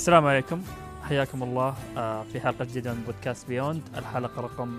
السلام 0.00 0.26
عليكم. 0.26 0.62
حياكم 1.02 1.42
الله 1.42 1.74
آه، 1.96 2.22
في 2.22 2.40
حلقة 2.40 2.64
جديدة 2.64 2.94
من 2.94 3.02
بودكاست 3.02 3.48
بيوند 3.48 3.82
الحلقة 3.96 4.42
رقم 4.42 4.78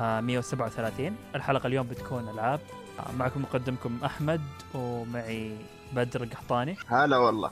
آه، 0.00 0.20
137 0.20 1.16
الحلقة 1.34 1.66
اليوم 1.66 1.86
بتكون 1.86 2.28
ألعاب. 2.28 2.60
آه، 2.98 3.12
معكم 3.12 3.42
مقدمكم 3.42 3.98
أحمد 4.04 4.40
ومعي 4.74 5.56
بدر 5.92 6.24
قحطاني 6.24 6.76
هلا 6.86 7.16
والله. 7.16 7.50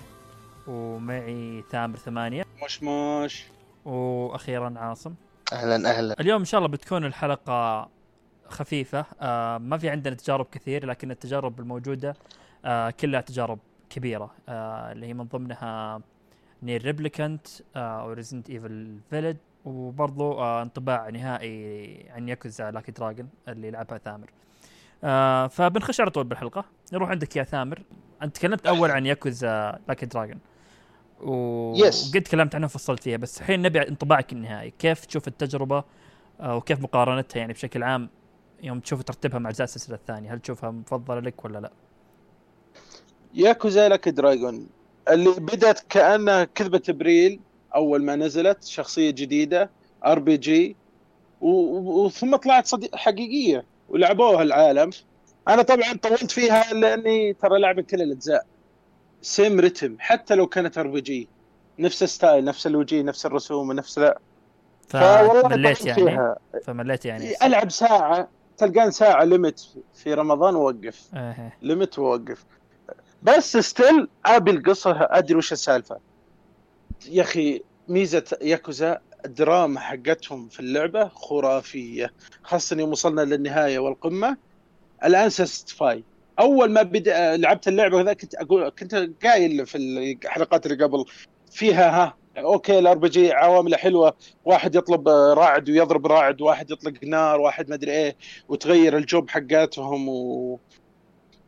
ومعي 0.66 1.64
ثامر 1.70 1.96
ثمانية. 1.96 2.44
مش 2.64 2.82
مش 2.82 3.44
وأخيرا 3.84 4.74
عاصم. 4.76 5.14
أهلا 5.52 5.90
أهلا. 5.90 6.20
اليوم 6.20 6.38
إن 6.38 6.44
شاء 6.44 6.58
الله 6.58 6.68
بتكون 6.68 7.04
الحلقة 7.04 7.88
خفيفة. 8.48 9.04
آه، 9.20 9.58
ما 9.58 9.78
في 9.78 9.88
عندنا 9.90 10.14
تجارب 10.14 10.46
كثير 10.52 10.86
لكن 10.86 11.10
التجارب 11.10 11.60
الموجودة 11.60 12.16
آه، 12.64 12.90
كلها 12.90 13.20
تجارب 13.20 13.58
كبيرة 13.90 14.30
آه، 14.48 14.92
اللي 14.92 15.06
هي 15.06 15.14
من 15.14 15.24
ضمنها 15.24 16.00
NieR 16.62 16.82
Replicant 16.84 17.46
أو 17.76 18.12
Resident 18.12 18.50
Evil 18.50 18.98
Village 19.10 19.36
وبرضو 19.64 20.32
آه، 20.32 20.62
انطباع 20.62 21.10
نهائي 21.10 22.10
عن 22.10 22.28
Yakuza 22.28 22.70
Like 22.70 22.92
a 22.92 22.97
Dragon 22.97 23.28
اللي 23.48 23.70
لعبها 23.70 23.98
ثامر. 23.98 24.30
آه، 25.04 25.46
فبنخش 25.46 26.00
على 26.00 26.10
طول 26.10 26.24
بالحلقة. 26.24 26.64
نروح 26.92 27.10
عندك 27.10 27.36
يا 27.36 27.42
ثامر. 27.42 27.82
أنت 28.22 28.36
تكلمت 28.36 28.66
أول 28.66 28.90
عن 28.90 29.06
Yakuza 29.06 29.78
Like 29.88 30.06
a 30.06 30.11
Dragon 30.11 30.38
و... 31.20 31.74
Yes. 31.76 32.08
وقد 32.08 32.22
تكلمت 32.22 32.54
عنها 32.54 32.66
وفصلت 32.66 33.02
فيها 33.02 33.16
بس 33.16 33.40
الحين 33.40 33.62
نبي 33.62 33.88
انطباعك 33.88 34.32
النهائي. 34.32 34.70
كيف 34.78 35.04
تشوف 35.04 35.28
التجربة 35.28 35.84
آه، 36.40 36.56
وكيف 36.56 36.80
مقارنتها 36.80 37.40
يعني 37.40 37.52
بشكل 37.52 37.82
عام 37.82 38.08
يوم 38.62 38.80
تشوف 38.80 39.02
ترتبها 39.02 39.38
مع 39.38 39.50
اجزاء 39.50 39.64
السلسلة 39.64 39.96
الثانية؟ 39.96 40.34
هل 40.34 40.40
تشوفها 40.40 40.70
مفضلة 40.70 41.20
لك 41.20 41.44
ولا 41.44 41.58
لا؟ 41.58 41.70
Yakuza 43.34 43.88
Like 43.88 44.08
a 44.08 44.17
Dragon 44.17 44.68
اللي 45.08 45.30
بدت 45.30 45.86
كأنها 45.88 46.44
كذبة 46.44 46.82
إبريل 46.88 47.40
أول 47.74 48.02
ما 48.02 48.16
نزلت 48.16 48.64
شخصية 48.64 49.10
جديدة 49.10 49.70
RPG 50.06 50.76
وثم 51.40 52.36
طلعت 52.36 52.66
صدق 52.66 52.96
حقيقية 52.96 53.64
ولعبوها 53.88 54.42
العالم. 54.42 54.90
أنا 55.48 55.62
طبعا 55.62 55.92
طولت 56.02 56.30
فيها 56.30 56.74
لأني 56.74 57.32
ترى 57.32 57.58
لاعب 57.58 57.82
كل 57.82 58.02
الأجزاء. 58.02 58.46
same 59.22 59.60
رتم 59.60 59.96
حتى 59.98 60.34
لو 60.34 60.46
كانت 60.46 60.78
RPG 60.78 61.28
نفس 61.78 62.02
ال 62.02 62.09
style 62.09 62.44
نفس 62.44 62.66
الوجيه 62.66 63.02
نفس 63.02 63.26
الرسوم 63.26 63.72
نفس 63.72 63.98
لا. 63.98 64.18
فمليت 64.88 65.86
يعني. 65.86 66.04
فيها. 66.04 66.36
فمليت 66.64 67.04
يعني. 67.04 67.32
ألعب 67.42 67.70
ساعة 67.70 68.28
تلقاني 68.58 68.90
ساعة 68.90 69.24
ليمت 69.24 69.68
في 69.94 70.14
رمضان 70.14 70.56
ووقف. 70.56 71.10
ليمت 71.62 71.98
ووقف. 71.98 72.44
بس 73.22 73.56
still 73.56 74.08
أبي 74.26 74.50
القصة 74.50 75.08
أدري 75.10 75.36
وش 75.36 75.52
السالفة. 75.52 75.98
يا 77.08 77.22
أخي 77.22 77.62
ميزة 77.88 78.38
ياكوزا 78.42 78.98
الدراما 79.24 79.80
حقتهم 79.80 80.48
في 80.48 80.60
اللعبة 80.60 81.08
خرافية 81.08 82.12
خاصة 82.42 82.76
يوم 82.78 82.90
وصلنا 82.90 83.20
للنهاية 83.20 83.78
والقمة. 83.78 84.36
الآن 85.04 85.30
سستفاي 85.30 86.04
أول 86.38 86.70
ما 86.70 86.82
بدأ 86.82 87.36
لعبت 87.36 87.68
اللعبة 87.68 88.00
ذا 88.00 88.12
كنت 88.12 88.34
أقول 88.34 88.68
كنت 88.68 89.08
قايل 89.24 89.66
في 89.66 89.78
الحلقات 89.78 90.66
اللي 90.66 90.84
قبل 90.84 91.04
فيها 91.50 91.90
ها 92.02 92.16
أوكي 92.38 92.78
ال 92.78 92.98
RPG 92.98 93.32
عوامله 93.32 93.76
حلوة 93.76 94.14
واحد 94.44 94.74
يطلب 94.74 95.08
راعد 95.08 95.70
ويضرب 95.70 96.06
راعد 96.06 96.40
واحد 96.40 96.70
يطلق 96.70 96.92
نار 97.04 97.40
واحد 97.40 97.68
ما 97.68 97.74
أدري 97.74 97.92
إيه 97.92 98.16
وتغير 98.48 98.96
ال 98.96 99.05
job 99.05 99.30
حقاتهم 99.30 100.08
و... 100.08 100.60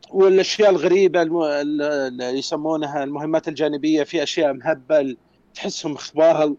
والأشياء 0.09 0.69
الغريبة. 0.69 1.21
اللي 1.21 2.23
يسمونها 2.23 3.03
المهمات 3.03 3.47
الجانبية 3.47 4.03
في 4.03 4.23
أشياء 4.23 4.53
مهبل 4.53 5.17
تحسهم 5.53 5.95
خباهل. 5.95 6.55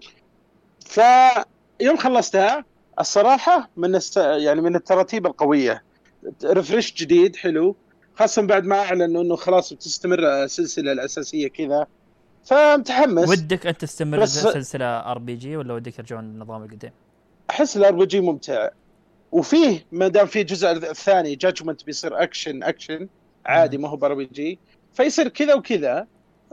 فيوم 0.87 1.97
خلصتها 1.97 2.65
الصراحة 3.00 3.71
من 3.77 3.94
الس... 3.94 4.16
يعني 4.16 4.60
من 4.60 4.77
التراتيب 4.77 5.27
القوية. 5.27 5.83
refresh 6.44 6.93
جديد 6.94 7.37
حلو. 7.37 7.77
خاصة 8.16 8.43
بعد 8.43 8.65
ما 8.65 8.78
أعلنوا 8.78 9.22
إنه 9.22 9.37
خلاص 9.37 9.72
بتستمر 9.72 10.19
السلسلة 10.44 10.93
الأساسية 10.93 11.49
كذا. 11.49 11.87
فمتحمس. 12.44 13.28
ودك 13.28 13.66
انت 13.66 13.81
تستمر 13.81 14.21
بس- 14.21 14.39
سلسلة 14.39 14.84
RPG 14.87 15.56
ولا 15.56 15.75
ودك 15.75 15.99
يرجعون 15.99 16.25
للنظام 16.25 16.62
القديم؟ 16.62 16.91
أحس 17.50 17.77
ال 17.76 17.93
RPG 17.93 18.21
ممتع. 18.21 18.69
وفيه 19.33 19.87
ما 19.93 20.09
دام 20.09 20.27
في 20.27 20.41
الجزء 20.41 20.71
الثاني 20.72 21.34
Judgment 21.34 21.84
بيصير 21.84 22.22
action 22.22 22.62
action 22.62 23.09
عادي 23.47 23.78
ما 23.78 23.89
هو 23.89 23.99
RPG 24.03 24.59
فيصير 24.93 25.28
كذا 25.28 25.55
وكذا 25.55 26.06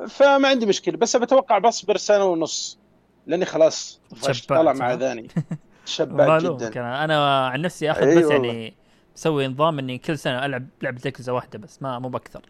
فما 0.09 0.48
عندي 0.48 0.66
مشكلة. 0.66 0.98
بس 0.98 1.16
بتوقع 1.16 1.58
بصبر 1.58 1.98
سنه 1.98 2.25
ونص. 2.25 2.80
لأني 3.28 3.46
خلاص 3.46 4.02
طلع 4.48 4.74
مع 4.74 4.92
ها؟ 4.92 4.96
ذاني 4.96 5.28
شبعت 5.86 6.42
جدا. 6.42 6.70
كان 6.70 6.84
أنا. 6.86 7.48
عن 7.48 7.62
نفسي 7.62 7.92
آخذ 7.92 8.08
إي 8.08 8.24
بس. 8.24 8.31
يعني 8.31 8.74
مسوي 9.16 9.48
نظام 9.48 9.80
إني 9.80 9.98
كل 9.98 10.18
سنة 10.18 10.46
ألعب 10.46 10.68
لعبة 10.81 11.02
ياكوزا 11.06 11.31
واحدة 11.31 11.59
بس 11.59 11.81
ما 11.81 12.00
مو 12.00 12.09
بأكثر. 12.09 12.42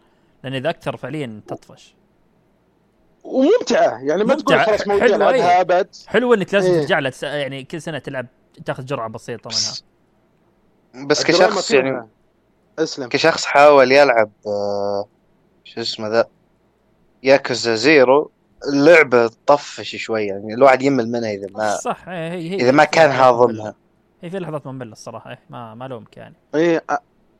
لأن 0.44 0.54
إذا 0.54 0.70
أكثر 0.70 0.96
فعليا 0.96 1.40
تطفش. 1.46 1.94
وممتعة. 3.24 3.98
يعني 4.02 4.24
ما 4.24 4.34
تقول 4.34 4.60
خلاص 4.60 4.88
موجود 4.88 5.12
حلوة، 5.12 5.32
إيه. 5.34 5.60
أبد. 5.60 5.88
حلو 6.06 6.34
إنك 6.34 6.54
لازم 6.54 6.72
إيه. 6.72 6.80
ترجع 6.80 6.98
لها 6.98 7.12
يعني 7.22 7.64
كل 7.64 7.82
سنة 7.82 7.98
تلعب 7.98 8.26
تاخذ 8.64 8.84
جرعة 8.84 9.08
بسيطة 9.08 9.50
منها. 9.50 11.06
بس 11.06 11.24
كشخص. 11.24 11.70
يعني 11.70 12.08
اسلم. 12.82 13.08
كشخص 13.08 13.44
حاول 13.44 13.92
يلعب 13.92 14.30
آه، 14.46 15.08
شو 15.64 15.80
اسمه 15.80 16.08
ذا؟ 16.08 16.28
Yakuza 17.22 17.74
Zero. 17.74 18.30
اللعبة 18.72 19.26
تطفش 19.26 19.96
شوي 19.96 20.26
يعني 20.26 20.54
الواحد 20.54 20.82
يمل 20.82 21.08
منها 21.10 21.30
إذا 21.30 21.46
ما 21.50 21.76
صح 21.76 22.08
إيه، 22.08 22.32
هي 22.32 22.50
هي 22.50 22.54
إذا 22.56 22.70
ما 22.70 22.84
كان. 22.84 23.10
هاضمها 23.10 23.74
هي 24.22 24.30
في 24.30 24.38
لحظات 24.38 24.66
مملة 24.66 24.92
الصراحة 24.92 25.30
إيه 25.30 25.38
ما 25.50 25.74
ما 25.74 25.86
الومك 25.86 26.16
يعني. 26.16 26.34
أ- 26.92 26.96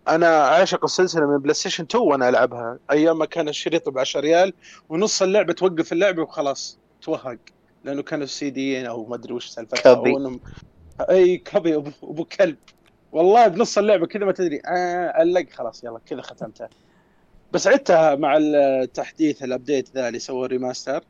أنا 0.08 0.26
عاشق 0.28 0.84
السلسلة 0.84 1.26
من 1.26 1.38
PlayStation 1.38 1.84
2 1.84 2.04
وأنا 2.04 2.28
ألعبها. 2.28 2.78
أيام 2.90 3.18
ما 3.18 3.24
كان 3.26 3.48
الشريط 3.48 3.88
ب 3.88 3.98
10 3.98 4.20
ريال 4.20 4.52
ونص 4.88 5.22
اللعبة 5.22 5.52
توقف 5.52 5.92
اللعبة 5.92 6.22
وخلاص 6.22 6.78
توهق. 7.02 7.38
لأنه 7.84 8.02
كانوا 8.02 8.26
سي 8.26 8.50
دي 8.50 8.88
أو 8.88 9.06
ما 9.06 9.14
أدري 9.14 9.32
وش 9.34 9.48
سالفتها 9.48 10.02
اي 11.10 11.36
copy 11.38 11.74
ابو 11.76 11.90
أبو 12.02 12.24
كلب. 12.24 12.56
والله 13.12 13.48
بنص 13.48 13.78
اللعبة 13.78 14.06
كذا 14.06 14.24
ما 14.24 14.32
تدري. 14.32 14.60
آه 14.66 15.08
علق 15.08 15.50
خلاص 15.50 15.84
يلا 15.84 16.00
كذا 16.06 16.22
ختمتها. 16.22 16.68
بس 17.52 17.66
عدتها 17.66 18.14
مع 18.14 18.36
التحديث 18.36 19.42
ال 19.42 19.49
update 19.49 19.90
ذا 19.94 20.08
اللي 20.08 20.18
سووا 20.18 20.46
remaster 20.46 21.04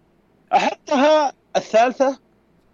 أحطها 0.52 1.32
الثالثة 1.56 2.18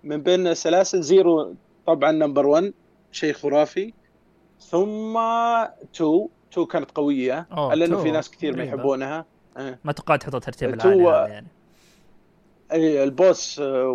من 0.04 0.22
بين 0.22 0.46
السلاسل 0.46 1.02
Zero 1.02 1.54
طبعا 1.86 2.12
number 2.12 2.46
1 2.46 2.72
شيء 3.12 3.32
خرافي. 3.32 3.92
ثم 4.60 5.16
2 5.16 6.28
2 6.52 6.66
كانت 6.66 6.90
قوية. 6.90 7.46
لأنه 7.50 7.84
2 7.84 8.02
في 8.02 8.10
ناس 8.10 8.30
كثير 8.30 8.56
ما. 8.56 8.64
يحبونها 8.64 9.24
إيه. 9.58 9.78
ما 9.84 9.92
توقعت 9.92 10.22
تحط 10.22 10.44
ترتيب 10.44 10.74
العالي 10.74 11.02
هذا 11.02 11.26
يعني. 11.28 11.46
أي 12.72 13.04
ال 13.04 13.15
boss 13.15 13.60
آه، 13.60 13.86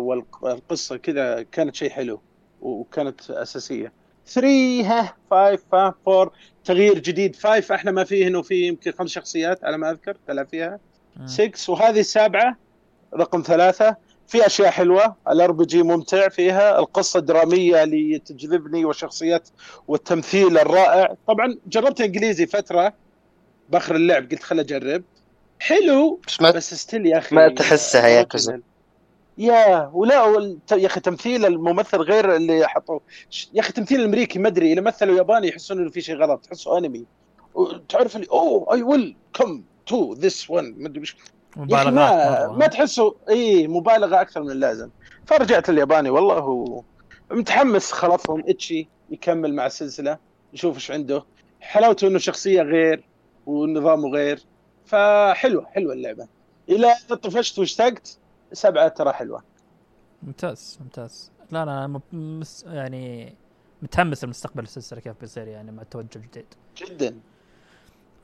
والقصة 0.42 0.96
كذا 0.96 1.42
كانت 1.42 1.74
شيء 1.74 1.90
حلو 1.90 2.20
وكانت 2.60 3.30
أساسية. 3.30 3.92
3 4.26 4.82
ها 4.82 5.16
5 5.30 5.58
ها 5.72 5.94
4 6.08 6.32
تغيير 6.64 6.98
جديد. 6.98 7.36
5 7.36 7.74
إحنا 7.74 7.90
ما 7.90 8.04
فيه 8.04 8.26
انه 8.26 8.42
في 8.42 8.54
يمكن 8.54 8.92
خمس 8.92 9.10
شخصيات 9.10 9.64
على 9.64 9.78
ما 9.78 9.90
اذكر 9.90 10.16
تلعب 10.26 10.48
فيها. 10.48 10.78
مم. 11.16 11.26
6 11.26 11.72
وهذه 11.72 12.00
السابعة 12.00 12.56
رقم 13.14 13.42
ثلاثة. 13.46 13.96
في 14.28 14.46
أشياء 14.46 14.70
حلوة. 14.70 15.16
ال 15.28 15.52
RPG 15.52 15.82
ممتع 15.82 16.28
فيها. 16.28 16.78
القصة 16.78 17.18
الدرامية 17.18 17.82
اللي 17.82 18.18
تجذبني 18.18 18.84
والشخصيات 18.84 19.48
والتمثيل 19.88 20.58
الرائع. 20.58 21.14
طبعا 21.26 21.56
جربت 21.66 22.00
إنجليزي 22.00 22.46
فترة. 22.46 22.92
باخر 23.68 23.96
اللعب 23.96 24.30
قلت 24.30 24.42
خل 24.42 24.60
أجرب. 24.60 25.02
حلو 25.60 26.20
بس 26.26 26.40
ما 26.40 26.50
بس 26.50 26.74
still 26.74 27.06
يا 27.06 27.18
أخي 27.18 27.36
ما 27.36 27.48
تحسها 27.48 28.08
ياكوزا. 28.08 28.60
يا 29.40 29.90
ولا 29.92 30.14
يا 30.72 30.86
أخي 30.86 31.00
تمثيل 31.00 31.46
الممثل 31.46 31.98
غير 31.98 32.36
اللي 32.36 32.68
حطوه. 32.68 33.00
يا 33.54 33.60
أخي 33.60 33.72
تمثيل 33.72 34.00
الامريكي 34.00 34.38
ما 34.38 34.48
أدري 34.48 34.72
إذا 34.72 34.80
مثلوا 34.80 35.16
ياباني 35.16 35.48
يحسون 35.48 35.78
إنه 35.78 35.90
في 35.90 36.00
شيء 36.00 36.16
غلط 36.16 36.44
تحسه 36.46 36.78
أنمي. 36.78 37.04
تعرف 37.88 38.16
اللي 38.16 38.26
oh 38.30 38.74
I 38.74 38.82
will 38.82 39.16
come 39.34 39.62
to 39.86 40.12
this 40.12 40.50
one 40.50 40.74
ما 40.78 40.88
أدري 40.88 41.02
مبالغات 41.56 41.86
ما. 41.86 42.56
ما 42.58 42.66
تحسه 42.66 43.14
إي 43.28 43.68
مبالغة 43.68 44.20
أكثر 44.20 44.42
من 44.42 44.50
اللازم. 44.50 44.90
فرجعت 45.26 45.70
الياباني 45.70 46.10
والله 46.10 46.38
هو 46.38 46.82
متحمس 47.30 47.92
خلاصهم 47.92 48.44
إتشي 48.48 48.88
يكمل 49.10 49.54
مع 49.54 49.66
السلسلة 49.66 50.18
نشوف 50.54 50.74
إيش 50.74 50.90
عنده. 50.90 51.24
حلاوته 51.60 52.06
إنه 52.06 52.18
شخصية 52.18 52.62
غير 52.62 53.04
ونظامه 53.46 54.08
غير 54.08 54.42
فحلوة 54.86 55.66
حلوة 55.66 55.92
اللعبة. 55.92 56.26
إلى 56.68 56.94
طفشت 57.08 57.58
واشتقت 57.58 58.18
سبعة 58.52 58.88
ترى 58.88 59.12
حلوة. 59.12 59.42
ممتاز 60.22 60.78
ممتاز. 60.80 61.32
لا 61.50 61.64
لا 61.64 62.00
مس 62.12 62.64
يعني 62.68 63.34
متحمس 63.82 64.24
لمستقبل 64.24 64.62
السلسلة 64.62 65.00
كيف 65.00 65.20
بيصير 65.20 65.48
يعني 65.48 65.70
مع 65.72 65.82
التوجه 65.82 66.08
الجديد. 66.16 66.46
جدا. 66.76 67.16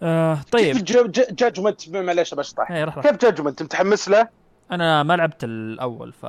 آه 0.03 0.41
طيب. 0.53 0.77
كيف 0.77 0.83
Judgment 1.33 1.89
معليش 1.89 2.35
بشطح 2.35 2.69
كيف 3.03 3.17
Judgment؟ 3.17 3.63
متحمس 3.63 4.09
له؟ 4.09 4.29
أنا 4.71 5.03
ما 5.03 5.17
لعبت 5.17 5.45
الأول 5.45 6.13
ف 6.13 6.27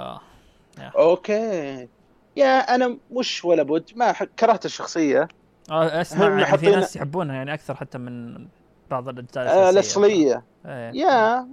أوكي. 0.79 1.87
يا 2.35 2.75
أنا 2.75 2.97
مش 3.11 3.45
ولا 3.45 3.63
بد 3.63 3.83
ما 3.95 4.11
كرهت 4.11 4.65
الشخصية. 4.65 5.27
آه، 5.71 6.01
أسمع 6.01 6.27
يعني 6.29 6.39
في 6.45 6.51
حاطين- 6.51 6.71
ناس 6.71 6.95
يحبونها 6.95 7.35
يعني 7.35 7.53
أكثر 7.53 7.75
حتى 7.75 7.97
من 7.97 8.47
بعض 8.91 9.09
الأجزاء 9.09 9.47
آه،. 9.47 9.69
الأصلية. 9.69 10.43
إيه. 10.65 10.91
يا. 10.95 11.47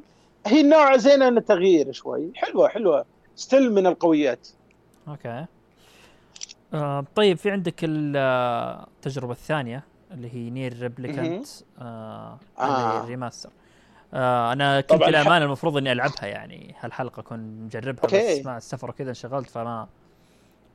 هي 0.46 0.60
النوع 0.60 0.96
زينه 0.96 1.28
انه 1.28 1.40
تغيير 1.40 1.92
شوي. 1.92 2.32
حلوة 2.34 2.68
حلوة. 2.68 3.04
still 3.36 3.72
من 3.72 3.86
القويات. 3.86 4.48
okay. 5.08 5.46
آه 6.74 7.04
طيب 7.14 7.36
في 7.38 7.50
عندك 7.50 7.84
آه، 8.16 8.86
التجربة 8.96 9.32
الثانية 9.32 9.82
اللي 10.10 10.34
هي 10.34 10.50
NieR 10.50 10.78
Replicant 10.80 11.46
آه 11.78 12.38
آه. 12.58 13.00
ال 13.04 13.09
remaster. 13.09 13.50
آه 14.14 14.52
أنا 14.52 14.80
كنت 14.80 15.02
للامانه 15.02 15.44
المفروض 15.44 15.76
إني 15.76 15.92
ألعبها 15.92 16.26
يعني 16.26 16.74
هالحلقة 16.80 17.20
أكون 17.20 17.38
مجربها 17.64 18.02
okay. 18.04 18.40
بس 18.40 18.46
مع 18.46 18.56
السفر 18.56 18.90
وكذا 18.90 19.08
انشغلت 19.08 19.50
فما 19.50 19.88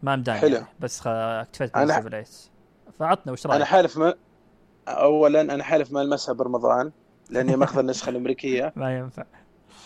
ما 0.04 0.16
مداني 0.16 0.39
حلو. 0.39 0.54
يعني 0.56 0.66
بس 0.80 1.00
خ- 1.00 1.07
اكتفيت 1.07 1.74
أنا- 1.74 1.77
بالسيفل 1.80 2.16
ايس 2.16 2.50
فعطنا 3.00 3.31
وش 3.31 3.45
أنا 3.45 3.54
رأيك؟ 3.56 3.66
حالف 3.68 3.98
ما 3.98 4.13
اولا 4.88 5.42
أنا 5.42 5.63
حالف 5.63 5.92
ما 5.92 6.01
المسها 6.01 6.33
برمضان 6.33 6.92
لأني 7.30 7.56
ماخذ 7.56 7.80
النسخة 7.80 8.10
الأمريكية. 8.10 8.74
ما 8.75 8.98
ينفع. 8.98 9.24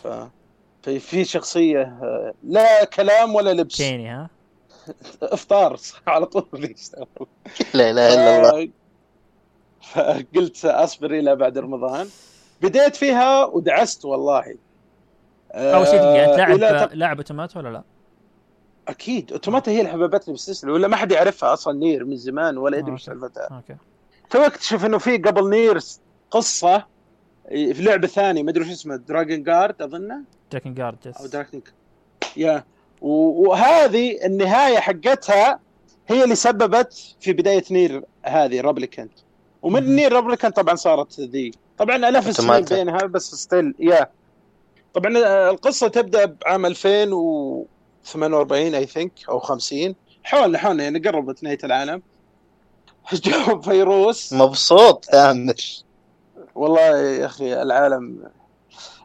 ف 0.01 0.07
في 0.81 0.99
في 0.99 1.25
شخصية 1.25 1.81
آه، 1.81 2.33
لا 2.43 2.83
كلام 2.85 3.35
ولا 3.35 3.53
لبس. 3.53 3.77
Kainé 3.77 4.09
ها؟ 4.09 4.29
افطار 5.21 5.77
على 6.07 6.25
طول 6.25 6.75
لا 7.73 7.89
إله 7.91 8.13
إلا 8.13 8.37
الله. 8.49 8.69
فقلت 9.81 10.65
اصبر 10.65 11.11
إلى 11.11 11.35
بعد 11.35 11.57
رمضان. 11.57 12.07
بديت 12.61 12.95
فيها 12.95 13.45
ودعست 13.45 14.05
والله. 14.05 14.55
اول 15.55 15.87
شيء 15.87 15.99
دقيقة 15.99 16.25
انت 16.25 16.59
لاعب 16.59 16.87
تق- 16.87 16.93
لاعب 16.93 17.17
Automata 17.17 17.57
ولا 17.57 17.69
لا؟ 17.69 17.83
أكيد 18.87 19.31
Automata 19.31 19.71
هي 19.71 19.79
اللي 19.79 19.91
حببتني 19.91 20.33
بالسلسله 20.33 20.73
ولا 20.73 20.87
ما 20.87 20.95
حد 20.95 21.11
يعرفها 21.11 21.53
أصلا 21.53 21.79
NieR 21.79 22.05
من 22.05 22.15
زمان 22.17 22.57
ولا 22.57 22.77
يدري 22.77 22.91
آه، 22.91 22.93
إيش 22.93 23.03
سالفتها 23.03 23.47
okay. 23.51 23.75
تو 24.29 24.39
اكتشف 24.39 24.85
إنه 24.85 24.97
في 24.97 25.17
قبل 25.17 25.49
NieR 25.49 25.79
قصة 26.31 26.85
في 27.49 27.81
لعبة 27.81 28.07
ثانية 28.07 28.43
ما 28.43 28.49
أدري 28.51 28.63
وش 28.63 28.69
اسمها 28.71 28.97
Dragon 28.97 29.43
Guard 29.43 29.81
أظنه؟ 29.81 30.21
Drakengard 30.51 30.97
أو 31.19 31.25
yes 31.25 31.31
Dragon 31.31 31.61
yeah 32.37 32.63
و- 33.01 33.49
وهذه 33.49 34.25
النهاية 34.25 34.79
حقتها 34.79 35.59
هي 36.07 36.23
اللي 36.23 36.35
سببت 36.35 37.15
في 37.19 37.33
بداية 37.33 37.63
NieR 37.71 38.03
هذه 38.23 38.61
Replicant 38.61 39.11
ومن. 39.61 39.95
NieR 39.95 40.13
Replicant 40.13 40.55
طبعا 40.55 40.75
صارت 40.75 41.19
ذي. 41.19 41.51
طبعا 41.77 41.95
الاف 41.95 42.27
السنين. 42.27 42.61
بينها 42.61 42.97
بس 43.05 43.35
still 43.35 43.75
yeah 43.79 44.09
طبعا 44.93 45.17
آه، 45.17 45.49
القصة 45.49 45.87
تبدأ 45.87 46.25
بعام 46.25 46.65
2048 46.65 48.75
I 48.75 48.85
think 48.85 49.11
أو 49.29 49.39
50 49.39 49.95
حولنا 50.23 50.57
حولنا 50.57 50.83
يعني 50.83 50.99
قربت 50.99 51.43
نهاية 51.43 51.57
العالم. 51.63 52.01
جو 53.25 53.61
فيروس. 53.61 54.33
مبسوط 54.33 55.05
تامر 55.05 55.55
والله 56.55 56.97
يا 56.97 57.25
أخي 57.25 57.61
العالم 57.61 58.23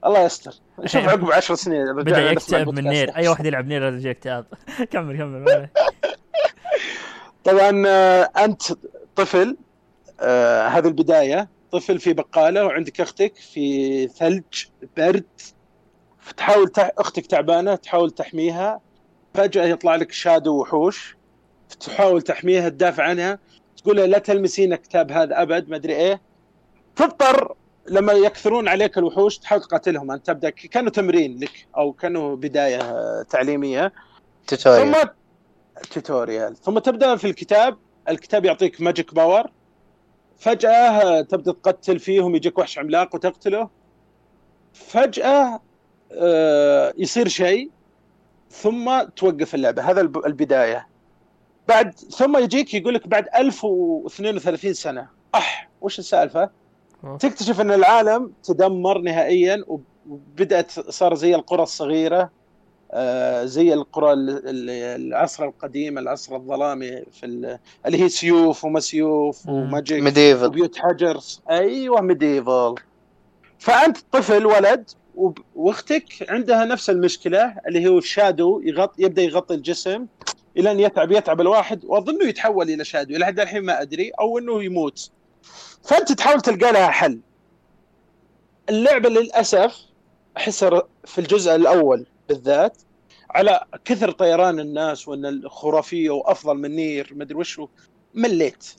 الله 0.07 0.21
يستر. 0.21 0.55
شوف 0.85 1.05
عقب 1.09 1.33
10 1.33 1.55
سنين 1.55 1.93
بدأ 1.97 2.31
يكتئب 2.31 2.69
من. 2.69 2.85
نير. 2.85 3.17
أي 3.17 3.29
واحد 3.29 3.47
يلعب 3.47 3.67
نير 3.67 3.95
يجي 3.95 4.11
اكتئاب 4.11 4.47
كمل 4.93 5.17
كمل. 5.17 5.69
طبعا 7.45 7.83
آه، 7.87 8.31
أنت 8.39 8.63
طفل 9.17 9.57
آه، 10.21 10.69
هذه 10.69 10.87
البداية. 10.87 11.49
طفل 11.73 11.99
في 11.99 12.13
بقالة 12.13 12.65
وعندك 12.67 13.01
أختك 13.01 13.37
في 13.37 14.09
ثلج 14.09 14.65
برد. 14.97 15.25
تحاول 16.37 16.69
تح... 16.69 16.91
أختك 16.99 17.27
تعبانة 17.27 17.75
تحاول 17.75 18.11
تحميها. 18.11 18.81
فجأة 19.35 19.65
يطلع 19.65 19.97
لك 19.97 20.13
shadow 20.13 20.61
وحوش 20.61 21.17
تحاول 21.81 22.23
تحميها 22.23 22.69
تدافع 22.69 23.05
عنها. 23.05 23.39
تقول 23.77 23.97
لها 23.97 24.07
لا 24.07 24.19
تلمسين 24.19 24.73
الكتاب 24.73 25.13
هذا 25.13 25.43
أبد 25.43 25.69
ما 25.69 25.77
أدري 25.77 25.97
إيه. 25.97 26.28
تضطر 26.99 27.55
لما 27.89 28.13
يكثرون 28.13 28.69
عليك 28.69 28.99
الوحوش 28.99 29.39
تحاول 29.39 29.63
تقاتلهم. 29.63 30.11
انت 30.11 30.27
تبدأ 30.27 30.51
كأنه 30.51 30.91
تمرين 30.91 31.39
لك 31.39 31.67
أو 31.77 31.93
كأنه 31.93 32.37
بداية 32.37 33.23
تعليمية. 33.23 33.93
ثم 34.47 34.53
tutorial 34.53 35.09
tutorial 35.91 36.57
ثم 36.57 36.79
تبدأ 36.79 37.17
في 37.17 37.27
الكتاب. 37.27 37.79
الكتاب 38.09 38.45
يعطيك 38.45 38.81
magic 38.81 39.15
power 39.15 39.51
فجأة 40.39 41.21
تبدأ 41.21 41.53
تقتل 41.53 41.99
فيهم 41.99 42.35
يجيك 42.37 42.59
وحش 42.59 42.79
عملاق 42.79 43.15
وتقتله. 43.15 43.69
فجأة 44.75 45.61
آه، 46.13 46.93
يصير 46.99 47.29
شيء 47.29 47.71
ثم 48.51 49.03
توقف 49.17 49.55
اللعبة. 49.55 49.83
هذا 49.91 50.01
الب- 50.01 50.27
البداية. 50.27 50.89
بعد 51.69 51.95
ثم 51.95 52.37
يجيك 52.37 52.75
يقول 52.75 52.95
لك 52.95 53.09
بعد 53.09 53.27
1032 53.37 54.75
سنة. 54.75 55.09
أح 55.35 55.69
وش 55.81 55.99
السالفة؟ 55.99 56.51
تكتشف 57.21 57.61
أن 57.61 57.71
العالم 57.71 58.33
تدمر 58.45 58.99
نهائيا 58.99 59.65
وب- 59.67 59.85
وبدأت 60.11 60.71
صار 60.91 61.15
زي 61.15 61.35
القرى 61.35 61.63
الصغيرة 61.63 62.31
آه، 62.93 63.45
زي 63.45 63.75
القرى 63.75 64.13
ال- 64.13 64.49
ال- 64.49 64.71
العصر 65.07 65.45
القديم 65.45 65.99
العصر 65.99 66.37
الظلامي 66.37 67.03
في 67.13 67.27
ال- 67.27 67.59
اللي 67.87 68.03
هي 68.03 68.09
سيوف 68.09 68.65
وما 68.65 68.81
سيوف. 68.81 69.49
و 69.49 69.58
magic 69.58 70.03
medieval 70.03 70.47
وبيوت 70.47 70.79
حجر 70.79 71.19
أيوه 71.51 72.01
medieval 72.01 72.75
فأنت 73.59 73.97
طفل 74.13 74.47
ولد 74.47 74.91
وأختك 75.55 76.05
عندها 76.31 76.65
نفس 76.65 76.91
المشكلة 76.91 77.55
اللي 77.69 77.89
هو 77.89 77.99
ال 77.99 78.07
shadow 78.07 78.61
يغط 78.65 78.95
يبدأ 78.99 79.23
يغطي 79.23 79.55
الجسم 79.55 80.07
إلى 80.57 80.71
أن 80.71 80.81
يتعب 80.81 81.13
يتعب 81.13 81.41
الواحد 81.41 81.85
وأظنه 81.85 82.25
يتحول 82.29 82.71
إلى 82.71 82.85
shadow 82.85 83.17
إلى 83.17 83.27
حد 83.27 83.41
الحين 83.41 83.63
ما 83.63 83.83
أدري 83.83 84.11
أو 84.21 84.39
إنه 84.39 84.63
يموت. 84.65 85.11
فأنت 85.85 86.13
تحاول 86.13 86.41
تلقى 86.41 86.73
لها 86.73 86.91
حل. 86.91 87.21
اللعبة 88.69 89.09
للأسف 89.09 89.81
أحسها 90.37 90.83
في 91.05 91.21
الجزء 91.21 91.55
الأول 91.55 92.07
بالذات 92.29 92.77
على 93.31 93.65
كثر 93.85 94.11
طيران 94.11 94.61
الناس 94.61 95.09
وإن 95.09 95.27
الخرافية 95.27 96.11
وأفضل 96.11 96.55
من 96.59 96.77
NieR 96.77 97.13
ما 97.15 97.25
أدري 97.25 97.35
وش 97.39 97.61
مليت. 98.15 98.75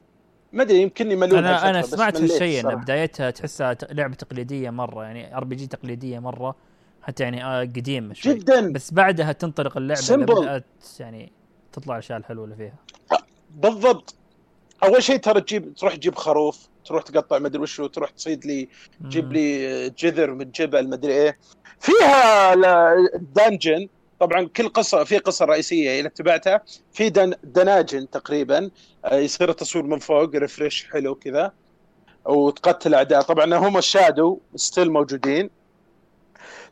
ما 0.54 0.64
أدري 0.64 0.82
يمكنني 0.82 1.16
ملول 1.16 1.38
أنا 1.38 1.70
أنا 1.70 1.82
سمعت 1.82 2.22
هالشيء 2.22 2.70
إن. 2.72 2.76
بدايتها 2.76 3.30
تحسها 3.32 3.78
لعبة 3.92 4.16
تقليدية 4.16 4.70
مرة 4.70 5.04
يعني 5.04 5.38
RPG 5.38 5.68
تقليدية 5.68 6.20
مرة 6.20 6.56
حتى 7.02 7.24
يعني 7.24 7.46
آه 7.46 7.62
قديم 7.62 8.14
شوي. 8.14 8.34
جدا. 8.34 8.72
بس 8.74 8.94
بعدها 8.94 9.32
تنطلق 9.32 9.78
اللعبة. 9.78 10.16
بدأت 10.16 10.66
يعني 11.00 11.32
تطلع 11.74 11.94
الاشياء 11.94 12.18
الحلوة 12.18 12.44
اللي 12.46 12.56
فيها. 12.56 12.76
بالضبط. 13.56 14.16
أول 14.84 15.04
شيء 15.04 15.18
ترى 15.18 15.42
تجيب 15.42 15.74
تروح 15.74 15.96
تجيب 15.96 16.16
خروف. 16.16 16.69
تروح 16.86 17.04
تقطع 17.04 17.40
ما 17.40 17.48
أدري 17.48 17.62
وشو 17.62 17.88
تروح 17.88 18.10
تصيد 18.10 18.46
لي 18.46 18.70
تجيب. 19.04 19.34
لي 19.34 19.90
جذر 19.90 20.32
من 20.32 20.52
جبل 20.52 20.88
ما 20.88 20.96
أدري 20.96 21.14
إيه. 21.14 21.38
فيها 21.80 22.56
dungeon 23.36 23.88
طبعا 24.20 24.48
كل 24.48 24.70
قصة 24.70 25.04
في 25.04 25.18
قصة 25.18 25.46
رئيسية 25.46 26.00
اذا 26.00 26.10
تبعتها 26.10 26.62
في 26.94 27.10
دن 27.10 27.34
دناجن 27.44 28.10
تقريبا 28.10 28.72
آه، 29.06 29.16
يصير 29.16 29.50
التصوير 29.50 29.86
من 29.86 30.00
فوق 30.00 30.36
refresh 30.36 30.88
حلو 30.92 31.16
كذا. 31.16 31.52
وتقتل 32.26 32.94
أعداء. 32.94 33.22
طبعا 33.22 33.56
هم 33.56 33.78
ال 33.78 33.87
shadow 33.87 34.40
still 34.56 34.92
موجودين. 34.92 35.50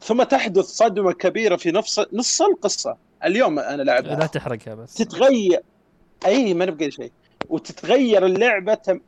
ثم 0.02 0.24
تحدث 0.24 0.66
صدمة 0.66 1.12
كبيرة 1.14 1.56
في 1.56 1.72
نفس 1.72 2.02
نص 2.14 2.42
القصة. 2.42 2.98
اليوم 3.26 3.60
أنا 3.60 3.82
لعبها 3.82 4.16
لا 4.16 4.26
تحرقها 4.26 4.76
بس. 4.76 4.94
تتغير. 4.94 5.62
أي 6.26 6.54
ما 6.54 6.66
نبقى 6.66 6.92
شيء. 6.92 7.12
وتتغير 7.50 8.26
اللعبة 8.26 8.74
تم... 8.74 9.00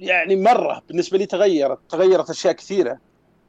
يعني 0.00 0.36
مرة 0.36 0.82
بالنسبة 0.88 1.18
لي 1.18 1.26
تغيرت 1.26 1.78
تغيرت 1.88 2.30
أشياء 2.30 2.52
كثيرة. 2.52 2.98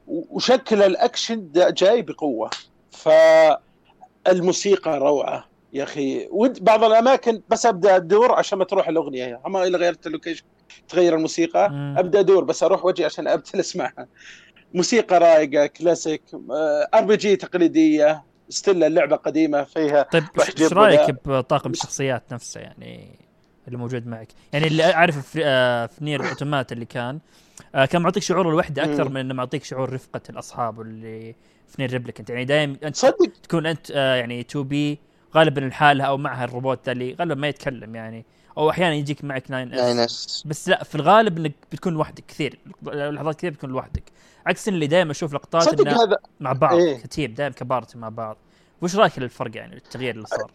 وشكل 0.06 0.82
الأكشن 0.82 1.48
جاي 1.54 2.02
بقوة. 2.02 2.50
فالموسيقى 2.90 4.98
روعة 4.98 5.48
يا 5.72 5.84
أخي. 5.84 6.28
ود 6.30 6.64
بعض 6.64 6.84
الأماكن 6.84 7.42
بس 7.48 7.66
أبدأ 7.66 7.96
أدور 7.96 8.32
عشان 8.32 8.58
ما 8.58 8.64
تروح 8.64 8.88
الأغنية. 8.88 9.40
أما 9.46 9.64
إذا 9.64 9.78
غيرت 9.78 10.06
ال 10.06 10.10
location 10.10 10.44
تغير 10.88 11.14
الموسيقى 11.14 11.70
مم. 11.70 11.94
أبدأ 11.98 12.20
أدور. 12.20 12.44
بس 12.44 12.62
أروح 12.62 12.84
وجهي 12.84 13.04
عشان 13.04 13.28
أبتل 13.28 13.60
أسمعها. 13.60 14.06
موسيقى 14.74 15.18
رايقه 15.18 15.66
classic 15.66 16.22
RPG 16.94 17.36
تقليدية 17.36 18.24
still 18.48 18.84
اللعبة 18.84 19.16
قديمة 19.16 19.64
فيها 19.64 20.02
طيب 20.02 20.24
إيش 20.60 20.72
رأيك 20.72 21.28
بطاقم 21.28 21.70
الشخصيات 21.70 22.32
نفسه؟ 22.32 22.60
يعني 22.60 23.18
اللي 23.68 23.78
موجود 23.78 24.06
معك. 24.06 24.28
يعني 24.52 24.66
اللي 24.66 24.94
أعرف 24.94 25.28
في, 25.30 25.42
آه 25.44 25.86
في 25.86 26.04
NieR 26.04 26.28
Automata 26.28 26.72
اللي 26.72 26.84
كان 26.84 27.18
آه 27.74 27.84
كان 27.84 28.02
معطيك 28.02 28.22
شعور 28.22 28.48
الوحدة 28.48 28.84
أكثر. 28.84 29.08
من 29.08 29.16
إنه 29.16 29.34
معطيك 29.34 29.64
شعور 29.64 29.92
رفقة 29.92 30.20
الأصحاب 30.30 30.80
اللي 30.80 31.34
في 31.68 31.82
NieR 31.82 31.90
Replicant 31.92 32.30
يعني 32.30 32.44
دائما 32.44 32.76
أنت 32.84 32.96
صدق؟ 32.96 33.32
تكون 33.42 33.66
أنت 33.66 33.90
آه 33.90 34.14
يعني 34.14 34.42
2B 34.42 34.98
غالبا 35.36 35.60
لحالها 35.60 36.06
أو 36.06 36.16
معها 36.16 36.44
الروبوت 36.44 36.88
اللي 36.88 37.14
غالبا 37.14 37.34
ما 37.34 37.48
يتكلم 37.48 37.94
يعني 37.94 38.24
أو 38.58 38.70
أحيانا 38.70 38.94
يجيك 38.94 39.24
معك 39.24 39.42
9S 39.46 40.42
بس 40.46 40.68
لا 40.68 40.84
في 40.84 40.94
الغالب 40.94 41.38
إنك 41.38 41.52
بتكون 41.72 41.92
لوحدك 41.92 42.24
كثير. 42.28 42.58
لحظات 42.82 43.36
كثير 43.36 43.50
بتكون 43.50 43.70
لوحدك. 43.70 44.02
عكس 44.46 44.68
اللي 44.68 44.86
دائما 44.86 45.10
أشوف 45.10 45.34
لقطات 45.34 45.62
صدق 45.62 45.88
هذا 45.88 46.16
مع 46.40 46.52
بعض 46.52 46.78
إيه. 46.78 46.96
كتيب 46.98 47.34
دائما 47.34 47.54
ك 47.54 47.61
party 47.61 47.98
مع 47.98 48.08
بعض. 48.08 48.36
وش 48.82 48.96
رأيك 48.96 49.18
للفرق 49.18 49.56
يعني 49.56 49.76
التغيير 49.76 50.14
اللي 50.14 50.26
صار؟ 50.26 50.50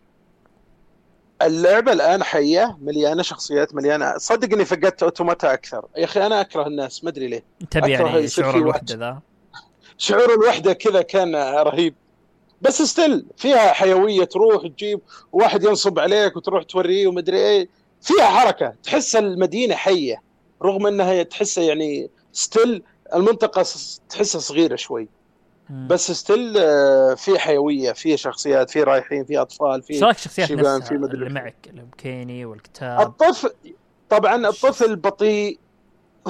اللعبة 1.41 1.91
الآن 1.91 2.23
حية 2.23 2.77
مليانة 2.81 3.21
شخصيات 3.21 3.75
مليانة. 3.75 4.17
صدق 4.17 4.53
اني 4.53 4.65
فقدت 4.65 5.03
Automata 5.03 5.53
أكثر. 5.53 5.85
يا 5.97 6.03
أخي 6.03 6.25
أنا 6.25 6.41
أكره 6.41 6.67
الناس 6.67 7.03
ما 7.03 7.09
أدري 7.09 7.27
ليه. 7.27 7.43
تبي 7.71 7.91
يعني 7.91 8.27
شعور 8.27 8.55
الوحدة 8.55 8.95
ذا؟ 8.95 9.19
شعور 9.97 10.33
الوحدة 10.33 10.73
كذا 10.73 11.01
كان 11.01 11.35
رهيب. 11.35 11.95
بس 12.61 12.81
still 12.81 13.25
فيها 13.37 13.73
حيوية 13.73 14.23
تروح 14.23 14.67
تجيب 14.67 14.99
واحد 15.31 15.63
ينصب 15.63 15.99
عليك 15.99 16.35
وتروح 16.35 16.63
توريه 16.63 17.07
ومدري 17.07 17.37
إيه. 17.37 17.69
فيها 18.01 18.25
حركة 18.25 18.73
تحس 18.83 19.15
المدينة 19.15 19.75
حية. 19.75 20.21
رغم 20.63 20.87
إنها 20.87 21.23
تحسها 21.23 21.63
يعني 21.63 22.09
still 22.33 22.83
المنطقة 23.13 23.65
تحسها 24.09 24.39
صغيرة 24.39 24.75
شوي. 24.75 25.07
بس 25.69 26.11
still 26.11 26.53
في 27.17 27.39
حيوية 27.39 27.91
في 27.91 28.17
شخصيات 28.17 28.69
في 28.69 28.83
رايحين 28.83 29.25
في 29.25 29.37
أطفال 29.37 29.83
في 29.83 29.99
رأيك 29.99 30.15
الشخصيات 30.17 30.47
شيبان، 30.47 30.75
نفسها؟ 30.77 30.89
في 30.89 30.95
مدري 30.97 31.17
اللي. 31.27 31.29
معك 31.29 31.55
اللي 31.69 31.81
ب 31.81 31.92
Kainé 31.92 32.45
والكتاب. 32.45 32.99
الطفل 33.01 33.51
طبعا 34.09 34.47
الطفل 34.47 34.95
بطيء. 34.95 35.59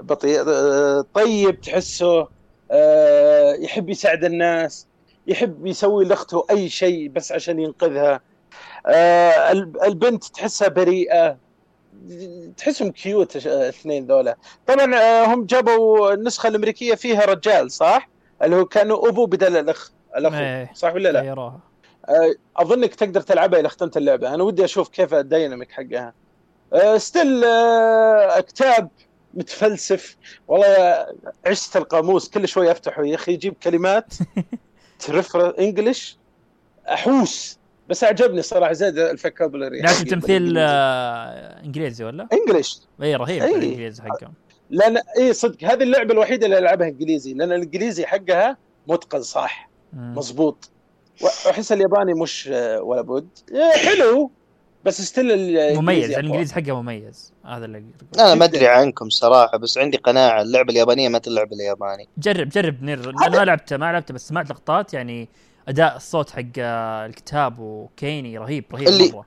بطيء 0.00 0.44
آه، 0.48 1.04
طيب 1.14 1.60
تحسه 1.60 2.28
آه، 2.70 3.52
يحب 3.54 3.88
يساعد 3.90 4.24
الناس 4.24 4.86
يحب 5.26 5.66
يسوي 5.66 6.04
لأخته 6.04 6.46
أي 6.50 6.68
شيء 6.68 7.08
بس 7.08 7.32
عشان 7.32 7.60
ينقذها. 7.60 8.20
آه، 8.86 9.52
الب- 9.52 9.82
البنت 9.82 10.24
تحسها 10.24 10.68
بريئة. 10.68 11.36
تحسهم 12.56 12.90
كيوت 12.90 13.36
الاثنين 13.36 14.06
ذولا. 14.06 14.36
طبعا 14.66 14.94
آه، 14.94 15.24
هم 15.34 15.44
جابوا 15.46 16.12
النسخه 16.12 16.46
الأمريكية 16.48 16.94
فيها 16.94 17.24
رجال 17.24 17.70
صح؟ 17.72 18.08
اللي 18.42 18.56
هو 18.56 18.64
كانوا 18.64 19.08
ابو 19.08 19.26
بدل 19.26 19.56
الاخ 19.56 19.90
الأخو. 20.16 20.36
إيه. 20.36 20.70
صح 20.74 20.94
ولا 20.94 21.12
لا؟ 21.12 21.20
غيروها 21.20 21.60
أظنك 22.56 22.94
تقدر 22.94 23.20
تلعبها 23.20 23.60
اذا 23.60 23.68
ختمت 23.68 23.96
اللعبة. 23.96 24.34
أنا 24.34 24.42
ودي 24.42 24.64
أشوف 24.64 24.88
كيف 24.88 25.14
ال 25.14 25.21
dynamic 25.21 25.72
حقها. 25.72 26.14
still 26.96 27.44
أه 27.44 28.40
كتاب 28.40 28.88
متفلسف. 29.34 30.16
والله 30.48 31.06
عشت 31.46 31.76
القاموس. 31.76 32.28
كل 32.28 32.48
شوي 32.48 32.70
أفتحه. 32.70 33.04
يا 33.04 33.14
أخي 33.14 33.32
يجيب 33.32 33.54
كلمات 33.62 34.14
proper 35.06 35.58
English 35.58 36.18
أحوس. 36.88 37.58
بس 37.88 38.04
أعجبني 38.04 38.42
صراحة. 38.42 38.72
زاد 38.72 38.98
ال 38.98 39.06
vocabulary 39.06 39.80
لازم 39.80 40.04
تمثيل 40.04 40.54
آه، 40.58 41.64
إنجليزي 41.64 42.04
ولا؟ 42.04 42.28
English 42.32 42.80
إي 43.02 43.16
رهيب 43.16 43.42
إيه. 43.42 43.56
الإنجليزي 43.56 44.02
حقهم. 44.02 44.32
لأن 44.70 44.96
اي 45.18 45.32
صدق 45.32 45.64
هذه 45.64 45.82
اللعبة 45.82 46.12
الوحيدة 46.12 46.46
اللي 46.46 46.58
ألعبها 46.58 46.88
إنجليزي 46.88 47.34
لأن 47.34 47.52
الإنجليزي 47.52 48.06
حقها 48.06 48.56
متقن 48.86 49.22
صح؟ 49.22 49.70
مم. 49.92 50.14
مظبوط 50.18 50.70
وأحس 51.22 51.72
الياباني 51.72 52.14
مش 52.14 52.48
آه، 52.52 52.82
ولا 52.82 53.00
بد. 53.02 53.28
آه، 53.54 53.76
حلو 53.76 54.30
بس 54.84 55.02
ستيل 55.02 55.76
مميز 55.76 56.10
الإنجليزي 56.10 56.54
حقه 56.54 56.82
مميز. 56.82 57.32
هذا 57.46 57.64
اللي 57.64 57.84
أنا 58.18 58.34
ما. 58.34 58.44
أدري 58.44 58.68
عنكم 58.68 59.08
صراحة 59.10 59.58
بس 59.58 59.78
عندي 59.78 59.96
قناعة 59.96 60.42
اللعبة 60.42 60.72
اليابانية 60.72 61.08
ما 61.08 61.18
تلعب 61.18 61.52
الياباني. 61.52 62.08
جرب 62.18 62.48
جرب 62.48 62.82
نير 62.82 63.10
أنا 63.10 63.28
ما 63.38 63.44
لعبته 63.44 63.76
ما 63.76 63.92
لعبته 63.92 64.14
بس 64.14 64.28
سمعت 64.28 64.50
لقطات 64.50 64.94
يعني 64.94 65.28
أداء 65.68 65.96
الصوت 65.96 66.30
حق 66.30 66.42
آه، 66.58 67.06
الكتاب 67.06 67.58
وكيني 67.58 68.38
رهيب 68.38 68.64
رهيب 68.72 68.88
اللي- 68.88 69.10
مرة. 69.12 69.26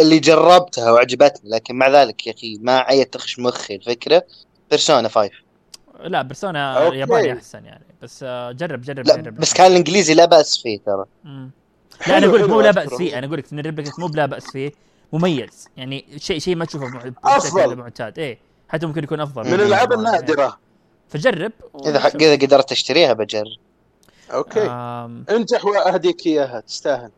اللي 0.00 0.18
جربتها 0.18 0.90
وعجبتني 0.92 1.50
لكن 1.50 1.74
مع 1.74 1.88
ذلك 1.88 2.26
يا 2.26 2.32
أخي 2.32 2.58
ما 2.62 2.78
عيت 2.78 3.14
تخش 3.14 3.38
مخي 3.38 3.74
الفكرة. 3.74 4.22
بيرسونا 4.74 5.08
5 5.08 5.30
لا 6.00 6.22
بيرسونا. 6.22 6.82
ياباني 6.94 7.32
أحسن 7.32 7.64
يعني. 7.64 7.84
بس 8.02 8.20
آه، 8.22 8.52
جرب 8.52 8.82
جرب 8.82 9.06
لا 9.06 9.16
جرب. 9.16 9.34
بس 9.36 9.52
كان 9.52 9.66
الإنجليزي 9.70 10.14
لا 10.14 10.24
بأس 10.24 10.62
فيه 10.62 10.78
ترى. 10.86 11.04
لا 12.08 12.18
أنا 12.18 12.26
أقول 12.26 12.42
لك 12.42 12.48
مو 12.48 12.60
لا. 12.60 12.70
بأس 12.70 12.94
فيه. 12.94 13.18
أنا 13.18 13.26
أقول 13.26 13.38
لك 13.38 13.52
إن 13.52 13.58
ال 13.58 13.62
Replicant 13.62 13.98
مو 13.98 14.06
بلا 14.06 14.26
بأس 14.26 14.50
فيه. 14.50 14.72
مميز. 15.12 15.68
يعني 15.76 16.04
شيء 16.16 16.38
شيء 16.38 16.56
ما 16.56 16.64
تشوفه. 16.64 17.12
بشكل 17.36 17.76
معتاد. 17.76 18.18
إيه. 18.18 18.38
حتى 18.68 18.86
ممكن 18.86 19.04
يكون 19.04 19.20
أفضل. 19.20 19.46
من 19.46 19.54
الألعاب 19.54 19.92
النادرة. 19.92 20.58
فجرب. 21.08 21.52
إذا 21.86 22.00
حق- 22.00 22.22
إذا 22.22 22.32
قدرت 22.46 22.72
اشتريها 22.72 23.12
بجرب. 23.12 23.46
أوكي. 24.32 24.60
آم، 24.60 25.24
انجح 25.30 25.64
وأهديك 25.64 26.26
إياها 26.26 26.60
تستاهل. 26.60 27.10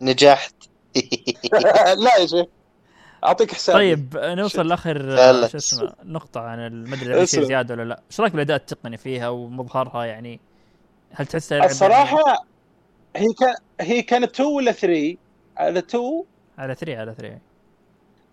نجحت. 0.00 0.54
لا 2.04 2.16
يا 2.18 2.26
شيخ. 2.26 2.46
أعطيك 3.24 3.54
حساب. 3.54 3.76
طيب 3.76 4.16
نوصل 4.22 4.68
لآخر 4.68 5.16
فعلا. 5.16 5.48
شو 5.48 5.56
اسمه 5.56 5.92
نقطة 6.04 6.40
عن 6.40 6.58
ال- 6.58 6.88
ما 6.90 6.96
أدري 6.96 7.26
في. 7.26 7.44
زيادة 7.44 7.74
ولا 7.74 7.82
لا، 7.84 8.02
إيش 8.10 8.20
رأيك 8.20 8.32
بالأداء 8.32 8.56
التقني 8.56 8.96
فيها 8.96 9.28
ومظهرها؟ 9.28 10.04
يعني 10.04 10.40
هل 11.12 11.26
تحسها 11.26 11.64
الصراحة 11.66 12.44
هي 13.16 13.26
كان 13.40 13.54
هي 13.80 14.02
كانت 14.02 14.30
2 14.34 14.48
ولا 14.48 14.72
3 14.72 15.16
على 15.56 15.78
2 15.78 16.24
على 16.58 16.74
3 16.74 16.98
على 17.00 17.14
3 17.14 17.38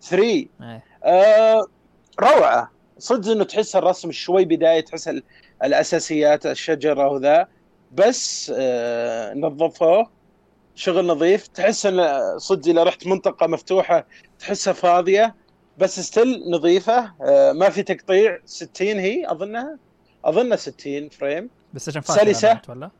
3 0.02 0.22
إيه. 0.62 0.84
آه 1.04 1.66
روعة. 2.20 2.70
صدق 2.98 3.30
إنه 3.32 3.44
تحس 3.44 3.76
الرسم 3.76 4.12
شوي 4.12 4.44
بداية 4.44 4.80
تحس 4.80 5.08
ال- 5.08 5.22
الأساسيات 5.64 6.46
الشجرة 6.46 7.08
وذا. 7.08 7.48
بس 7.92 8.52
آه 8.56 9.34
نظفوه. 9.34 10.10
شغل 10.76 11.06
نظيف 11.06 11.46
تحس 11.46 11.86
إن 11.86 12.22
صدق 12.38 12.68
إذا 12.68 12.82
رحت 12.82 13.06
منطقة 13.06 13.46
مفتوحة 13.46 14.06
تحسها 14.38 14.72
فاضية 14.72 15.34
بس 15.78 16.00
still 16.00 16.42
نظيفة. 16.50 17.12
آه 17.22 17.52
ما 17.52 17.70
في 17.70 17.82
تقطيع 17.82 18.38
60 18.44 18.86
هي 18.86 19.30
أظنها. 19.30 19.78
اظنها 20.24 20.56
60 20.56 21.08
frame. 21.08 21.50
بس 21.74 21.88
عشان. 21.88 22.02
فاتحة 22.02 22.62
ولا؟ 22.68 22.90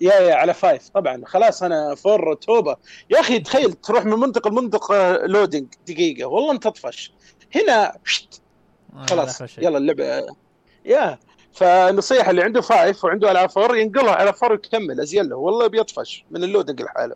يا 0.00 0.14
يا 0.14 0.34
على 0.34 0.54
five 0.54 0.88
طبعا. 0.88 1.22
خلاص 1.26 1.62
أنا 1.62 1.94
four 1.94 2.34
توبة. 2.34 2.76
يا 3.10 3.20
أخي 3.20 3.38
تخيل 3.38 3.72
تروح 3.72 4.04
من 4.04 4.18
منطقة 4.18 4.50
لمنطقة 4.50 5.12
loading 5.26 5.68
دقيقة. 5.88 6.26
والله 6.26 6.52
أنت 6.52 6.64
تطفش. 6.64 7.12
هنا 7.54 7.86
آه، 7.86 9.06
خلاص. 9.06 9.40
يلا 9.58 9.78
اللعبة. 9.78 10.26
يا. 10.84 11.18
فالنصيحة 11.52 12.30
اللي 12.30 12.42
عنده 12.42 12.60
five 12.60 13.04
وعنده 13.04 13.28
على 13.28 13.48
four 13.48 13.76
ينقلها 13.76 14.14
على 14.14 14.32
four 14.32 14.52
ويكمل 14.52 15.00
أزين 15.00 15.28
له 15.28 15.36
والله 15.36 15.66
بيطفش 15.66 16.24
من 16.30 16.44
ال 16.44 16.49
loading 16.49 16.82
لحاله 16.82 17.14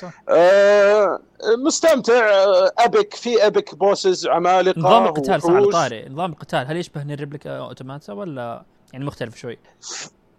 صح. 0.00 0.22
آه 0.28 1.18
مستمتع 1.64 2.28
آه 2.28 2.72
epic 2.78 3.14
في 3.14 3.46
epic 3.46 3.74
bosses 3.74 4.26
عمالقة 4.26 4.78
نظام 4.80 5.04
القتال 5.04 5.42
صح 5.42 5.50
على. 5.50 5.66
طاري 5.66 6.08
نظام 6.08 6.32
القتال 6.32 6.66
هل 6.66 6.76
يشبه 6.76 7.02
نير 7.02 7.20
ريبليكا 7.20 7.58
أوتوماتا 7.58 8.12
ولا 8.12 8.62
يعني 8.92 9.04
مختلف 9.04 9.36
شوي؟ 9.36 9.58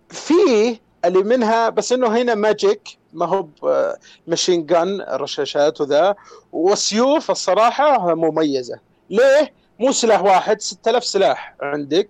في 0.09 0.79
اللي 1.05 1.23
منها 1.23 1.69
بس 1.69 1.91
إنه 1.91 2.07
هنا 2.21 2.35
magic 2.35 2.97
ما 3.13 3.25
هو 3.25 3.43
ب- 3.43 3.93
machine 4.27 4.65
gun 4.65 5.01
رشاشات 5.09 5.81
وذا 5.81 6.15
والسيوف 6.51 7.31
الصراحة 7.31 8.15
مميزة 8.15 8.79
ليه؟ 9.09 9.53
مو 9.79 9.91
سلاح 9.91 10.21
واحد 10.23 10.61
6000 10.61 11.03
سلاح 11.05 11.55
عندك 11.61 12.09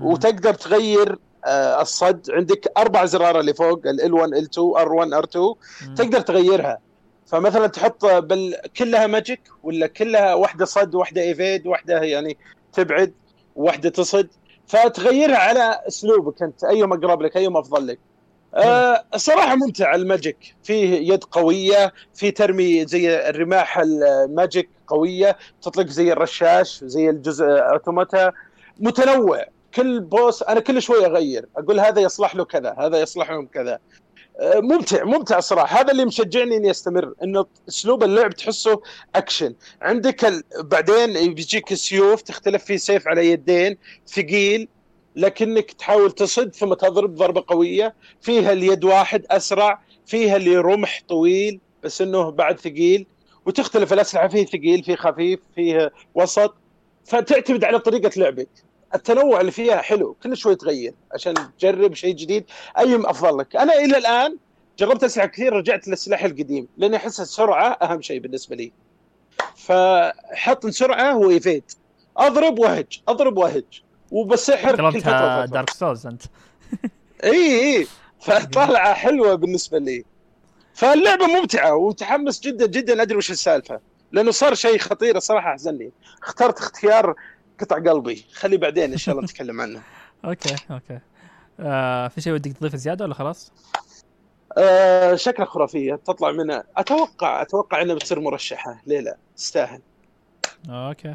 وتقدر 0.00 0.54
تغير 0.54 1.18
آه، 1.46 1.82
الصد. 1.82 2.30
عندك 2.30 2.72
أربع 2.78 3.04
زرار 3.04 3.40
اللي 3.40 3.54
فوق 3.54 3.80
ال 3.86 4.00
L1 4.00 4.44
L2 4.44 4.82
R1 4.84 5.24
R2 5.24 5.36
مم. 5.36 5.94
تقدر 5.94 6.20
تغيرها. 6.20 6.78
فمثلا 7.26 7.66
تحط 7.66 8.06
بال... 8.06 8.56
كلها 8.76 9.06
magic 9.06 9.40
ولا 9.62 9.86
كلها 9.86 10.34
واحدة 10.34 10.64
صد 10.64 10.94
واحدة 10.94 11.22
evade 11.22 11.66
واحدة 11.66 12.02
يعني 12.02 12.36
تبعد 12.72 13.12
واحدة 13.56 13.88
تصد. 13.90 14.28
فتغيرها 14.66 15.36
على 15.36 15.80
أسلوبك 15.88 16.42
أنت 16.42 16.64
ايهم 16.64 16.92
أقرب 16.92 17.22
لك 17.22 17.36
ايهم 17.36 17.56
أفضل 17.56 17.86
لك. 17.86 17.98
آه 18.54 19.04
الصراحة 19.14 19.54
ممتع 19.56 19.94
ال 19.94 20.04
magic 20.04 20.54
فيه 20.62 21.12
يد 21.12 21.24
قوية 21.24 21.92
في 22.14 22.30
ترمي 22.30 22.86
زي 22.86 23.28
الرماح 23.28 23.78
ال 23.78 23.93
magic 23.93 24.68
قوية 24.86 25.36
تطلق 25.62 25.86
زي 25.86 26.12
الرشاش 26.12 26.84
زي 26.84 27.10
الجزء 27.10 27.44
أوتوماتا. 27.46 28.32
متنوع. 28.80 29.44
كل 29.74 30.00
boss 30.00 30.42
أنا 30.42 30.60
كل 30.60 30.82
شوي 30.82 31.06
أغير 31.06 31.48
أقول 31.56 31.80
هذا 31.80 32.00
يصلح 32.00 32.36
له 32.36 32.44
كذا 32.44 32.74
هذا 32.78 33.00
يصلح 33.00 33.30
لهم 33.30 33.46
كذا. 33.46 33.78
آه، 34.40 34.60
ممتع 34.60 35.04
ممتع 35.04 35.40
صراحة. 35.40 35.80
هذا 35.80 35.92
اللي 35.92 36.04
مشجعني 36.04 36.56
إني 36.56 36.70
أستمر 36.70 37.14
إنه 37.22 37.46
أسلوب 37.68 38.04
اللعب 38.04 38.34
تحسه 38.34 38.80
أكشن. 39.14 39.54
عندك 39.82 40.24
ال... 40.24 40.42
بعدين 40.60 41.34
بيجيك 41.34 41.74
سيوف 41.74 42.22
تختلف 42.22 42.64
في 42.64 42.78
سيف 42.78 43.08
على 43.08 43.30
يدين 43.30 43.76
ثقيل 44.08 44.68
لكنك 45.16 45.72
تحاول 45.72 46.12
تصد 46.12 46.54
ثم 46.54 46.74
تضرب 46.74 47.14
ضربة 47.14 47.44
قوية. 47.46 47.94
فيها 48.20 48.52
اليد 48.52 48.84
واحد 48.84 49.26
أسرع 49.30 49.82
فيها 50.06 50.36
اللي 50.36 50.56
رمح 50.56 51.02
طويل 51.08 51.60
بس 51.82 52.02
إنه 52.02 52.30
بعد 52.30 52.60
ثقيل. 52.60 53.06
وتختلف 53.46 53.92
الأسلحة 53.92 54.28
فيه 54.28 54.46
ثقيل 54.46 54.84
فيه 54.84 54.94
خفيف 54.96 55.40
فيه 55.54 55.92
وسط. 56.14 56.54
فتعتمد 57.04 57.64
على 57.64 57.78
طريقة 57.78 58.10
لعبك. 58.16 58.48
التنوع 58.94 59.40
اللي 59.40 59.52
فيها 59.52 59.76
حلو 59.76 60.16
كل 60.22 60.36
شوي 60.36 60.56
تغير 60.56 60.94
عشان 61.14 61.34
تجرب 61.58 61.94
شيء 61.94 62.14
جديد. 62.14 62.44
ايهم 62.78 63.06
أفضل 63.06 63.38
لك. 63.38 63.56
أنا 63.56 63.74
إلى 63.74 63.98
الآن 63.98 64.36
جربت 64.78 65.04
اسلحه 65.04 65.26
كثير 65.26 65.52
رجعت 65.52 65.88
للسلاح 65.88 66.24
القديم 66.24 66.68
لأني 66.76 66.96
أحس 66.96 67.20
السرعة 67.20 67.68
أهم 67.72 68.02
شيء 68.02 68.20
بالنسبة 68.20 68.56
لي. 68.56 68.72
فحط 69.56 70.66
سرعه 70.66 71.16
و 71.16 71.24
evade 71.24 71.64
أضرب 72.16 72.58
وأهج 72.58 73.00
أضرب 73.08 73.36
وأهج 73.36 73.82
وبسحر 74.10 74.90
كل 74.90 75.00
فترة 75.00 75.44
دارك 75.44 75.70
سولز 75.70 76.06
أنت. 76.06 76.22
إي 77.24 77.76
إي. 77.76 77.86
فطلعة 78.20 78.94
حلوة 78.94 79.34
بالنسبة 79.34 79.78
لي. 79.78 80.04
فاللعبة 80.74 81.26
ممتعة 81.26 81.74
ومتحمس 81.74 82.40
جدا 82.40 82.66
جدا 82.66 83.02
أدري 83.02 83.16
وش 83.16 83.30
السالفة. 83.30 83.80
لأنه 84.12 84.30
صار 84.30 84.54
شيء 84.54 84.78
خطير 84.78 85.16
الصراحة 85.16 85.50
أحزنني. 85.50 85.90
اخترت 86.22 86.58
اختيار 86.58 87.14
قطع 87.60 87.76
قلبي. 87.76 88.24
خلي 88.32 88.56
بعدين 88.56 88.92
إن 88.92 88.98
شاء 88.98 89.14
الله 89.14 89.24
نتكلم 89.24 89.60
عنه. 89.60 89.80
أوكي 90.24 90.56
أوكي. 90.70 90.98
آه 91.60 92.08
في 92.08 92.20
شيء 92.20 92.32
ودك 92.32 92.52
تضيفه 92.52 92.76
زيادة 92.78 93.04
ولا 93.04 93.14
خلاص؟ 93.14 93.52
آه 94.58 95.14
شكلها 95.14 95.46
خرافية. 95.46 95.94
تطلع 95.94 96.30
منها 96.32 96.64
أتوقع 96.76 97.42
أتوقع 97.42 97.82
انها 97.82 97.94
بتصير 97.94 98.20
مرشحة. 98.20 98.82
ليه 98.86 99.00
لا؟ 99.00 99.16
تستاهل. 99.36 99.80
أوكي. 100.68 101.14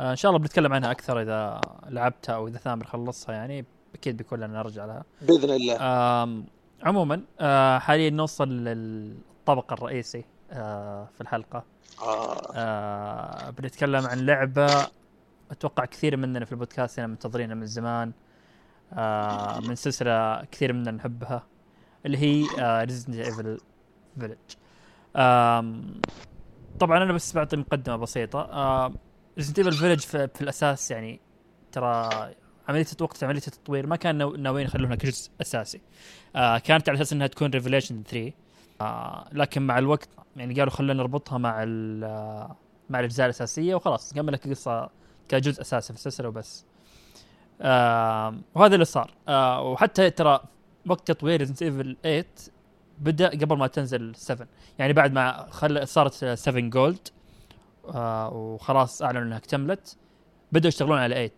آه 0.00 0.10
إن 0.10 0.16
شاء 0.16 0.30
الله 0.30 0.40
بنتكلم 0.40 0.72
عنها 0.72 0.90
أكثر 0.90 1.22
إذا 1.22 1.60
لعبتها 1.88 2.34
أو 2.34 2.48
إذا 2.48 2.58
ثامر 2.58 2.84
خلصها 2.86 3.34
يعني 3.34 3.64
أكيد 3.94 4.16
بيكون 4.16 4.38
لنا 4.40 4.58
نرجع 4.58 4.84
لها. 4.84 5.04
بإذن 5.22 5.50
الله. 5.50 5.76
آم 5.80 6.44
عموما 6.82 7.22
آه 7.40 7.78
حاليا 7.78 8.10
نوصل 8.10 8.48
للطبق 8.48 9.72
الرئيسي 9.72 10.24
آه 10.52 11.08
في 11.14 11.20
الحلقة. 11.20 11.64
آه. 12.02 12.36
آه 12.54 13.50
بنتكلم 13.50 14.06
عن 14.06 14.26
لعبة 14.26 14.86
أتوقع 15.50 15.84
كثير 15.84 16.16
مننا 16.16 16.44
في 16.44 16.52
البودكاست 16.52 16.98
هنا 16.98 17.06
منتظرينها 17.08 17.54
من 17.54 17.66
زمان. 17.66 18.12
آه 18.92 19.60
من 19.68 19.74
سلسلة 19.74 20.44
كثير 20.44 20.72
مننا 20.72 20.90
نحبها 20.90 21.46
اللي 22.06 22.18
هي 22.18 22.44
ريزنت 22.84 23.16
ايفل 23.16 23.58
فيلج 24.20 24.36
طبعا 26.80 27.02
أنا 27.02 27.12
بس 27.12 27.34
بعطي 27.34 27.56
مقدمة 27.56 27.96
بسيطة. 27.96 28.40
ريزنت 29.38 29.58
ايفل 29.58 29.72
فيلج 29.72 30.00
في, 30.00 30.28
الأساس 30.42 30.90
يعني 30.90 31.20
ترى 31.72 32.10
عملية 32.68 32.86
وقت 33.00 33.24
عملية 33.24 33.38
التطوير 33.46 33.86
ما 33.86 33.96
كان 33.96 34.18
ناو- 34.18 34.36
ناويين 34.36 34.66
يخلونها 34.66 34.96
كجزء 34.96 35.30
أساسي. 35.40 35.80
آه 36.36 36.58
كانت 36.58 36.88
على 36.88 36.96
أساس 36.96 37.12
إنها 37.12 37.26
تكون 37.26 37.50
Revelations 37.50 38.02
3 38.02 38.32
آه 38.80 39.28
لكن 39.32 39.62
مع 39.62 39.78
الوقت 39.78 40.08
يعني 40.36 40.54
قالوا 40.54 40.70
خلينا 40.72 40.92
نربطها 40.94 41.38
مع 41.38 41.62
آه، 41.62 42.56
مع 42.90 42.98
الأجزاء 43.00 43.26
الأساسية 43.26 43.74
وخلاص 43.74 44.12
نكمل 44.12 44.32
لك 44.32 44.46
القصة 44.46 44.90
كجزء 45.28 45.60
أساسي 45.60 45.92
في 45.92 45.98
السلسلة 45.98 46.28
وبس. 46.28 46.64
آه 47.60 48.34
وهذا 48.54 48.74
اللي 48.74 48.84
صار. 48.84 49.10
آه 49.28 49.62
وحتى 49.62 50.10
ترى 50.10 50.40
وقت 50.86 51.08
تطوير 51.08 51.40
ريزنت 51.40 51.62
ايفل 51.62 51.96
8 52.02 52.24
بدأ 52.98 53.28
قبل 53.28 53.56
ما 53.56 53.66
تنزل 53.66 54.14
7 54.16 54.48
يعني 54.78 54.92
بعد 54.92 55.12
ما 55.12 55.46
خل... 55.50 55.88
صارت 55.88 56.12
7 56.24 56.60
gold 56.62 57.08
آه 57.94 58.28
وخلاص 58.34 59.02
أعلنوا 59.02 59.22
إنها 59.22 59.38
اكتملت 59.38 59.96
بدأوا 60.52 60.68
يشتغلون 60.68 60.98
على 60.98 61.14
8 61.14 61.30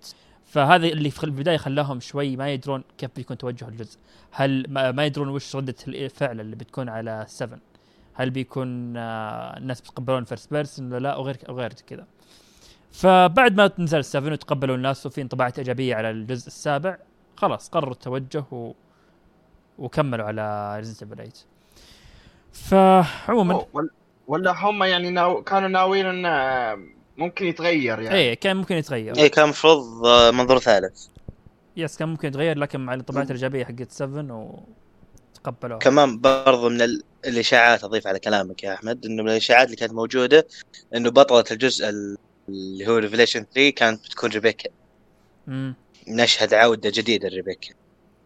فهذا 0.44 0.86
اللي 0.86 1.10
في 1.10 1.24
البداية 1.24 1.56
خلاهم 1.56 2.00
شوي 2.00 2.36
ما 2.36 2.52
يدرون 2.52 2.84
كيف 2.98 3.10
بيكون 3.16 3.38
توجه 3.38 3.68
الجزء. 3.68 3.98
هل 4.30 4.66
ما, 4.68 5.06
يدرون 5.06 5.28
وش 5.28 5.56
ردة 5.56 5.74
الفعل 5.88 6.40
اللي 6.40 6.56
بتكون 6.56 6.88
على 6.88 7.24
7 7.28 7.58
هل 8.14 8.30
بيكون 8.30 8.96
آه 8.96 9.56
الناس 9.56 9.80
بيتقبلون 9.80 10.24
first 10.24 10.52
person 10.52 10.92
ولا 10.92 10.98
لا؟ 10.98 11.16
وغير 11.16 11.36
وغير 11.48 11.72
كذا. 11.72 12.06
فبعد 13.00 13.56
ما 13.56 13.70
نزل 13.78 14.04
7 14.04 14.32
وتقبلوا 14.32 14.76
الناس 14.76 15.06
وفي 15.06 15.20
انطباعات 15.22 15.58
إيجابية 15.58 15.94
على 15.94 16.10
الجزء 16.10 16.46
السابع 16.46 16.98
خلاص 17.36 17.68
قرروا 17.68 17.92
التوجه 17.92 18.44
و... 18.50 18.72
وكملوا 19.78 20.26
على 20.26 20.74
ريزنت 20.76 21.02
ايفل 21.02 21.16
8 21.16 21.30
فعموما 22.52 23.66
ولا- 24.28 24.52
هم 24.64 24.82
يعني 24.84 25.10
ناو... 25.10 25.42
كانوا 25.42 25.68
ناويين 25.68 26.06
انه 26.06 26.82
ممكن 27.16 27.46
يتغير 27.46 28.00
يعني. 28.00 28.16
إيه 28.16 28.34
كان 28.34 28.56
ممكن 28.56 28.76
يتغير. 28.76 29.16
إيه 29.16 29.30
كان 29.30 29.44
المفروض 29.44 30.06
آه، 30.06 30.30
منظور 30.30 30.58
ثالث. 30.58 31.06
يس 31.76 31.96
كان 31.96 32.08
ممكن 32.08 32.28
يتغير 32.28 32.58
لكن 32.58 32.80
مع 32.80 32.94
الانطباعات 32.94 33.26
الإيجابية 33.30 33.64
حقت 33.64 33.90
7 33.90 34.62
وتقبلوها 35.34 35.78
كمان 35.78 36.20
برضو 36.20 36.68
من 36.68 36.82
ال- 36.82 37.02
الإشاعات 37.26 37.84
أضيف 37.84 38.06
على 38.06 38.18
كلامك 38.18 38.64
يا 38.64 38.74
أحمد 38.74 39.06
إنه 39.06 39.22
من 39.22 39.28
الإشاعات 39.30 39.66
اللي 39.66 39.76
كانت 39.76 39.92
موجودة 39.92 40.46
إنه 40.94 41.10
بطلة 41.10 41.44
الجزء 41.50 41.88
ال- 41.88 42.16
اللي 42.48 42.86
هو 42.86 42.96
Revelations 42.96 43.46
3 43.54 43.70
كانت 43.70 44.04
بتكون 44.04 44.30
ريبيكا 44.30 44.70
امم 45.48 45.74
نشهد 46.08 46.54
عودة 46.54 46.90
جديدة 46.94 47.28
لريبيكا 47.28 47.74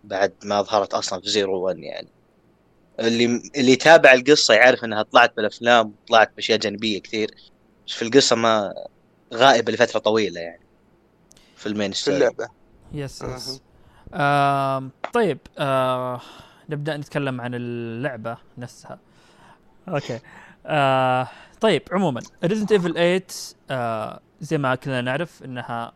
بعد 0.04 0.33
ما 0.44 0.62
ظهرت 0.62 0.94
أصلا 0.94 1.20
في 1.20 1.30
زيرو 1.30 1.61
1 1.61 1.78
يعني. 1.78 2.09
اللي 3.00 3.42
اللي 3.56 3.72
يتابع 3.72 4.12
القصة 4.12 4.54
يعرف 4.54 4.85
إنها 4.85 5.02
طلعت 5.02 5.37
بالأفلام 5.37 5.94
وطلعت 6.02 6.33
بأشياء 6.37 6.59
جانبية 6.59 7.00
كثير. 7.02 7.30
بس 7.87 7.92
في 7.94 8.02
القصة 8.02 8.37
ما 8.37 8.74
غائبه 9.35 9.72
لفترة 9.72 9.98
طويلة 9.98 10.40
يعني. 10.40 10.61
في 11.56 11.66
ال 11.66 11.72
main 11.72 11.92
في 11.92 12.09
اللعبة. 12.09 12.48
yes. 12.92 13.22
yes 13.22 13.61
طيب 15.12 15.38
آه 15.59 16.20
نبدأ 16.68 16.96
نتكلم 16.96 17.40
عن 17.40 17.54
اللعبة 17.54 18.37
نفسها. 18.59 18.98
أوكي. 19.88 20.18
آه 20.66 21.28
طيب 21.61 21.83
عموما 21.92 22.20
ريزنت 22.44 22.73
ايفل 22.73 22.94
8 22.94 23.23
آه 23.70 24.20
زي 24.40 24.59
ما 24.59 24.75
كلنا 24.75 25.01
نعرف 25.01 25.42
إنها 25.44 25.92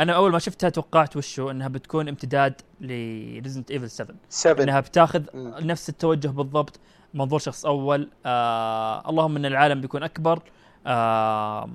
أنا 0.00 0.12
أول 0.12 0.32
ما 0.32 0.38
شفتها 0.38 0.70
توقعت 0.70 1.16
وشو؟ 1.16 1.50
إنها 1.50 1.68
بتكون 1.68 2.08
امتداد 2.08 2.60
لريزنت 2.80 3.70
ايفل 3.70 3.90
7 3.90 4.16
7 4.28 4.62
إنها 4.64 4.80
بتاخذ 4.80 5.22
مم. 5.34 5.54
نفس 5.60 5.88
التوجه 5.88 6.28
بالضبط 6.28 6.80
منظور 7.14 7.38
شخص 7.38 7.66
أول 7.66 8.08
آه 8.26 9.10
اللهم 9.10 9.36
إن 9.36 9.46
العالم 9.46 9.80
بيكون 9.80 10.02
أكبر 10.02 10.42
آه 10.86 11.68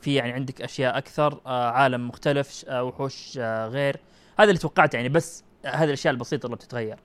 في 0.00 0.14
يعني 0.14 0.32
عندك 0.32 0.62
أشياء 0.62 0.98
أكثر 0.98 1.40
آه 1.46 1.70
عالم 1.70 2.08
مختلف 2.08 2.64
آه 2.68 2.82
وحوش 2.82 3.38
آه 3.38 3.66
غير. 3.68 3.96
هذا 4.38 4.48
اللي 4.50 4.58
توقعت 4.60 4.94
يعني 4.94 5.08
بس 5.08 5.44
هذه 5.66 5.84
الأشياء 5.88 6.14
البسيطة 6.14 6.46
اللي 6.46 6.56
بتتغير. 6.56 6.98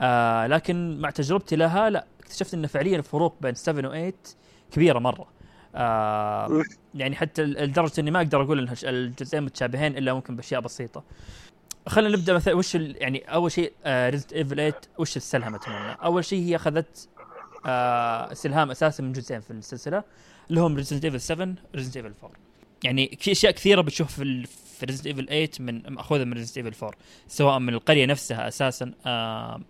آه 0.00 0.46
لكن 0.46 1.00
مع 1.00 1.10
تجربتي 1.10 1.56
لها 1.56 1.90
لا 1.90 2.06
اكتشفت 2.20 2.54
إن 2.54 2.66
فعليا 2.66 2.96
الفروق 2.98 3.34
بين 3.40 3.54
7 3.54 3.88
و 3.88 3.92
8 3.92 4.12
كبيرة 4.72 4.98
مرة. 4.98 5.28
آه 5.74 6.62
يعني 6.94 7.16
حتى 7.16 7.42
لدرجة 7.44 8.00
إني 8.00 8.10
ما 8.10 8.18
أقدر 8.18 8.42
أقول 8.42 8.58
ان 8.68 8.74
الجزئين 8.84 9.42
متشابهين 9.42 9.98
إلا 9.98 10.14
ممكن 10.14 10.36
بأشياء 10.36 10.60
بسيطة. 10.60 11.04
خلينا 11.88 12.16
نبدأ 12.16 12.34
مثلا 12.34 12.54
وش 12.54 12.74
يعني 12.74 13.18
أول 13.18 13.52
شيء 13.52 13.72
ريزنت 13.86 14.32
ايفل 14.32 14.56
8 14.56 14.74
وش 14.98 15.16
استلهمت 15.16 15.68
منه؟ 15.68 15.92
أول 15.92 16.24
شيء 16.24 16.44
هي 16.44 16.56
أخذت 16.56 17.08
آه 17.66 18.32
استلهام 18.32 18.70
أساسا 18.70 19.02
من 19.02 19.12
جزئين 19.12 19.40
في 19.40 19.50
السلسلة 19.50 20.02
اللي 20.50 20.60
هم 20.60 20.76
Resident 20.76 21.04
Evil 21.04 21.20
7 21.20 21.54
Resident 21.74 21.96
Evil 21.96 22.12
4 22.22 22.36
يعني 22.84 23.18
في 23.20 23.32
أشياء 23.32 23.52
كثيرة 23.52 23.80
بتشوف 23.80 24.12
في 24.12 24.46
في 24.78 24.86
Resident 24.86 25.06
Evil 25.06 25.26
8 25.26 25.50
من 25.60 25.92
مأخوذة 25.94 26.24
من 26.24 26.32
Resident 26.32 26.56
Evil 26.56 26.72
4 26.82 26.98
سواء 27.28 27.58
من 27.58 27.74
القرية 27.74 28.06
نفسها 28.06 28.48
أساسا. 28.48 28.92
آه 29.06 29.60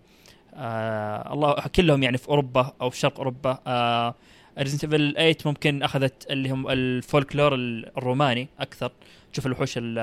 آه 0.55 1.33
الله 1.33 1.55
كلهم 1.55 2.03
يعني 2.03 2.19
في 2.19 2.29
أوروبا 2.29 2.73
أو 2.81 2.91
في 2.91 2.99
شرق 2.99 3.17
أوروبا. 3.19 3.59
آه 3.67 4.15
Resident 4.59 4.85
Evil 4.85 5.15
8 5.15 5.37
ممكن 5.47 5.83
أخذت 5.83 6.27
اللي 6.31 6.51
هم 6.51 6.69
الفولكلور 6.69 7.55
الروماني 7.55 8.49
أكثر. 8.61 8.93
تشوف 9.33 9.47
الوحوش 9.47 9.79
ال- 9.79 9.99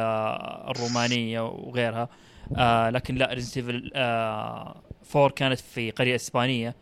الرومانية 0.69 1.41
وغيرها. 1.41 2.09
آه 2.57 2.89
لكن 2.89 3.15
لا 3.15 3.33
Resident 3.33 3.57
Evil 3.57 3.91
آه 3.95 4.75
4 5.15 5.29
كانت 5.29 5.59
في 5.59 5.91
قرية 5.91 6.15
إسبانية. 6.15 6.75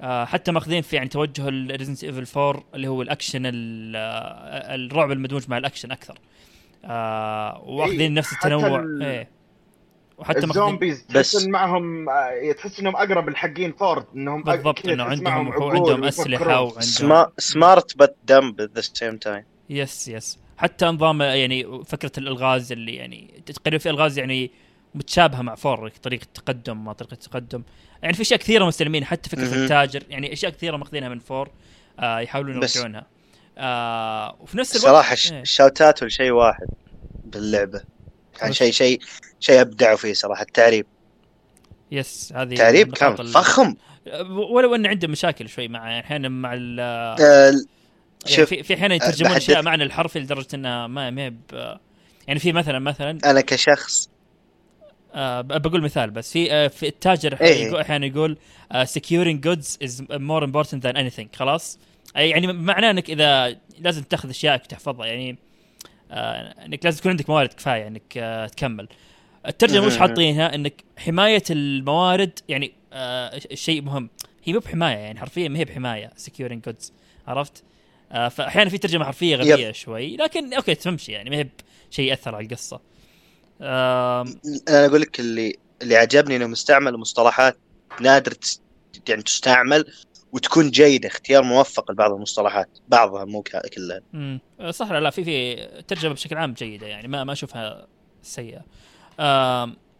آه 0.00 0.24
حتى 0.24 0.52
ماخذين 0.52 0.82
في 0.82 0.96
يعني 0.96 1.08
توجه 1.08 1.48
Resident 1.76 2.04
Evil 2.04 2.26
4 2.40 2.64
اللي 2.74 2.88
هو 2.88 3.02
الأكشن 3.02 3.42
ال- 3.46 3.96
آه، 3.96 4.74
الرعب 4.74 5.10
المدموج 5.12 5.42
مع 5.48 5.58
الأكشن 5.58 5.90
أكثر. 5.92 6.18
آه 6.84 7.62
واخذين 7.66 8.00
إيه، 8.00 8.08
نفس 8.08 8.34
حتى 8.34 8.48
التنوع. 8.54 8.80
ال- 8.80 9.02
إيه. 9.02 9.28
وحتى 10.20 10.38
ال 10.46 10.53
zombies 10.53 11.00
بس- 11.02 11.06
تحس 11.32 11.44
ان 11.44 11.50
معهم 11.50 12.08
آه، 12.08 12.52
تحس 12.52 12.80
إنهم 12.80 12.96
أقرب 12.96 13.28
لحقين 13.28 13.72
four 13.72 14.04
إنهم 14.16 14.42
بالضبط 14.42 14.86
إنه 14.88 15.04
عندهم 15.04 15.52
عندهم. 15.52 16.04
أسلحة 16.04 16.60
وعندهم 16.60 16.80
سما... 16.80 17.30
smart 17.38 17.96
but 17.96 18.16
dumb 18.24 18.60
at 18.60 18.70
the 18.76 18.80
same 18.80 19.16
time 19.16 19.44
yes 19.70 20.08
yes 20.08 20.38
حتى 20.58 20.86
نظام 20.86 21.22
يعني 21.22 21.84
فكرة 21.84 22.12
الألغاز 22.18 22.72
اللي 22.72 22.94
يعني 22.94 23.42
تقريبا 23.46 23.78
في 23.78 23.90
ألغاز 23.90 24.18
يعني 24.18 24.50
متشابهة 24.94 25.42
مع 25.42 25.54
four 25.54 25.88
طريقة 26.02 26.26
تقدم 26.34 26.84
ما 26.84 26.92
طريقة 26.92 27.14
تقدم 27.14 27.62
يعني 28.02 28.14
في 28.14 28.22
أشياء 28.22 28.40
كثيرة 28.40 28.64
مستلمين 28.64 29.04
حتى 29.04 29.30
فكرة. 29.30 29.54
التاجر 29.54 30.02
يعني 30.08 30.32
أشياء 30.32 30.52
كثيرة 30.52 30.76
ماخذينها 30.76 31.08
من 31.08 31.18
four 31.18 31.48
آه 32.00 32.18
يحاولون 32.20 32.56
يرجعونها 32.56 33.06
آه 33.58 34.36
وفي 34.40 34.58
نفس 34.58 34.70
الوقت 34.70 34.84
الصراحه 34.86 35.14
ش... 35.14 35.32
إيه. 35.32 35.40
ال 35.40 35.47
shout 35.47 35.81
out 35.81 36.02
لشيء 36.02 36.30
واحد 36.30 36.66
باللعبة 37.24 37.80
كان 38.40 38.52
شيء 38.52 38.72
شيء 38.72 39.00
شيء 39.40 39.60
ابدعوا 39.60 39.96
فيه 39.96 40.12
صراحة. 40.12 40.42
التعريب. 40.42 40.86
yes 41.92 42.32
هذه 42.36 42.52
التعريب 42.52 42.88
من 42.88 42.94
كان 42.94 43.16
فخم. 43.16 43.74
ولو 44.50 44.74
ان 44.74 44.86
عنده 44.86 45.08
مشاكل 45.08 45.48
شوي 45.48 45.68
مع 45.68 45.90
يعني 45.90 46.04
أحيانا 46.04 46.28
مع 46.28 46.54
ال 46.54 46.80
آه، 46.80 47.16
يعني 47.20 47.62
شوف 48.26 48.48
في 48.48 48.62
في 48.62 48.74
أحيانا 48.74 48.94
يترجمون 48.94 49.30
بحدد- 49.32 49.42
أشياء 49.42 49.62
معنى 49.62 49.82
الحرفي 49.84 50.18
لدرجة 50.20 50.46
انها 50.54 50.86
ما 50.86 51.10
ما 51.10 51.34
يعني 52.26 52.40
في 52.40 52.52
مثلا 52.52 52.78
مثلا 52.78 53.18
أنا 53.24 53.40
كشخص. 53.40 54.10
آه 55.14 55.40
ب- 55.40 55.62
بقول 55.62 55.82
مثال 55.82 56.10
بس. 56.10 56.32
في 56.32 56.52
آه 56.52 56.68
في 56.68 56.88
التاجر 56.88 57.40
إيه. 57.40 57.64
يقول- 57.66 57.80
أحيانا 57.80 58.06
يقول 58.06 58.38
آه 58.72 58.84
securing 58.84 59.38
goods 59.46 59.66
is 59.86 60.00
more 60.12 60.44
important 60.46 60.80
than 60.86 60.94
anything. 60.96 61.36
خلاص؟ 61.36 61.78
أي 62.16 62.30
يعني 62.30 62.52
معناه 62.52 62.90
إنك 62.90 63.10
إذا 63.10 63.56
لازم 63.78 64.02
تأخذ 64.02 64.28
اشيائك 64.28 64.62
وتحفظها. 64.64 65.06
يعني 65.06 65.30
آه 65.30 65.36
إنك 66.10 66.84
لازم 66.84 66.98
تكون 66.98 67.10
عندك 67.10 67.30
موارد 67.30 67.52
كفاية 67.52 67.86
إنك 67.86 68.02
آه 68.16 68.46
تكمل 68.46 68.88
الترجمة 69.46 69.86
مهم. 69.86 69.98
حاطينها 69.98 70.54
إنك 70.54 70.84
حماية 70.96 71.42
الموارد 71.50 72.38
يعني 72.48 72.72
آه 72.92 73.40
شيء 73.54 73.82
مهم 73.82 74.10
هي 74.44 74.52
مو 74.52 74.58
بحماية 74.58 74.96
يعني 74.96 75.20
حرفيا 75.20 75.48
ما 75.48 75.58
هي 75.58 75.64
بحماية 75.64 76.10
securing 76.16 76.62
goods 76.64 76.92
عرفت؟ 77.26 77.62
آه 78.12 78.28
فاحيانا 78.28 78.70
في 78.70 78.78
ترجمة 78.78 79.04
حرفية 79.04 79.36
غبية 79.36 79.72
شوي 79.72 80.16
لكن 80.16 80.54
أوكي 80.54 80.74
تمشي 80.74 81.12
يعني 81.12 81.30
ما 81.30 81.36
هي 81.36 81.48
بشيء 81.90 82.08
يأثر 82.08 82.34
على 82.34 82.46
القصة 82.46 82.80
أنا 84.68 84.86
أقول 84.86 85.00
لك 85.00 85.20
اللي 85.20 85.56
اللي 85.82 85.96
عجبني 85.96 86.36
انهم 86.36 86.52
استعملوا 86.52 86.98
مصطلحات 86.98 87.58
نادر. 88.00 88.34
يعني 89.08 89.22
تستعمل 89.22 89.84
وتكون 90.32 90.70
جيدة 90.70 91.08
اختيار 91.08 91.42
موفق 91.42 91.90
لبعض 91.90 92.12
المصطلحات. 92.12 92.78
بعضها 92.88 93.24
مو 93.24 93.42
كلها. 93.42 94.00
امم 94.14 94.40
صح 94.70 94.92
لا؟ 94.92 95.10
في 95.10 95.24
في 95.24 95.56
ترجمة 95.88 96.12
بشكل 96.12 96.36
عام 96.36 96.52
جيدة 96.52 96.86
يعني 96.86 97.08
ما 97.08 97.24
ما 97.24 97.32
أشوفها 97.32 97.86
سيئة. 98.22 98.64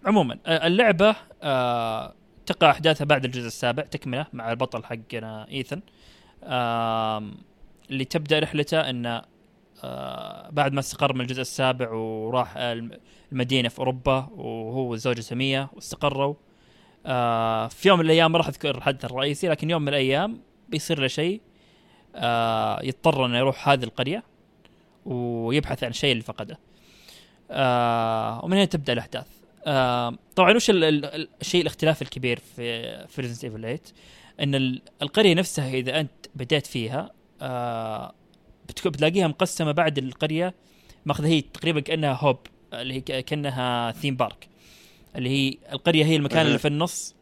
عموما 0.04 0.38
آه، 0.46 0.66
اللعبة 0.66 1.16
آه، 1.42 2.14
تقع 2.46 2.70
أحداثها 2.70 3.04
بعد 3.04 3.24
الجزء 3.24 3.46
السابع 3.46 3.82
تكملة 3.82 4.26
مع 4.32 4.50
البطل 4.52 4.84
حقنا 4.84 5.48
إيثن. 5.48 5.80
اللي 7.90 8.04
تبدأ 8.04 8.38
رحلته 8.38 8.90
انه 8.90 9.22
آه، 9.84 10.50
بعد 10.50 10.72
ما 10.72 10.80
استقر 10.80 11.12
من 11.12 11.20
الجزء 11.20 11.40
السابع 11.40 11.90
وراح 11.90 12.56
الم- 12.56 12.98
المدينة 13.32 13.68
في 13.68 13.78
أوروبا 13.78 14.28
وهو 14.36 14.92
وزوجته 14.92 15.22
سمية 15.22 15.70
واستقروا. 15.72 16.34
آه، 17.06 17.68
في 17.68 17.88
يوم 17.88 17.98
من 17.98 18.04
الأيام 18.04 18.32
ما 18.32 18.38
راح 18.38 18.48
أذكر 18.48 18.76
الحدث 18.78 19.04
الرئيسي 19.04 19.48
لكن 19.48 19.70
يوم 19.70 19.82
من 19.82 19.88
الأيام 19.88 20.40
بيصير 20.68 21.00
له 21.00 21.06
شيء 21.06 21.40
آه، 22.16 22.82
يضطر 22.82 23.26
إنه 23.26 23.38
يروح 23.38 23.68
هذه 23.68 23.84
القرية 23.84 24.22
ويبحث 25.04 25.84
عن 25.84 25.90
الشيء 25.90 26.12
اللي 26.12 26.22
فقده. 26.22 26.58
آه، 27.50 28.44
ومن 28.44 28.56
هنا 28.56 28.64
تبدأ 28.64 28.92
الأحداث. 28.92 29.26
آه، 29.66 30.14
طبعا 30.36 30.52
وش 30.54 30.70
ال- 30.70 30.84
ال- 30.84 31.04
ال- 31.04 31.28
الشيء 31.40 31.60
الاختلاف 31.60 32.02
الكبير 32.02 32.38
في 32.56 33.06
في 33.06 33.20
Resident 33.22 33.44
Evil 33.44 33.56
8 33.60 33.80
إن 34.40 34.54
ال- 34.54 34.82
القرية 35.02 35.34
نفسها 35.34 35.70
إذا 35.70 36.00
أنت 36.00 36.10
بديت 36.34 36.66
فيها 36.66 37.10
آه، 37.42 38.12
بتلاقيها 38.84 39.28
مقسمة 39.28 39.72
بعد 39.72 39.98
القرية 39.98 40.54
ماخذة 41.06 41.26
هي 41.26 41.40
تقريبا 41.40 41.80
كأنها 41.80 42.12
hub 42.12 42.38
اللي 42.74 42.94
هي 42.94 43.22
كأنها 43.22 43.92
theme 43.92 44.16
park 44.16 44.48
اللي 45.16 45.28
هي 45.30 45.58
القرية 45.72 46.04
هي 46.04 46.16
المكان 46.16 46.46
اللي. 46.46 46.58
في 46.58 46.68
النص 46.68 47.14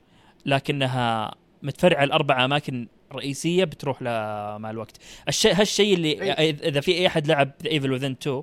لكنها 0.47 1.35
متفرعة 1.63 2.05
لاربع 2.05 2.45
أماكن 2.45 2.89
رئيسية 3.13 3.65
بتروح 3.65 4.03
لها 4.03 4.59
مع 4.59 4.71
الوقت. 4.71 4.97
الشيء 5.29 5.61
هالشيء 5.61 5.95
اللي 5.95 6.23
أي. 6.39 6.51
اذا 6.51 6.81
في 6.81 6.93
أي 6.95 7.07
أحد 7.07 7.27
لعب 7.27 7.51
Evil 7.67 7.93
Within 7.93 8.11
2 8.23 8.43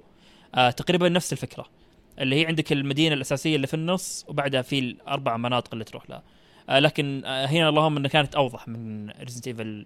آه 0.55 0.69
تقريبا 0.69 1.09
نفس 1.09 1.33
الفكرة. 1.33 1.65
اللي 2.19 2.41
هي 2.41 2.45
عندك 2.45 2.71
المدينة 2.71 3.15
الأساسية 3.15 3.55
اللي 3.55 3.67
في 3.67 3.73
النص 3.73 4.25
وبعدها 4.27 4.61
في 4.61 4.79
الأربع 4.79 5.37
مناطق 5.37 5.69
اللي 5.73 5.83
تروح 5.83 6.09
لها. 6.09 6.23
آه 6.69 6.79
لكن 6.79 7.21
آه 7.25 7.45
هنا 7.45 7.69
اللهم 7.69 7.97
إنها 7.97 8.09
كانت 8.09 8.35
أوضح 8.35 8.67
من 8.67 9.09
Resident 9.09 9.47
Evil 9.47 9.85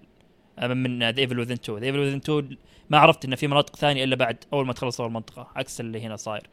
آه 0.59 0.67
من 0.67 0.99
The 1.09 1.21
Evil 1.21 1.39
Within 1.39 1.51
2 1.51 1.79
The 1.79 1.85
Evil 1.85 1.99
Within 1.99 2.15
2 2.15 2.57
ما 2.89 2.97
عرفت 2.97 3.25
انه 3.25 3.35
في 3.35 3.47
مناطق 3.47 3.75
ثانية 3.75 4.03
إلا 4.03 4.15
بعد 4.15 4.37
أول 4.53 4.65
ما 4.65 4.73
تخلص 4.73 5.01
أول 5.01 5.11
منطقة 5.11 5.47
عكس 5.55 5.79
اللي 5.79 6.01
هنا 6.01 6.15
صاير. 6.15 6.43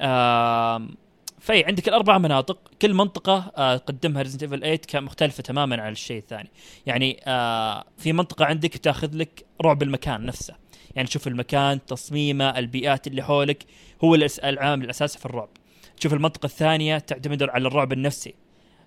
آم، 0.00 0.96
في 1.40 1.64
عندك 1.64 1.88
الأربع 1.88 2.18
مناطق 2.18 2.70
كل 2.82 2.94
منطقة 2.94 3.52
آه 3.56 3.82
Resident 4.22 4.42
Evil 4.42 4.58
8 4.60 4.76
كان 4.76 5.04
مختلفه 5.04 5.42
تماما 5.42 5.82
عن 5.82 5.92
الشيء 5.92 6.18
الثاني. 6.18 6.50
يعني 6.86 7.20
آه 7.26 7.84
في 7.98 8.12
منطقة 8.12 8.44
عندك 8.44 8.76
تاخذ 8.76 9.16
لك 9.16 9.44
رعب 9.62 9.82
المكان 9.82 10.26
نفسه. 10.26 10.54
يعني 10.94 11.08
تشوف 11.08 11.26
المكان 11.28 11.84
تصميمه 11.86 12.58
البيئات 12.58 13.06
اللي 13.06 13.22
حولك 13.22 13.64
هو 14.04 14.14
العامل 14.44 14.84
الاساسي 14.84 15.18
في 15.18 15.26
الرعب. 15.26 15.48
تشوف 15.96 16.14
المنطقة 16.14 16.46
الثانية 16.46 16.98
تعتمد 16.98 17.42
على 17.42 17.68
الرعب 17.68 17.92
النفسي. 17.92 18.34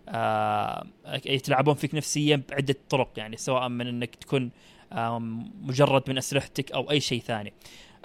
آه 0.10 0.86
يتلاعبون 1.26 1.74
فيك 1.74 1.96
نفسيا 1.96 2.42
بعدة 2.50 2.76
طرق 2.90 3.10
يعني 3.18 3.38
سواء 3.38 3.68
من 3.70 3.88
إنك 3.88 4.16
تكون 4.16 4.52
آم، 4.94 5.52
مجرد 5.68 6.04
من 6.10 6.18
أسلحتك 6.18 6.72
أو 6.72 6.92
أي 6.92 7.00
شيء 7.00 7.22
ثاني. 7.22 7.54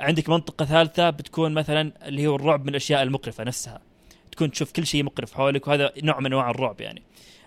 عندك 0.00 0.28
منطقة 0.28 0.64
ثالثة 0.64 1.10
بتكون 1.10 1.54
مثلا 1.54 2.08
اللي 2.08 2.26
هو 2.26 2.36
الرعب 2.36 2.62
من 2.62 2.68
الأشياء 2.68 3.02
المقرفة 3.02 3.44
نفسها. 3.44 3.80
تكون 4.38 4.50
تشوف 4.50 4.72
كل 4.72 4.86
شيء 4.86 5.04
مقرف 5.04 5.34
حولك 5.34 5.68
وهذا 5.68 5.92
نوع 6.02 6.20
من 6.20 6.26
أنواع 6.26 6.50
الرعب 6.50 6.80
يعني. 6.80 7.02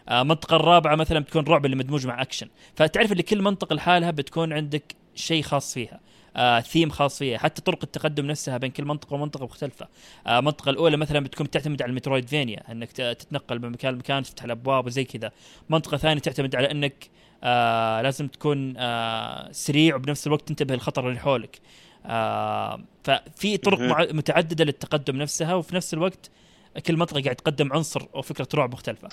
آه، 0.10 0.22
المنطقة 0.22 0.56
الرابعة 0.56 0.96
مثلا 0.96 1.20
بتكون 1.20 1.44
رعب 1.44 1.66
اللي 1.66 1.76
مدموج 1.76 2.08
مع 2.08 2.22
أكشن. 2.22 2.48
فتعرف 2.76 3.12
اللي 3.12 3.24
كل 3.24 3.42
منطقة 3.42 3.74
لحالها 3.74 4.12
بتكون 4.12 4.54
عندك 4.54 4.96
شيء 5.16 5.44
خاص 5.44 5.74
فيها 5.74 6.00
آه، 6.36 6.60
ثيم 6.60 6.90
خاص 6.90 7.18
فيها. 7.18 7.38
حتى 7.38 7.62
طرق 7.62 7.80
التقدم 7.84 8.26
نفسها 8.26 8.58
بين 8.58 8.72
كل 8.72 8.86
منطقة 8.86 9.14
ومنطقة 9.14 9.44
مختلفة. 9.44 9.88
آه، 10.28 10.40
المنطقة 10.40 10.70
الأولى 10.70 10.98
مثلا 10.98 11.20
بتكون 11.20 11.50
تعتمد 11.50 11.82
على 11.82 11.90
المترويد 11.90 12.28
فينيا 12.28 12.72
انك 12.72 12.92
تتنقل 12.92 13.60
من 13.60 13.70
مكان 13.70 13.94
لمكان 13.94 14.24
تفتح 14.24 14.44
الأبواب 14.44 14.86
وزي 14.86 15.04
كذا. 15.04 15.32
منطقة 15.70 15.98
ثانية 15.98 16.20
تعتمد 16.22 16.56
على 16.56 16.72
إنك 16.72 17.10
آه 17.44 18.02
لازم 18.02 18.28
تكون 18.28 18.74
آه 18.78 19.52
سريع 19.52 19.96
وبنفس 19.96 20.28
الوقت 20.28 20.48
تنتبه 20.48 20.76
للخطر 20.76 21.08
اللي 21.10 21.20
حولك. 21.20 21.60
آه 22.06 22.82
ففي 23.04 23.58
طرق 23.58 24.14
متعددة 24.14 24.66
للتقدم 24.66 25.16
نفسها 25.16 25.54
وفي 25.54 25.76
نفس 25.76 25.94
الوقت 25.94 26.32
كل 26.80 26.98
منطقه 26.98 27.22
قاعد 27.22 27.36
تقدم 27.36 27.74
عنصر 27.74 28.02
أو 28.16 28.22
فكرة 28.22 28.48
رعب 28.56 28.74
مختلفة. 28.74 29.10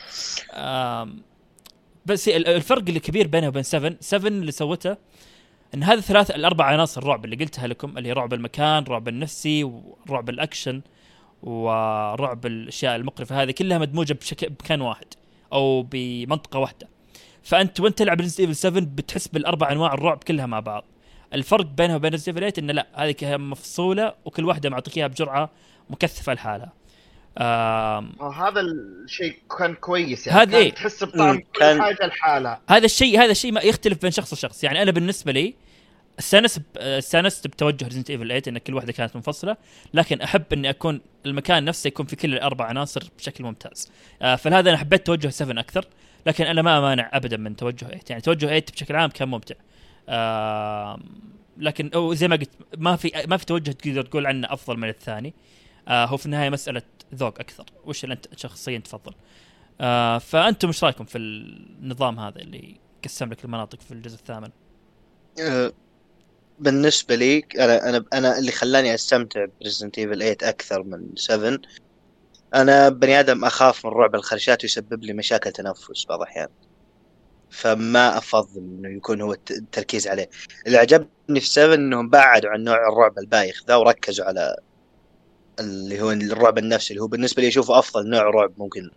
بس 2.07 2.29
ال- 2.29 2.47
الفرق 2.49 2.83
اللي 2.89 3.01
كبير 3.01 3.27
بينها 3.27 3.49
وبين 3.49 3.63
7 3.63 3.97
7 4.01 4.29
اللي 4.29 4.53
سوته 4.53 4.97
إن 5.75 5.83
هذه 5.83 5.99
الثلاث 5.99 6.31
الأربع 6.31 6.65
عناصر 6.65 7.05
رعب 7.05 7.25
اللي 7.25 7.37
قلتها 7.37 7.67
لكم 7.67 7.99
اللي 7.99 8.09
هي 8.09 8.13
رعب 8.13 8.35
المكان 8.35 8.85
رعب 8.85 9.09
النفسي 9.09 9.65
ورعب 9.65 10.29
الأكشن 10.29 10.83
ورعب 11.43 12.47
الأشياء 12.47 12.97
المقرفة 12.97 13.43
هذه 13.43 13.51
كلها 13.51 13.79
مدموجة 13.79 14.13
بشكل 14.13 14.49
بمكان 14.49 14.81
واحد 14.81 15.07
أو 15.53 15.83
بمنطقة 15.83 16.59
واحدة. 16.59 16.89
فأنت 17.43 17.81
وأنت 17.81 17.99
تلعب 17.99 18.21
Resident 18.21 18.41
Evil 18.41 18.57
7 18.57 18.85
بتحس 18.85 19.29
بالأربع 19.29 19.73
أنواع 19.73 19.95
الرعب 19.95 20.19
كلها 20.25 20.47
مع 20.47 20.61
بعض. 20.61 20.85
الفرق 21.35 21.65
بينها 21.67 21.97
وبين 21.97 22.11
Resident 22.11 22.29
Evil 22.29 22.41
8 22.41 22.55
انه 22.59 22.73
لا 22.73 22.87
هذه 22.95 23.37
مفصولة 23.37 24.15
وكل 24.25 24.45
واحدة 24.45 24.71
معطيك 24.71 24.97
إياها 24.99 25.07
بجرعة 25.09 25.51
مكثفة 25.91 26.35
لحالها. 26.35 26.73
آه، 27.39 28.05
هذا 28.49 28.61
الشيء 28.61 29.39
كان 29.59 29.75
كويس 29.75 30.27
يعني. 30.27 30.41
هذا 30.43 30.57
إيه؟ 30.59 30.71
تحس 30.75 31.05
بطعم 31.05 31.39
كل 31.39 31.45
كان- 31.61 31.83
حاجة 31.83 32.07
لحالها. 32.07 32.61
هذا 32.69 32.85
الشيء 32.85 33.19
هذا 33.21 33.31
الشيء 33.31 33.53
ما 33.53 33.61
يختلف 33.61 34.03
بين 34.03 34.11
شخص 34.11 34.33
لشخص 34.33 34.65
يعني 34.65 34.83
أنا 34.83 34.91
بالنسبة 34.91 35.33
لي 35.33 35.55
استانست 36.19 36.63
استانست 36.77 37.47
بتوجه 37.47 37.85
Resident 37.89 38.11
Evil 38.11 38.29
8 38.29 38.43
إن 38.49 38.59
كل 38.59 38.75
واحدة 38.75 38.93
كانت 38.93 39.17
منفصلة 39.17 39.57
لكن 39.95 40.21
أحب 40.21 40.43
إني 40.53 40.71
أكون 40.71 41.01
المكان 41.27 41.65
نفسه 41.65 41.89
يكون 41.89 42.07
في 42.07 42.17
كل 42.17 42.35
الأربع 42.35 42.65
عناصر 42.65 43.09
بشكل 43.19 43.45
ممتاز. 43.45 43.91
آه 44.23 44.37
فلهذا 44.37 44.71
أنا 44.71 44.79
حبيت 44.79 45.07
توجه 45.07 45.29
7 45.29 45.61
أكثر 45.61 45.85
لكن 46.27 46.45
أنا 46.45 46.63
ما 46.63 46.81
مانع 46.81 47.11
ابدا 47.13 47.37
من 47.37 47.57
توجه 47.57 47.85
8 47.85 48.01
يعني 48.11 48.23
توجه 48.23 48.47
8 48.47 48.65
بشكل 48.73 48.97
عام 48.97 49.11
كان 49.11 49.29
ممتع. 49.29 49.55
آه 50.09 50.99
لكن 51.59 51.91
أو 51.95 52.15
زي 52.15 52.29
ما 52.29 52.37
قلت 52.37 52.51
ما 52.79 52.97
في 52.97 53.13
ما 53.27 53.37
في 53.37 53.47
توجه 53.47 53.71
تقدر 53.71 54.03
تقول 54.03 54.27
عنه 54.27 54.53
أفضل 54.53 54.77
من 54.77 54.89
الثاني. 54.89 55.35
آه 55.89 56.05
هو 56.07 56.17
في 56.17 56.27
النهاية 56.27 56.51
مسألة 56.51 56.83
ذوق 57.15 57.39
أكثر. 57.41 57.65
وش 57.85 58.05
اللي 58.05 58.15
أنت 58.15 58.27
شخصيا 58.37 58.79
تفضل؟ 58.79 59.15
آه 59.81 60.19
فأنتم 60.19 60.69
إيش 60.69 60.85
رأيكم 60.85 61.05
في 61.05 61.19
النظام 61.19 62.21
هذا 62.21 62.39
اللي 62.41 62.81
قسم 63.05 63.31
لك 63.31 63.45
المناطق 63.45 63.81
في 63.81 63.91
الجزء 63.95 64.15
الثامن؟ 64.15 64.49
آه، 65.41 65.73
بالنسبة 66.59 67.15
لي 67.15 67.45
أنا 67.59 67.89
أنا 67.89 68.05
أنا 68.13 68.39
اللي 68.39 68.53
خلاني 68.53 68.95
أستمتع 68.95 69.47
ب 69.61 69.65
Resident 69.65 69.99
Evil 69.99 70.19
8 70.19 70.37
أكثر 70.43 70.83
من 70.83 71.09
7 71.17 71.59
أنا 72.55 72.89
بني 72.89 73.21
آدم 73.21 73.45
أخاف 73.45 73.87
من 73.87 73.93
رعب 73.93 74.15
الخرشات 74.15 74.65
ويسبب 74.65 75.05
لي 75.05 75.13
مشاكل 75.13 75.53
تنفس 75.53 76.07
بعض 76.09 76.21
الأحيان. 76.21 76.49
فما 77.51 78.19
أفضل 78.19 78.59
إنه 78.61 78.89
يكون 78.97 79.21
هو 79.21 79.33
الت- 79.33 79.51
التركيز 79.51 80.09
عليه. 80.09 80.31
اللي 80.67 80.79
عجبني 80.79 81.41
في 81.41 81.47
7 81.49 81.75
إنهم 81.75 82.09
بعدوا 82.09 82.51
عن 82.51 82.65
نوع 82.65 82.89
الرعب 82.89 83.19
البايخ 83.19 83.65
ذا 83.69 83.77
وركزوا 83.77 84.25
على 84.27 84.57
اللي 85.61 86.03
هو 86.03 86.11
الرعب 86.11 86.59
النفسي 86.59 86.91
اللي 86.91 87.03
هو 87.03 87.07
بالنسبة 87.07 87.43
لي 87.43 87.49
أشوفه 87.49 87.79
أفضل 87.79 88.11
نوع 88.11 88.23
رعب 88.23 88.53
ممكن. 88.59 88.91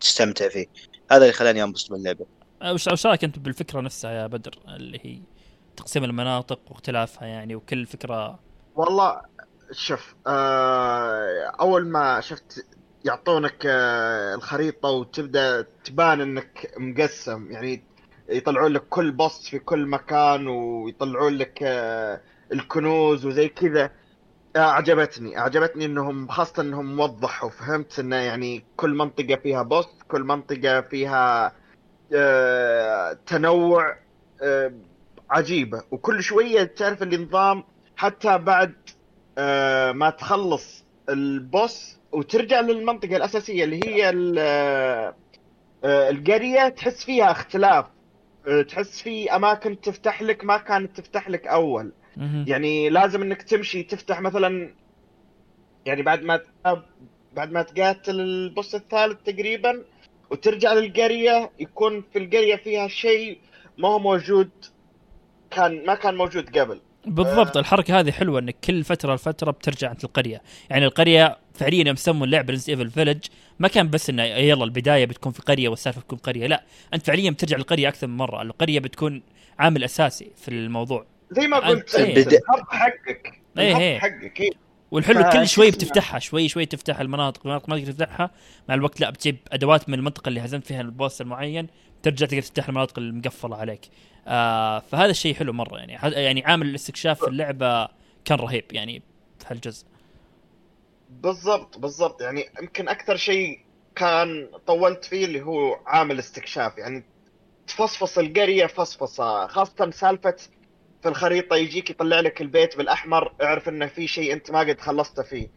تستمتع 0.00 0.48
فيه. 0.48 0.66
هذا 1.10 1.22
اللي 1.22 1.32
خلاني 1.32 1.62
أنبسط 1.62 1.92
باللعبة. 1.92 2.26
آه، 2.62 2.72
وش 2.72 2.88
وش 2.88 3.06
رأيك 3.06 3.24
أنت 3.24 3.38
بالفكرة 3.38 3.80
نفسها 3.80 4.10
يا 4.10 4.26
بدر؟ 4.26 4.58
اللي 4.68 4.98
هي 5.02 5.20
تقسيم 5.76 6.04
المناطق 6.04 6.60
واختلافها 6.70 7.28
يعني 7.28 7.54
وكل 7.54 7.86
فكرة 7.86 8.38
والله 8.74 9.20
شوف 9.72 10.14
آه 10.26 11.52
أول 11.60 11.86
ما 11.86 12.20
شفت 12.20 12.66
يعطونك 13.04 13.66
آه 13.66 14.34
الخريطة 14.34 14.88
وتبدأ 14.88 15.66
تبان 15.84 16.20
إنك 16.20 16.74
مقسم 16.78 17.52
يعني 17.52 17.84
يطلعون 18.28 18.72
لك 18.72 18.88
كل 18.88 19.10
boss 19.10 19.44
في 19.44 19.58
كل 19.58 19.86
مكان 19.86 20.46
ويطلعون 20.46 21.32
لك 21.32 21.58
آه 21.62 22.20
الكنوز 22.52 23.26
وزي 23.26 23.48
كذا. 23.48 23.90
آه 24.56 24.58
عجبتني 24.58 25.36
عجبتني 25.36 25.84
إنهم 25.84 26.28
خاصة 26.28 26.62
إنهم 26.62 27.00
وضحوا 27.00 27.50
فهمت 27.50 27.98
إنه 27.98 28.16
يعني 28.16 28.64
كل 28.76 28.90
منطقة 28.90 29.36
فيها 29.36 29.62
boss 29.62 30.02
كل 30.08 30.22
منطقة 30.22 30.80
فيها 30.80 31.52
آه 32.14 33.12
تنوع 33.26 33.96
آه 34.42 34.72
عجيبة 35.30 35.82
وكل 35.90 36.22
شوية 36.22 36.62
تعرف 36.64 37.02
النظام 37.02 37.64
حتى 37.96 38.38
بعد 38.38 38.74
آه 39.38 39.92
ما 39.92 40.10
تخلص 40.10 40.84
البوس 41.08 42.00
وترجع 42.12 42.60
للمنطقة 42.60 43.16
الأساسية 43.16 43.64
اللي 43.64 43.80
هي 43.86 44.10
ال- 44.10 45.14
القرية 45.84 46.68
تحس 46.68 47.04
فيها 47.04 47.30
اختلاف 47.30 47.86
تحس 48.68 49.02
في 49.02 49.36
أماكن 49.36 49.80
تفتح 49.80 50.22
لك 50.22 50.44
ما 50.44 50.56
كانت 50.58 50.96
تفتح 51.00 51.28
لك 51.30 51.46
أول. 51.46 51.92
يعني 52.20 52.90
لازم 52.90 53.22
انك 53.22 53.42
تمشي 53.42 53.82
تفتح 53.82 54.20
مثلا 54.20 54.74
يعني 55.86 56.02
بعد 56.02 56.22
ما 56.22 56.40
بعد 57.32 57.52
ما 57.52 57.62
تقاتل 57.62 58.20
البوس 58.20 58.74
الثالث 58.74 59.18
تقريبا 59.24 59.84
وترجع 60.30 60.72
للقرية 60.72 61.50
يكون 61.60 62.04
في 62.12 62.18
القرية 62.18 62.56
فيها 62.56 62.88
شيء 62.88 63.38
ما 63.78 63.88
هو 63.88 63.98
موجود 63.98 64.50
كان 65.50 65.86
ما 65.86 65.94
كان 65.94 66.14
موجود 66.14 66.58
قبل. 66.58 66.80
بالضبط 67.06 67.56
آه. 67.56 67.60
الحركة 67.60 68.00
هذه 68.00 68.10
حلوة 68.10 68.38
إنك 68.40 68.56
كل 68.64 68.84
فترة 68.84 69.14
لفترة 69.14 69.50
بترجع 69.50 69.88
عند 69.88 70.04
القرية. 70.04 70.42
يعني 70.70 70.84
القرية 70.84 71.38
فعليا 71.54 71.86
يوم 71.86 71.96
سموا 71.96 72.26
اللعبه 72.26 72.50
Resident 72.50 72.68
Evil 72.68 72.90
Village 72.90 73.24
ما 73.58 73.68
كان 73.68 73.90
بس 73.90 74.10
إنه 74.10 74.22
يلا 74.22 74.64
البداية 74.64 75.06
بتكون 75.06 75.32
في 75.32 75.42
قرية 75.42 75.68
والسالفة 75.68 76.00
بتكون 76.00 76.18
قرية 76.18 76.46
لا. 76.46 76.64
أنت 76.94 77.06
فعليا 77.06 77.30
بترجع 77.30 77.56
القريه 77.56 77.88
أكثر 77.88 78.06
من 78.06 78.16
مرة. 78.16 78.42
القرية 78.42 78.78
بتكون 78.80 79.22
عامل 79.58 79.84
أساسي 79.84 80.30
في 80.36 80.48
الموضوع. 80.48 81.06
زي 81.30 81.46
ما 81.46 81.58
قلت 81.58 81.94
إيه. 81.94 82.16
ال 82.16 82.29
hub 82.29 82.66
حقك 82.70 83.40
ال 83.58 83.63
hub 83.63 83.80
إيه. 83.80 83.98
حقك 83.98 84.40
إيه. 84.40 84.50
والحلو 84.90 85.30
كل 85.30 85.48
شوي؟ 85.48 85.70
بتفتحها 85.70 86.18
شوي 86.18 86.48
شوي 86.48 86.66
تفتح 86.66 87.00
المناطق 87.00 87.40
المناطق 87.44 87.68
ما 87.68 87.78
تقدر 87.78 87.92
تفتحها 87.92 88.30
مع 88.68 88.74
الوقت 88.74 89.00
لا 89.00 89.10
بتجيب 89.10 89.36
أدوات 89.52 89.88
من 89.88 89.94
المنطقة 89.94 90.28
اللي 90.28 90.40
هزمت 90.40 90.66
فيها 90.66 90.80
ال 90.80 90.88
boss 90.88 91.20
المعين 91.20 91.66
ترجع 92.02 92.26
تقدر 92.26 92.42
تفتح 92.42 92.68
المناطق 92.68 92.98
المقفلة 92.98 93.56
عليك 93.56 93.80
آه 94.26 94.78
فهذا 94.78 95.10
الشيء 95.10 95.34
حلو 95.34 95.52
مرة 95.52 95.78
يعني 95.78 95.98
ح- 95.98 96.04
يعني 96.04 96.44
عامل 96.44 96.66
الاستكشاف 96.66 97.20
في 97.20 97.28
اللعبة 97.28 97.88
كان 98.24 98.38
رهيب 98.38 98.64
يعني 98.72 99.02
في 99.38 99.44
هالجزء 99.48 99.86
بالضبط 101.10 101.78
بالضبط 101.78 102.22
يعني 102.22 102.44
يمكن 102.62 102.88
أكثر 102.88 103.16
شيء 103.16 103.60
كان 103.96 104.48
طولت 104.66 105.04
فيه 105.04 105.24
اللي 105.24 105.42
هو 105.42 105.80
عامل 105.86 106.18
استكشاف 106.18 106.78
يعني 106.78 107.04
تفصفص 107.66 108.18
القرية 108.18 108.66
فصفصة 108.66 109.46
خاصة 109.46 109.90
سالفة 109.90 110.36
في 111.02 111.08
الخريطة 111.08 111.56
يجيك 111.56 111.90
يطلع 111.90 112.20
لك 112.20 112.40
البيت 112.40 112.76
بالأحمر 112.76 113.32
اعرف 113.42 113.68
إنه 113.68 113.86
في 113.86 114.06
شيء 114.06 114.32
أنت 114.32 114.50
ما 114.50 114.58
قد 114.60 114.80
خلصت 114.80 115.20
فيه. 115.20 115.48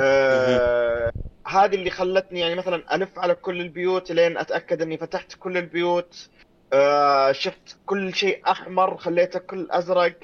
آه 0.00 1.12
هذه 1.46 1.74
اللي 1.74 1.90
خلتني 1.90 2.40
يعني 2.40 2.54
مثلا 2.54 2.94
ألف 2.94 3.18
على 3.18 3.34
كل 3.34 3.60
البيوت 3.60 4.12
لين 4.12 4.38
أتأكد 4.38 4.82
إني 4.82 4.96
فتحت 4.98 5.32
كل 5.34 5.56
البيوت. 5.56 6.28
آه 6.72 7.32
شفت 7.32 7.78
كل 7.86 8.14
شيء 8.14 8.42
أحمر 8.50 8.96
خليته 8.96 9.38
كل 9.38 9.68
أزرق. 9.70 10.18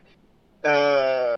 آه 0.65 1.37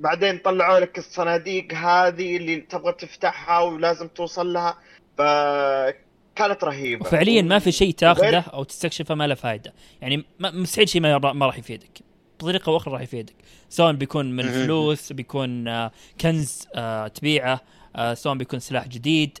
بعدين 0.00 0.38
طلعوا 0.38 0.80
لك 0.80 0.98
الصناديق 0.98 1.72
هذه 1.74 2.36
اللي 2.36 2.56
تبغى 2.56 2.92
تفتحها 2.92 3.60
ولازم 3.60 4.08
توصل 4.08 4.52
لها. 4.52 4.78
فكانت 5.18 6.64
رهيبة. 6.64 7.06
وفعليا 7.06 7.42
ما 7.42 7.58
في 7.58 7.72
شيء 7.72 7.92
تاخذه 7.92 8.44
أو 8.52 8.64
تستكشفه 8.64 9.14
ما 9.14 9.26
له 9.26 9.34
فائده 9.34 9.72
يعني 10.00 10.24
مستحيل 10.40 10.88
شيء 10.88 11.00
ما, 11.00 11.32
ما 11.32 11.46
راح 11.46 11.58
يفيدك. 11.58 12.05
بطريقه 12.38 12.70
أو 12.70 12.76
أخرى 12.76 12.94
راح 12.94 13.02
يفيدك. 13.02 13.34
سواء 13.68 13.92
بيكون 13.92 14.36
من. 14.36 14.48
فلوس 14.48 15.12
بيكون 15.12 15.68
آه، 15.68 15.90
كنز 16.20 16.66
آه، 16.74 17.08
تبيعه 17.08 17.60
آه، 17.96 18.14
سواء 18.14 18.34
بيكون 18.34 18.58
سلاح 18.58 18.88
جديد 18.88 19.38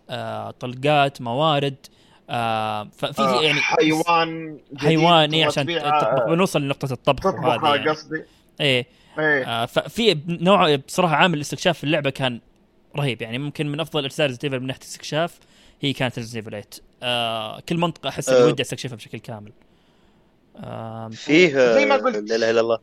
طلقات 0.60 1.20
موارد 1.20 1.76
آه، 2.30 2.84
ففي 2.84 3.22
آه 3.22 3.42
يعني 3.42 3.60
حيوان 3.60 4.58
حيوان 4.76 5.14
اي 5.14 5.26
تبغى 5.26 5.44
عشان 5.44 5.66
تطبخ 5.66 6.26
بنوصل 6.28 6.62
لنقطة 6.62 6.92
الطبخ 6.92 7.26
وهذه 7.26 7.76
يعني. 7.76 7.90
قصدي؟ 7.90 8.24
إيه. 8.60 8.86
إيه. 9.18 9.44
آه، 9.44 9.66
ففي 9.66 10.18
نوع 10.26 10.74
بصراحة 10.76 11.16
عامل 11.16 11.34
الاستكشاف 11.34 11.78
في 11.78 11.84
اللعبة 11.84 12.10
كان 12.10 12.40
رهيب. 12.96 13.22
يعني 13.22 13.38
ممكن 13.38 13.66
من 13.66 13.80
أفضل 13.80 14.04
اجزاء 14.04 14.26
Resident 14.26 14.46
من 14.46 14.66
ناحية 14.66 14.80
الاستكشاف 14.80 15.38
هي 15.80 15.92
كانت 15.92 16.18
Resident 16.18 16.36
Evil 16.36 16.50
8 16.50 16.66
آه 17.02 17.60
كل 17.60 17.76
منطقة 17.76 18.08
أحس 18.08 18.28
إني. 18.28 18.44
ودي 18.44 18.62
أستكشفها 18.62 18.96
بشكل 18.96 19.18
كامل. 19.18 19.52
فيه 21.10 21.74
زي 21.74 21.86
ما 21.86 21.96
قلت. 21.96 22.30
لا 22.30 22.36
إله 22.36 22.50
إلا 22.50 22.60
الله. 22.60 22.78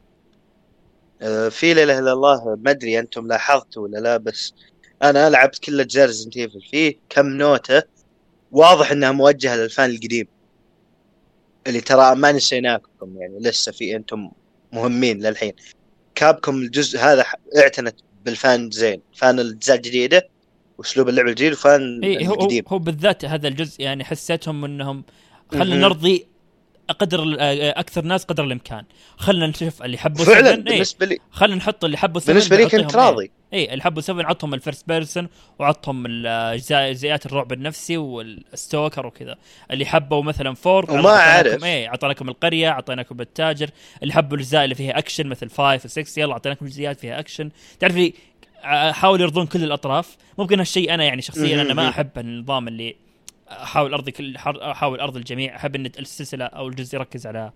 آه، 1.21 1.49
في 1.49 1.73
لا 1.73 1.83
إله 1.83 1.99
إلا 1.99 2.13
الله. 2.13 2.57
ما 2.61 2.71
أدري 2.71 2.99
أنتم 2.99 3.27
لاحظتوا 3.27 3.83
ولا 3.83 3.97
لا 3.97 4.17
بس 4.17 4.53
أنا 5.03 5.29
لعبت 5.29 5.59
كل 5.59 5.79
اجزاء 5.79 6.05
Resident 6.05 6.37
Evil 6.37 6.61
فيه 6.71 6.95
كم 7.09 7.27
نوتة 7.27 7.83
واضح 8.51 8.91
إنها 8.91 9.11
موجهة 9.11 9.55
لل 9.55 9.69
fan 9.69 9.89
القديم 9.89 10.27
اللي 11.67 11.81
ترى 11.81 12.15
ما 12.15 12.31
نسيناكم 12.31 13.17
يعني 13.17 13.39
لسه 13.39 13.71
في 13.71 13.95
أنتم 13.95 14.31
مهمين 14.71 15.19
للحين. 15.19 15.53
Capcom 16.15 16.55
الجزء 16.55 16.99
هذا 16.99 17.25
اعتنت 17.57 17.95
بال 18.25 18.44
fan 18.44 18.71
زين 18.71 19.01
fan 19.15 19.39
الأجزاء 19.39 19.77
الجديدة 19.77 20.29
وأسلوب 20.77 21.09
اللعب 21.09 21.27
الجديد 21.27 21.53
و 21.53 21.66
fan 21.66 22.03
اي 22.03 22.27
هو, 22.27 22.33
هو, 22.33 22.41
القديم. 22.41 22.63
هو 22.67 22.79
بالذات 22.79 23.25
هذا 23.25 23.47
الجزء 23.47 23.81
يعني 23.81 24.03
حسيتهم 24.03 24.65
إنهم 24.65 25.03
مهم. 25.53 25.73
نرضي 25.73 26.27
قدر 26.99 27.23
ال- 27.23 27.39
آه، 27.39 27.79
أكثر 27.79 28.01
ناس 28.05 28.23
قدر 28.23 28.43
الإمكان. 28.43 28.83
خلنا 29.17 29.47
نشوف 29.47 29.83
اللي 29.83 29.97
حبوا 29.97 30.25
فعلا 30.25 30.51
7 30.51 30.51
اي 30.51 30.55
بالنسبة 30.63 31.05
لي. 31.05 31.17
خلنا 31.31 31.55
نحط 31.55 31.85
اللي 31.85 31.97
حبوا 31.97 32.19
7 32.21 32.33
بالنسبة 32.33 32.57
لي 32.57 32.63
كنت 32.65 32.95
إيه. 32.95 33.01
راضي. 33.05 33.31
اي 33.53 33.71
اللي 33.73 33.83
حبوا 33.83 34.01
7 34.01 34.25
عطهم 34.25 34.53
ال 34.53 34.59
first 34.59 34.87
person 34.87 35.27
وعطهم 35.59 36.05
الأجزاء- 36.07 36.91
جزئيات 36.91 37.25
الرعب 37.25 37.53
النفسي 37.53 37.97
وال 37.97 38.21
stalker 38.21 39.05
وكذا. 39.05 39.35
اللي 39.71 39.85
حبوا 39.85 40.23
مثلا 40.23 40.53
four 40.55 40.91
وما 40.91 41.09
أعرف. 41.09 41.63
اي 41.63 41.87
أعطيناكم 41.87 42.29
القرية 42.29 42.69
أعطيناكم 42.69 43.21
التاجر. 43.21 43.69
اللي 44.03 44.13
حبوا 44.13 44.37
الاجزاء 44.37 44.63
اللي 44.63 44.75
فيها 44.75 44.97
أكشن 44.97 45.27
مثل 45.27 45.49
5 45.49 46.03
و6 46.03 46.17
يلا 46.17 46.33
أعطيناكم 46.33 46.65
جزئيات 46.65 46.99
فيها 46.99 47.19
أكشن. 47.19 47.49
تعرف 47.79 47.95
لي 47.95 48.13
حاولوا 48.91 49.23
يرضون 49.23 49.45
كل 49.45 49.63
الأطراف. 49.63 50.17
ممكن 50.37 50.59
هالشيء 50.59 50.93
أنا 50.93 51.03
يعني 51.03 51.21
شخصيا 51.21 51.61
أنا 51.61 51.73
ما. 51.73 51.89
أحب 51.89 52.09
النظام 52.17 52.67
اللي 52.67 52.95
أحاول 53.63 53.93
أرضي 53.93 54.11
كل 54.11 54.35
أحاول 54.37 54.99
أرضي 54.99 55.19
الجميع. 55.19 55.55
أحب 55.55 55.75
إن 55.75 55.85
السلسلة 55.85 56.45
أو 56.45 56.67
الجزء 56.67 56.95
يركز 56.95 57.27
على 57.27 57.51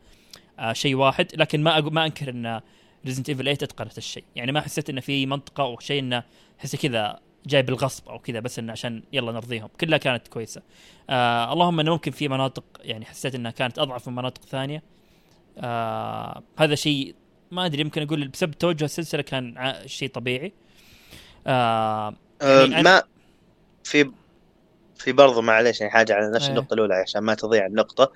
آه، 0.60 0.74
شيء 0.74 0.96
واحد 0.96 1.28
لكن 1.36 1.64
ما 1.64 1.80
ما 1.80 2.06
أنكر 2.06 2.30
إن 2.30 2.62
Resident 3.06 3.30
Evil 3.30 3.44
8 3.44 3.58
أتقنت 3.62 3.98
الشيء. 3.98 4.24
يعني 4.36 4.52
ما 4.52 4.62
حسيت 4.62 4.90
انه 4.90 5.02
في 5.02 5.26
منطقة 5.26 5.64
أو 5.64 5.80
شيء 5.80 6.00
انه 6.00 6.24
حس 6.58 6.76
كذا 6.76 7.20
جاي 7.46 7.62
بالغصب 7.62 8.10
أو 8.10 8.20
كذا 8.20 8.40
بس 8.40 8.60
انه 8.60 8.72
عشان 8.72 9.04
يلا 9.14 9.32
نرضيهم. 9.32 9.70
كلها 9.82 9.98
كانت 9.98 10.28
كويسة. 10.28 10.62
آه 11.10 11.54
اللهم 11.54 11.80
انه 11.80 11.92
ممكن 11.92 12.12
في 12.12 12.28
مناطق 12.28 12.64
يعني 12.82 13.06
حسيت 13.06 13.36
إنها 13.36 13.52
كانت 13.52 13.80
أضعف 13.80 14.08
من 14.10 14.16
مناطق 14.16 14.42
ثانية. 14.46 14.84
آه 15.58 16.44
هذا 16.58 16.76
شيء 16.76 17.16
ما 17.52 17.66
أدري 17.66 17.82
يمكن 17.82 18.02
أقول 18.02 18.28
بسبب 18.28 18.52
توجه 18.52 18.86
السلسلة 18.86 19.22
كان 19.22 19.74
شيء 19.86 20.10
طبيعي. 20.10 20.54
آه 21.48 22.14
آه، 22.42 22.62
يعني 22.62 22.76
أنا- 22.76 22.84
ما 22.84 23.04
في 23.84 24.12
في 25.00 25.12
برضو 25.12 25.42
معليش 25.42 25.82
يعني 25.82 25.94
حاجة 25.94 26.14
على 26.14 26.32
نفس 26.32 26.46
إيه. 26.46 26.52
النقطة 26.52 26.74
الأولى 26.74 26.94
عشان 26.96 27.22
ما 27.22 27.34
تضيع 27.34 27.66
النقطة. 27.66 28.12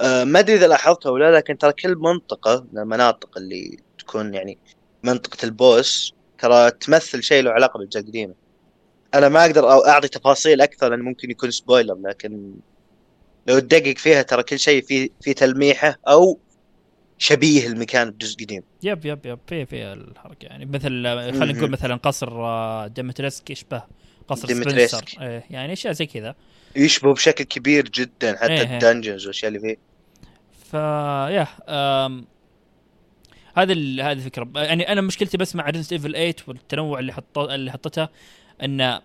آه، 0.00 0.24
ما 0.24 0.38
أدري 0.38 0.56
إذا 0.56 0.66
لاحظتها 0.66 1.10
ولا 1.10 1.30
لا، 1.30 1.36
لكن 1.36 1.58
ترى 1.58 1.72
كل 1.72 1.96
منطقة 1.96 2.66
من 2.72 2.78
المناطق 2.78 3.38
اللي 3.38 3.78
تكون 3.98 4.34
يعني 4.34 4.58
منطقة 5.02 5.44
البوس 5.44 6.14
ترى 6.38 6.70
تمثل 6.70 7.22
شيء 7.22 7.42
له 7.42 7.50
علاقة 7.50 7.78
بالأجزاء 7.78 8.02
القديمة. 8.02 8.34
أنا 9.14 9.28
ما 9.28 9.44
أقدر 9.44 9.72
أو 9.72 9.78
أعطي 9.80 10.08
تفاصيل 10.08 10.60
أكثر 10.60 10.88
لأن 10.88 11.00
ممكن 11.00 11.30
يكون 11.30 11.50
سبويلر 11.50 11.98
لكن 12.04 12.52
لو 13.46 13.58
تدقق 13.58 13.98
فيها 13.98 14.22
ترى 14.22 14.42
كل 14.42 14.58
شيء 14.58 14.82
فيه 14.82 15.08
في 15.20 15.34
تلميحة 15.34 15.98
أو 16.08 16.38
شبيه 17.18 17.66
المكان 17.66 18.10
بجزء 18.10 18.44
قديم. 18.44 18.62
yep 18.82 19.06
yep 19.06 19.26
yep. 19.26 19.38
في 19.46 19.66
في 19.66 19.92
الحركة 19.92 20.44
يعني. 20.46 20.64
مثل 20.66 20.88
خلينا 21.38 21.52
نقول. 21.52 21.70
مثلا 21.70 21.96
قصر 21.96 22.44
آه، 22.44 22.86
Dimitrescu 22.86 23.50
يشبه 23.50 23.82
قصر. 24.28 24.48
سبنسر 24.48 25.04
إيه 25.20 25.44
يعني 25.50 25.72
أشياء 25.72 25.92
زي 25.92 26.06
كذا 26.06 26.34
يشبه 26.76 27.14
بشكل 27.14 27.44
كبير 27.44 27.88
جدا 27.88 28.36
حتى 28.36 28.52
إيه، 28.52 28.60
إيه. 28.60 28.74
ال 28.74 28.79
dungeons 28.79 29.22
والأشياء 29.22 29.48
اللي 29.48 29.60
فيه 29.60 29.76
ف 30.70 30.74
يا. 30.74 31.46
هذا 33.56 33.72
ال... 33.72 34.00
هذه 34.00 34.12
الفكرة 34.12 34.48
يعني 34.56 34.92
أنا 34.92 35.00
مشكلتي 35.00 35.36
بس 35.36 35.56
مع 35.56 35.70
Resident 35.70 35.92
Evil 35.92 36.12
8 36.12 36.34
والتنوع 36.46 36.98
اللي 36.98 37.12
حط 37.12 37.38
اللي 37.38 37.72
حطتها 37.72 38.08
إن 38.62 39.00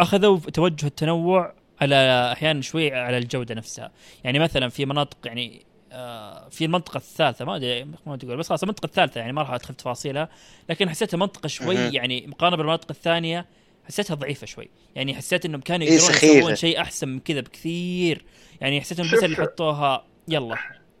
أخذوا 0.00 0.38
توجه 0.38 0.86
التنوع 0.86 1.54
على 1.80 2.32
أحيانا 2.32 2.62
شوي 2.62 2.94
على 2.94 3.18
الجودة 3.18 3.54
نفسها 3.54 3.92
يعني 4.24 4.38
مثلا 4.38 4.68
في 4.68 4.86
مناطق 4.86 5.16
يعني 5.24 5.66
آه، 5.92 6.48
في 6.48 6.64
المنطقة 6.64 6.96
الثالثة 6.96 7.44
ما 7.44 7.56
أدري 7.56 7.84
ما 8.06 8.16
تقول 8.16 8.36
بس 8.36 8.48
خلاص 8.48 8.62
المنطقة 8.62 8.86
الثالثة 8.86 9.20
يعني 9.20 9.32
ما 9.32 9.42
راح 9.42 9.50
أدخل 9.50 9.74
تفاصيلها 9.74 10.28
لكن 10.68 10.90
حسيتها 10.90 11.18
منطقة 11.18 11.46
شوي. 11.46 11.74
يعني 11.74 12.26
مقارنة 12.26 12.56
بالمناطق 12.56 12.86
الثانية 12.90 13.46
حسيتها 13.84 14.14
ضعيفة 14.14 14.46
شوي. 14.46 14.70
يعني 14.94 15.14
حسيت 15.14 15.44
إنهم 15.44 15.60
كانوا 15.60 15.86
إيه، 15.86 15.92
يقدرون. 15.92 16.38
يسوون 16.38 16.54
شيء 16.54 16.80
أحسن 16.80 17.08
من 17.08 17.20
كذا 17.20 17.40
بكثير. 17.40 18.24
يعني 18.60 18.80
حسيت 18.80 19.00
انهم 19.00 19.12
بس 19.12 19.24
اللي. 19.24 19.36
حطوها 19.36 20.06
يلا 20.28 20.56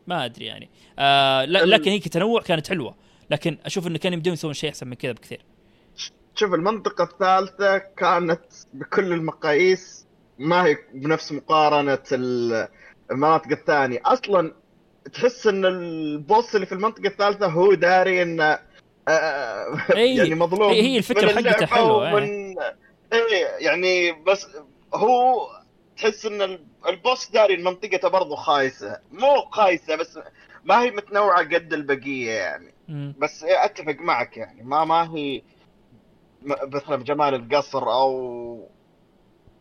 ما 0.06 0.24
أدري 0.24 0.46
يعني. 0.46 0.70
آه 0.98 1.44
لكن 1.44 1.90
هي 1.90 1.98
كتنوع 1.98 2.42
كانت 2.42 2.68
حلوة. 2.68 2.94
لكن 3.30 3.58
أشوف 3.64 3.86
إنه 3.86 3.98
كان 3.98 4.12
يبدون 4.12 4.32
يسوون 4.32 4.54
شيء 4.54 4.70
أحسن 4.70 4.88
من 4.88 4.94
كذا 4.94 5.12
بكثير. 5.12 5.40
شوف 6.34 6.54
المنطقة 6.54 7.04
الثالثة 7.04 7.78
كانت 7.78 8.40
بكل 8.72 9.12
المقاييس 9.12 10.06
ما 10.38 10.64
هي 10.64 10.76
بنفس 10.94 11.32
مقارنة 11.32 11.98
ال- 12.12 12.68
المناطق 13.10 13.50
الثانية. 13.50 14.00
أصلا 14.04 14.52
تحس 15.12 15.46
إن 15.46 15.64
البوس 15.64 16.54
اللي 16.54 16.66
في 16.66 16.72
المنطقة 16.72 17.06
الثالثة 17.06 17.46
هو 17.46 17.74
داري 17.74 18.22
إنه 18.22 18.58
يعني 19.94 20.34
مظلوم. 20.34 20.70
هي- 20.70 20.82
هي 20.82 20.98
الفكرة 20.98 21.32
من 21.32 21.48
حقته 21.48 21.66
حلوة، 21.66 22.14
ومن 22.14 22.54
إيه 23.12 23.46
يعني 23.58 24.12
بس 24.12 24.46
هو 24.94 25.46
تحس 25.96 26.26
ال- 26.26 26.64
البوس 26.88 27.30
داري 27.30 27.54
إن 27.54 27.64
منطقته 27.64 28.08
برضه 28.08 28.36
خايسة. 28.36 28.98
مو 29.12 29.40
خايسة 29.50 29.96
بس 29.96 30.18
ما 30.64 30.82
هي 30.82 30.90
متنوعة 30.90 31.38
قد 31.54 31.72
البقية 31.72 32.30
يعني. 32.32 32.74
مم. 32.88 33.14
بس 33.18 33.44
أتفق 33.44 33.96
معك 34.00 34.36
يعني. 34.36 34.62
ما 34.62 34.84
ما 34.84 35.14
هي 35.16 35.42
م- 36.42 36.54
مثلا 36.76 36.96
بجمال 36.96 37.34
القصر 37.34 37.92
أو 37.92 38.68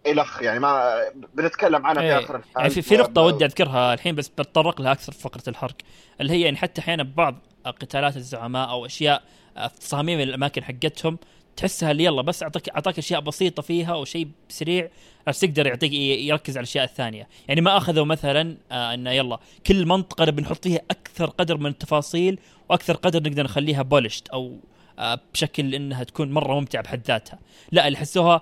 الخ 0.08 0.42
يعني. 0.42 0.60
ما 0.60 1.00
بنتكلم 1.34 1.86
عنها 1.86 2.02
في 2.02 2.08
إيه. 2.08 2.20
آخر 2.26 2.42
يعني 2.58 2.70
في, 2.70 2.82
في 2.82 2.98
نقطة 2.98 3.22
ودي 3.22 3.46
أذكرها 3.46 3.94
الحين 3.94 4.16
بس 4.16 4.30
بتطرق 4.30 4.82
لها 4.82 4.92
أكثر 4.92 5.12
في 5.12 5.20
فقرة 5.20 5.44
الحرق 5.48 5.76
اللي 6.22 6.34
هي 6.34 6.42
يعني 6.42 6.58
حتى 6.58 6.82
أحيانا 6.82 7.04
ببعض 7.04 7.36
قتالات 7.72 8.18
الزعماء 8.18 8.70
أو 8.70 8.86
أشياء 8.86 9.24
آه، 9.58 9.68
في 9.68 9.80
تصاميم 9.80 10.20
الأماكن 10.20 10.64
حقتهم 10.64 11.18
تحسها 11.56 11.92
اللي 11.92 12.04
يلا 12.04 12.22
بس 12.22 12.44
اعطاك 12.44 12.70
أعطاك 12.70 12.98
أشياء 12.98 13.20
بسيطة 13.20 13.62
فيها 13.62 13.94
أو 13.94 14.06
شيء 14.06 14.28
سريع 14.50 14.90
بس 15.28 15.44
يقدر 15.44 15.68
يعطيك 15.68 15.94
يركز 15.94 16.58
على 16.58 16.64
الأشياء 16.64 16.84
الثانية. 16.84 17.28
يعني 17.48 17.62
ما 17.62 17.78
أخذوا 17.78 18.06
مثلا 18.06 18.58
آه 18.72 18.94
إنه 18.94 19.12
يلا 19.12 19.40
كل 19.68 19.86
منطقة 19.86 20.26
بنحط 20.26 20.64
فيها 20.64 20.82
أكثر 20.92 21.30
قدر 21.30 21.58
من 21.58 21.66
التفاصيل 21.66 22.40
وأكثر 22.70 22.94
قدر 22.94 23.24
نقدر 23.24 23.44
نخليها 23.44 23.82
polished 23.82 24.28
أو 24.28 24.58
آه 25.00 25.20
بشكل 25.34 25.76
إنها 25.76 26.04
تكون 26.04 26.32
مرة 26.32 26.54
ممتعة 26.60 26.84
بحد 26.84 27.02
ذاتها. 27.08 27.40
لا 27.72 27.88
اللي 27.88 27.98
حسوها 27.98 28.42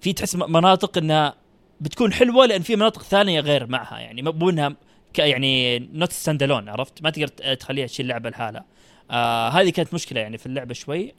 في 0.00 0.12
تحس 0.12 0.34
مناطق 0.36 0.98
إنها 0.98 1.34
بتكون 1.80 2.12
حلوة 2.12 2.46
لأن 2.46 2.62
في 2.62 2.76
مناطق 2.76 3.02
ثانية 3.02 3.40
غير 3.40 3.66
معها. 3.66 3.98
يعني 3.98 4.22
مو 4.22 4.50
إنها 4.50 4.76
يعني 5.18 5.78
not 5.78 6.12
stand 6.12 6.42
alone 6.42 6.68
عرفت؟ 6.68 7.02
ما 7.02 7.10
تقدر 7.10 7.28
تخليها 7.54 7.86
تشيل 7.86 8.06
لعبة 8.06 8.30
لحالها. 8.30 8.64
آه 9.10 9.48
هذه 9.48 9.70
كانت 9.70 9.94
مشكلة 9.94 10.20
يعني 10.20 10.38
في 10.38 10.46
اللعبة 10.46 10.74
شوي. 10.74 11.14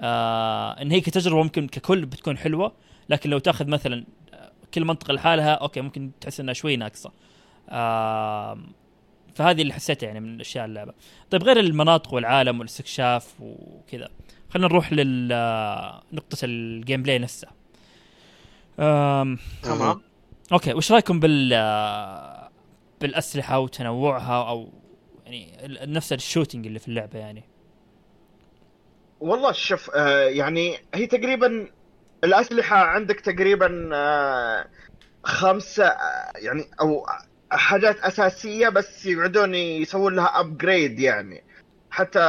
آه 0.00 0.82
إن 0.82 0.90
هي 0.90 1.00
كتجربة 1.00 1.42
ممكن 1.42 1.66
ككل 1.68 2.06
بتكون 2.06 2.38
حلوة 2.38 2.72
لكن 3.08 3.30
لو 3.30 3.38
تاخذ 3.38 3.66
مثلا 3.66 4.04
آه، 4.34 4.52
كل 4.74 4.84
منطقة 4.84 5.12
لحالها 5.12 5.52
okay 5.54 5.80
ممكن 5.80 6.10
تحس 6.20 6.40
إنها 6.40 6.54
شوي 6.54 6.76
ناقصة. 6.76 7.12
آه 7.68 8.58
فهذه 9.34 9.62
اللي 9.62 9.72
حسيتها 9.74 10.06
يعني 10.06 10.20
من 10.20 10.40
أشياء 10.40 10.64
اللعبة. 10.64 10.92
طيب 11.30 11.42
غير 11.42 11.60
المناطق 11.60 12.14
والعالم 12.14 12.58
والاستكشاف 12.58 13.34
وكذا 13.40 14.08
خلينا 14.50 14.68
نروح 14.68 14.92
لنقطه 14.92 16.38
ال 16.44 17.02
gameplay 17.02 17.18
نفسها 17.18 17.50
تمام. 19.62 20.00
okay 20.52 20.74
وش 20.74 20.92
رأيكم 20.92 21.20
بال 21.20 21.52
آه، 21.52 22.45
بالأسلحة 23.00 23.58
وتنوعها 23.58 24.48
أو 24.48 24.72
يعني 25.24 25.56
نفس 25.86 26.12
ال 26.12 26.18
shooting 26.18 26.66
اللي 26.66 26.78
في 26.78 26.88
اللعبة 26.88 27.18
يعني. 27.18 27.44
والله 29.20 29.52
شوف 29.52 29.90
آه 29.94 30.22
يعني 30.24 30.78
هي 30.94 31.06
تقريبا 31.06 31.70
الأسلحة 32.24 32.76
عندك 32.76 33.20
تقريبا 33.20 33.90
آه 33.94 34.66
خمسة 35.24 35.86
آه 35.86 36.32
يعني 36.36 36.64
أو 36.80 37.06
حاجات 37.50 37.98
أساسية 38.00 38.68
بس 38.68 39.06
يقعدون 39.06 39.54
يسوون 39.54 40.16
لها 40.16 40.40
upgrade 40.40 41.00
يعني. 41.00 41.44
حتى 41.90 42.20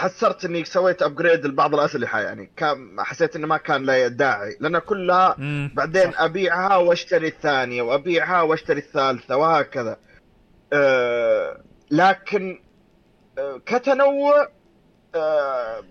تحسرت 0.00 0.44
إني 0.44 0.64
سويت 0.64 1.02
upgrade 1.02 1.46
لبعض 1.46 1.74
الأسلحة 1.74 2.20
يعني. 2.20 2.50
كان 2.56 2.96
حسيت 2.98 3.36
إنه 3.36 3.46
ما 3.46 3.56
كان 3.56 3.84
له 3.86 4.08
داعي. 4.08 4.56
لأن 4.60 4.78
كلها 4.78 5.34
مم، 5.38 5.70
بعدين. 5.74 6.12
أبيعها 6.16 6.76
وأشتري 6.76 7.28
الثانية 7.28 7.82
وأبيعها 7.82 8.42
وأشتري 8.42 8.78
الثالثة 8.80 9.36
وهكذا. 9.36 9.96
أه 10.72 11.62
لكن 11.90 12.60
أه 13.38 13.60
كتنوع 13.66 14.48
أه 15.14 15.84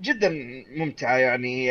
جدا 0.00 0.28
ممتعة 0.76 1.16
يعني. 1.16 1.66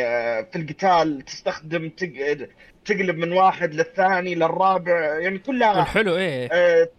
في 0.52 0.56
القتال 0.58 1.22
تستخدم 1.24 1.88
تق- 1.88 2.48
تقلب 2.84 3.16
من 3.16 3.32
واحد 3.32 3.74
للثاني 3.74 4.34
للرابع 4.34 5.18
يعني 5.18 5.38
كلها 5.38 5.76
والحلو 5.76 6.16
إيه. 6.16 6.90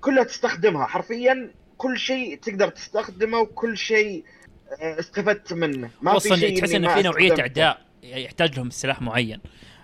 كلها 0.00 0.24
تستخدمها 0.24 0.86
حرفيا. 0.86 1.50
كل 1.82 1.98
شيء 1.98 2.38
تقدر 2.38 2.68
تستخدمه 2.68 3.38
وكل 3.38 3.78
شيء 3.78 4.24
أه 4.80 4.98
استفدت 4.98 5.52
منه. 5.52 5.90
ما 6.02 6.18
في 6.18 6.36
شيء 6.36 6.58
تحس 6.58 6.74
إني 6.74 6.76
ان 6.76 6.90
ما 6.90 6.94
في 6.94 7.02
نوعية. 7.02 7.40
إعداء 7.40 7.80
يحتاج 8.02 8.56
لهم 8.56 8.70
سلاح 8.70 9.02
معين. 9.02 9.40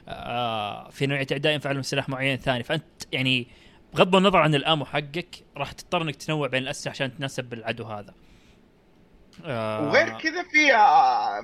آه 0.08 0.90
في 0.90 1.06
نوعية 1.06 1.26
إعداء 1.32 1.52
ينفع 1.52 1.72
لهم 1.72 1.82
سلاح 1.82 2.08
معين 2.08 2.36
ثاني. 2.36 2.62
فأنت 2.62 2.84
يعني 3.12 3.48
بغض 3.94 4.16
النظر 4.16 4.38
عن 4.38 4.54
الآمو 4.54 4.84
حقك 4.84 5.44
راح 5.56 5.72
تضطر 5.72 6.02
إنك 6.02 6.16
تنوع 6.16 6.48
بين 6.48 6.62
الأسلحة 6.62 6.90
عشان 6.90 7.16
تناسب 7.16 7.52
العدو 7.52 7.84
هذا. 7.84 8.14
آه 9.44 9.88
وغير 9.88 10.08
كذا 10.08 10.42
في 10.42 10.68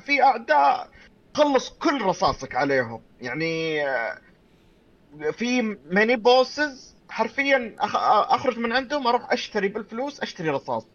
في 0.07 0.23
أعداء 0.23 0.91
تخلص 1.35 1.71
كل 1.71 2.03
رصاصك 2.03 2.55
عليهم. 2.55 3.03
يعني 3.21 3.85
آه، 3.89 4.19
في 5.33 5.77
mini 5.91 6.17
bosses 6.17 6.94
حرفيا 7.11 7.77
أخ- 7.81 7.97
أخرج 8.35 8.59
من 8.59 8.73
عندهم 8.73 9.07
أروح 9.07 9.33
أشتري 9.33 9.69
بالفلوس 9.69 10.21
أشتري 10.21 10.49
رصاص. 10.51 10.87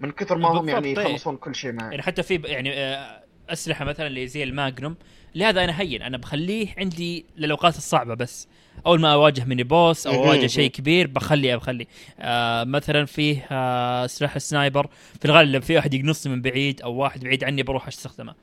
من 0.00 0.10
كثر 0.12 0.38
ما 0.38 0.48
هم 0.48 0.68
يعني 0.68 0.86
إيه. 0.88 0.98
يخلصون 0.98 1.36
كل 1.36 1.54
شيء 1.54 1.72
معي. 1.72 1.90
يعني 1.90 2.02
حتى 2.02 2.22
في 2.22 2.34
يعني 2.44 2.72
آه، 2.74 3.22
أسلحة 3.50 3.84
مثلا 3.84 4.06
اللي 4.06 4.26
زي 4.26 4.42
ال 4.42 4.50
magnum 4.50 4.96
لهذا 5.34 5.64
أنا 5.64 5.80
هين. 5.80 6.02
أنا 6.02 6.16
بخليه 6.16 6.68
عندي 6.78 7.26
للأوقات 7.36 7.76
الصعبة 7.76 8.14
بس. 8.14 8.48
أول 8.86 9.00
ما 9.00 9.12
أواجه 9.12 9.44
mini 9.44 9.62
boss 9.62 10.06
أو. 10.06 10.14
أواجه 10.14 10.46
شيء 10.46 10.70
كبير 10.70 11.06
بخلي 11.06 11.56
بخلي 11.56 11.86
آه 12.20 12.64
مثلا 12.64 13.04
فيه 13.04 13.46
آه 13.50 14.06
سلاح 14.06 14.34
ال 14.36 14.42
sniper. 14.42 14.86
في 15.18 15.24
الغالب 15.24 15.48
لما 15.50 15.60
في 15.60 15.76
واحد 15.76 15.94
يقنصني 15.94 16.32
من 16.36 16.42
بعيد 16.42 16.82
أو 16.82 16.94
واحد 16.94 17.24
بعيد 17.24 17.44
عني 17.44 17.62
بروح 17.62 17.86
أستخدمه. 17.88 18.34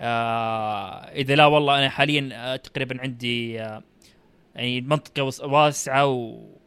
آه 0.00 1.04
إذا 1.14 1.34
لا 1.34 1.46
والله 1.46 1.78
أنا 1.78 1.88
حاليا 1.88 2.28
آه 2.32 2.56
تقريبا 2.56 3.00
عندي 3.00 3.60
آه 3.62 3.82
يعني 4.54 4.80
منطقة 4.80 5.46
واسعة 5.46 6.06
و- 6.06 6.57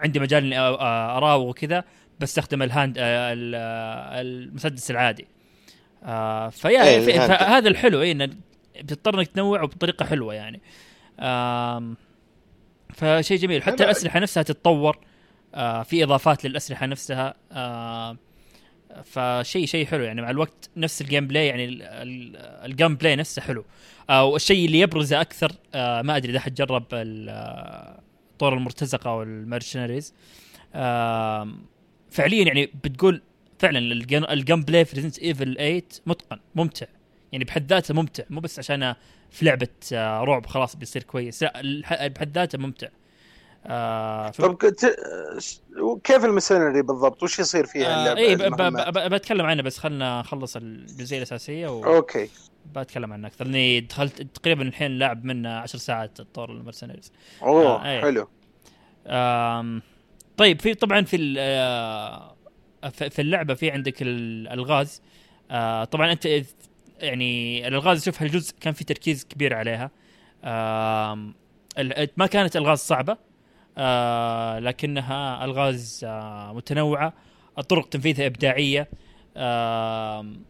وعندي 0.00 0.20
مجال 0.20 0.44
إني 0.44 0.58
أراوغ 0.58 1.48
وكذا 1.48 1.84
بستخدم 2.20 2.62
ال 2.62 2.69
hand 2.69 2.96
آه، 2.98 3.32
ال- 3.32 3.54
آه، 3.54 4.20
المسدس 4.20 4.90
العادي. 4.90 5.26
آه 6.04 6.48
فيا 6.48 6.84
إيه، 6.84 7.00
في-. 7.00 7.12
فهذا 7.12 7.68
الحلو 7.68 8.02
اي 8.02 8.12
انه 8.12 8.28
بتضطر 8.80 9.18
إنك 9.18 9.26
تنوع 9.28 9.62
وبطريقه 9.62 10.04
حلوة 10.04 10.34
يعني. 10.34 10.60
آم 11.20 11.96
فشيء 12.94 13.38
جميل. 13.38 13.62
حتى 13.62 13.84
الأسلحة 13.84 14.20
نفسها 14.20 14.42
تتطور 14.42 14.98
آه 15.54 15.82
في 15.82 16.04
إضافات 16.04 16.44
للأسلحة 16.46 16.86
نفسها 16.86 17.34
آه 17.52 18.16
فشيء 19.04 19.66
شيء 19.66 19.86
حلو 19.86 20.02
يعني. 20.04 20.22
مع 20.22 20.30
الوقت 20.30 20.70
نفس 20.76 21.00
ال 21.00 21.26
gameplay 21.26 21.46
يعني 21.46 21.64
ال- 21.64 21.82
ال- 21.82 22.36
ال 22.70 22.96
gameplay 22.96 23.16
نفسه 23.16 23.42
حلو. 23.42 23.64
آه 24.10 24.24
والشيء 24.24 24.66
اللي 24.66 24.80
يبرزه 24.80 25.20
أكثر 25.20 25.52
آه 25.74 26.02
ما 26.02 26.16
أدري 26.16 26.32
إذا 26.32 26.40
حد 26.40 26.54
جرب 26.54 26.84
ال- 28.40 28.44
آه، 28.44 28.48
طور 28.48 28.54
المرتزقه 28.54 29.14
وال 29.14 29.29
mercenaries 29.29 30.14
آه 30.74 31.48
فعليا 32.10 32.44
يعني 32.44 32.66
بتقول 32.84 33.22
فعلا 33.58 33.78
ال 34.32 34.62
gameplay 34.62 34.84
في 34.84 34.96
Resident 34.96 35.18
Evil 35.18 35.54
8 35.56 35.82
متقن 36.06 36.38
ممتع. 36.54 36.86
يعني 37.32 37.44
بحد 37.44 37.66
ذاته 37.72 37.94
ممتع 37.94 38.24
مو 38.30 38.40
بس 38.40 38.58
عشان 38.58 38.94
في 39.30 39.44
لعبة 39.44 39.68
آه، 39.92 40.24
رعب 40.24 40.46
خلاص 40.46 40.76
بيصير 40.76 41.02
كويس 41.02 41.42
لا 41.42 42.06
بحد 42.08 42.34
ذاته 42.34 42.58
ممتع. 42.58 42.88
آه. 43.66 44.28
طب 44.30 44.56
كيف 46.04 46.24
ال 46.24 46.30
mercenary 46.30 46.82
بالضبط؟ 46.82 47.22
وش 47.22 47.38
يصير 47.38 47.66
فيها 47.66 48.12
آه؟ 48.12 48.16
اي 48.16 48.36
ب- 48.36 48.38
ب- 48.38 48.42
المهمات؟ 48.42 48.88
ب- 48.88 49.14
بتكلم 49.14 49.46
عنه 49.46 49.62
بس 49.62 49.78
خلنا 49.78 50.20
نخلص 50.20 50.56
الجزئية 50.56 51.18
الأساسية 51.18 51.66
okay 51.66 52.28
وبتكلم 52.76 53.12
عنه 53.12 53.28
أكثر 53.28 53.44
لاني 53.44 53.80
دخلت 53.80 54.22
تقريبا 54.22 54.62
الحين 54.62 54.90
لاعب 54.98 55.24
منه 55.24 55.48
10 55.58 55.78
ساعات 55.78 56.20
الطور 56.20 56.50
ال 56.50 56.55
mercenaries 56.55 57.12
أوه 57.42 57.66
آه، 57.66 57.88
إيه. 57.90 58.00
حلو 58.00 58.28
آم، 59.06 59.82
طيب 60.36 60.60
في 60.60 60.74
طبعا 60.74 61.02
في 61.02 61.16
ال- 61.16 61.36
آه، 61.38 62.36
في 62.92 63.10
في 63.10 63.22
اللعبة 63.22 63.54
في 63.54 63.70
عندك 63.70 64.02
الألغاز 64.02 65.02
آه، 65.50 65.84
طبعا 65.84 66.12
أنت 66.12 66.28
يعني 66.98 67.68
الألغاز 67.68 68.04
شوف 68.04 68.22
هالجزء 68.22 68.54
كان 68.60 68.72
في 68.74 68.84
تركيز 68.84 69.24
كبير 69.24 69.54
عليها 69.54 69.90
ال- 71.78 72.08
ما 72.16 72.26
كانت 72.26 72.56
ألغاز 72.56 72.78
صعبة 72.78 73.29
آه، 73.78 74.58
لكنها 74.58 75.44
الغاز 75.44 76.04
آه، 76.04 76.52
متنوعة. 76.52 77.12
الطرق 77.58 77.88
تنفيذها 77.88 78.26
إبداعية. 78.26 78.88
آم، 79.36 80.42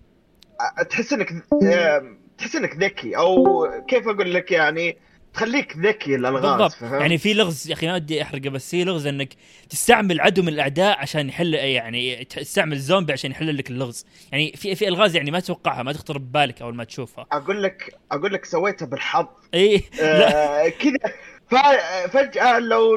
تحس 0.91 1.13
إنك 1.13 1.33
آه، 1.65 2.17
تحس 2.39 2.57
إنك 2.57 2.77
ذكي 2.77 3.17
أو 3.17 3.67
كيف 3.89 4.09
أقول 4.09 4.35
لك 4.35 4.53
يعني 4.53 4.97
تخليك 5.35 5.77
ذكي 5.77 6.15
الالغاز 6.15 6.43
بالضبط. 6.43 6.73
فهمت؟ 6.73 7.01
يعني 7.01 7.19
في 7.19 7.35
لغز 7.35 7.69
يا 7.69 7.75
أخي 7.75 7.87
ما 7.87 7.95
ودي 7.95 8.23
أحرقه 8.23 8.51
بس 8.51 8.71
في 8.71 8.85
لغز 8.85 9.07
إنك 9.07 9.35
تستعمل 9.71 10.21
عدو 10.21 10.43
من 10.43 10.49
الأعداء 10.49 10.99
عشان 10.99 11.29
يحل 11.29 11.55
يعني 11.55 12.25
تستعمل 12.25 12.79
زومبي 12.79 13.13
عشان 13.13 13.31
يحل 13.31 13.57
لك 13.57 13.71
اللغز. 13.71 14.07
يعني 14.33 14.53
في 14.57 14.75
في 14.75 14.89
ألغاز 14.89 15.17
يعني 15.17 15.31
ما 15.31 15.41
تتوقعها 15.41 15.83
ما 15.83 15.93
تخطر 15.93 16.19
ببالك 16.19 16.63
أول 16.63 16.75
ما 16.75 16.85
تشوفها. 16.85 17.27
أقول 17.33 17.63
لك 17.63 17.95
أقول 18.13 18.33
لك 18.33 18.45
سويتها 18.45 18.87
بالحظ. 18.87 19.27
اي 19.55 19.83
لا. 19.99 20.67
آه، 20.67 20.69
كذا. 20.69 21.13
ف- 21.51 22.11
فجاه 22.11 22.59
لو 22.59 22.97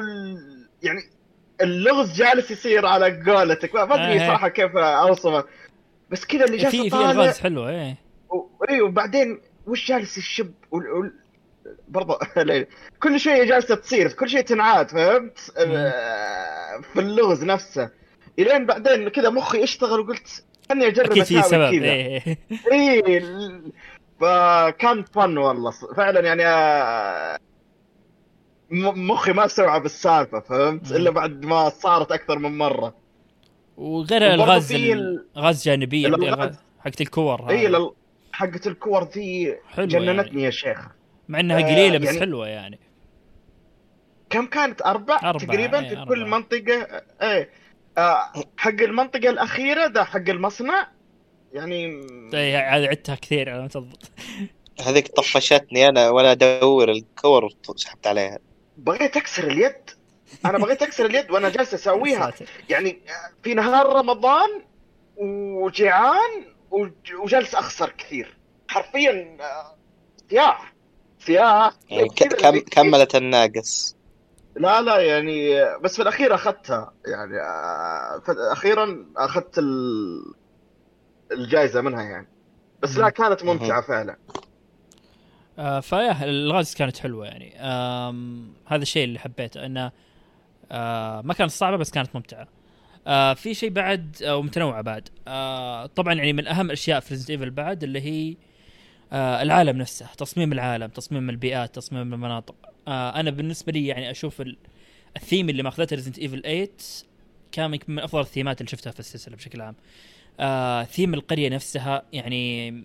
يعني 0.83 1.01
اللغز 1.61 2.13
جالس 2.13 2.51
يصير 2.51 2.85
على 2.85 3.23
قولتك 3.31 3.75
ما 3.75 3.85
ما 3.85 3.95
أدري 3.95 4.23
آه. 4.23 4.27
صراحة 4.27 4.47
كيف 4.49 4.77
أوصفه 4.77 5.43
بس 6.09 6.25
كذا 6.25 6.45
اللي 6.45 6.57
جالس 6.57 6.75
في 6.75 6.89
في 6.89 6.95
الغاز 6.95 7.39
حلوة 7.39 7.69
إيه 7.69 7.97
و- 8.29 8.63
اي 8.69 8.81
وبعدين 8.81 9.41
وش 9.67 9.87
جالس 9.87 10.17
يشب 10.17 10.51
وال... 10.71 10.91
وال... 10.91 11.13
برضه؟ 11.87 12.19
كل 13.03 13.19
شيء 13.19 13.43
جالسة 13.45 13.75
تصير 13.75 14.11
كل 14.11 14.29
شيء 14.29 14.41
تنعاد 14.41 14.91
فهمت؟ 14.91 15.53
آه، 15.57 16.81
في 16.93 16.99
اللغز 16.99 17.43
نفسه 17.43 17.89
إلين 18.39 18.65
بعدين 18.65 19.09
كذا 19.09 19.29
مخي 19.29 19.63
اشتغل 19.63 19.99
وقلت 19.99 20.43
خلني 20.69 20.87
أجرب 20.87 21.11
أكيد 21.11 21.23
في 21.23 21.41
سبب 21.41 21.71
كذا 21.71 21.91
إيه. 21.91 22.37
اي 22.71 23.17
ال- 23.17 23.71
فكان 24.21 25.03
فن 25.03 25.37
والله 25.37 25.71
فعلا 25.97 26.19
يعني 26.19 26.45
آه، 26.45 27.39
مخي 28.72 29.32
ما 29.34 29.45
استوعب 29.45 29.86
السالفة 29.86 30.39
فهمت. 30.39 30.91
إلا 30.91 31.09
بعد 31.09 31.45
ما 31.45 31.70
صارت 31.70 32.11
أكثر 32.11 32.39
من 32.39 32.57
مرة. 32.57 32.95
وغير 33.78 34.34
الغاز 34.34 34.68
في 34.74 34.93
ال- 34.93 35.26
غاز 35.38 35.64
جانبيه. 35.66 36.07
الغاز 36.07 36.55
حقت 36.80 37.01
الكور 37.01 37.49
إي 37.49 37.91
حقة 38.32 38.61
الكور 38.66 39.03
ذي 39.03 39.57
جننتني 39.78 40.28
يعني. 40.28 40.43
يا 40.43 40.49
شيخ. 40.49 40.88
مع 41.30 41.39
إنها 41.39 41.59
آه، 41.59 41.64
قليله 41.74 41.97
بس 41.97 42.05
يعني- 42.05 42.20
حلوة 42.20 42.47
يعني. 42.47 42.80
كم 44.30 44.45
كانت؟ 44.45 44.82
أربع؟ 44.82 45.16
أربعة، 45.24 45.38
تقريبا 45.45 45.82
في 45.82 45.91
أربعة. 45.91 46.05
كل 46.05 46.26
منطقة. 46.26 47.01
إيه 47.22 47.49
آه 47.97 48.20
حق 48.57 48.70
المنطقة 48.82 49.30
الأخيرة 49.30 49.88
ده 49.88 50.03
حق 50.03 50.30
المصنع. 50.30 50.88
يعني 51.53 51.86
إيه، 52.34 52.76
هذه 52.78 52.88
عدتها 52.88 53.16
كثير 53.16 53.49
على 53.49 53.61
ما 53.61 53.68
تضبط. 53.68 54.11
هذيك 54.86 55.07
طفشتني 55.07 55.89
أنا 55.89 56.09
وأنا 56.09 56.32
أدور 56.32 56.91
الكور 56.91 57.49
سحبت 57.76 58.07
عليها. 58.07 58.39
بغيت 58.78 59.17
أكسر 59.17 59.43
اليد. 59.43 59.89
أنا 60.45 60.57
بغيت 60.57 60.82
أكسر 60.82 61.05
اليد 61.05 61.32
وأنا 61.32 61.49
جالس 61.49 61.74
أسويها. 61.74 62.32
يعني 62.69 62.99
في 63.43 63.53
نهار 63.53 63.95
رمضان 63.95 64.49
وجيعان 65.17 66.45
وج- 66.71 67.13
وجالس 67.24 67.55
أخسر 67.55 67.89
كثير. 67.89 68.38
حرفيا 68.67 69.38
صياح 70.30 70.74
صياح 71.19 71.74
يعني 71.89 72.09
كم 72.09 72.59
كملت 72.59 73.15
الناقص. 73.15 73.95
لا 74.55 74.82
لا 74.82 74.97
يعني 74.99 75.65
بس 75.80 75.95
في 75.95 76.01
الأخير 76.01 76.36
أخذتها. 76.36 76.93
يعني 77.05 77.39
آه، 77.41 78.21
أخيرا 78.51 79.05
أخذت 79.17 79.57
ال- 79.57 80.34
الجائزة 81.32 81.82
منها 81.82 82.03
يعني. 82.03 82.28
بس 82.82 82.97
لا 82.97 83.09
كانت 83.09 83.43
ممتعة 83.43 83.82
فعلا. 83.82 84.17
آه 85.59 85.79
فيا 85.79 86.23
الغاز 86.23 86.75
كانت 86.75 86.97
حلوة 86.97 87.25
يعني. 87.25 87.53
هذا 88.65 88.81
الشيء 88.81 89.03
اللي 89.03 89.19
حبيته 89.19 89.65
إنه 89.65 89.91
آه 90.71 91.21
ما 91.21 91.33
كانت 91.33 91.51
صعبة 91.51 91.77
بس 91.77 91.91
كانت 91.91 92.15
ممتعة. 92.15 92.47
آه 93.07 93.33
في 93.33 93.53
شيء 93.53 93.69
بعد 93.69 94.17
أو 94.23 94.41
متنوعه 94.41 94.81
بعد. 94.81 95.09
آه 95.27 95.85
طبعا 95.85 96.13
يعني 96.13 96.33
من 96.33 96.47
أهم 96.47 96.65
الأشياء 96.65 96.99
في 96.99 97.13
Resident 97.13 97.29
Evil 97.29 97.49
بعد 97.49 97.83
اللي 97.83 98.01
هي 98.01 98.35
آه 99.13 99.41
العالم 99.41 99.77
نفسه 99.77 100.07
تصميم 100.17 100.51
العالم 100.53 100.87
تصميم 100.87 101.29
البيئات 101.29 101.75
تصميم 101.75 102.13
المناطق. 102.13 102.55
آه 102.87 103.19
أنا 103.19 103.29
بالنسبة 103.31 103.71
لي 103.71 103.87
يعني 103.87 104.11
أشوف 104.11 104.41
ال- 104.41 104.57
الثيم 105.17 105.49
اللي 105.49 105.63
ماخذته 105.63 105.95
Resident 105.95 106.19
Evil 106.19 106.41
8 106.41 106.67
كان 107.51 107.79
من 107.87 107.99
أفضل 107.99 108.21
ال 108.21 108.27
themes 108.27 108.61
اللي 108.61 108.69
شفتها 108.69 108.91
في 108.91 108.99
السلسلة 108.99 109.35
بشكل 109.35 109.61
عام. 109.61 109.75
آه 110.39 110.83
ثيم 110.83 111.13
القرية 111.13 111.49
نفسها 111.49 112.03
يعني 112.13 112.83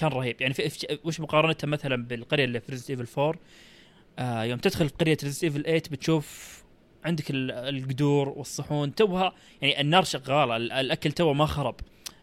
كان 0.00 0.10
رهيب. 0.10 0.40
يعني 0.40 0.54
في 0.54 0.98
وش 1.04 1.20
مقارنتها 1.20 1.68
مثلا 1.68 1.96
بالقرية 2.04 2.44
اللي 2.44 2.60
في 2.60 2.72
Resident 2.72 2.90
Evil 2.90 3.06
4 3.20 3.34
آه 4.18 4.42
يوم 4.44 4.58
تدخل 4.58 4.88
في 4.88 4.94
قرية 5.00 5.16
Resident 5.22 5.44
Evil 5.44 5.62
8 5.62 5.82
بتشوف 5.90 6.60
عندك 7.04 7.30
ال- 7.30 7.50
القدور 7.50 8.28
والصحون 8.28 8.94
توها 8.94 9.32
يعني 9.62 9.80
النار 9.80 10.04
شغالة 10.04 10.56
ال- 10.56 10.72
الأكل 10.72 11.12
توه 11.12 11.32
ما 11.32 11.46
خرب. 11.46 11.74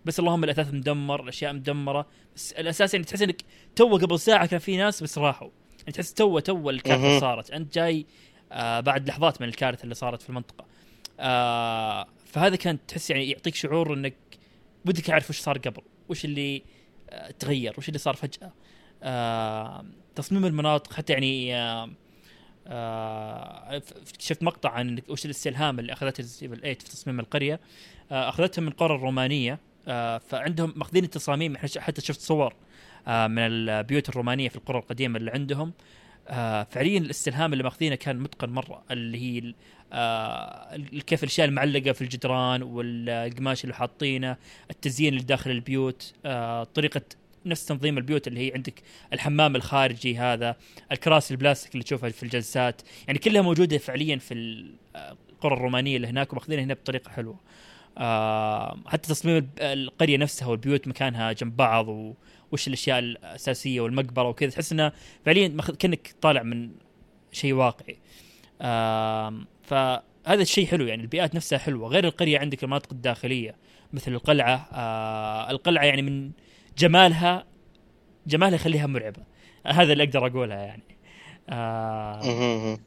بس 0.05 0.19
اللهم 0.19 0.43
الأثاث 0.43 0.73
مدمر 0.73 1.23
الأشياء 1.23 1.53
مدمرة. 1.53 2.05
بس 2.35 2.51
الأساس 2.51 2.93
يعني 2.93 3.05
تحس 3.05 3.21
إنك 3.21 3.41
تو 3.75 3.97
قبل 3.97 4.19
ساعة 4.19 4.45
كان 4.45 4.59
في 4.59 4.77
ناس 4.77 5.03
بس 5.03 5.17
راحوا. 5.17 5.49
يعني 5.79 5.91
تحس 5.91 6.13
تو 6.13 6.39
تو 6.39 6.69
الكارثة. 6.69 7.19
صارت. 7.19 7.51
أنت 7.51 7.73
جاي 7.75 8.05
آه 8.51 8.79
بعد 8.79 9.07
لحظات 9.07 9.41
من 9.41 9.47
الكارثة 9.47 9.83
اللي 9.83 9.95
صارت 9.95 10.21
في 10.21 10.29
المنطقة. 10.29 10.65
آه 11.19 12.07
فهذا 12.25 12.55
كان 12.55 12.77
تحس 12.87 13.09
يعني 13.09 13.29
يعطيك 13.29 13.55
شعور 13.55 13.93
إنك 13.93 14.13
ودك 14.85 15.09
أعرف 15.09 15.29
وش 15.29 15.39
صار 15.39 15.57
قبل 15.57 15.81
وش 16.09 16.25
اللي 16.25 16.63
تغير 17.39 17.73
وش 17.77 17.87
اللي 17.87 17.99
صار 17.99 18.15
فجأة؟ 18.15 18.51
آه 19.03 19.85
تصميم 20.15 20.45
المناطق 20.45 20.93
حتى 20.93 21.13
يعني 21.13 21.55
آه 21.55 21.89
آه 22.67 23.81
شفت 24.19 24.43
مقطع 24.43 24.69
عن 24.69 25.01
وش 25.09 25.25
الاستلهام 25.25 25.79
اللي 25.79 25.93
أخذته 25.93 26.21
Resident 26.21 26.39
8 26.39 26.73
في 26.73 26.83
تصميم 26.83 27.19
القرية؟ 27.19 27.59
أخذتها 28.11 28.61
من 28.61 28.67
القرى 28.67 28.95
الرومانية 28.95 29.59
فعندهم 30.19 30.73
ماخذين 30.75 31.03
التصاميم 31.03 31.57
حتى 31.57 32.01
شفت 32.01 32.21
صور 32.21 32.53
من 33.07 33.39
البيوت 33.39 34.09
الرومانية 34.09 34.49
في 34.49 34.55
القرى 34.55 34.77
القديمة 34.77 35.17
اللي 35.19 35.31
عندهم. 35.31 35.73
آه 36.27 36.63
فعليا 36.63 36.99
الاستلهام 36.99 37.53
اللي 37.53 37.63
ماخذينه 37.63 37.95
كان 37.95 38.19
متقن 38.19 38.49
مرة 38.49 38.83
اللي 38.91 39.17
هي 39.17 39.53
آه 39.93 40.77
كيف 41.07 41.23
الأشياء 41.23 41.47
المعلقة 41.47 41.91
في 41.91 42.01
الجدران 42.01 42.63
والقماش 42.63 43.63
اللي 43.63 43.75
حاطينه 43.75 44.37
التزيين 44.71 45.13
اللي 45.13 45.23
داخل 45.23 45.51
البيوت 45.51 46.13
آه 46.25 46.63
طريقة 46.63 47.01
نفس 47.45 47.65
تنظيم 47.65 47.97
البيوت 47.97 48.27
اللي 48.27 48.47
هي 48.47 48.53
عندك 48.53 48.81
الحمام 49.13 49.55
الخارجي 49.55 50.17
هذا 50.17 50.55
الكراسي 50.91 51.33
البلاستيك 51.33 51.73
اللي 51.73 51.83
تشوفها 51.83 52.09
في 52.09 52.23
الجلسات 52.23 52.81
يعني 53.07 53.19
كلها 53.19 53.41
موجودة 53.41 53.77
فعليا 53.77 54.17
في 54.17 54.65
آه، 54.95 55.17
القرى 55.29 55.53
الرومانية 55.53 55.97
اللي 55.97 56.07
هناك 56.07 56.33
وماخذينها 56.33 56.63
هنا 56.63 56.73
بطريقة 56.73 57.09
حلوة. 57.11 57.39
آه 57.97 58.77
حتى 58.87 59.09
تصميم 59.09 59.49
القرية 59.59 60.17
نفسها 60.17 60.47
والبيوت 60.47 60.87
مكانها 60.87 61.31
جنب 61.31 61.55
بعض 61.55 61.87
و 61.87 62.13
وش 62.51 62.67
الأشياء 62.67 62.99
الأساسية 62.99 63.81
والمقبرة 63.81 64.29
وكذا 64.29 64.49
تحس 64.49 64.71
إنه 64.71 64.91
فعليا 65.25 65.57
كأنك 65.79 66.15
طالع 66.21 66.43
من 66.43 66.71
شيء 67.31 67.53
واقعي. 67.53 67.99
فهذا 69.63 70.41
الشيء 70.41 70.67
حلو 70.67 70.85
يعني 70.85 71.01
البيئات 71.01 71.35
نفسها 71.35 71.59
حلوة. 71.59 71.89
غير 71.89 72.05
القرية 72.05 72.39
عندك 72.39 72.63
المناطق 72.63 72.91
الداخلية 72.91 73.55
مثل 73.93 74.13
القلعة 74.13 74.69
آه 74.71 75.51
القلعة 75.51 75.83
يعني 75.83 76.01
من 76.01 76.31
جمالها 76.77 77.45
جمالها 78.27 78.55
يخليها 78.55 78.87
مرعبة. 78.87 79.23
هذا 79.65 79.93
اللي 79.93 80.03
أقدر 80.03 80.27
اقولها 80.27 80.57
يعني. 80.57 80.83
آه. 81.49 82.79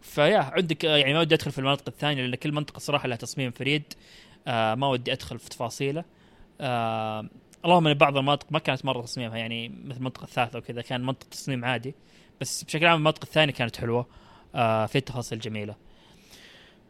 فيا 0.00 0.38
عندك 0.38 0.84
آه، 0.84 0.96
يعني 0.96 1.12
ما 1.14 1.20
ودي 1.20 1.34
أدخل 1.34 1.50
في 1.50 1.58
المناطق 1.58 1.84
الثانية 1.88 2.22
لأن 2.22 2.34
كل 2.34 2.52
منطقة 2.52 2.78
صراحة 2.78 3.08
لها 3.08 3.16
تصميم 3.16 3.50
فريد. 3.50 3.82
آه 4.46 4.74
ما 4.74 4.88
ودي 4.88 5.12
أدخل 5.12 5.38
في 5.38 5.48
تفاصيله. 5.48 6.04
آه 6.60 7.28
اللهم 7.64 7.86
إن 7.86 7.94
بعض 7.94 8.16
المناطق 8.16 8.46
ما 8.50 8.58
كانت 8.58 8.84
مرة 8.84 9.02
تصميمها 9.02 9.36
يعني 9.36 9.68
مثل 9.84 9.98
المنطقة 9.98 10.24
الثالثة 10.24 10.58
وكذا 10.58 10.82
كان 10.82 11.00
منطقة 11.06 11.28
تصميم 11.30 11.64
عادي 11.64 11.94
بس 12.40 12.64
بشكل 12.64 12.86
عام 12.86 12.96
المناطق 12.96 13.22
الثانية 13.22 13.52
كانت 13.52 13.76
حلوة 13.76 14.06
آه 14.54 14.86
في 14.86 15.00
تفاصيل 15.00 15.38
جميلة. 15.38 15.74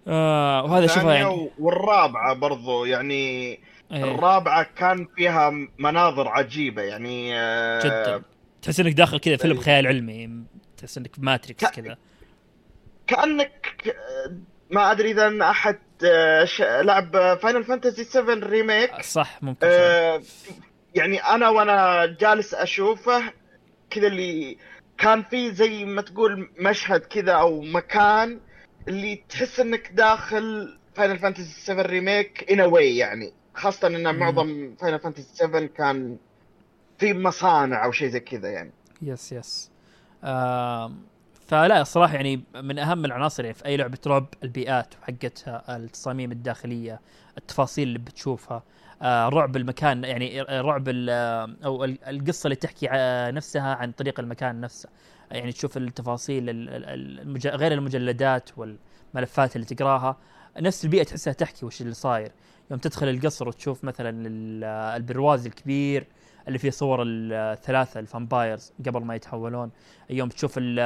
آه 0.09 0.65
وهذا 0.65 0.87
شوفها 0.87 1.15
يعني. 1.15 1.51
والرابعة 1.59 2.35
برضو 2.35 2.85
يعني 2.85 3.15
إيه، 3.15 3.59
الرابعة 3.91 4.63
كان 4.63 5.07
فيها 5.17 5.53
مناظر 5.79 6.29
عجيبة 6.29 6.83
يعني 6.83 7.39
آه، 7.39 7.85
جدا. 7.85 8.23
تحس 8.63 8.81
إنك 8.81 8.93
داخل 8.93 9.19
كذا 9.19 9.37
فيلم 9.37 9.57
إيه. 9.57 9.63
خيال 9.63 9.87
علمي 9.87 10.31
تحس 10.77 10.99
إنك 10.99 11.15
في 11.15 11.21
Matrix 11.21 11.67
كذا. 11.67 11.97
كأنك 13.07 13.97
ما 14.73 14.91
أدري 14.91 15.11
إذا 15.11 15.43
أحد 15.51 15.79
آه، 16.05 16.45
ش- 16.45 16.61
لعب 16.63 17.39
Final 17.43 17.65
Fantasy 17.65 18.05
7 18.05 18.35
Remake 18.35 19.03
صح 19.03 19.43
ممكن. 19.43 19.67
آه، 19.71 20.23
يعني 20.95 21.19
أنا 21.19 21.49
وأنا 21.49 22.07
جالس 22.07 22.55
أشوفه 22.55 23.23
كذا 23.91 24.07
اللي 24.07 24.57
كان 24.99 25.23
في 25.23 25.55
زي 25.55 25.85
ما 25.85 26.03
تقول 26.03 26.51
مشهد 26.59 27.01
كذا 27.01 27.33
أو 27.33 27.61
مكان 27.61 28.41
اللي 28.89 29.25
تحس 29.29 29.61
إنك 29.61 29.91
داخل 29.93 30.79
Final 30.95 31.19
Fantasy 31.19 31.61
7 31.61 31.83
Remake 31.83 32.51
in 32.53 32.61
a 32.61 32.70
way 32.70 32.97
يعني 32.97 33.33
خاصة 33.55 33.89
إن. 33.89 34.19
معظم 34.19 34.75
Final 34.81 34.99
Fantasy 34.99 35.37
7 35.37 35.67
كان 35.67 36.17
في 36.99 37.15
مصانع 37.15 37.85
أو 37.85 37.93
شيء 37.93 38.09
زي 38.09 38.21
كذا 38.21 38.49
يعني 38.51 38.73
يس 39.03 39.33
يس 39.33 39.71
آم، 40.25 41.03
فلا 41.53 41.81
الصراحة 41.81 42.15
يعني 42.15 42.41
من 42.55 42.79
أهم 42.79 43.05
العناصر 43.05 43.45
يعني 43.45 43.55
في 43.55 43.65
أي 43.67 43.77
لعبة 43.77 43.99
رعب 44.07 44.27
البيئات 44.43 44.95
حقتها 45.03 45.77
التصاميم 45.77 46.33
الداخلية 46.33 47.01
التفاصيل 47.39 47.89
اللي 47.89 47.99
بتشوفها 47.99 48.63
آه، 49.03 49.29
رعب 49.29 49.57
المكان 49.57 50.05
يعني 50.05 50.43
رعب 50.43 50.89
ال- 50.89 51.11
أو 51.65 51.85
ال- 51.85 52.05
القصة 52.05 52.47
اللي 52.47 52.57
تحكي 52.57 52.89
نفسها 53.33 53.75
عن 53.75 53.93
طريق 53.93 54.21
المكان 54.21 54.61
نفسه 54.61 54.89
يعني 55.31 55.53
تشوف 55.53 55.77
التفاصيل. 55.77 56.45
غير 57.47 57.73
المجلدات 57.73 58.51
والملفات 58.57 59.57
اللي 59.57 59.67
تقراها 59.67 60.17
نفس 60.61 60.85
البيئة 60.85 61.03
تحسها 61.03 61.33
تحكي 61.33 61.67
وش 61.67 61.81
اللي 61.83 61.95
صاير 61.95 62.33
يوم 62.71 62.81
تدخل 62.81 63.09
القصر 63.09 63.49
وتشوف 63.49 63.85
مثلا 63.85 64.27
ال- 64.27 64.65
البرواز 64.97 65.47
الكبير 65.47 66.07
اللي 66.49 66.59
فيه 66.59 66.71
صور 66.71 67.03
الثلاثة 67.07 68.01
ال 68.01 68.09
vampires 68.09 68.73
قبل 68.87 69.05
ما 69.05 69.15
يتحولون. 69.15 69.71
يوم 70.11 70.29
تشوف 70.29 70.59
ال- 70.59 70.79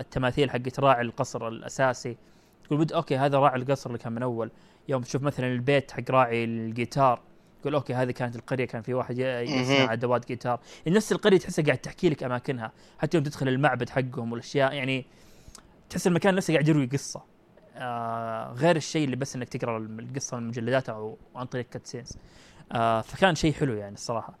التماثيل 0.00 0.50
حقت 0.50 0.80
راعي 0.80 1.02
القصر 1.02 1.48
الأساسي 1.48 2.16
تقول 2.64 2.86
okay 2.92 3.16
هذا 3.16 3.38
راعي 3.38 3.56
القصر 3.56 3.90
اللي 3.90 3.98
كان 3.98 4.12
من 4.12 4.22
أول. 4.22 4.50
يوم 4.88 5.02
تشوف 5.02 5.22
مثلا 5.22 5.46
البيت 5.46 5.90
حق 5.90 6.10
راعي 6.10 6.44
الجيتار 6.44 7.20
تقول 7.62 7.74
okay 7.74 7.94
هذه 7.94 8.10
كانت 8.10 8.36
القرية 8.36 8.64
كان 8.64 8.82
في 8.82 8.94
واحد 8.94 9.18
يصنع. 9.18 9.92
ادوات 9.92 10.28
جيتار. 10.28 10.60
نفس 10.86 11.12
القرية 11.12 11.38
تحسها 11.38 11.64
قاعد 11.64 11.78
تحكي 11.78 12.08
لك 12.08 12.22
أماكنها 12.22 12.72
حتى 12.98 13.16
يوم 13.16 13.24
تدخل 13.24 13.48
المعبد 13.48 13.90
حقهم 13.90 14.32
والأشياء 14.32 14.72
يعني 14.72 15.06
تحس 15.90 16.06
المكان 16.06 16.34
نفسه 16.34 16.54
قاعد 16.54 16.68
يروي 16.68 16.86
قصة. 16.86 17.22
آه 17.76 18.52
غير 18.52 18.76
الشيء 18.76 19.04
اللي 19.04 19.16
بس 19.16 19.36
إنك 19.36 19.48
تقرأ 19.48 19.78
القصة 19.78 20.36
من 20.36 20.42
المجلدات 20.42 20.88
أو 20.88 21.18
عن 21.36 21.46
طريق 21.46 21.66
كاتسينز 21.68 22.18
آه 22.72 23.00
فكان 23.00 23.34
شيء 23.34 23.52
حلو 23.52 23.74
يعني 23.74 23.94
الصراحة. 23.94 24.34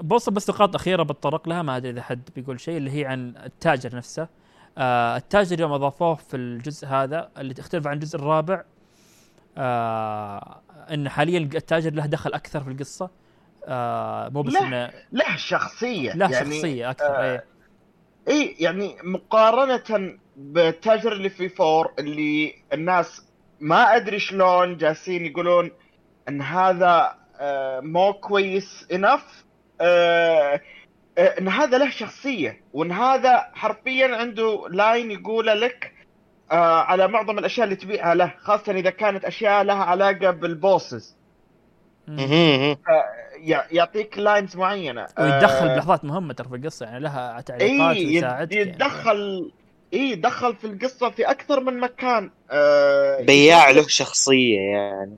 بوصل 0.00 0.32
بس 0.32 0.50
نقاط 0.50 0.74
أخيرة 0.74 1.02
بتطرق 1.02 1.48
لها 1.48 1.62
ما 1.62 1.76
أدري 1.76 1.90
إذا 1.90 2.02
حد 2.02 2.28
بيقول 2.36 2.60
شيء 2.60 2.76
اللي 2.76 2.90
هي 2.90 3.06
عن 3.06 3.34
التاجر 3.44 3.96
نفسه. 3.96 4.28
آه 4.78 5.16
التاجر 5.16 5.60
يوم 5.60 5.72
أضافوه 5.72 6.14
في 6.14 6.36
الجزء 6.36 6.86
هذا 6.86 7.30
اللي 7.38 7.54
تختلف 7.54 7.86
عن 7.86 7.94
الجزء 7.94 8.18
الرابع. 8.18 8.64
آه 9.58 10.60
إن 10.94 11.08
حاليا 11.08 11.38
التاجر 11.38 11.90
له 11.90 12.06
دخل 12.06 12.32
أكثر 12.32 12.64
في 12.64 12.70
القصة. 12.70 13.10
آه 13.64 14.28
مو 14.28 14.42
بس 14.42 14.56
إنه 14.56 14.90
له 15.12 15.36
شخصية 15.36 16.12
له 16.12 16.30
يعني 16.30 16.54
شخصية 16.54 16.90
أكثر 16.90 17.16
آه، 17.16 17.42
إي 18.28 18.56
يعني 18.58 18.96
مقارنة 19.02 20.18
بالتاجر 20.36 21.12
اللي 21.12 21.28
في 21.28 21.48
four 21.48 21.92
اللي 21.98 22.54
الناس 22.72 23.26
ما 23.60 23.96
أدري 23.96 24.18
شلون 24.18 24.76
جالسين 24.76 25.26
يقولون 25.26 25.70
إن 26.28 26.42
هذا 26.42 26.86
آه، 26.86 27.17
مو 27.80 28.12
كويس 28.12 28.86
enough 28.92 29.44
إن 31.18 31.48
هذا 31.48 31.78
له 31.78 31.90
شخصية 31.90 32.60
وإن 32.72 32.92
هذا 32.92 33.50
حرفيا 33.52 34.16
عنده 34.16 34.64
line 34.70 35.10
يقوله 35.10 35.54
لك 35.54 35.92
آه، 36.52 36.80
على 36.80 37.08
معظم 37.08 37.38
الأشياء 37.38 37.64
اللي 37.64 37.76
تبيعها 37.76 38.14
له 38.14 38.34
خاصة 38.38 38.72
إذا 38.72 38.90
كانت 38.90 39.24
أشياء 39.24 39.62
لها 39.62 39.84
علاقة 39.84 40.30
بال 40.30 40.51
bosses 40.51 41.16
يعطيك 43.70 44.18
lines 44.18 44.56
معينة. 44.56 45.06
ويتدخل 45.18 45.68
آه، 45.68 45.74
بلحظات 45.74 46.04
مهمة 46.04 46.34
ترى 46.34 46.48
في 46.48 46.54
القصة 46.54 46.86
يعني 46.86 47.00
لها 47.00 47.40
تعليقات 47.40 47.96
إي 47.96 48.06
ويساعدك 48.06 48.56
يعني. 48.56 48.70
يتدخل 48.70 49.52
إي 49.94 50.14
دخل 50.14 50.56
في 50.56 50.66
القصة 50.66 51.10
في 51.10 51.30
أكثر 51.30 51.60
من 51.60 51.80
مكان. 51.80 52.30
آه 52.50 53.22
بياع 53.22 53.70
له 53.70 53.88
شخصية 53.88 54.60
يعني. 54.60 55.16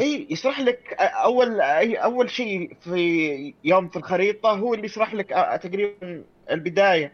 اي 0.00 0.26
يشرح 0.30 0.60
لك 0.60 0.96
أول 0.98 1.60
أي 1.60 1.96
أول 1.96 2.30
شيء 2.30 2.76
في 2.80 3.54
يوم 3.64 3.88
في 3.88 3.96
الخريطة 3.96 4.50
هو 4.50 4.74
اللي 4.74 4.84
يشرح 4.86 5.14
لك 5.14 5.32
آه، 5.32 5.56
تقريبا 5.56 6.24
البداية. 6.50 7.12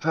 ف 0.00 0.06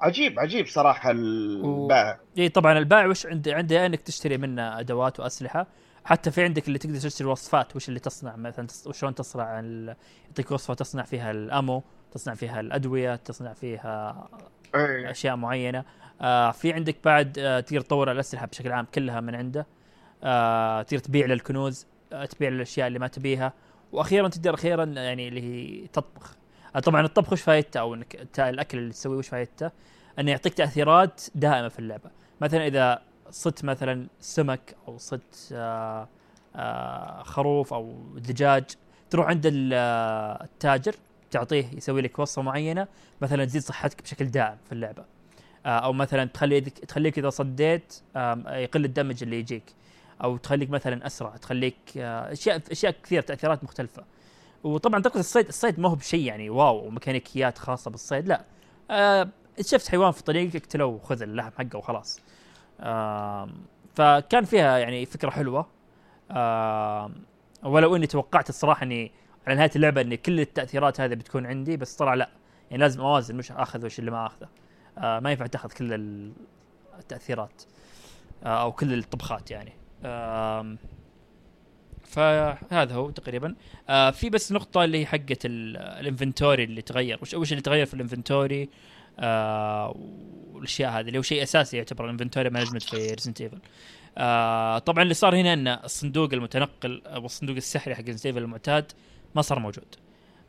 عجيب 0.00 0.40
عجيب 0.40 0.66
صراحة 0.66 1.10
البائع 1.10 2.18
اي 2.38 2.48
طبعا 2.48 2.78
البائع 2.78 3.06
وش 3.06 3.26
عنده 3.26 3.54
عنده 3.54 3.86
إنك 3.86 4.00
تشتري 4.02 4.38
منه 4.38 4.80
أدوات 4.80 5.20
وأسلحة. 5.20 5.66
حتى 6.04 6.30
في 6.30 6.44
عندك 6.44 6.68
اللي 6.68 6.78
تقدر 6.78 6.98
تشتري 6.98 7.28
وصفات 7.28 7.76
وش 7.76 7.88
اللي 7.88 8.00
تصنع 8.00 8.36
مثلا 8.36 8.66
وشلون 8.86 9.14
تصنع 9.14 9.60
ال... 9.60 9.96
يعطيك 10.26 10.50
وصفة 10.50 10.74
تصنع 10.74 11.02
فيها 11.02 11.30
الأمو 11.30 11.82
تصنع 12.12 12.34
فيها 12.34 12.60
الأدوية 12.60 13.16
تصنع 13.16 13.52
فيها 13.52 14.28
إيه. 14.74 15.10
أشياء 15.10 15.36
معينة. 15.36 15.84
آه 16.20 16.50
في 16.50 16.72
عندك 16.72 16.96
بعد 17.04 17.38
آه 17.38 17.60
تقدر 17.60 17.80
تطور 17.80 18.12
الأسلحة 18.12 18.46
بشكل 18.46 18.72
عام 18.72 18.86
كلها 18.94 19.20
من 19.20 19.34
عنده. 19.34 19.66
آه 20.24 20.82
تقدر 20.82 20.98
تبيع 20.98 21.26
للكنوز 21.26 21.86
آه 22.12 22.24
تبيع 22.24 22.48
للأشياء 22.48 22.86
اللي 22.86 22.98
ما 22.98 23.08
تبيها. 23.08 23.52
وأخيرا 23.92 24.28
تقدر 24.28 24.54
أخيرا 24.54 24.84
يعني 24.84 25.28
اللي 25.28 25.42
هي 25.42 25.86
تطبخ. 25.86 26.36
آه 26.76 26.78
طبعا 26.80 27.00
الطبخ 27.06 27.32
وش 27.32 27.42
فايدته؟ 27.42 27.80
أو 27.80 27.94
إنك 27.94 28.38
الأكل 28.38 28.78
اللي 28.78 28.92
تسويه 28.92 29.16
وش 29.18 29.28
فايدته؟ 29.28 29.70
إنه 30.18 30.30
يعطيك 30.30 30.54
تأثيرات 30.54 31.22
دائمة 31.34 31.68
في 31.68 31.78
اللعبة. 31.78 32.10
مثلا 32.40 32.66
إذا 32.66 33.02
صدت 33.30 33.64
مثلا 33.64 34.06
سمك 34.20 34.76
أو 34.88 34.98
صدت 34.98 35.48
آه 35.52 36.08
آه 36.56 37.22
خروف 37.22 37.72
أو 37.74 37.96
دجاج 38.16 38.64
تروح 39.10 39.26
عند 39.26 39.70
آه، 39.72 40.44
التاجر 40.44 40.94
تعطيه 41.30 41.66
يسوي 41.76 42.02
لك 42.02 42.18
وصفة 42.18 42.42
معينة 42.42 42.86
مثلا 43.22 43.44
تزيد 43.44 43.62
صحتك 43.62 44.02
بشكل 44.02 44.24
دائم 44.24 44.56
في 44.66 44.72
اللعبة. 44.72 45.04
آه، 45.66 45.68
أو 45.68 45.92
مثلا 45.92 46.24
تخلي 46.24 46.60
تخليك 46.60 47.18
إذا 47.18 47.30
صديت 47.30 47.94
يقل 48.46 48.84
الدمج 48.84 49.22
اللي 49.22 49.38
يجيك. 49.38 49.64
أو 50.24 50.36
تخليك 50.36 50.70
مثلا 50.70 51.06
أسرع 51.06 51.36
تخليك 51.36 51.76
آه، 51.96 52.32
أشياء 52.32 52.62
أشياء 52.70 52.94
كثير 53.02 53.22
تأثيرات 53.22 53.64
مختلفة. 53.64 54.04
وطبعا 54.64 55.02
طريقه 55.02 55.20
الصيد 55.20 55.48
الصيد 55.48 55.80
ما 55.80 55.88
هو 55.88 55.94
بشيء 55.94 56.24
يعني 56.24 56.50
واو 56.50 56.86
وميكانيكيات 56.86 57.58
خاصة 57.58 57.90
بالصيد 57.90 58.28
لا. 58.28 58.44
آه، 58.90 59.28
شفت 59.60 59.88
حيوان 59.90 60.12
في 60.12 60.22
طريقك 60.22 60.56
اقتله 60.56 60.84
وخذ 60.84 61.22
اللحم 61.22 61.50
حقه 61.58 61.76
وخلاص. 61.78 62.20
آم، 62.80 63.52
فكان 63.94 64.44
فيها 64.44 64.78
يعني 64.78 65.06
فكرة 65.06 65.30
حلوة. 65.30 65.66
آم، 66.30 67.14
ولو 67.62 67.96
إني 67.96 68.06
توقعت 68.06 68.48
الصراحة 68.48 68.82
إني 68.82 69.12
على 69.46 69.56
نهاية 69.56 69.70
اللعبة 69.76 70.00
إن 70.00 70.14
كل 70.14 70.40
التأثيرات 70.40 71.00
هذه 71.00 71.14
بتكون 71.14 71.46
عندي 71.46 71.76
بس 71.76 71.96
طلع 71.96 72.14
لا. 72.14 72.28
يعني 72.70 72.82
لازم 72.82 73.00
أوازن 73.00 73.38
وش 73.38 73.52
أخذ 73.52 73.84
وش 73.86 73.98
اللي 73.98 74.10
ما 74.10 74.26
أخذه. 74.26 74.48
آه 74.98 75.20
ما 75.20 75.30
ينفع 75.30 75.46
تأخذ 75.46 75.72
كل 75.72 75.92
ال- 75.92 76.32
التأثيرات 76.98 77.62
آه 78.44 78.62
أو 78.62 78.72
كل 78.72 78.98
الطبخات 78.98 79.50
يعني. 79.50 79.72
فهذا 82.04 82.94
هو 82.94 83.10
تقريبا. 83.10 83.54
آه 83.88 84.10
في 84.10 84.30
بس 84.30 84.52
نقطة 84.52 84.84
اللي 84.84 84.98
هي 85.00 85.06
حقة 85.06 85.36
ال- 85.44 85.76
inventory 85.76 86.64
اللي 86.64 86.82
تغير. 86.82 87.18
وش 87.22 87.34
وش 87.34 87.52
اللي 87.52 87.62
تغير 87.62 87.86
في 87.86 87.94
ال 87.94 88.01
inventory؟ 88.01 88.68
آه 89.18 89.96
والأشياء 90.52 90.90
هذه 90.90 91.06
اللي 91.08 91.18
هو 91.18 91.22
شيء 91.22 91.42
أساسي 91.42 91.76
يعتبر 91.76 92.04
ال 92.04 92.09
inventory 92.09 92.50
management 92.50 92.82
في 92.82 92.96
Resident 92.96 93.40
Evil 93.40 93.58
آه 94.18 94.78
طبعا 94.78 95.02
اللي 95.02 95.14
صار 95.14 95.36
هنا 95.36 95.52
إن 95.52 95.68
الصندوق 95.68 96.32
المتنقل 96.32 97.02
أو 97.06 97.24
الصندوق 97.26 97.56
السحري 97.56 97.94
حق 97.94 98.04
Resident 98.04 98.26
Evil 98.26 98.38
المعتاد 98.38 98.92
ما 99.34 99.42
صار 99.42 99.58
موجود. 99.58 99.94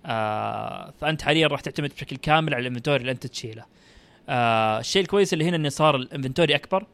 آه 0.06 0.93
فأنت 1.02 1.22
حاليا 1.22 1.47
راح 1.47 1.62
تعتمد 1.62 1.89
بشكل 1.93 2.16
كامل 2.16 2.54
على 2.54 2.62
ال 2.62 2.66
inventory 2.66 3.01
اللي 3.02 3.12
أنت 3.12 3.28
تشيله. 3.28 3.66
آه 4.30 4.80
الشيء 4.80 5.02
الكويس 5.02 5.34
اللي 5.34 5.45
هنا 5.45 5.56
انه 5.56 5.70
صار 5.70 5.95
ال 5.95 6.01
inventory 6.01 6.55
أكبر. 6.56 6.86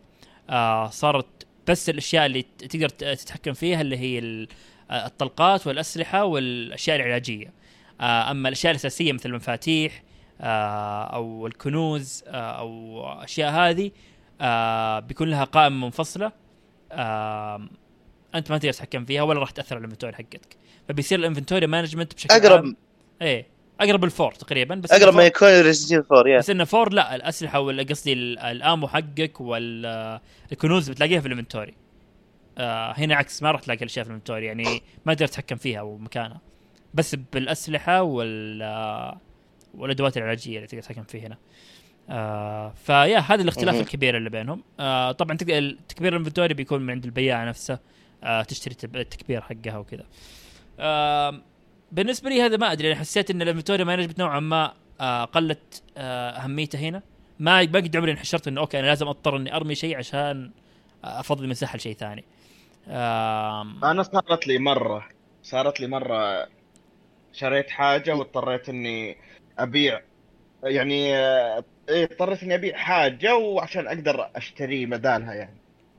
آه 0.49 0.89
صارت 0.89 1.36
بس 1.67 1.89
الأشياء 1.89 2.25
اللي 2.25 2.41
تقدر 2.41 2.89
تتحكم 2.89 3.53
فيها 3.53 3.81
اللي 3.81 3.97
هي 3.97 4.47
آه، 4.91 5.05
الطلقات 5.05 5.67
والأسلحة 5.67 6.23
والأشياء 6.23 6.95
العلاجية. 6.95 7.53
آه 8.01 8.31
أما 8.31 8.49
الأشياء 8.49 8.71
الأساسية 8.71 9.13
مثل 9.13 9.29
المفاتيح 9.29 10.03
آه 10.41 11.03
أو 11.03 11.47
الكنوز 11.47 12.23
أو 12.27 13.03
أشياء 13.23 13.51
هذه 13.51 13.91
بيكون 15.07 15.29
لها 15.29 15.43
قائمة 15.43 15.85
منفصلة. 15.85 16.31
أنت 18.35 18.51
ما 18.51 18.57
تقدر 18.57 18.71
تتحكم 18.71 19.05
فيها 19.05 19.21
ولا 19.21 19.39
راح 19.39 19.51
تأثر 19.51 19.75
على 19.75 19.79
ال 19.79 19.83
inventory 19.83 20.13
حقتك. 20.13 20.57
فبيصير 20.89 21.19
ال 21.19 21.24
inventory 21.24 21.67
management 21.67 22.13
بشكل 22.13 22.35
أقرب 22.35 22.75
إيه. 23.21 23.56
أقرب 23.81 24.03
ال 24.03 24.09
four 24.09 24.31
تقريبا 24.31 24.75
بس 24.75 24.91
أقرب 24.91 25.13
ما 25.15 25.23
يكون 25.25 25.47
Resident 25.61 26.11
4 26.11 26.31
يا 26.33 26.37
بس 26.37 26.49
إنه 26.49 26.63
four 26.63 26.93
لا 26.93 27.15
الأسلحة 27.15 27.59
ولا 27.59 27.83
قصدي 27.83 28.13
ال- 28.13 28.39
ال 28.39 28.49
ammo 28.49 28.87
حقك 28.87 29.41
والكنوز 29.41 30.89
بتلاقيها 30.89 31.19
في 31.19 31.27
ال 31.27 31.31
inventory. 31.31 31.73
آه 32.57 32.93
هنا 32.97 33.15
عكس 33.15 33.43
ما 33.43 33.51
راح 33.51 33.61
تلاقي 33.61 33.79
الأشياء 33.79 34.03
في 34.05 34.09
ال 34.09 34.13
inventory 34.13 34.45
يعني 34.45 34.81
ما 35.05 35.13
تقدر 35.13 35.27
تتحكم 35.27 35.55
فيها 35.55 35.81
ومكانها 35.81 36.41
بس 36.93 37.15
بالأسلحة 37.33 38.01
وال 38.01 39.17
والأدوات 39.73 40.17
العلاجية 40.17 40.55
اللي 40.57 40.67
تقدر 40.67 40.81
تتحكم 40.81 41.03
فيها 41.03 41.27
هنا. 41.27 41.37
آه 42.09 42.73
فيا 42.85 43.19
هذا 43.19 43.41
الاختلاف. 43.41 43.75
الكبير 43.81 44.17
اللي 44.17 44.29
بينهم. 44.29 44.63
آه 44.79 45.11
طبعا 45.11 45.37
تكبير 45.37 46.13
ال 46.13 46.17
inventory 46.17 46.53
بيكون 46.53 46.81
من 46.81 46.89
عند 46.91 47.05
البياع 47.05 47.45
نفسه 47.45 47.79
آه 48.23 48.43
تشتري 48.43 48.75
التكبير 48.95 49.41
حقها 49.41 49.77
وكذا. 49.77 50.03
آه 50.79 51.41
بالنسبة 51.91 52.29
لي 52.29 52.41
هذا 52.41 52.57
ما 52.57 52.71
أدري 52.71 52.91
أنا 52.91 52.99
حسيت 52.99 53.31
إن 53.31 53.41
ال 53.41 53.45
inventory 53.45 53.83
management 53.83 54.19
نوعا 54.19 54.39
ما 54.39 54.73
آه 55.01 55.25
قلت 55.25 55.83
آه 55.97 56.29
أهميته 56.29 56.79
هنا. 56.79 57.01
ما 57.39 57.63
ما 57.65 57.79
قد 57.79 57.95
عمري 57.95 58.11
انحشرت 58.11 58.47
إنه 58.47 58.61
okay 58.61 58.79
أنا 58.79 58.87
لازم 58.87 59.07
أضطر 59.07 59.37
إني 59.37 59.55
أرمي 59.55 59.75
شيء 59.75 59.97
عشان 59.97 60.51
آه، 61.03 61.19
أفضي 61.19 61.47
مساحة 61.47 61.77
لشيء 61.77 61.93
ثاني. 61.95 62.23
أنا 63.83 64.03
صارت 64.03 64.47
لي 64.47 64.57
مرة 64.59 65.07
صارت 65.43 65.79
لي 65.79 65.87
مرة 65.87 66.47
شريت 67.33 67.69
حاجة 67.69 68.15
واضطريت 68.15 68.69
إني 68.69 69.17
أبيع. 69.59 70.01
يعني 70.63 71.15
إيه، 71.17 71.63
اضطريت 71.89 72.43
إني 72.43 72.55
أبيع 72.55 72.77
حاجة 72.77 73.35
وعشان 73.35 73.87
أقدر 73.87 74.29
أشتري 74.35 74.85
بدالها 74.85 75.33
يعني. 75.33 75.57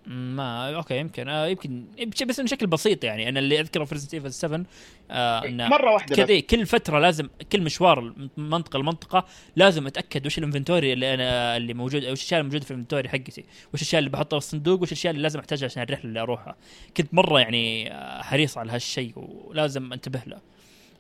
ما 0.08 0.76
okay 0.76 0.96
يمكن. 0.98 1.28
آه 1.28 1.46
يمكن 1.46 1.84
بس 2.28 2.40
بشكل 2.40 2.66
بسيط 2.66 3.04
يعني. 3.04 3.28
أنا 3.28 3.38
اللي 3.40 3.60
أذكره 3.60 3.84
في 3.84 3.94
Resident 3.94 4.14
Evil 4.14 4.32
7 4.32 4.62
آه 5.10 5.44
إنه 5.44 5.68
مرة 5.68 5.92
واحدة 5.92 6.16
كذا 6.16 6.40
كل 6.40 6.66
فترة 6.66 6.98
لازم 6.98 7.28
كل 7.52 7.60
مشوار 7.62 8.00
من 8.00 8.28
منطقه 8.36 8.78
لمنطقة 8.78 9.24
لازم 9.56 9.86
أتأكد 9.86 10.26
وش 10.26 10.38
ال 10.38 10.44
inventory 10.44 10.92
اللي 10.92 11.14
أنا 11.14 11.56
اللي 11.56 11.74
موجود 11.74 11.94
وش 12.02 12.04
الاشياء 12.08 12.40
الموجوده 12.40 12.64
في 12.64 12.70
ال 12.70 12.74
inventory 12.74 13.08
حقتي. 13.08 13.44
وش 13.74 13.80
الاشياء 13.82 13.98
اللي 13.98 14.10
بحطها 14.10 14.38
في 14.40 14.46
الصندوق 14.46 14.82
وش 14.82 14.88
الاشياء 14.88 15.10
اللي 15.10 15.22
لازم 15.22 15.38
احتاجها 15.40 15.64
عشان 15.64 15.82
الرحلة 15.82 16.04
اللي 16.04 16.20
أروحها. 16.20 16.56
كنت 16.96 17.14
مرة 17.14 17.40
يعني 17.40 17.92
آه، 17.92 18.22
حريص 18.22 18.58
على 18.58 18.72
هالشيء 18.72 19.12
ولازم 19.16 19.92
أنتبه 19.92 20.22
له. 20.26 20.38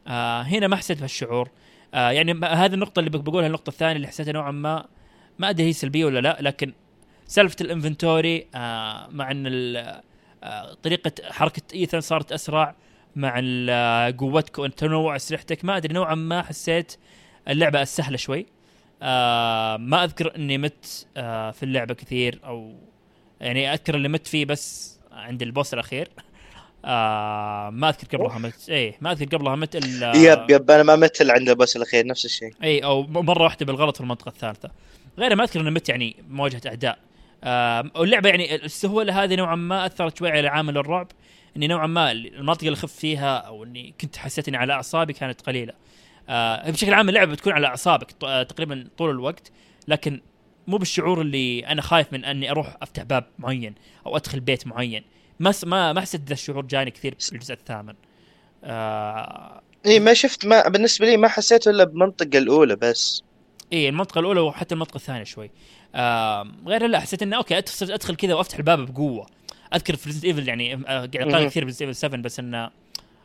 آه 0.08 0.42
هنا 0.42 0.66
ما 0.68 0.76
حسيت 0.76 0.98
بهالشعور. 0.98 1.48
آه 1.94 2.10
يعني 2.10 2.32
هذه 2.46 2.74
النقطة 2.74 2.98
اللي 3.00 3.10
بق- 3.10 3.20
بقولها 3.20 3.46
النقطة 3.46 3.70
الثانية 3.70 3.96
اللي 3.96 4.06
حسيتها 4.08 4.32
نوعا 4.32 4.50
ما 4.50 4.84
ما 5.38 5.50
أدري 5.50 5.66
هي 5.66 5.72
سلبية 5.72 6.04
ولا 6.04 6.18
لا 6.20 6.38
لكن 6.40 6.72
سالفة 7.28 7.56
ال 7.60 7.69
inventory 7.69 8.46
آه 8.54 9.08
مع 9.10 9.30
إن 9.30 9.46
آه 10.44 10.74
طريقة 10.82 11.12
حركة 11.30 11.62
ايثن 11.74 12.00
صارت 12.00 12.32
أسرع 12.32 12.74
مع 13.16 13.34
ال- 13.38 14.16
قوتك 14.16 14.58
وتنوع 14.58 15.16
أسلحتك. 15.16 15.64
ما 15.64 15.76
أدري 15.76 15.94
نوعا 15.94 16.14
ما 16.14 16.42
حسيت 16.42 16.96
اللعبة 17.48 17.84
سهلة 17.84 18.16
شوي. 18.16 18.46
آه 19.02 19.76
ما 19.76 20.04
أذكر 20.04 20.36
إني 20.36 20.58
مت 20.58 21.06
آه 21.16 21.50
في 21.50 21.62
اللعبة 21.62 21.94
كثير 21.94 22.40
أو 22.44 22.74
يعني 23.40 23.72
أذكر 23.72 23.94
اللي 23.94 24.08
مت 24.08 24.26
فيه 24.26 24.44
بس 24.44 24.98
عند 25.12 25.42
البوس 25.42 25.74
الأخير. 25.74 26.08
آه 26.84 27.70
ما 27.70 27.88
أذكر 27.88 28.16
قبلها 28.18 28.38
مت. 28.38 28.68
إيه 28.68 28.96
ما 29.00 29.12
أذكر 29.12 29.36
قبلها 29.36 29.56
مت 29.56 29.76
الا 29.76 30.16
يب 30.16 30.50
يب 30.50 30.70
أنا 30.70 30.82
ما 30.82 30.96
مثل 30.96 31.30
عند 31.30 31.48
البوس 31.48 31.76
الأخير 31.76 32.06
نفس 32.06 32.24
الشيء. 32.24 32.54
اي 32.62 32.84
أو 32.84 33.02
مرة 33.02 33.42
واحدة 33.42 33.66
بالغلط 33.66 33.94
في 33.96 34.00
المنطقة 34.00 34.28
الثالثة. 34.28 34.70
غير 35.18 35.36
ما 35.36 35.44
أذكر 35.44 35.60
اني 35.60 35.70
مت 35.70 35.88
يعني 35.88 36.16
مواجهة 36.28 36.60
أعداء. 36.66 36.92
آه 36.92 37.08
واللعبه 37.96 38.28
يعني 38.28 38.54
السهولة 38.54 39.24
هذه 39.24 39.34
نوعا 39.34 39.54
ما 39.54 39.86
أثرت 39.86 40.18
شوي 40.18 40.30
على 40.30 40.48
عامل 40.48 40.78
الرعب 40.78 41.08
إني 41.56 41.66
نوعا 41.66 41.86
ما 41.86 42.12
المنطقة 42.12 42.64
اللي 42.64 42.76
خف 42.76 42.92
فيها 42.92 43.36
أو 43.36 43.64
إني 43.64 43.94
كنت 44.00 44.16
حسيت 44.16 44.48
إني 44.48 44.56
على 44.56 44.72
أعصابي 44.72 45.12
كانت 45.12 45.40
قليلة. 45.40 45.72
آه 46.28 46.70
بشكل 46.70 46.94
عام 46.94 47.08
اللعبة 47.08 47.32
بتكون 47.32 47.52
على 47.52 47.66
أعصابك 47.66 48.24
آه، 48.24 48.42
تقريبا 48.42 48.88
طول 48.98 49.10
الوقت 49.10 49.52
لكن 49.88 50.20
مو 50.66 50.76
بالشعور 50.76 51.20
اللي 51.20 51.66
أنا 51.66 51.82
خايف 51.82 52.12
من 52.12 52.24
إني 52.24 52.50
أروح 52.50 52.76
أفتح 52.82 53.02
باب 53.02 53.26
معين 53.38 53.74
أو 54.06 54.16
أدخل 54.16 54.40
بيت 54.40 54.66
معين. 54.66 55.04
ما 55.40 55.52
ما 55.66 55.92
ما 55.92 56.00
حسيت 56.00 56.20
ذا 56.20 56.32
الشعور 56.32 56.64
جاني 56.64 56.90
كثير 56.90 57.14
في 57.20 57.32
الجزء 57.32 57.54
الثامن. 57.54 57.94
آه 58.64 59.60
إي 59.86 60.00
ما 60.00 60.14
شفت 60.14 60.46
ما 60.46 60.68
بالنسبة 60.68 61.06
لي 61.06 61.16
ما 61.16 61.28
حسيته 61.28 61.70
إلا 61.70 61.84
بالمنطقة 61.84 62.38
الأولى 62.38 62.76
بس. 62.76 63.22
إيه 63.72 63.88
المنطقة 63.88 64.18
الأولى 64.18 64.40
وحتى 64.40 64.74
المنطقة 64.74 64.96
الثانية 64.96 65.24
شوي. 65.24 65.50
غير 66.66 66.86
لا 66.86 67.00
حسيت 67.00 67.22
إنه 67.22 67.36
أوكي 67.36 67.58
ادخل 67.58 67.92
أدخل 67.92 68.16
كذا 68.16 68.34
وأفتح 68.34 68.56
الباب 68.58 68.92
بقوة. 68.92 69.26
أذكر 69.74 69.96
في 69.96 70.06
Resident 70.06 70.24
Evil 70.24 70.48
يعني 70.48 70.74
آه، 70.74 70.78
قاعد 70.86 71.16
أقارن. 71.16 71.48
كثير 71.48 71.64
ب 71.64 71.66
Resident 71.66 71.82
Evil 71.82 71.94
7 71.94 72.20
بس 72.22 72.38
انه 72.38 72.70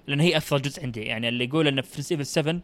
لأن 0.07 0.19
هي 0.19 0.37
أفضل 0.37 0.61
جزء 0.61 0.83
عندي. 0.83 1.01
يعني 1.01 1.29
اللي 1.29 1.43
يقول 1.45 1.67
انه 1.67 1.81
في 1.81 1.95
Resident 1.95 2.11
Evil 2.11 2.25
7 2.25 2.59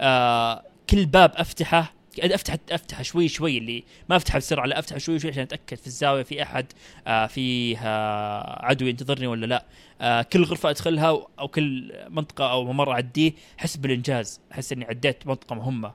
آه 0.00 0.62
كل 0.90 1.06
باب 1.06 1.32
أفتحه 1.36 1.92
افتح 2.22 2.56
أفتحه 2.70 3.02
شوي 3.02 3.28
شوي 3.28 3.58
اللي 3.58 3.84
ما 4.08 4.16
أفتحه 4.16 4.38
بسرعة 4.38 4.66
لا 4.66 4.78
أفتحه 4.78 4.98
شوي 4.98 5.18
شوي 5.18 5.30
عشان 5.30 5.42
أتأكد 5.42 5.76
في 5.76 5.86
الزاوية 5.86 6.22
في 6.22 6.42
أحد 6.42 6.66
آه 7.06 7.26
فيه 7.26 7.78
آه 7.82 8.66
عدو 8.66 8.86
ينتظرني 8.86 9.26
ولا 9.26 9.46
لا. 9.46 9.64
آه 10.00 10.22
كل 10.22 10.44
غرفة 10.44 10.70
أدخلها 10.70 11.26
أو 11.38 11.48
كل 11.48 11.92
منطقة 12.08 12.50
أو 12.52 12.64
ممر 12.64 12.92
أعديه 12.92 13.32
أحس 13.60 13.76
بالإنجاز 13.76 14.40
أحس 14.52 14.72
إني 14.72 14.84
عديت 14.84 15.26
منطقه 15.26 15.54
مهمة. 15.54 15.92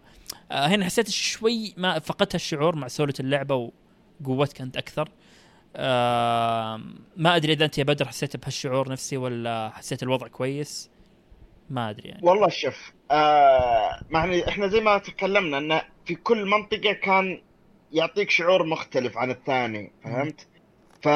آه 0.54 0.68
هنا 0.68 0.86
حسيت 0.86 1.10
شوي 1.10 1.74
ما 1.78 2.00
فقدت 2.00 2.36
الشعور 2.36 2.76
مع 2.76 2.88
سهوله 2.88 3.14
اللعبة 3.20 3.72
وقوتك 4.22 4.62
انت 4.62 4.78
أكثر. 4.78 5.10
آه 5.76 6.82
ما 7.18 7.36
أدري 7.36 7.54
إذا 7.54 7.66
أنت 7.66 7.78
يا 7.78 7.84
بدر 7.84 8.08
حسيت 8.08 8.38
بهالشعور 8.38 8.92
نفسي 8.92 9.18
ولا 9.18 9.70
حسيت 9.76 10.04
الوضع 10.04 10.28
كويس. 10.28 10.90
ما 11.70 11.90
أدري 11.90 12.10
يعني. 12.10 12.28
والله 12.28 12.50
شوف 12.50 12.94
آه 13.12 14.00
يعني 14.12 14.48
إحنا 14.48 14.68
زي 14.68 14.80
ما 14.82 14.98
تكلمنا 14.98 15.58
انه 15.58 15.82
في 16.06 16.16
كل 16.16 16.46
منطقة 16.46 16.94
كان 16.94 17.42
يعطيك 17.92 18.30
شعور 18.30 18.66
مختلف 18.66 19.18
عن 19.18 19.32
الثاني 19.32 19.92
فهمت؟ 20.04 20.48
ف 21.02 21.08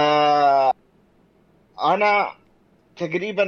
أنا 1.83 2.27
تقريبا 2.97 3.45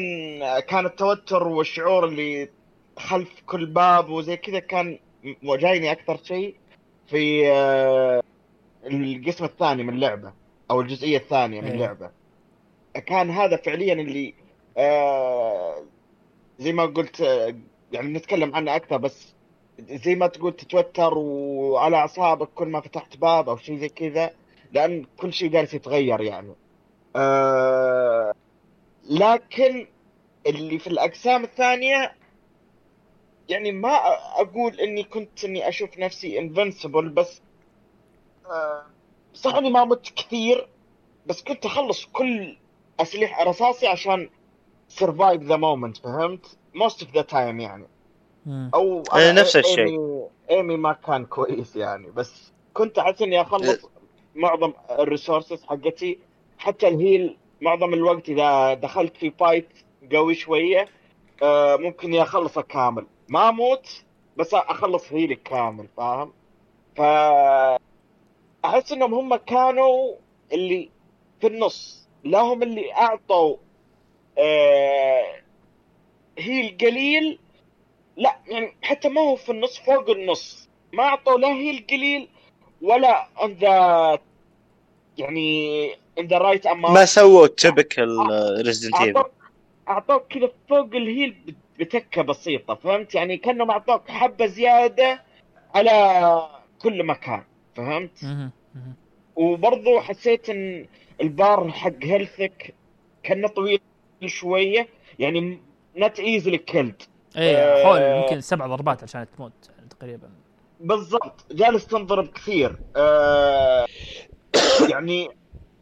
كان 0.59 0.85
التوتر 0.85 1.47
والشعور 1.47 2.05
اللي 2.05 2.49
خلف 2.97 3.29
كل 3.45 3.65
باب 3.65 4.09
وزي 4.09 4.37
كذا 4.37 4.59
كان 4.59 4.99
جايني 5.43 5.91
أكثر 5.91 6.19
شيء 6.23 6.55
في 7.07 7.51
آه 7.51 8.23
القسم 8.85 9.45
الثاني 9.45 9.83
من 9.83 9.93
اللعبة 9.93 10.33
أو 10.71 10.81
الجزئية 10.81 11.17
الثانية 11.17 11.61
من 11.61 11.67
إيه. 11.67 11.73
اللعبة 11.73 12.11
كان 13.05 13.29
هذا 13.29 13.57
فعليا 13.57 13.93
اللي 13.93 14.33
آه 14.77 15.83
زي 16.59 16.73
ما 16.73 16.85
قلت 16.85 17.21
آه، 17.21 17.55
يعني 17.91 18.13
نتكلم 18.13 18.55
عنه 18.55 18.75
أكثر 18.75 18.97
بس 18.97 19.33
زي 19.79 20.15
ما 20.15 20.27
تقول 20.27 20.55
تتوتر 20.55 21.17
وعلى 21.17 21.97
أعصابك 21.97 22.49
كل 22.55 22.67
ما 22.67 22.81
فتحت 22.81 23.17
باب 23.17 23.49
أو 23.49 23.57
شيء 23.57 23.77
زي 23.77 23.89
كذا 23.89 24.31
لأن 24.71 25.05
كل 25.17 25.33
شيء 25.33 25.49
جالس 25.49 25.73
يتغير 25.73 26.21
يعني 26.21 26.53
آه 27.15 28.33
لكن 29.09 29.87
اللي 30.47 30.79
في 30.79 30.87
الأقسام 30.87 31.43
الثانية 31.43 32.11
يعني 33.49 33.71
ما 33.71 33.97
أقول 34.41 34.79
إني 34.79 35.03
كنت 35.03 35.45
إني 35.45 35.69
أشوف 35.69 35.97
نفسي 35.97 36.39
invincible 36.39 37.09
بس 37.09 37.41
آه 38.45 38.85
صح 39.33 39.55
اني 39.55 39.69
ما 39.69 39.85
مت 39.85 40.09
كثير 40.15 40.67
بس 41.25 41.43
كنت 41.43 41.65
أخلص 41.65 42.05
كل 42.05 42.57
أسلحة 42.99 43.43
رصاصي 43.43 43.87
عشان 43.87 44.29
survive 44.87 45.41
the 45.41 45.55
moment 45.55 45.97
فهمت؟ 45.97 46.57
most 46.73 47.03
of 47.03 47.15
the 47.15 47.21
time 47.21 47.59
يعني. 47.59 47.87
أو 48.47 49.03
إيه، 49.15 49.31
أنا 49.31 49.41
نفس 49.41 49.55
الشيء. 49.55 49.87
aim 49.87 50.27
ي 50.49 50.55
aim 50.55 50.72
ي 50.72 50.77
ما 50.77 50.93
كان 50.93 51.25
كويس 51.25 51.75
يعني 51.75 52.11
بس 52.11 52.51
كنت 52.73 52.97
أحس 52.97 53.21
إني 53.21 53.41
أخلص 53.41 53.85
معظم 54.35 54.73
ال 54.91 54.99
resources 54.99 55.63
حقتي 55.63 56.19
حتى 56.57 56.87
ال 56.87 56.97
heal 56.97 57.37
معظم 57.61 57.93
الوقت 57.93 58.29
إذا 58.29 58.73
دخلت 58.73 59.17
في 59.17 59.31
fight 59.31 59.69
قوي 60.13 60.35
شوية 60.35 60.87
آه، 61.43 61.75
ممكن 61.75 62.15
أخلصه 62.15 62.61
كامل 62.61 63.05
ما 63.29 63.49
أموت 63.49 63.87
بس 64.37 64.53
اخلص 64.53 65.13
هيلي 65.13 65.35
كامل 65.35 65.87
فاهم؟ 65.97 66.33
ف 66.95 67.01
احس 68.65 68.91
انهم 68.91 69.13
هم 69.13 69.35
كانوا 69.35 70.15
اللي 70.53 70.89
في 71.41 71.47
النص 71.47 72.07
لا 72.23 72.39
هم 72.41 72.63
اللي 72.63 72.93
اعطوا 72.93 73.57
آه 74.37 75.41
هيل 76.37 76.77
قليل 76.81 77.39
لا 78.17 78.39
يعني 78.47 78.75
حتى 78.81 79.09
ما 79.09 79.21
هو 79.21 79.35
في 79.35 79.51
النص 79.51 79.79
فوق 79.79 80.09
النص. 80.09 80.69
ما 80.93 81.03
اعطوا 81.03 81.37
لا 81.37 81.47
هيل 81.47 81.85
قليل 81.89 82.29
ولا 82.81 83.27
on 83.37 83.49
the 83.61 84.19
يعني 85.17 85.89
in 86.19 86.23
the 86.23 86.39
right 86.39 86.63
amount. 86.71 86.91
ما 86.91 87.05
سووا 87.05 87.47
typical 87.47 88.17
Resident 88.65 89.01
Evil 89.01 89.23
اعطوك 89.87 90.27
كذا 90.27 90.51
فوق 90.69 90.95
ال 90.95 91.07
heal 91.07 91.55
ب 91.79 91.90
تكه 91.90 92.21
بسيطة 92.21 92.75
فهمت؟ 92.75 93.15
يعني 93.15 93.37
كانهم 93.37 93.71
اعطوك 93.71 94.11
حبة 94.11 94.45
زيادة 94.45 95.23
على 95.75 96.49
كل 96.81 97.03
مكان 97.03 97.43
فهمت. 97.75 98.25
وبرضو 99.35 99.99
حسيت 99.99 100.49
إن 100.49 100.87
البار 101.21 101.71
حق 101.71 102.03
health 102.03 102.63
ك 102.63 102.73
كان 103.23 103.47
طويل 103.47 103.79
شوية 104.25 104.87
يعني 105.19 105.59
not 105.97 106.19
easily 106.19 106.57
killed 106.57 107.01
إيه 107.37 107.57
آه، 107.57 107.83
حول 107.83 108.01
يمكن 108.01 108.41
سبع 108.41 108.67
ضربات 108.67 109.03
عشان 109.03 109.25
تموت 109.37 109.69
يعني 109.77 109.89
تقريبا. 109.89 110.29
بالضبط 110.79 111.45
جالس 111.51 111.87
تنضرب 111.87 112.27
كثير. 112.27 112.75
آه 112.95 113.85
يعني 114.91 115.29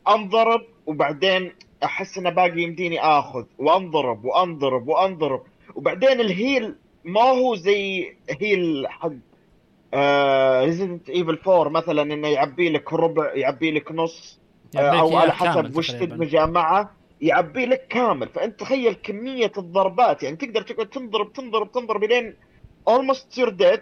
أنضرب 0.07 0.61
وبعدين 0.85 1.53
أحس 1.83 2.17
إنه 2.17 2.29
باقي 2.29 2.61
يمديني 2.61 2.99
آخذ 2.99 3.45
وأنضرب 3.57 4.25
وأنضرب 4.25 4.87
وأنضرب. 4.87 5.43
وبعدين 5.77 6.19
ال 6.21 6.32
heal 6.32 6.75
ما 7.03 7.21
هو 7.21 7.55
زي 7.55 8.13
heal 8.41 8.87
حق 8.89 9.11
Resident 10.63 11.09
Evil 11.09 11.39
4 11.47 11.69
مثلا 11.69 12.01
إنه 12.01 12.27
يعبي 12.27 12.69
لك 12.69 12.93
ربع 12.93 13.33
يعبي 13.35 13.71
لك 13.71 13.91
نص 13.91 14.39
آه، 14.75 14.99
أو 14.99 15.17
على 15.17 15.31
حسب 15.31 15.77
وش. 15.77 15.91
تدمجه 15.91 16.45
معه 16.45 16.91
يعبي 17.21 17.65
لك 17.65 17.87
كامل 17.87 18.27
فأنت 18.27 18.59
تخيل 18.59 18.93
كمية 18.93 19.51
الضربات 19.57 20.23
يعني 20.23 20.35
تقدر 20.35 20.61
تقعد 20.61 20.87
تنضرب 20.87 21.33
تنضرب 21.33 21.71
تنضرب 21.71 22.03
لين 22.03 22.35
almost 22.87 23.37
you're 23.37 23.49
dead 23.49 23.81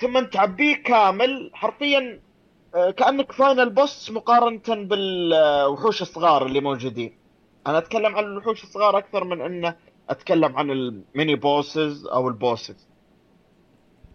ثم 0.00 0.20
تعبيه 0.24 0.74
كامل 0.76 1.50
حرفيا 1.54 2.20
آه، 2.74 2.90
كأنك 2.90 3.32
final 3.32 3.70
boss 3.70 4.10
مقارنه 4.10 4.60
بالوحوش 4.68 6.02
الصغار 6.02 6.46
اللي 6.46 6.60
موجودين 6.60 7.12
أنا 7.66 7.78
أتكلم 7.78 8.16
عن 8.16 8.24
الوحوش 8.24 8.62
الصغار 8.64 8.98
أكثر 8.98 9.24
من 9.24 9.40
إنه 9.40 9.76
أتكلم 10.10 10.56
عن 10.56 10.70
ال 10.70 10.83
mini 10.83 11.34
bosses 11.34 12.06
أو 12.06 12.28
ال 12.28 12.37
bosses 12.37 12.88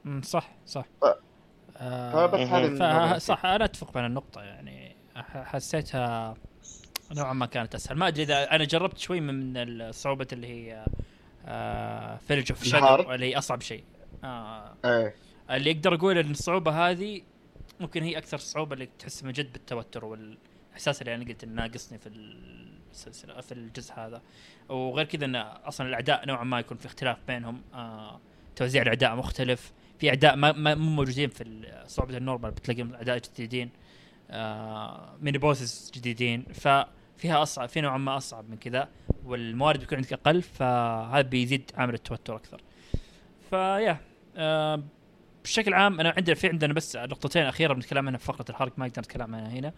مم، 0.06 0.22
صح 0.22 0.50
صح. 0.66 0.86
ف- 1.02 1.06
آه 1.78 2.26
هذه 2.26 2.46
ف- 2.46 2.54
النقطة. 2.82 3.18
صح 3.18 3.46
أنا 3.46 3.66
أتفق 3.66 3.94
بين 3.94 4.06
النقطة 4.06 4.42
يعني. 4.42 4.96
حسيتها 5.16 6.36
نوعا 7.16 7.34
ما 7.34 7.46
كانت 7.46 7.76
أسهل. 7.76 7.98
ما 7.98 8.08
أدري 8.08 8.24
إذا 8.24 8.52
أنا 8.56 8.64
جربت 8.64 8.98
شوي 8.98 9.20
من 9.20 9.58
الصعوبه 9.58 10.28
اللي 10.34 10.48
هي 10.48 10.86
Village 12.28 12.52
of 12.52 12.64
Shadows؟ 12.64 13.12
اللي 13.14 13.26
هي 13.26 13.38
أصعب 13.38 13.62
شيء. 13.62 13.84
آه. 14.24 14.74
إيه. 14.86 15.16
اللي 15.52 15.72
أقدر 15.72 15.96
أقول 15.96 16.18
إن 16.18 16.32
الصعوبة 16.32 16.90
هذه 16.92 17.22
ممكن 17.80 18.04
هي 18.04 18.18
أكثر 18.18 18.38
صعوبة 18.38 18.74
اللي 18.74 18.90
تحس 19.00 19.24
من 19.24 19.32
جد 19.32 19.54
بالتوتر 19.54 20.06
والاحساس 20.76 21.02
اللي 21.02 21.16
أنا 21.16 21.26
قلت 21.26 21.44
إنه 21.44 21.54
ناقصني 21.54 21.98
في 21.98 22.10
السلسلة 22.92 23.42
في 23.42 23.52
الجزء 23.52 23.94
هذا. 23.94 24.22
وغير 24.70 25.06
كذا 25.06 25.26
إن 25.26 25.36
أصلا 25.36 25.88
الأعداء 25.88 26.28
نوعا 26.28 26.44
ما 26.44 26.60
يكون 26.60 26.78
في 26.78 26.86
اختلاف 26.86 27.18
بينهم. 27.28 27.62
آه 27.74 28.20
توزيع 28.56 28.82
الأعداء 28.82 29.16
مختلف. 29.16 29.72
في 30.00 30.10
أعداء 30.10 30.36
ما, 30.36 30.76
مو 30.76 30.90
موجودين 30.90 31.30
في 31.30 31.68
صعوبة 31.88 32.18
ال 32.18 32.22
normal 32.22 32.52
بتلاقيهم 32.52 32.94
اعداء 32.94 33.18
جديدين. 33.18 33.70
آه 34.30 35.16
mini 35.22 35.38
bosses 35.38 35.92
جديدين. 35.96 36.44
ففيها 36.44 37.44
أصعب 37.44 37.70
في 37.70 37.82
نوعا 37.82 37.98
ما 37.98 38.18
أصعب 38.18 38.50
من 38.50 38.58
كذا. 38.58 38.90
والموارد 39.26 39.80
بيكون 39.80 39.96
عندك 39.96 40.14
أقل 40.14 40.42
فهذا 40.42 41.22
بيزيد 41.22 41.72
عامل 41.76 41.94
التوتر 41.94 42.36
أكثر. 42.36 42.62
فيا 43.50 43.98
آه 44.38 44.84
بشكل 45.44 45.74
عام 45.74 46.00
أنا 46.00 46.14
عندنا 46.18 46.36
في 46.36 46.48
عندنا 46.48 46.74
بس 46.74 46.96
نقطتين 46.96 47.44
أخيرة 47.44 47.74
بنتكلم 47.74 48.08
عنها 48.08 48.20
في 48.20 48.26
فقرة 48.26 48.46
الحرق 48.50 48.74
ما 48.78 48.86
أقدر 48.86 49.02
أتكلم 49.02 49.36
عنها 49.36 49.50
هنا. 49.50 49.74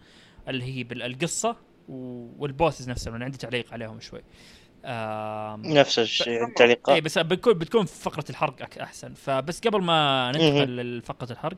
اللي 0.48 0.64
هي 0.78 0.84
بالقصة 0.84 1.56
والبوسز 1.88 2.88
نفسهم 2.90 3.14
أنا 3.14 3.24
عندي 3.24 3.38
تعليق 3.38 3.72
عليهم 3.72 4.00
شوي. 4.00 4.22
نفس 5.74 5.98
الشيء 5.98 6.38
اي 6.40 6.44
التعليقات. 6.44 7.02
بس 7.02 7.18
بتكون 7.18 7.52
بتكون 7.54 7.84
في 7.86 7.94
فقرة 8.02 8.24
الحرق 8.30 8.62
أك- 8.62 8.80
أحسن. 8.80 9.14
فبس 9.14 9.60
قبل 9.60 9.82
ما 9.82 10.32
ندخل 10.34 10.98
لفقره 10.98 11.32
الحرق 11.32 11.56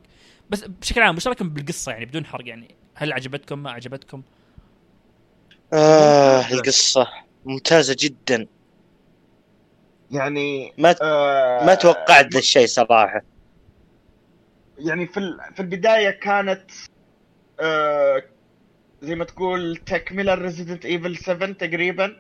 بس 0.50 0.64
بشكل 0.64 1.02
عام 1.02 1.16
وش 1.16 1.26
رأيكم 1.26 1.48
بالقصة 1.48 1.92
يعني 1.92 2.04
بدون 2.04 2.26
حرق 2.26 2.48
يعني؟ 2.48 2.74
هل 2.94 3.12
عجبتكم؟ 3.12 3.58
ما 3.58 3.70
عجبتكم؟ 3.70 4.22
آه 5.72 6.48
القصة 6.52 7.08
ممتازة 7.44 7.96
جدا. 7.98 8.46
يعني 10.10 10.72
ما 10.78 10.94
آه 11.02 11.64
ما 11.66 11.74
توقعت 11.74 12.32
ذا 12.32 12.38
الشيء 12.38 12.66
صراحة. 12.66 13.22
يعني 14.78 15.06
في 15.06 15.16
ال- 15.20 15.40
في 15.54 15.60
البداية 15.60 16.10
كانت 16.10 16.70
آه 17.60 18.22
زي 19.02 19.14
ما 19.14 19.24
تقول 19.24 19.76
تكمله 19.76 20.34
Resident 20.34 20.84
Evil 20.86 21.16
7 21.16 21.52
تقريبا 21.52 22.16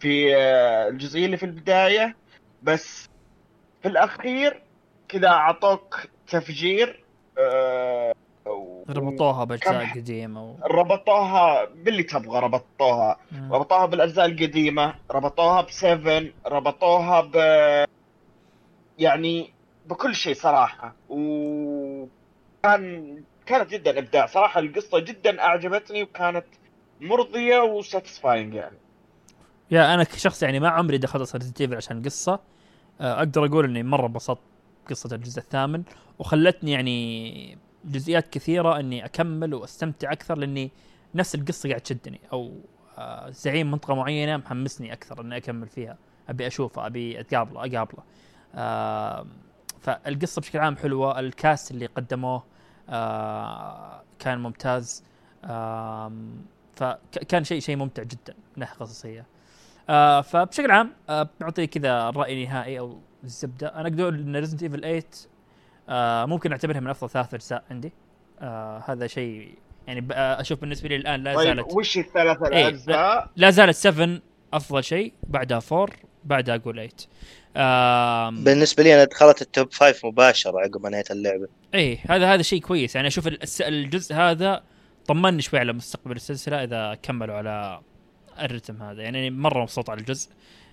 في 0.00 0.36
آه 0.36 0.88
الجزئية 0.88 1.26
اللي 1.26 1.36
في 1.36 1.46
البداية. 1.46 2.16
بس 2.62 3.08
في 3.82 3.88
الأخير 3.88 4.62
كذا 5.08 5.28
أعطوك 5.28 6.00
تفجير 6.28 7.04
آه 7.38 8.12
و- 8.46 8.84
ربطوها 8.90 9.44
بأجزاء 9.44 9.86
قديمة 9.94 10.44
و... 10.50 10.54
ربطوها 10.66 11.64
باللي 11.64 12.02
تبغى 12.02 12.40
ربطوها. 12.40 13.16
مم. 13.32 13.52
ربطوها 13.54 13.86
بالأجزاء 13.86 14.26
القديمة 14.26 14.94
ربطوها 15.10 15.60
ب 15.60 15.72
seven 15.72 16.32
ربطوها 16.46 17.20
ب 17.20 17.36
يعني 18.98 19.52
بكل 19.86 20.14
شيء 20.14 20.34
صراحة. 20.34 20.94
وكان 21.08 22.08
كانت 23.46 23.70
جدا 23.70 23.98
إبداع. 23.98 24.26
صراحة 24.26 24.60
القصة 24.60 24.98
جدا 24.98 25.42
أعجبتني 25.42 26.02
وكانت 26.02 26.44
مرضية 27.00 27.58
و 27.58 27.67
satisfying 27.67 28.54
يعني. 28.54 28.76
يا 29.70 29.94
أنا 29.94 30.04
كشخص 30.04 30.42
يعني 30.42 30.60
ما 30.60 30.68
عمري 30.68 30.98
دخلت 30.98 31.36
Resident 31.36 31.60
Evil 31.60 31.76
عشان 31.76 32.02
قصة. 32.02 32.40
آه، 33.00 33.18
أقدر 33.18 33.44
أقول 33.46 33.64
إني 33.64 33.82
مرة 33.82 34.06
انبسطت 34.06 34.40
قصة 34.90 35.16
الجزء 35.16 35.38
الثامن 35.38 35.82
وخلتني 36.18 36.72
يعني 36.72 37.58
جزئيات 37.84 38.28
كثيرة 38.28 38.80
إني 38.80 39.04
أكمل 39.04 39.54
وأستمتع 39.54 40.12
أكثر 40.12 40.38
لإني 40.38 40.70
نفس 41.14 41.34
القصة 41.34 41.68
قاعد 41.68 41.80
تشدني 41.80 42.20
أو 42.32 42.52
آه، 42.98 43.30
زعيم 43.30 43.70
منطقة 43.70 43.94
معينة 43.94 44.36
محمسني 44.36 44.92
أكثر 44.92 45.20
إني 45.20 45.36
أكمل 45.36 45.68
فيها. 45.68 45.98
أبي 46.28 46.46
اشوفه 46.46 46.86
أبي 46.86 47.20
أتقابله 47.20 47.60
أقابله. 47.60 48.02
فالقصة 49.80 50.40
بشكل 50.40 50.58
عام 50.58 50.76
حلوة. 50.76 51.20
الكاست 51.20 51.70
اللي 51.70 51.86
قدموه 51.86 52.42
كان 54.18 54.38
ممتاز. 54.38 55.04
فكان 56.76 57.44
شيء 57.44 57.60
شيء 57.60 57.76
ممتع 57.76 58.02
جدا 58.02 58.34
من 58.36 58.60
ناحية 58.60 58.76
قصصيه 58.76 59.26
آه 59.88 60.20
فبشكل 60.20 60.70
عام 60.70 60.92
آه 61.08 61.28
بنعطي 61.40 61.66
كذا 61.66 62.08
الراي 62.08 62.44
النهائي 62.44 62.78
أو 62.78 62.98
الزبده 63.24 63.68
أنا 63.68 63.88
أقدر 63.88 64.02
أقول 64.02 64.14
إن 64.14 64.36
Resident 64.36 64.62
Evil 64.62 64.80
8 64.80 65.02
آه 65.88 66.24
ممكن 66.24 66.52
أعتبرها 66.52 66.80
من 66.80 66.90
أفضل 66.90 67.10
ثلاث 67.10 67.34
أجزاء 67.34 67.64
عندي. 67.70 67.92
آه 68.40 68.82
هذا 68.86 69.06
شيء 69.06 69.58
يعني 69.86 70.08
آه، 70.12 70.40
أشوف 70.40 70.60
بالنسبة 70.60 70.88
لي 70.88 70.96
الآن 70.96 71.22
لا 71.22 71.34
طيب 71.34 71.56
زالت 71.56 71.72
وش 71.74 71.98
الثلاث 71.98 72.42
إيه، 72.42 72.68
الأجزاء؟ 72.68 73.30
لا 73.36 73.50
زالت 73.50 73.76
7 73.76 74.18
أفضل 74.52 74.84
شيء 74.84 75.12
بعدها 75.22 75.60
4 75.72 75.96
بعدها 76.24 76.54
أقول 76.54 76.74
8 76.74 76.90
آم، 77.56 78.44
بالنسبة 78.44 78.82
لي 78.82 78.94
أنا 78.94 79.04
دخلت 79.04 79.42
ال 79.42 79.49
top 79.49 79.72
five 79.72 80.06
مباشرة 80.06 80.58
عقب 80.58 80.82
ما 80.82 80.90
نهاية 80.90 81.04
اللعبة. 81.10 81.48
إيه 81.74 81.98
هذا 82.08 82.34
هذا 82.34 82.42
شيء 82.42 82.60
كويس. 82.60 82.94
يعني 82.94 83.08
أشوف 83.08 83.28
الجزء 83.60 84.14
هذا 84.14 84.62
طمني 85.06 85.42
شوي 85.42 85.58
على 85.58 85.72
مستقبل 85.72 86.16
السلسلة 86.16 86.64
إذا 86.64 86.98
كملوا 87.02 87.34
على 87.34 87.80
الرتم 88.40 88.82
هذا. 88.82 89.02
يعني 89.02 89.30
مرة 89.30 89.62
مبسوط 89.62 89.90
على 89.90 90.00
الجزء. 90.00 90.30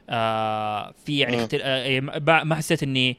آه 0.10 0.94
في 1.06 1.20
يعني. 1.20 1.44
اختل... 1.44 1.62
آه 1.62 1.84
إيه، 1.84 2.02
ما 2.44 2.56
حسيت 2.56 2.84
إني 2.84 3.18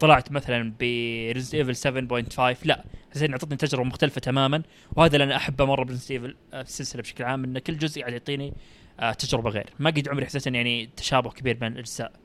طلعت 0.00 0.32
مثلا 0.32 0.72
ب 0.80 0.88
Resident 0.88 1.54
Evil 1.54 1.76
7.5 1.76 2.66
لا 2.66 2.84
حسيت 3.10 3.22
إني 3.22 3.32
اعطتني 3.32 3.56
تجربة 3.56 3.84
مختلفة 3.84 4.20
تماما 4.20 4.62
وهذا 4.96 5.12
اللي 5.16 5.24
أنا 5.24 5.36
أحبه 5.36 5.64
مرة 5.64 5.84
ب 5.84 5.87
Resident 5.87 6.10
Evil 6.10 6.36
آه، 6.52 6.60
السلسلة 6.60 7.02
بشكل 7.02 7.24
عام 7.24 7.44
إن 7.44 7.58
كل 7.58 7.78
جزء 7.78 8.00
قاعد 8.00 8.12
يعطيني 8.12 8.52
آه 9.00 9.12
تجربة 9.12 9.50
غير. 9.50 9.66
ما 9.78 9.90
قد 9.90 10.08
عمري 10.08 10.26
حسيت 10.26 10.46
ان 10.46 10.54
يعني 10.54 10.90
تشابه 10.96 11.30
كبير 11.30 11.56
بين 11.56 11.72
الأجزاء. 11.72 12.12
آه 12.12 12.23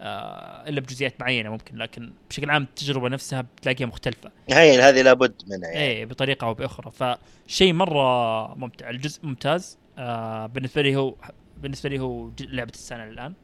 إلا 0.00 0.80
بجزئيات 0.80 1.20
معينة 1.20 1.50
ممكن 1.50 1.76
لكن 1.76 2.12
بشكل 2.30 2.50
عام 2.50 2.62
التجربة 2.62 3.08
نفسها 3.08 3.40
بتلاقيها 3.40 3.86
مختلفة. 3.86 4.30
هي 4.50 4.82
هذه 4.82 5.02
لابد 5.02 5.42
منها 5.48 5.70
يعني. 5.70 5.80
إيه 5.80 6.06
بطريقة 6.06 6.46
أو 6.46 6.54
بأخرى. 6.54 6.90
فشيء 6.90 7.72
مرة 7.72 8.54
ممتع 8.54 8.90
الجزء 8.90 9.26
ممتاز. 9.26 9.78
آه 9.98 10.46
بالنسبة 10.46 10.82
لي 10.82 10.96
هو 10.96 11.14
بالنسبة 11.56 11.88
لي 11.88 11.98
هو 11.98 12.30
لعبة 12.40 12.72
السنة 12.72 13.04
الآن. 13.04 13.34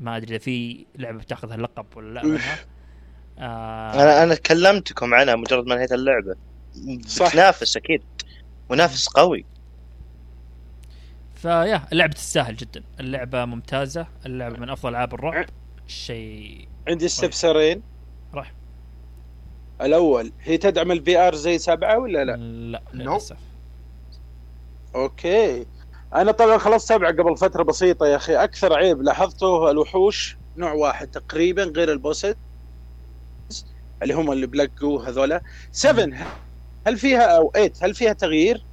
ما 0.00 0.16
أدري 0.16 0.30
إذا 0.30 0.38
في 0.38 0.86
لعبة 0.96 1.18
بتاخذ 1.18 1.52
هاللقب 1.52 1.86
ولا 1.96 2.14
لا 2.14 2.26
منها. 2.26 2.58
آه 3.38 4.02
أنا 4.02 4.22
أنا 4.22 4.34
كلمتكم 4.34 5.14
عنها 5.14 5.36
مجرد 5.36 5.66
ما 5.66 5.74
نهاية 5.74 5.94
اللعبة. 5.94 6.36
صح. 7.06 7.28
بتنافس 7.28 7.76
أكيد. 7.76 8.02
منافس 8.70 9.08
قوي. 9.08 9.44
فيا 11.34 11.82
اللعبة 11.92 12.12
تستاهل 12.12 12.56
جدا. 12.56 12.82
اللعبة 13.00 13.44
ممتازة. 13.44 14.06
اللعبة 14.26 14.56
من 14.56 14.70
أفضل 14.70 14.90
ألعاب 14.90 15.14
الرعب. 15.14 15.46
شيء 15.88 16.68
عندي 16.88 17.06
استفسارين 17.06 17.82
راح. 18.34 18.52
الأول 19.80 20.32
هي 20.42 20.56
تدعم 20.56 20.92
ال 20.92 21.18
VR 21.18 21.34
زي 21.34 21.58
سبعة 21.58 21.98
ولا 21.98 22.24
لا؟ 22.24 22.36
لا. 22.36 22.82
للأسف. 22.94 23.36
okay. 24.94 25.66
أنا 26.14 26.32
طبعا 26.32 26.58
خلصت 26.58 26.88
سبعة 26.88 27.12
قبل 27.12 27.36
فترة 27.36 27.62
بسيطة 27.62 28.06
يا 28.06 28.16
أخي. 28.16 28.34
أكثر 28.34 28.74
عيب 28.74 29.02
لاحظته 29.02 29.70
الوحوش 29.70 30.36
نوع 30.56 30.72
واحد 30.72 31.06
تقريبا 31.08 31.64
غير 31.64 31.92
ال 31.92 31.98
bosses 31.98 32.34
اللي 34.02 34.14
هم 34.14 34.32
اللي 34.32 34.46
black 34.46 34.70
جو 34.80 34.98
هذولا. 34.98 35.42
7 35.72 36.08
هل 36.86 36.98
فيها 36.98 37.36
أو 37.36 37.50
8 37.54 37.72
هل 37.82 37.94
فيها 37.94 38.12
تغيير؟ 38.12 38.64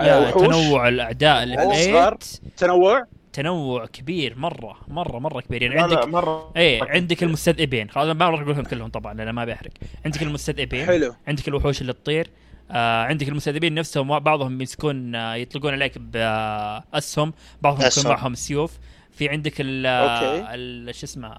يا 0.00 0.30
تنوع 0.30 0.88
الأعداء. 0.88 1.42
الإيت. 1.42 2.24
تنوع؟ 2.56 3.04
تنوع 3.34 3.86
كبير 3.86 4.38
مرة 4.38 4.76
مرة 4.88 5.18
مرة 5.18 5.40
كبير. 5.40 5.62
يعني 5.62 5.80
عندك 5.80 6.04
مرة 6.08 6.52
إيه 6.56 6.82
عندك 6.82 7.22
المستذئبين. 7.22 7.90
خلاص 7.90 8.16
ما 8.16 8.30
راح 8.30 8.40
أقولهم 8.40 8.62
كلهم 8.64 8.88
طبعا 8.88 9.14
لأن 9.14 9.30
ما 9.30 9.44
بيحرق. 9.44 9.70
عندك 10.04 10.22
المستذئبين. 10.22 10.86
حلو. 10.86 11.14
عندك 11.28 11.48
الوحوش 11.48 11.80
اللي 11.80 11.92
تطير. 11.92 12.28
آه 12.70 13.02
عندك 13.04 13.28
المستذئبين 13.28 13.74
نفسهم 13.74 14.18
بعضهم 14.18 14.52
يمسكون 14.60 15.14
آه 15.14 15.34
يطلقون 15.34 15.72
عليك 15.72 15.98
باسهم 15.98 17.32
بعضهم 17.62 17.88
يكون. 17.98 18.10
معهم 18.12 18.34
سيوف. 18.34 18.78
في 19.12 19.28
عندك 19.28 19.54
ال. 19.60 19.86
ال- 19.86 20.94
شو 20.94 21.06
اسمه 21.06 21.34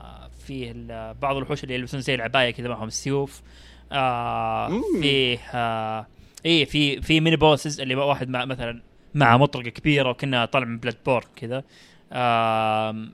ال- 0.50 1.14
بعض 1.14 1.36
الوحوش 1.36 1.64
اللي 1.64 1.76
يلبسون 1.76 2.02
زي 2.02 2.16
العباية 2.16 2.52
كذا 2.52 2.68
معهم 2.70 2.90
سيوف. 2.90 3.42
آه. 3.92 4.82
فيه 5.02 5.38
آه 5.54 6.08
إيه 6.46 6.66
في 6.66 7.02
في 7.02 7.20
mini 7.20 7.36
bosses 7.36 7.82
اللي 7.82 7.96
واحد 7.96 8.30
مع 8.30 8.46
مثلا 8.46 8.82
مع 9.16 9.38
مطرقة 9.38 9.70
كبيرة 9.70 10.10
وكنا 10.10 10.46
طالع 10.46 10.66
من 10.66 10.78
Bloodborne 10.78 11.26
كذا 11.36 11.64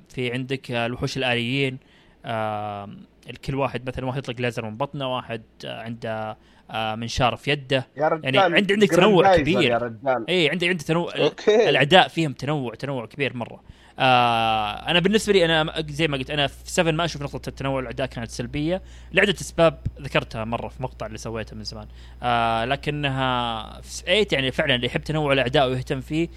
في 0.09 0.31
عندك 0.33 0.71
الوحوش 0.71 1.17
الآليين. 1.17 1.77
آم، 2.25 2.97
كل 3.45 3.55
واحد 3.55 3.87
مثلا 3.87 4.05
واحد 4.05 4.17
يطلق 4.17 4.41
ليزر 4.41 4.65
من 4.65 4.77
بطنه 4.77 5.15
واحد 5.15 5.41
آه، 5.65 5.81
عنده 5.81 6.37
آه، 6.71 6.95
منشار 6.95 7.35
في 7.35 7.51
يده. 7.51 7.87
يا 7.97 8.07
رجال 8.07 8.35
يعني 8.35 8.55
عند- 8.55 8.71
عندك 8.71 8.89
تنوع 8.89 9.35
كبير. 9.37 9.61
يا 9.61 9.77
رجال. 9.77 10.25
اي 10.29 10.49
عندي 10.49 10.69
عندي 10.69 10.83
تنوع 10.83 11.13
أوكي. 11.17 11.69
الاعداء 11.69 12.07
فيهم 12.07 12.33
تنوع 12.33 12.73
تنوع 12.75 13.05
كبير 13.05 13.37
مرة. 13.37 13.61
آه 14.01 14.71
أنا 14.91 14.99
بالنسبة 14.99 15.33
لي 15.33 15.45
أنا 15.45 15.83
زي 15.89 16.07
ما 16.07 16.17
قلت 16.17 16.29
أنا 16.29 16.47
في 16.47 16.71
7 16.71 16.91
ما 16.91 17.05
أشوف 17.05 17.21
نقطة 17.21 17.49
التنوع 17.49 17.79
الاعداء 17.79 18.07
كانت 18.07 18.31
سلبية. 18.31 18.81
لعدة 19.13 19.35
أسباب 19.41 19.77
ذكرتها 20.01 20.43
مرة 20.45 20.67
في 20.67 20.83
مقطع 20.83 21.05
اللي 21.05 21.17
سويته 21.17 21.55
من 21.55 21.63
زمان. 21.63 21.87
آه 22.23 22.65
لكنها 22.65 23.81
في 23.81 23.89
8 24.03 24.27
يعني 24.31 24.51
فعلا 24.51 24.75
اللي 24.75 24.87
يحب 24.87 25.01
تنوع 25.03 25.33
الاعداء 25.33 25.69
ويهتم 25.69 26.01
فيه 26.01 26.27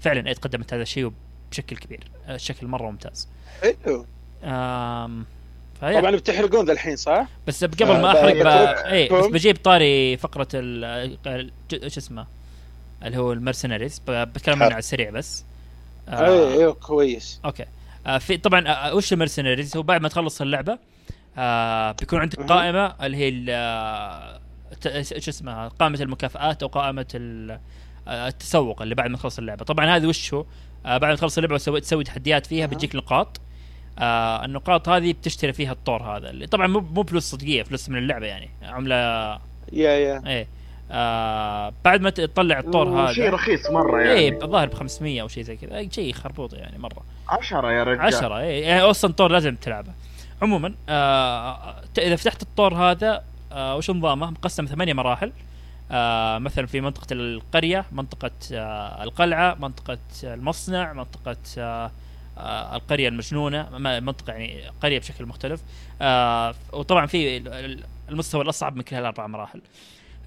فعلا 0.00 0.20
8 0.20 0.34
قدمت 0.36 0.74
هذا 0.74 0.82
الشيء 0.82 1.12
بشكل 1.50 1.76
كبير 1.76 2.00
آه 2.26 2.36
شكل 2.36 2.66
مرة 2.66 2.90
ممتاز. 2.90 3.28
آم 4.44 5.24
ف 5.80 5.83
yeah. 5.83 6.00
طبعا 6.00 6.10
بتحرقون 6.10 6.66
ذا 6.66 6.72
الحين 6.72 6.96
صح؟ 6.96 7.26
بس 7.46 7.64
قبل 7.64 7.86
ما 8.00 8.10
آه، 8.10 8.20
أحرق 8.20 8.86
إيه 8.86 9.12
بس؟ 9.12 9.26
بجيب 9.26 9.56
طاري 9.56 10.16
فقرة 10.16 10.48
شو 10.52 11.98
اسمه 11.98 12.26
اللي 13.02 13.18
هو 13.18 13.32
ال 13.32 13.37
Mercenaries. 13.37 14.02
بتكلم 14.08 14.54
عنها 14.54 14.66
على 14.66 14.78
السريع 14.78 15.10
بس. 15.10 15.44
آه، 16.08 16.24
اي 16.48 16.52
أيوه 16.52 16.72
كويس. 16.72 17.40
okay. 17.44 17.64
آه 18.06 18.18
في 18.18 18.36
طبعا 18.36 18.68
آه 18.68 18.94
وش 18.94 19.12
ال 19.12 19.17
Mercenaries 19.17 19.76
هو 19.76 19.82
بعد 19.82 20.00
ما 20.02 20.08
تخلص 20.08 20.40
اللعبة 20.40 20.78
آه 21.38 21.92
بيكون 21.92 22.18
عندك. 22.18 22.40
قائمة 22.42 22.86
اللي 22.86 23.16
هي 23.16 23.28
ال- 23.28 23.46
آه، 23.50 24.40
اسمها؟ 25.28 25.68
قائمة 25.68 26.00
المكافآت 26.00 26.62
أو 26.62 26.68
قائمة 26.68 27.06
آه، 28.08 28.28
التسوق 28.28 28.82
اللي 28.82 28.94
بعد 28.94 29.10
ما 29.10 29.16
تخلص 29.16 29.38
اللعبة. 29.38 29.64
طبعا 29.64 29.96
هذه 29.96 30.06
وش 30.06 30.34
هو؟ 30.34 30.44
آه 30.86 30.98
بعد 30.98 31.10
ما 31.10 31.16
تخلص 31.16 31.38
اللعبة 31.38 31.54
وتسوي 31.54 31.80
تسوي 31.80 32.04
تحديات 32.04 32.46
فيها. 32.46 32.66
بتجيك 32.66 32.94
نقاط. 32.96 33.40
آه 33.98 34.44
النقاط 34.44 34.88
هذه 34.88 35.12
بتشتري 35.12 35.52
فيها 35.52 35.72
الطور 35.72 36.02
هذا 36.02 36.30
اللي 36.30 36.46
طبعا 36.46 36.66
مو 36.66 36.80
مو 36.80 37.02
فلوس 37.02 37.22
صدقية 37.30 37.62
فلوس 37.62 37.88
من 37.88 37.98
اللعبة 37.98 38.26
يعني. 38.26 38.50
عملة 38.62 38.94
يا 39.72 39.90
يا. 39.90 40.22
إيه. 40.26 40.46
آه 40.90 41.72
بعد 41.84 42.00
ما 42.00 42.10
تطلع 42.10 42.58
الطور 42.58 43.12
شيء 43.12 43.24
هذا. 43.24 43.34
رخيص 43.34 43.70
مرة 43.70 44.00
يعني. 44.00 44.12
إيه 44.20 44.42
الظاهر 44.44 44.68
ب 44.68 44.74
500 44.74 45.22
أو 45.22 45.28
شيء 45.28 45.42
زي 45.42 45.56
كذا. 45.56 45.76
أي 45.76 45.88
شيء 45.92 46.12
خربوط 46.12 46.54
يعني 46.54 46.78
مرة. 46.78 47.02
10 47.28 47.70
يا 47.70 47.84
رجال. 47.84 48.00
10 48.00 48.38
إيه 48.38 48.64
يعني 48.66 48.80
أصلا 48.80 49.12
طور 49.12 49.30
لازم 49.32 49.56
تلعبه. 49.56 49.92
عموما 50.42 50.74
آه 50.88 51.74
إذا 51.98 52.16
فتحت 52.16 52.42
الطور 52.42 52.74
هذا 52.74 53.22
آه 53.52 53.76
وش 53.76 53.90
نظامه؟ 53.90 54.30
مقسم 54.30 54.64
ثمانية 54.66 54.92
مراحل. 54.92 55.32
آه 55.90 56.38
مثلا 56.38 56.66
في 56.66 56.80
منطقة 56.80 57.06
القرية 57.12 57.84
منطقة 57.92 58.30
آه 58.52 59.02
القلعة 59.02 59.56
منطقة 59.60 59.98
المصنع 60.24 60.92
منطقة 60.92 61.36
آه 61.58 61.90
آه 62.38 62.76
القرية 62.76 63.08
المجنونة 63.08 63.78
منطقة 63.78 64.32
يعني 64.32 64.62
قرية 64.82 64.98
بشكل 64.98 65.26
مختلف. 65.26 65.60
آه 66.02 66.54
وطبعا 66.72 67.06
في 67.06 67.36
ال- 67.36 67.48
ال- 67.48 67.84
المستوى 68.08 68.42
الأصعب 68.42 68.76
من 68.76 68.82
كل 68.82 68.96
هالأربع 68.96 69.26
مراحل. 69.26 69.58
آه 69.58 69.62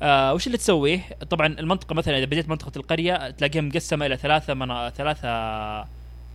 وش 0.01 0.47
اللي 0.47 0.57
تسويه؟ 0.57 1.01
طبعا 1.29 1.47
المنطقة 1.47 1.95
مثلا 1.95 2.17
إذا 2.17 2.25
بديت 2.25 2.49
منطقة 2.49 2.71
القرية 2.77 3.29
تلاقيها 3.29 3.61
مقسمة 3.61 4.05
إلى 4.05 4.17
ثلاثة 4.17 4.53
منا... 4.53 4.89
ثلاثة 4.89 5.27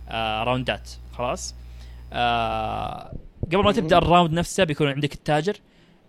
آه 0.09 0.43
راوندات 0.43 0.89
خلاص؟ 1.13 1.55
آه 2.13 3.13
قبل 3.45 3.63
ما 3.63 3.71
تبدأ 3.71 3.97
ال 3.97 4.03
round 4.03 4.33
نفسه 4.33 4.63
بيكون 4.63 4.87
عندك 4.87 5.13
التاجر 5.13 5.57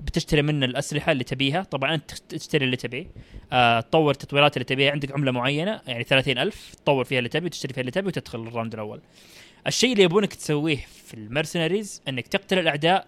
بتشتري 0.00 0.42
منه 0.42 0.66
الأسلحة 0.66 1.12
اللي 1.12 1.24
تبيها. 1.24 1.62
طبعا 1.62 1.94
أنت 1.94 2.11
تشتري 2.11 2.64
اللي 2.64 2.76
تبيه. 2.76 3.07
آه 3.53 3.80
تطور 3.80 4.11
التطويرات 4.11 4.57
اللي 4.57 4.64
تبيها. 4.64 4.90
عندك 4.90 5.12
عملة 5.12 5.30
معينة 5.32 5.80
يعني 5.86 6.05
30000 6.05 6.74
تطور 6.74 7.05
فيها 7.05 7.18
اللي 7.18 7.28
تبي 7.28 7.46
وتشتري 7.46 7.72
فيها 7.72 7.80
اللي 7.80 7.90
تبي 7.90 8.07
وتدخل 8.09 8.40
ال 8.40 8.46
round 8.46 8.74
الأول. 8.74 9.00
الشيء 9.66 9.92
اللي 9.92 10.03
يبونك 10.05 10.34
تسويه 10.34 10.86
في 11.07 11.14
ال 11.14 11.22
Mercenaries 11.22 12.02
إنك 12.09 12.26
تقتل 12.26 12.59
الأعداء 12.59 13.07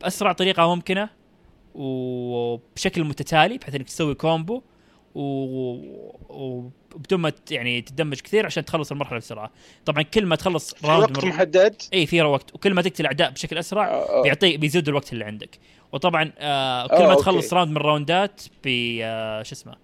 بأسرع 0.00 0.32
طريقة 0.32 0.74
ممكنة. 0.74 1.19
وبشكل 1.74 3.04
متتالي 3.04 3.58
بحيث 3.58 3.74
إنك 3.74 3.86
تسوي 3.86 4.14
combo 4.14 4.62
و- 5.14 6.10
وبدون 6.28 7.20
ما 7.20 7.32
يعني 7.50 7.80
تدمج 7.80 8.20
كثير 8.20 8.46
عشان 8.46 8.64
تخلص 8.64 8.90
المرحلة 8.92 9.18
بسرعة 9.18 9.50
طبعا 9.86 10.02
كل 10.02 10.26
ما 10.26 10.36
تخلص 10.36 10.74
في 10.74 10.86
round 10.86 11.16
وقت. 11.16 11.24
محدد 11.24 11.82
إي 11.94 12.06
في 12.06 12.22
وقت 12.22 12.54
وكل 12.54 12.74
ما 12.74 12.82
تقتل 12.82 13.00
الاعداء 13.00 13.30
بشكل 13.30 13.58
أسرع 13.58 13.88
آه، 13.88 14.22
بيعطي 14.22 14.56
بيزيد 14.56 14.88
الوقت 14.88 15.12
اللي 15.12 15.24
عندك 15.24 15.58
وطبعا 15.92 16.32
آه 16.38 16.86
كل 16.86 16.94
آه، 16.94 16.98
ما 17.02 17.10
okay. 17.10 17.22
تخلص 17.22 17.52
round 17.54 17.70
من 17.70 17.76
الراوندات 17.76 18.42
بي 18.64 19.04
آه 19.04 19.42
شو 19.42 19.52
اسمه 19.54 19.74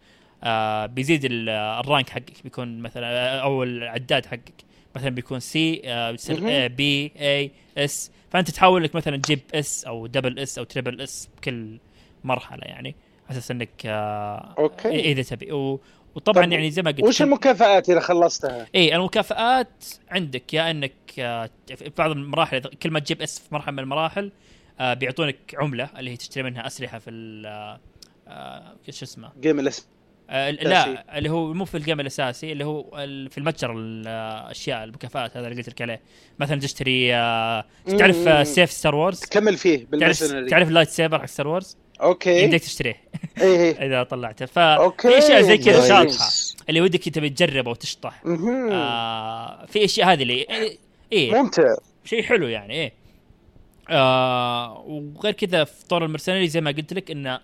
آه 0.45 0.87
بيزيد 0.87 1.24
ال- 1.24 1.49
آه، 1.49 1.80
ال 1.81 1.87
rank 1.87 2.11
حقك 2.11 2.43
بيكون 2.45 2.78
مثلا 2.78 3.07
آه، 3.37 3.41
أو 3.41 3.62
العداد 3.62 4.26
حقك 4.26 4.53
مثلا 4.97 5.11
بيكون 5.11 5.41
C 5.41 5.83
آه 5.84 6.11
بيصير. 6.11 6.41
آه 6.49 6.66
B 6.67 7.12
A 7.21 7.51
S 7.79 8.11
فأنت 8.37 8.51
تحاول 8.51 8.84
لك 8.84 8.95
مثلا 8.95 9.16
تجيب 9.16 9.41
S 9.55 9.85
أو 9.84 10.07
double 10.07 10.39
S 10.39 10.59
أو 10.59 10.64
triple 10.64 11.01
S 11.01 11.29
بكل 11.37 11.78
مرحلة 12.24 12.62
يعني 12.62 12.97
على 13.28 13.39
أساس 13.39 13.51
إنك 13.51 13.70
آه 13.87 14.55
okay. 14.59 15.12
إذا 15.12 15.22
تبي. 15.22 15.53
وطبعا 15.53 16.45
طب 16.45 16.53
يعني 16.53 16.70
زي 16.70 16.82
ما 16.82 16.91
قلت 16.91 17.03
وش 17.03 17.22
المكافآت 17.22 17.91
إذا 17.91 18.01
خلصتها؟ 18.01 18.66
إي 18.74 18.97
المكافآت 18.97 19.84
عندك 20.09 20.55
يا 20.55 20.70
إنك 20.70 20.93
آه، 21.18 21.51
في 21.76 21.93
بعض 21.99 22.11
المراحل 22.11 22.61
كل 22.61 22.91
ما 22.91 23.01
تجيب 23.01 23.22
S 23.23 23.39
في 23.39 23.55
مرحلة 23.55 23.72
من 23.72 23.78
المراحل 23.78 24.32
آه، 24.80 24.95
بيعطونك 24.95 25.55
عملة 25.55 25.91
اللي 25.99 26.11
هي 26.11 26.16
تشتري 26.16 26.43
منها 26.43 26.66
أسلحة 26.66 26.99
في 26.99 27.11
ال 27.11 27.47
آه، 27.47 27.80
آه، 28.28 28.76
شو 28.91 29.05
اسمه؟ 29.05 29.30
game 29.41 29.61
الاس 29.61 29.87
آه، 30.31 30.51
لا 30.51 31.18
اللي 31.18 31.31
هو 31.31 31.53
مو 31.53 31.64
في 31.64 31.77
ال 31.77 31.81
game 31.81 32.01
الأساسي 32.01 32.53
اللي 32.53 32.64
هو 32.64 32.83
في 33.31 33.39
المتجر 33.39 33.72
الأشياء 33.77 34.85
المكافآت 34.85 35.37
هذا 35.37 35.49
اللي 35.49 35.59
قلت 35.59 35.68
لك 35.68 35.83
عليه. 35.83 36.01
مثلا 36.39 36.61
تشتري 36.61 37.14
آه، 37.14 37.64
تعرف 37.99 38.29
آه،. 38.29 38.43
سيف 38.43 38.70
Star 38.71 38.95
Wars؟ 38.95 39.25
كمل 39.24 39.57
فيه 39.57 39.87
تعرف 40.01 40.18
تعرف 40.51 40.68
ال 40.69 40.89
lightsaber 40.89 41.19
حق 41.18 41.27
Star 41.27 41.49
Wars؟ 41.49 41.77
okay. 42.01 42.43
يمديك 42.43 42.62
تشتريه. 42.62 42.97
إيه 43.41 43.57
إيه. 43.57 43.72
إذا 43.87 44.03
طلعته. 44.03 44.61
okay. 44.61 45.09
ففي 45.09 45.18
أشياء 45.18 45.43
زي 45.43 45.59
كذا. 45.59 45.89
شاطحة 45.89 46.29
اللي 46.68 46.81
ودك 46.81 47.09
تبي 47.09 47.31
تجربه 47.31 47.70
وتشطح. 47.70 48.22
آه 48.72 49.66
في 49.66 49.85
أشياء 49.85 50.12
هذه 50.12 50.22
اللي 50.22 50.47
إيه 51.12 51.33
ممتع. 51.33 51.74
شيء 52.05 52.22
حلو 52.22 52.47
يعني 52.47 52.74
إيه. 52.74 52.93
آه 53.91 54.85
وغير 54.87 55.33
كذا 55.33 55.64
في 55.64 55.87
طور 55.87 56.05
ال 56.05 56.09
Mercenary 56.09 56.49
زي 56.49 56.61
ما 56.61 56.70
قلت 56.70 56.93
لك 56.93 57.11
إنه 57.11 57.41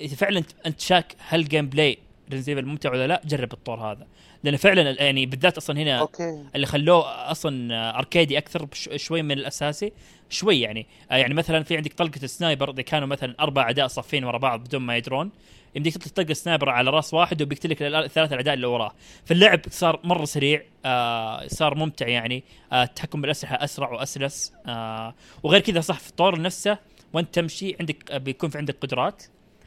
إذا 0.00 0.16
فعلا 0.16 0.40
أنت- 0.40 0.66
أنت 0.66 0.80
شاك 0.80 1.16
هل 1.28 1.48
gameplay 1.48 1.98
Resident 2.32 2.64
ممتع 2.64 2.90
ولا 2.92 3.06
لا 3.06 3.22
جرب 3.24 3.52
الطور 3.52 3.80
هذا. 3.92 4.06
لأنه 4.44 4.56
فعلا 4.56 5.02
يعني 5.02 5.26
بالذات 5.26 5.56
أصلا 5.56 5.78
هنا 5.78 5.98
okay. 5.98 6.44
اللي 6.54 6.66
خلوه 6.66 7.30
أصلا 7.30 7.98
arcade-ي 7.98 8.38
أكثر 8.38 8.68
شوي 8.96 9.22
من 9.22 9.32
الأساسي 9.32 9.92
شوي 10.30 10.60
يعني. 10.60 10.86
آه 11.10 11.16
يعني 11.16 11.34
مثلا 11.34 11.62
في 11.62 11.76
عندك 11.76 11.92
طلقة 11.92 12.20
ال 12.22 12.29
sniper 12.29 12.70
إذا 12.70 12.82
كانوا 12.82 13.08
مثلا 13.08 13.34
أربع 13.40 13.62
أعداء 13.62 13.86
صفين 13.86 14.24
ورا 14.24 14.38
بعض 14.38 14.60
بدون 14.60 14.80
ما 14.82 14.96
يدرون 14.96 15.30
يمديك 15.74 15.94
تطلق 15.98 16.12
طلقة 16.14 16.32
sniper 16.34 16.70
على 16.70 16.90
راس 16.90 17.14
واحد 17.14 17.42
وبيقتلك 17.42 17.82
الثلاث 17.82 18.32
أعداء 18.32 18.54
اللي 18.54 18.66
وراه. 18.66 18.92
فاللعب 19.24 19.60
صار 19.70 20.00
مرة 20.04 20.24
سريع 20.24 20.62
آه 20.84 21.46
صار 21.46 21.74
ممتع 21.74 22.08
يعني. 22.08 22.44
آه 22.72 22.82
التحكم 22.82 23.20
بالأسلحة 23.20 23.64
أسرع 23.64 23.92
وأسلس. 23.92 24.52
آه 24.66 25.14
وغير 25.42 25.60
كذا 25.60 25.80
صح 25.80 25.98
في 26.00 26.10
الطور 26.10 26.40
نفسه 26.40 26.78
وأنت 27.12 27.34
تمشي 27.34 27.76
عندك 27.80 28.12
بيكون 28.12 28.50
في 28.50 28.58
عندك 28.58 28.76
قدرات. 28.80 29.22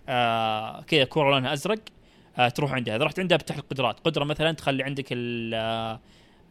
آه 0.10 0.82
كذا 0.82 1.04
كوره 1.04 1.32
لونها 1.32 1.54
أزرق 1.54 1.80
آه 2.38 2.50
تروح 2.50 2.74
عندها. 2.74 2.96
إذا 2.96 3.04
رحت 3.04 3.20
عندها 3.20 3.38
بتفتح 3.38 3.56
القدرات 3.58 4.00
قدرة 4.00 4.24
مثلا 4.24 4.52
تخلي 4.52 4.84
عندك 4.84 5.06
آه 5.14 6.00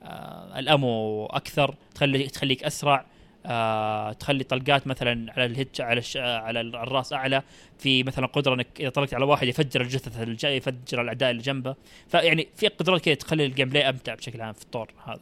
آه 0.02 0.58
ال 0.58 0.72
ammo 0.72 1.26
أكثر 1.26 1.74
تخلي 1.94 2.26
تخليك 2.26 2.64
أسرع 2.64 3.04
آه 3.46 4.12
تخلي 4.12 4.44
طلقات 4.44 4.86
مثلا 4.86 5.32
على 5.32 5.44
ال 5.46 5.51
headsh 5.51 5.80
على 5.80 5.98
ال 5.98 6.01
sh... 6.01 6.16
آه، 6.16 6.38
على 6.38 6.60
الرأس 6.60 7.12
أعلى. 7.12 7.42
في 7.78 8.02
مثلا 8.02 8.26
قدرة 8.26 8.54
إنك 8.54 8.66
إذا 8.80 8.88
طلقت 8.88 9.14
على 9.14 9.24
واحد 9.24 9.48
يفجر 9.48 9.80
الجثث 9.80 10.20
اللي 10.22 10.34
جاي 10.34 10.56
يفجر 10.56 11.00
الأعداء 11.00 11.30
اللي 11.30 11.42
جنبه. 11.42 11.74
فيعني 12.08 12.48
في 12.56 12.68
قدرات 12.68 13.00
كذا 13.00 13.14
تخلي 13.14 13.46
ال 13.46 13.68
gameplay 13.68 13.88
أمتع 13.88 14.14
بشكل 14.14 14.40
عام 14.40 14.52
في 14.52 14.62
الطور 14.62 14.90
هذا. 15.06 15.20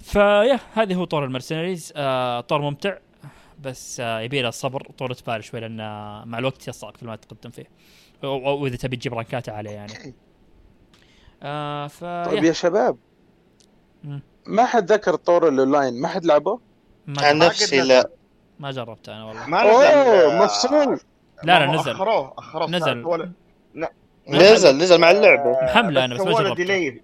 ف 0.00 0.12
yeah 0.12 0.60
هذه 0.74 0.94
هو 0.94 1.04
طور 1.04 1.24
ال 1.24 1.30
Mercenaries 1.30 1.92
آه 1.96 2.40
طور 2.40 2.62
ممتع. 2.62 2.96
بس 3.60 4.00
آه 4.00 4.20
يبي 4.20 4.42
له 4.42 4.50
صبر 4.50 4.82
وطولة 4.88 5.16
بال 5.26 5.44
شوي 5.44 5.60
لأن 5.60 5.80
آه، 5.80 6.24
مع 6.24 6.38
الوقت 6.38 6.68
يصعب 6.68 6.92
كل 7.00 7.06
ما 7.06 7.16
تقدم 7.16 7.50
فيه 7.50 7.64
وإذا 8.28 8.76
تبي 8.76 8.96
تجيب 8.96 9.14
رانكات 9.14 9.48
عاليه 9.48 9.70
يعني 9.70 9.92
آه 11.42 11.86
ف 11.86 12.04
طيب 12.04 12.44
يا. 12.44 12.52
شباب 12.52 12.96
مم. 14.04 14.22
ما 14.46 14.64
حد 14.64 14.92
ذكر 14.92 15.14
طور 15.14 15.48
الاونلاين 15.48 16.00
ما 16.00 16.08
حد 16.08 16.24
لعبه؟ 16.24 16.60
ما 17.06 17.22
عن 17.26 17.38
نفسي 17.38 17.80
لا 17.80 18.10
ما 18.58 18.70
جربت 18.70 19.08
أنا 19.08 19.24
والله 19.24 19.46
ما 19.46 19.62
أوه 19.62 20.36
نزل 20.36 20.44
مفصول 20.44 21.00
لا، 21.44 21.58
لا، 21.58 21.66
نزل. 21.66 21.90
أخروه 21.90 22.34
أخروه 22.38 22.70
نزل. 22.70 23.04
ولا 23.04 23.32
نزل 24.28 24.76
نزل 24.78 24.98
مع 25.00 25.10
اللعبة 25.10 25.62
محملة 25.62 26.04
أنا 26.04 26.14
بس 26.14 26.20
ما 26.20 26.32
جربته 26.32 26.38
سووا. 26.44 26.48
له 26.48 26.54
ديلي 26.54 27.02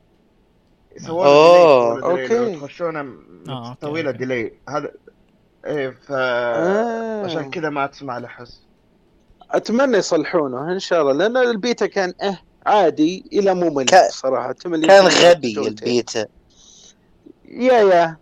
أوكي. 2.04 2.56
تخشونه 2.60 3.00
آه، 3.48 3.68
أوكي، 3.68 3.78
تسوي 3.80 4.02
له 4.02 4.08
أوكي. 4.08 4.18
ديلي 4.18 4.52
هذا 4.68 4.92
إيه 5.66 5.90
ف 5.90 6.12
آه. 6.12 7.24
عشان 7.24 7.50
كذا 7.50 7.70
ما 7.70 7.86
تسمع 7.86 8.18
له 8.18 8.28
حس 8.28 8.60
أتمنى 9.50 9.96
يصلحونه 9.96 10.72
إن 10.72 10.78
شاء 10.78 11.00
الله 11.02 11.12
لأن 11.12 11.36
البيتا 11.36 11.86
كان 11.86 12.12
آه 12.22 12.38
عادي 12.66 13.24
إلى 13.32 13.54
ممل 13.54 13.84
كان- 13.84 14.10
صراحة 14.10 14.52
تملي 14.52 14.86
كان 14.86 15.04
غبي. 15.06 15.58
البيتا 15.68 16.26
يا 17.48 17.72
يا 17.80 18.16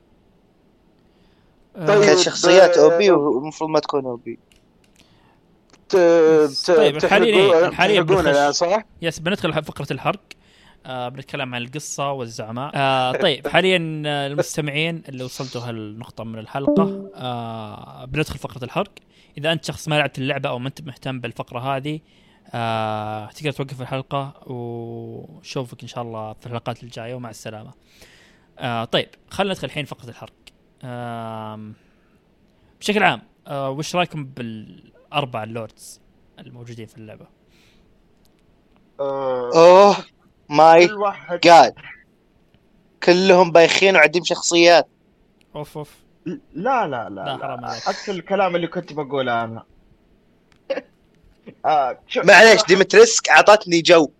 آه، 1.77 1.87
طيب. 1.87 2.05
كانت 2.05 2.19
شخصيات 2.19 2.79
آه، 2.79 2.83
أو 2.93 2.99
بي 2.99 3.11
والمفروض 3.11 3.71
ما 3.71 3.81
تكون 3.81 4.05
أو 4.05 4.17
بي 4.17 4.39
ت... 5.89 5.97
ت... 5.97 6.71
طيب، 6.71 7.05
حاليا- 7.07 7.71
حاليا 7.71 8.03
بنخش. 8.03 8.57
صح؟ 8.57 8.85
يس 9.03 9.19
بندخل 9.19 9.65
فقرة 9.65 9.87
الحرق 9.91 10.21
آه 10.87 11.09
بنتكلم 11.09 11.55
عن 11.55 11.63
القصة 11.63 12.13
والزعماء. 12.13 12.73
آه 12.75 13.13
طيب 13.13 13.49
حاليا 13.49 14.03
آه، 14.07 14.27
المستمعين 14.27 15.03
اللي 15.09 15.25
وصلتوا 15.25 15.61
هالنقطة 15.61 16.25
من 16.25 16.39
الحلقة 16.39 17.11
آه 17.15 18.05
بندخل 18.05 18.39
فقرة 18.39 18.65
الحرق. 18.65 18.93
إذا 19.39 19.53
أنت 19.53 19.65
شخص 19.65 19.89
ما 19.89 19.95
لعبت 19.95 20.19
اللعبة 20.19 20.49
أو 20.49 20.59
ما 20.59 20.69
أنت 20.69 20.81
مهتم 20.83 21.21
بالفقرة 21.21 21.77
هذه 21.77 22.01
آه 22.55 23.27
تقدر 23.27 23.51
توقف 23.51 23.83
الحلقة 23.83 24.51
وشوفك 24.51 25.83
إن 25.83 25.89
شاء 25.89 26.05
الله 26.05 26.33
في 26.33 26.47
الحلقات 26.47 26.83
الجاية 26.83 27.15
ومع 27.15 27.31
السلامة. 27.31 27.73
آه 28.59 28.85
طيب 28.85 29.09
خلينا 29.31 29.53
ندخل 29.53 29.67
الحين 29.67 29.85
فقرة 29.85 30.09
الحرق. 30.09 30.33
آه 30.85 31.71
بشكل 32.81 33.03
عام 33.03 33.23
آه 33.47 33.71
وش 33.71 33.97
رأيكم 33.97 34.25
بالأربع 34.25 35.43
ال 35.43 35.52
lords 35.52 36.01
الموجودين 36.39 36.87
في 36.87 36.97
اللعبة؟ 36.97 37.27
آه، 39.01 39.51
oh. 39.55 39.97
my 40.53 40.89
god. 41.45 41.75
كلهم 43.03 43.53
بايخين 43.53 43.97
وعندهم 43.97 44.25
شخصيات. 44.25 44.89
أوف 45.57 45.79
أوف. 45.79 45.91
لا 46.27 46.37
لا 46.55 46.87
لا, 46.87 47.09
لا، 47.11 47.39
حرام 47.39 47.61
لا. 47.61 47.67
عليك. 47.69 47.89
عكس 47.89 48.11
الكلام 48.11 48.57
اللي 48.57 48.67
كنت 48.67 48.93
بقوله 48.93 49.45
أنا. 49.45 49.65
آه 51.67 51.99
معليش 52.17 52.61
ديمتريسك 52.69 53.29
أعطتني 53.29 53.81
جو. 53.81 54.11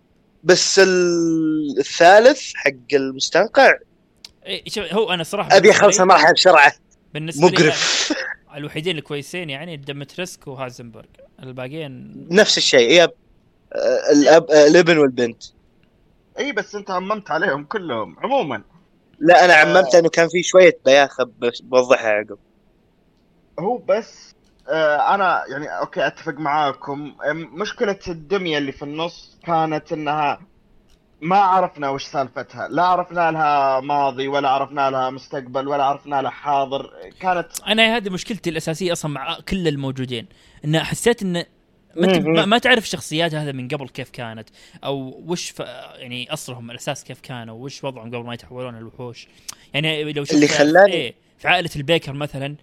بس 0.43 0.79
ال- 0.79 1.79
الثالث 1.79 2.53
حق 2.55 2.71
المستنقع. 2.93 3.73
إيه 4.45 4.63
شوف 4.69 4.93
هو 4.93 5.13
أنا 5.13 5.23
صراحة 5.23 5.57
أبي 5.57 5.71
أخلص 5.71 5.99
المرحله 5.99 6.33
بسرعة. 6.33 6.73
بالنسبة 7.13 7.47
لي 7.47 7.53
مقرف. 7.53 8.13
الوحيدين 8.55 8.97
الكويسين 8.97 9.49
يعني 9.49 9.77
ديمتريسك 9.77 10.47
وهازنبرغ. 10.47 11.03
الباقيين 11.43 12.13
نفس 12.31 12.57
الشيء. 12.57 12.89
هي 12.91 13.03
آه، 13.03 14.11
الاب 14.11 14.51
آه، 14.51 14.67
الابن 14.67 14.97
والبنت. 14.97 15.43
إي 16.39 16.51
بس 16.51 16.75
أنت 16.75 16.91
عممت 16.91 17.31
عليهم 17.31 17.63
كلهم 17.63 18.15
عموما. 18.19 18.61
لا 19.19 19.45
أنا 19.45 19.53
عممت 19.53 19.95
إنه 19.95 20.09
كان 20.09 20.27
في 20.27 20.43
شوية 20.43 20.77
بياخه 20.85 21.29
بس 21.39 21.61
بوضحها 21.61 22.09
عقب. 22.09 22.37
هو 23.59 23.77
بس 23.77 24.35
آه 24.69 25.15
أنا 25.15 25.43
يعني 25.47 25.67
أوكي 25.67 26.07
أتفق 26.07 26.33
معاكم. 26.33 27.15
مشكلة 27.33 27.99
الدمية 28.07 28.57
اللي 28.57 28.71
في 28.71 28.83
النص 28.83 29.37
كانت 29.45 29.93
إنها 29.93 30.39
ما 31.21 31.37
عرفنا 31.37 31.89
وش 31.89 32.05
سالفتها. 32.05 32.67
لا 32.67 32.83
عرفنا 32.83 33.31
لها 33.31 33.79
ماضي 33.79 34.27
ولا 34.27 34.49
عرفنا 34.49 34.89
لها 34.89 35.09
مستقبل 35.09 35.67
ولا 35.67 35.83
عرفنا 35.83 36.21
لها 36.21 36.31
حاضر. 36.31 36.91
كانت 37.19 37.47
أنا 37.67 37.95
هذه 37.95 38.09
مشكلتي 38.09 38.49
الأساسية 38.49 38.91
أصلا 38.91 39.11
مع 39.11 39.37
كل 39.49 39.67
الموجودين. 39.67 40.27
إن 40.65 40.79
حسيت 40.79 41.21
إن 41.21 41.45
ما. 41.95 42.19
ما, 42.19 42.45
ما 42.45 42.57
تعرف 42.57 42.83
الشخصيات 42.83 43.35
هذا 43.35 43.51
من 43.51 43.67
قبل 43.67 43.89
كيف 43.89 44.09
كانت 44.09 44.49
أو 44.83 45.23
وش 45.27 45.49
ف... 45.49 45.59
يعني 45.59 46.33
أصلهم 46.33 46.71
الأساس 46.71 47.03
كيف 47.03 47.19
كانوا 47.21 47.63
وش 47.63 47.83
وضعهم 47.83 48.07
قبل 48.07 48.23
ما 48.25 48.33
يتحولون 48.33 48.77
الوحوش 48.77 49.27
يعني 49.73 50.13
لو 50.13 50.23
شفت 50.23 50.33
اللي 50.35 50.47
خلاني- 50.47 50.93
إيه 50.93 51.13
في 51.37 51.47
عائلة 51.47 51.69
البيكر 51.75 52.13
مثلا 52.13 52.55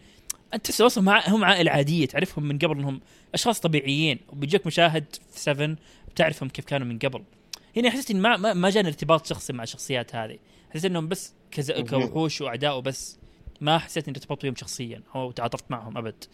أنت 0.54 0.80
أصلا 0.80 1.04
مع... 1.04 1.28
هم 1.28 1.44
عائلة 1.44 1.70
عادية 1.70 2.06
تعرفهم 2.06 2.44
من 2.44 2.58
قبل 2.58 2.78
إنهم 2.78 3.00
أشخاص 3.34 3.60
طبيعيين 3.60 4.18
وبيجيك 4.28 4.66
مشاهد 4.66 5.04
في 5.32 5.40
7 5.40 5.76
بتعرفهم 6.08 6.48
كيف 6.48 6.64
كانوا 6.64 6.86
من 6.86 6.98
قبل. 6.98 7.22
هنا 7.76 7.90
حسيت 7.90 8.10
ان 8.10 8.20
ما 8.20 8.36
ما, 8.36 8.54
ما 8.54 8.70
جاني 8.70 8.88
ارتباط 8.88 9.26
شخصي 9.26 9.52
مع 9.52 9.62
الشخصيات 9.62 10.14
هذه. 10.14 10.38
حسيت 10.70 10.84
إنهم 10.84 11.08
بس 11.08 11.32
كز... 11.50 11.72
كوحوش 11.72 12.40
وأعداء 12.40 12.76
وبس. 12.78 13.18
ما 13.60 13.78
حسيت 13.78 14.08
إني 14.08 14.16
ارتبطت 14.16 14.42
بهم 14.42 14.54
شخصيا 14.56 15.02
أو 15.14 15.30
تعاطفت 15.30 15.64
معهم 15.70 15.98
أبد. 15.98 16.24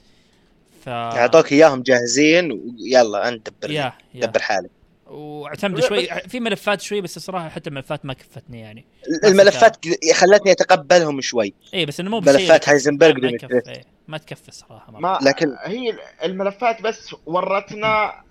ف 0.87 0.89
اعطوك 0.89 1.53
إياهم 1.53 1.83
جاهزين 1.83 2.53
ويلا 2.53 3.29
أنت 3.29 3.49
دبر 3.51 3.71
يا 3.71 3.93
يا. 4.15 4.27
دبر 4.27 4.41
حالك. 4.41 4.71
واعتمدوا 5.07 5.89
شوي 5.89 6.07
في 6.07 6.41
ملفات 6.41 6.81
شوي 6.81 7.01
بس 7.01 7.17
الصراحه 7.17 7.49
حتى 7.49 7.71
الملفات 7.71 8.05
ما 8.07 8.13
كفتني 8.13 8.61
يعني. 8.61 8.85
الملفات 9.25 9.77
خلتني 10.15 10.53
أتقبلهم 10.53 11.21
شوي. 11.21 11.55
اي 11.75 11.87
بس 11.87 12.01
إنه 12.01 12.11
مو 12.11 12.21
ملفات 12.21 12.69
هايزنبرغ 12.69 13.15
ما- 13.15 13.29
ديمتريس. 13.29 13.69
إيه، 13.69 13.85
ما 14.09 14.19
تكفي 14.19 14.49
الصراحه 14.49 14.93
ما 14.93 14.99
ما 15.01 15.19
لكن- 15.23 15.57
هي 15.65 15.99
الملفات 16.25 16.83
بس 16.83 17.15
ورتنا 17.27 18.23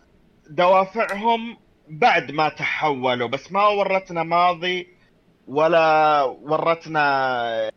دوافعهم 0.49 1.57
بعد 1.89 2.31
ما 2.31 2.49
تحولوا 2.49 3.27
بس 3.27 3.51
ما 3.51 3.67
ورتنا 3.67 4.23
ماضي 4.23 4.87
ولا 5.47 6.21
ورتنا 6.23 7.71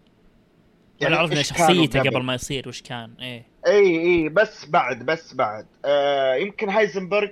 ولا 1.02 1.16
عرفنا 1.18 1.42
شخصيته 1.42 2.00
قبل. 2.00 2.22
ما 2.22 2.34
يصير 2.34 2.68
وش 2.68 2.82
كان 2.82 3.14
إيه. 3.20 3.46
إي 3.66 4.00
إي 4.00 4.28
بس 4.28 4.66
بعد 4.66 5.06
بس 5.06 5.34
بعد. 5.34 5.66
آه 5.84 6.34
يمكن 6.34 6.68
هايزنبرغ 6.68 7.28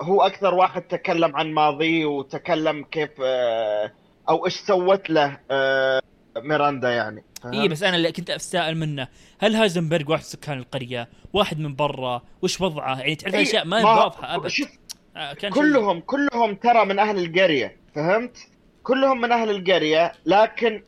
هو 0.00 0.22
أكثر 0.22 0.54
واحد 0.54 0.82
تكلم 0.82 1.36
عن 1.36 1.52
ماضيه 1.52 2.06
وتكلم 2.06 2.84
كيف 2.84 3.10
آه 3.24 3.92
أو 4.28 4.46
إيش 4.46 4.54
سوت 4.54 5.10
له 5.10 5.38
آه 5.50 6.02
ميراندا 6.36 6.90
يعني 6.90 7.24
إي؟ 7.52 7.68
بس 7.68 7.82
أنا 7.82 7.96
اللي 7.96 8.12
كنت 8.12 8.30
اتساءل 8.30 8.76
منه. 8.76 9.08
هل 9.38 9.54
هايزنبرغ 9.54 10.10
واحد 10.10 10.22
سكان 10.22 10.58
القرية؟ 10.58 11.08
واحد 11.32 11.58
من 11.58 11.76
برا؟ 11.76 12.22
وش 12.42 12.60
وضعه؟ 12.60 13.00
يعني 13.00 13.14
تعرف 13.14 13.34
أشياء 13.34 13.64
ما 13.64 13.84
واضحه 13.84 14.34
أبد. 14.34 14.46
شوف 14.46 14.68
آه، 15.16 15.32
كان 15.32 15.52
كلهم 15.52 16.00
كلهم 16.00 16.54
ترى 16.54 16.84
من 16.84 16.98
أهل 16.98 17.18
القرية 17.24 17.76
فهمت؟ 17.94 18.38
كلهم 18.82 19.20
من 19.20 19.32
أهل 19.32 19.50
القرية 19.50 20.12
لكن 20.26 20.82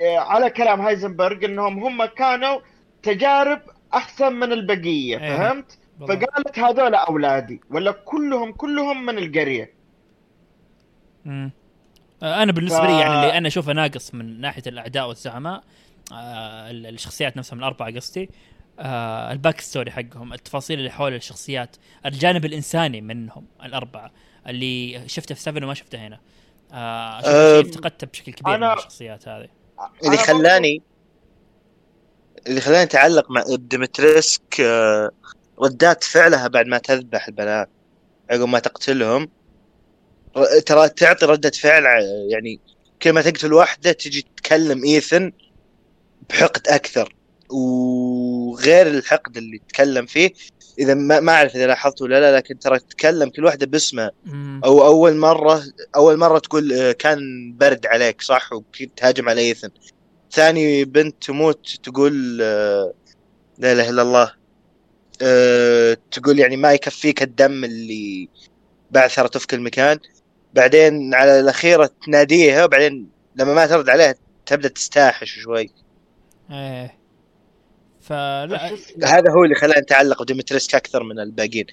آه، 0.00 0.18
على 0.18 0.50
كلام 0.50 0.80
هايزنبرغ 0.80 1.44
إنهم 1.44 1.84
هم 1.84 2.04
كانوا 2.04 2.60
تجارب 3.02 3.60
أحسن 3.96 4.32
من 4.32 4.52
البقية 4.52 5.18
إيه. 5.18 5.36
فهمت؟ 5.36 5.78
فقالت 6.00 6.58
هذول 6.58 6.94
أولادي 6.94 7.60
ولا 7.70 7.90
كلهم 7.92 8.52
كلهم 8.52 9.06
من 9.06 9.18
القرية 9.18 9.72
مم. 11.24 11.50
آه، 12.22 12.42
أنا 12.42 12.52
بالنسبة 12.52 12.78
ف- 12.78 12.82
لي 12.90 13.00
يعني 13.00 13.14
اللي 13.14 13.38
أنا 13.38 13.48
أشوفه 13.48 13.72
ناقص 13.72 14.14
من 14.14 14.40
ناحية 14.40 14.62
الأعداء 14.66 15.08
والزعماء 15.08 15.62
آه 16.12 16.70
ال- 16.70 16.86
الشخصيات 16.86 17.36
نفسها 17.36 17.54
من 17.56 17.60
الاربعه 17.62 17.94
قصدي 17.94 18.30
آه 18.78 19.32
ال 19.32 19.38
back 19.38 19.60
story 19.60 19.90
حقهم 19.90 20.32
التفاصيل 20.32 20.78
اللي 20.78 20.90
حول 20.90 21.14
الشخصيات 21.14 21.76
الجانب 22.06 22.44
الإنساني 22.44 23.00
منهم 23.00 23.46
الأربعة 23.64 24.10
اللي 24.46 25.02
شفته 25.08 25.34
في 25.34 25.40
7 25.40 25.64
وما 25.64 25.74
شفته 25.74 26.06
هنا 26.06 26.20
آه 26.72 26.76
أه، 27.20 27.60
افتقدته 27.60 28.06
بشكل 28.06 28.32
كبير 28.32 28.54
أنا- 28.56 28.60
من 28.60 28.72
الشخصيات 28.72 29.28
هذه 29.28 29.48
اللي 30.04 30.16
خلاني 30.16 30.82
اللي 32.46 32.60
خلاني 32.60 32.82
أتعلق 32.82 33.30
مع 33.30 33.44
ديمتريسك 33.48 34.60
آه، 34.60 35.10
ردات 35.62 36.04
فعلها 36.04 36.48
بعد 36.48 36.66
ما 36.66 36.78
تذبح 36.78 37.28
البنات 37.28 37.68
عقب 38.30 38.48
ما 38.48 38.58
تقتلهم. 38.58 39.28
ترى 40.66 40.88
تعطي 40.88 41.26
ردة 41.26 41.50
فعل 41.50 41.86
ع- 41.86 42.00
يعني 42.30 42.60
كل 43.02 43.12
ما 43.12 43.22
تقتل 43.22 43.52
واحدة 43.52 43.92
تجي 43.92 44.22
تتكلم 44.36 44.84
إيثن 44.84 45.32
بحقد 46.30 46.68
أكثر. 46.68 47.14
وغير 47.50 48.86
الحقد 48.86 49.36
اللي 49.36 49.60
تكلم 49.68 50.06
فيه 50.06 50.32
إذا 50.78 50.94
ما 50.94 51.20
ما 51.20 51.32
أعرف 51.32 51.56
إذا 51.56 51.66
لاحظت 51.66 52.02
ولا 52.02 52.20
لا 52.20 52.36
لكن 52.36 52.58
ترى 52.58 52.78
تتكلم 52.78 53.28
كل 53.30 53.44
واحدة 53.44 53.66
باسمها 53.66 54.10
مم. 54.24 54.60
أو 54.64 54.86
أول 54.86 55.16
مرة 55.16 55.62
أول 55.96 56.16
مرة 56.16 56.38
تقول 56.38 56.72
آه، 56.72 56.92
كان 56.92 57.18
برد 57.56 57.86
عليك 57.86 58.22
صح؟ 58.22 58.50
وتهاجم 58.52 59.28
على 59.28 59.40
إيثن. 59.40 59.68
ثاني 60.34 60.84
بنت 60.84 61.22
تموت 61.22 61.78
تقول 61.82 62.38
آه، 62.42 62.94
لا 63.58 63.72
إله 63.72 63.90
إلا 63.90 64.02
الله 64.02 64.32
آه، 65.22 65.96
تقول 66.10 66.38
يعني 66.38 66.56
ما 66.56 66.72
يكفيك 66.72 67.22
الدم 67.22 67.64
اللي 67.64 68.28
بعثرته 68.90 69.40
في 69.40 69.46
كل 69.46 69.60
مكان 69.60 69.98
بعدين 70.54 71.14
على 71.14 71.40
الأخيرة 71.40 71.90
تناديها 72.06 72.64
وبعدين 72.64 73.08
لما 73.36 73.54
ما 73.54 73.66
ترد 73.66 73.88
عليها 73.88 74.14
تبدأ 74.46 74.68
تستاحش 74.68 75.38
شوي. 75.38 75.70
إيه. 76.50 76.98
فلا؟ 78.00 78.66
هذا 79.04 79.30
هو 79.30 79.44
اللي 79.44 79.54
خلاني 79.54 79.80
اتعلق 79.80 80.22
بديمتريسك 80.22 80.74
أكثر 80.74 81.02
من 81.02 81.20
الباقيين. 81.20 81.66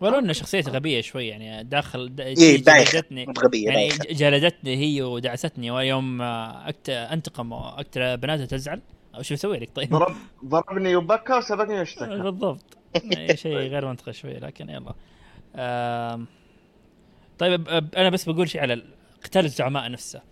ولو 0.00 0.18
إن 0.18 0.32
شخصيته 0.32 0.72
غبية 0.72 1.00
شوي 1.00 1.28
يعني 1.28 1.64
داخل 1.64 2.14
د- 2.14 2.20
إيه 2.20 2.64
بايخة. 2.64 2.92
جلدتني. 2.92 3.26
يعني 3.54 3.88
جلدتني 4.10 4.76
هي 4.76 5.02
ودعستني 5.02 5.70
ويوم 5.70 6.22
آه، 6.22 6.68
أكت... 6.68 6.90
أنتقم 6.90 7.52
واقتل 7.52 8.16
بناتها 8.16 8.46
تزعل. 8.46 8.80
أو 9.14 9.22
شو 9.22 9.34
أسوي 9.34 9.58
لك؟ 9.58 9.70
طيب. 9.74 9.90
ضرب 9.90 10.16
ضربني 10.44 10.96
وبكى 10.96 11.32
وسبقني 11.32 11.78
واشتكى. 11.78 12.06
بالضبط. 12.18 12.76
يعني 13.04 13.36
شيء 13.36 13.56
غير 13.56 13.86
منطقي 13.86 14.12
شوي 14.12 14.32
لكن 14.32 14.70
يلا. 14.70 14.94
آم، 15.56 16.26
طيب 17.38 17.68
أب- 17.68 17.98
أنا 17.98 18.10
بس 18.10 18.28
بقول 18.28 18.48
شيء 18.50 18.60
على 18.60 18.82
قتال 19.24 19.44
الزعماء 19.44 19.90
نفسه. 19.90 20.22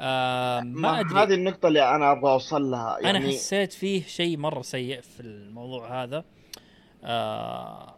آم، 0.00 0.66
ما 0.66 1.00
أدري. 1.00 1.18
هذه 1.18 1.34
النقطة 1.34 1.68
اللي 1.68 1.94
أنا 1.96 2.12
أبغى 2.12 2.32
أوصل 2.32 2.62
لها. 2.70 2.98
أنا 3.00 3.10
يعني 3.18 3.28
حسيت 3.28 3.72
فيه 3.72 4.02
شيء 4.02 4.36
مرة 4.36 4.62
سيء 4.62 5.00
في 5.00 5.20
الموضوع 5.20 6.02
هذا. 6.02 6.24
آه 7.04 7.96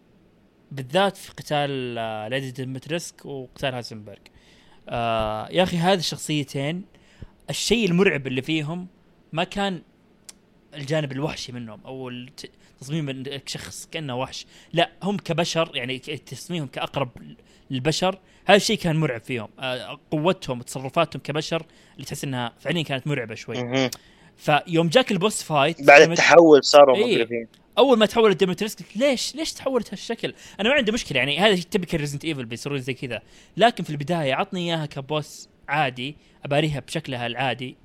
بالذات 0.73 1.17
في 1.17 1.33
قتال 1.33 1.99
آه 1.99 2.29
ليدي 2.29 2.51
ديمتريسك 2.51 3.27
وقتال 3.27 3.75
هازنبرغ. 3.75 4.17
آه 4.89 5.49
يا 5.51 5.63
أخي 5.63 5.77
هذه 5.77 5.99
الشخصيتين 5.99 6.85
الشيء 7.51 7.89
المرعب 7.89 8.27
اللي 8.27 8.43
فيهم 8.43 8.87
ما 9.33 9.45
كان 9.45 9.83
الجانب 10.75 11.13
الوحشي 11.13 11.53
منهم 11.53 11.81
أو 11.85 12.13
تصميم 12.81 13.09
إنك 13.09 13.49
شخص 13.49 13.89
كأنه 13.91 14.17
وحش. 14.17 14.47
لا 14.73 14.91
هم 15.03 15.17
كبشر 15.17 15.71
يعني 15.75 15.99
تصميمهم 15.99 16.69
كأقرب 16.69 17.11
للبشر. 17.71 18.19
هذا 18.45 18.57
الشيء 18.57 18.79
كان 18.79 18.97
مرعب 18.97 19.21
فيهم. 19.21 19.49
آه 19.59 19.99
قوتهم 20.11 20.61
وتصرفاتهم 20.61 21.23
كبشر 21.23 21.67
اللي 21.95 22.05
تحس 22.07 22.25
إنها 22.25 22.53
فعليا 22.61 22.83
كانت 22.83 23.07
مرعبة 23.07 23.35
شوي. 23.35 23.91
فيوم 24.37 24.89
جاك 24.89 25.13
ال 25.13 25.19
boss 25.19 25.43
fight 25.43 25.83
بعد 25.83 26.11
التحول 26.11 26.65
صاروا 26.65 26.97
إيه. 26.97 27.17
مقرفين 27.17 27.47
أول 27.79 27.99
ما 27.99 28.07
تحولت 28.07 28.37
ديمتريسك 28.37 28.79
قلت 28.79 28.97
ليش؟ 28.97 29.35
ليش 29.35 29.53
تحولت 29.53 29.93
هالشكل؟ 29.93 30.35
أنا 30.61 30.69
ما 30.69 30.75
عندي 30.75 30.93
مشكلة 30.93 31.19
يعني 31.19 31.39
هذا 31.39 31.63
typical 31.63 31.97
Resident 31.97 32.25
Evil 32.25 32.45
بيصيرون 32.45 32.79
زي 32.79 32.95
كذا. 32.95 33.23
لكن 33.57 33.85
في 33.85 33.91
البداية 33.91 34.35
عطني 34.35 34.61
إياها 34.61 34.87
ك 34.87 34.99
boss 34.99 35.49
عادي 35.69 36.17
أباريها 36.45 36.81
بشكلها 36.81 37.27
العادي. 37.27 37.77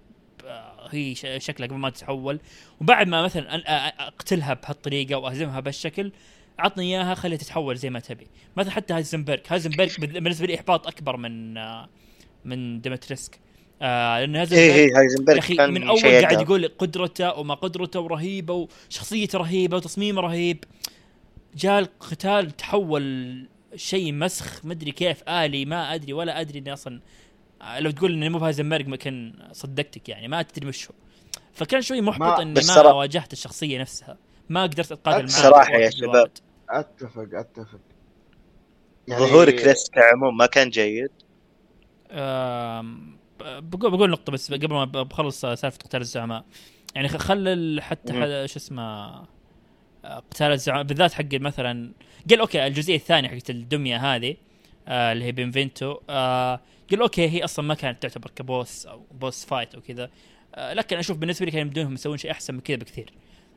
آه، 0.45 0.87
هي 0.91 1.15
شكلها 1.39 1.67
قبل 1.67 1.77
ما 1.77 1.89
تتحول. 1.89 2.39
وبعد 2.81 3.07
ما 3.07 3.21
مثلا 3.23 3.61
أقتلها 4.07 4.53
بهالطريقة 4.53 5.15
وأهزمها 5.17 5.59
بهالشكل 5.59 6.11
عطني 6.59 6.83
إياها 6.95 7.15
خليها 7.15 7.37
تتحول 7.37 7.77
زي 7.77 7.89
ما 7.89 7.99
تبي. 7.99 8.27
مثلا 8.57 8.71
حتى 8.71 8.93
هايزنبرغ. 8.93 9.39
هايزنبرغ 9.47 9.93
بال- 9.99 10.21
بالنسبة 10.21 10.47
لي 10.47 10.55
إحباط 10.55 10.87
أكبر 10.87 11.17
من 11.17 11.57
آه، 11.57 11.89
من 12.45 12.81
ديمتريسك 12.81 13.39
آه 13.82 14.19
لأن 14.25 14.36
إيه 14.36 14.41
هايزنبرغ 14.51 14.57
إيه 14.75 14.91
يا 14.93 14.99
هايزنبرغ 14.99 15.38
أخي 15.38 15.55
كان 15.55 15.73
من 15.73 15.88
أول 15.88 16.01
قاعد. 16.01 16.41
يقول 16.41 16.67
قدرته 16.67 17.39
وما 17.39 17.53
قدرته 17.53 17.99
ورهيبه 17.99 18.67
وشخصيته 18.89 19.38
رهيبة 19.39 19.78
وتصميمه 19.78 20.21
رهيب. 20.21 20.63
جاء 21.55 21.80
القتال 21.80 22.51
تحول 22.57 23.45
شيء 23.75 24.13
مسخ 24.13 24.65
مدري 24.65 24.91
كيف 24.91 25.23
آلي 25.30 25.65
ما 25.65 25.93
أدري 25.95 26.13
ولا 26.13 26.41
أدري 26.41 26.59
إني 26.59 26.73
أصلا 26.73 27.01
لو 27.80 27.91
تقول 27.91 28.13
إني 28.13 28.30
مو 28.30 28.38
بهازنبرغ 28.39 28.88
ما 28.88 28.95
كان 28.95 29.34
صدقتك 29.51 30.09
يعني 30.09 30.28
ما 30.28 30.41
تدري 30.41 30.67
وش 30.67 30.88
هو. 30.88 30.93
فكان 31.53 31.82
شوي 31.82 32.01
محبط 32.01 32.21
ما- 32.21 32.41
اني 32.41 32.59
ما 32.67 32.91
واجهت 32.91 33.34
الشخصية 33.34 33.80
نفسها. 33.82 34.17
ما 34.49 34.63
قدرت 34.63 34.91
اتقاتل 34.91 35.17
معها 35.17 35.25
بصراحة 35.25 35.73
يا 35.73 35.89
شباب. 35.89 36.32
أتفق 36.69 37.28
أتفق. 37.34 37.80
ظهور 39.09 39.51
كريس 39.51 39.89
كعموم 39.89 40.38
ما 40.38 40.45
كان 40.45 40.69
جيد؟ 40.69 41.09
بقول 43.41 43.91
بقول 43.91 44.09
نقطة 44.09 44.31
بس 44.31 44.53
قبل 44.53 44.73
ما 44.73 44.85
بخلص 44.85 45.41
سالفة 45.41 45.77
قتال 45.77 46.01
الزعماء. 46.01 46.45
يعني 46.95 47.07
خل 47.07 47.81
حتى 47.81 48.13
شو 48.47 48.59
اسمه 48.59 48.83
آه، 50.05 50.19
قتال 50.31 50.51
الزعماء 50.51 50.83
بالذات 50.83 51.13
حق 51.13 51.33
مثلا 51.33 51.91
قال 52.29 52.39
أوكي 52.39 52.67
الجزئية 52.67 52.95
الثانية 52.95 53.29
حقت 53.29 53.49
الدمية 53.49 54.15
هذه 54.15 54.35
آه 54.88 55.11
اللي 55.11 55.25
هي 55.25 55.31
بنفنتو 55.31 55.97
آه 56.09 56.61
قال 56.91 57.01
أوكي 57.01 57.29
هي 57.29 57.43
أصلا 57.43 57.65
ما 57.65 57.73
كانت 57.73 58.01
تعتبر 58.01 58.29
ك 58.36 58.45
boss 58.45 58.86
أو 58.85 59.01
boss 59.11 59.45
fight 59.45 59.75
أو 59.75 59.81
كذا. 59.81 60.09
آه 60.55 60.73
لكن 60.73 60.97
أشوف 60.97 61.17
بالنسبة 61.17 61.45
لي 61.45 61.51
كانوا 61.51 61.71
بدونهم 61.71 61.93
يسوون 61.93 62.17
شيء 62.17 62.31
أحسن 62.31 62.53
من 62.53 62.59
كذا 62.59 62.77
بكثير. 62.77 63.13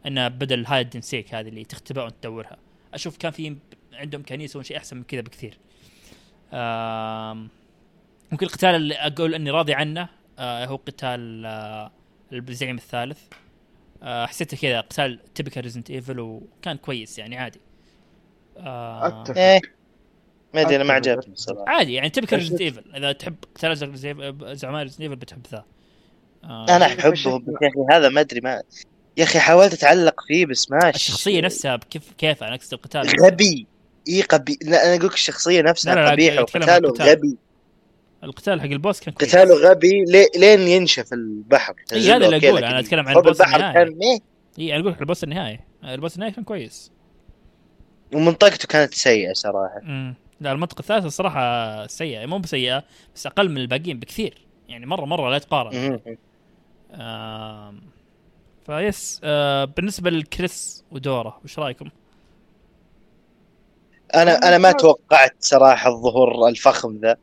انه 0.07 0.29
بدل 0.29 0.67
ال 0.67 0.81
hide 0.81 1.00
and 1.00 1.15
seek 1.15 1.35
هذه 1.35 1.49
اللي 1.49 1.65
تختبئ 1.65 2.01
وأنت 2.01 2.15
تدورها. 2.21 2.57
أشوف 2.95 3.17
كان 3.17 3.33
في 3.33 3.57
عندهم 3.93 4.21
امكانيه 4.21 4.45
يسوون 4.45 4.65
شيء 4.65 4.77
أحسن 4.77 4.97
من 4.97 5.03
كذا 5.03 5.21
بكثير. 5.21 5.59
آم، 6.53 7.49
ممكن 8.33 8.47
القتال 8.47 8.75
اللي 8.75 8.95
أقول 8.95 9.35
إني 9.35 9.51
راضي 9.51 9.75
عنه 9.75 10.09
آه 10.39 10.65
هو 10.65 10.77
قتال 10.77 11.47
آه 11.47 11.91
الزعيم 12.33 12.77
الثالث. 12.77 13.19
آه 14.03 14.27
حسيته 14.27 14.57
كذا 14.57 14.81
قتال 14.81 15.21
typical 15.35 15.61
Resident 15.61 15.91
Evil 15.91 16.21
وكان 16.21 16.77
كويس 16.77 17.19
يعني 17.19 17.39
عادي. 17.39 17.61
آه 18.59 19.07
أتفق. 19.07 19.39
إيه. 19.39 19.61
ما 20.55 20.61
أدري 20.61 20.77
أنا 20.77 20.85
ما. 20.85 20.95
عجبني 20.95 21.35
صراحة. 21.35 21.65
عادي 21.69 21.95
يعني 21.95 22.11
typical 22.11 22.37
Resident 22.37 22.61
Evil 22.61 22.97
إذا 22.97 23.13
تحب 23.13 23.35
قتال 23.55 23.77
زعماء 24.57 24.83
Resident 24.83 25.01
Evil 25.01 25.17
بتحب 25.17 25.47
ذا. 25.53 25.65
آه 26.45 26.77
أنا 26.77 26.87
أحبه. 26.87 27.07
يا 27.63 27.69
أخي 27.69 27.97
هذا 27.97 28.09
ما 28.09 28.21
أدري 28.21 28.41
ما 28.41 28.63
يا 29.17 29.25
أخي 29.25 29.39
حاولت 29.39 29.73
أتعلق 29.73 30.21
فيه 30.27 30.47
بس 30.47 30.71
ماشي 30.71 30.97
الشخصية 30.97 31.41
نفسها 31.41 31.77
كيف 31.77 32.13
كيف 32.19 32.43
أنا 32.45 32.55
أقصد 32.55 32.75
القتال؟ 32.75 33.25
غبي. 33.25 33.67
اي 34.09 34.23
غبي 34.23 34.59
لا 34.63 34.87
أنا 34.87 34.95
أقول 34.95 35.07
لك 35.07 35.15
الشخصية 35.15 35.63
نفسها 35.63 36.11
قبيحة 36.11 36.43
وقتاله. 36.43 36.93
غبي. 37.01 37.37
القتال 38.25 38.61
حق 38.61 38.67
ال 38.67 38.74
boss 38.74 39.01
كان 39.01 39.15
كويس. 39.15 39.37
قتاله 39.37 39.71
غبي 39.71 40.05
لي- 40.05 40.29
لين 40.37 40.61
ينشف 40.61 41.13
البحر. 41.13 41.75
إي 41.93 42.13
هذا 42.13 42.17
اللي 42.17 42.49
أقول 42.49 42.57
لكن 42.57 42.67
أنا 42.67 42.81
أتكلم 42.81 43.09
عن 43.09 43.17
ال 43.17 43.22
boss 43.22 43.41
البحر 43.41 43.57
النهائي. 43.57 43.75
كان 43.75 44.21
إي 44.59 44.73
أنا 44.75 44.81
أقول 44.81 44.93
لك 44.93 45.01
ال 45.01 45.06
boss 45.06 45.25
النهائي. 45.25 45.61
ال 45.85 45.91
boss 45.91 46.15
النهائي 46.15 46.35
كان 46.35 46.45
كويس. 46.45 46.93
ومنطقته 48.15 48.69
كانت 48.69 48.95
سيئة 48.95 49.33
صراحة. 49.33 49.81
امم 49.83 50.15
لا 50.41 50.53
المنطقة 50.53 50.81
الثالثة 50.81 51.07
الصراحه 51.07 51.87
سيئة. 51.87 52.27
مو 52.27 52.39
بسيئة 52.39 52.85
بس 53.15 53.27
أقل 53.27 53.51
من 53.51 53.59
الباقيين 53.59 53.99
بكثير. 53.99 54.39
يعني 54.69 54.87
مره 54.87 55.05
مرة 55.05 55.31
لا 55.31 55.39
تقارن. 55.39 56.01
آم، 56.95 57.81
فيس 58.67 59.21
آه 59.25 59.65
بالنسبة 59.65 60.11
لكريس 60.11 60.85
ودورة 60.91 61.41
وش 61.45 61.59
رأيكم؟ 61.59 61.91
أنا 64.15 64.49
أنا 64.49 64.59
ما 64.59 64.73
توقعت 64.73 65.35
صراحة 65.41 65.91
الظهور 65.91 66.49
الفخم 66.49 66.99
ذا. 67.03 67.17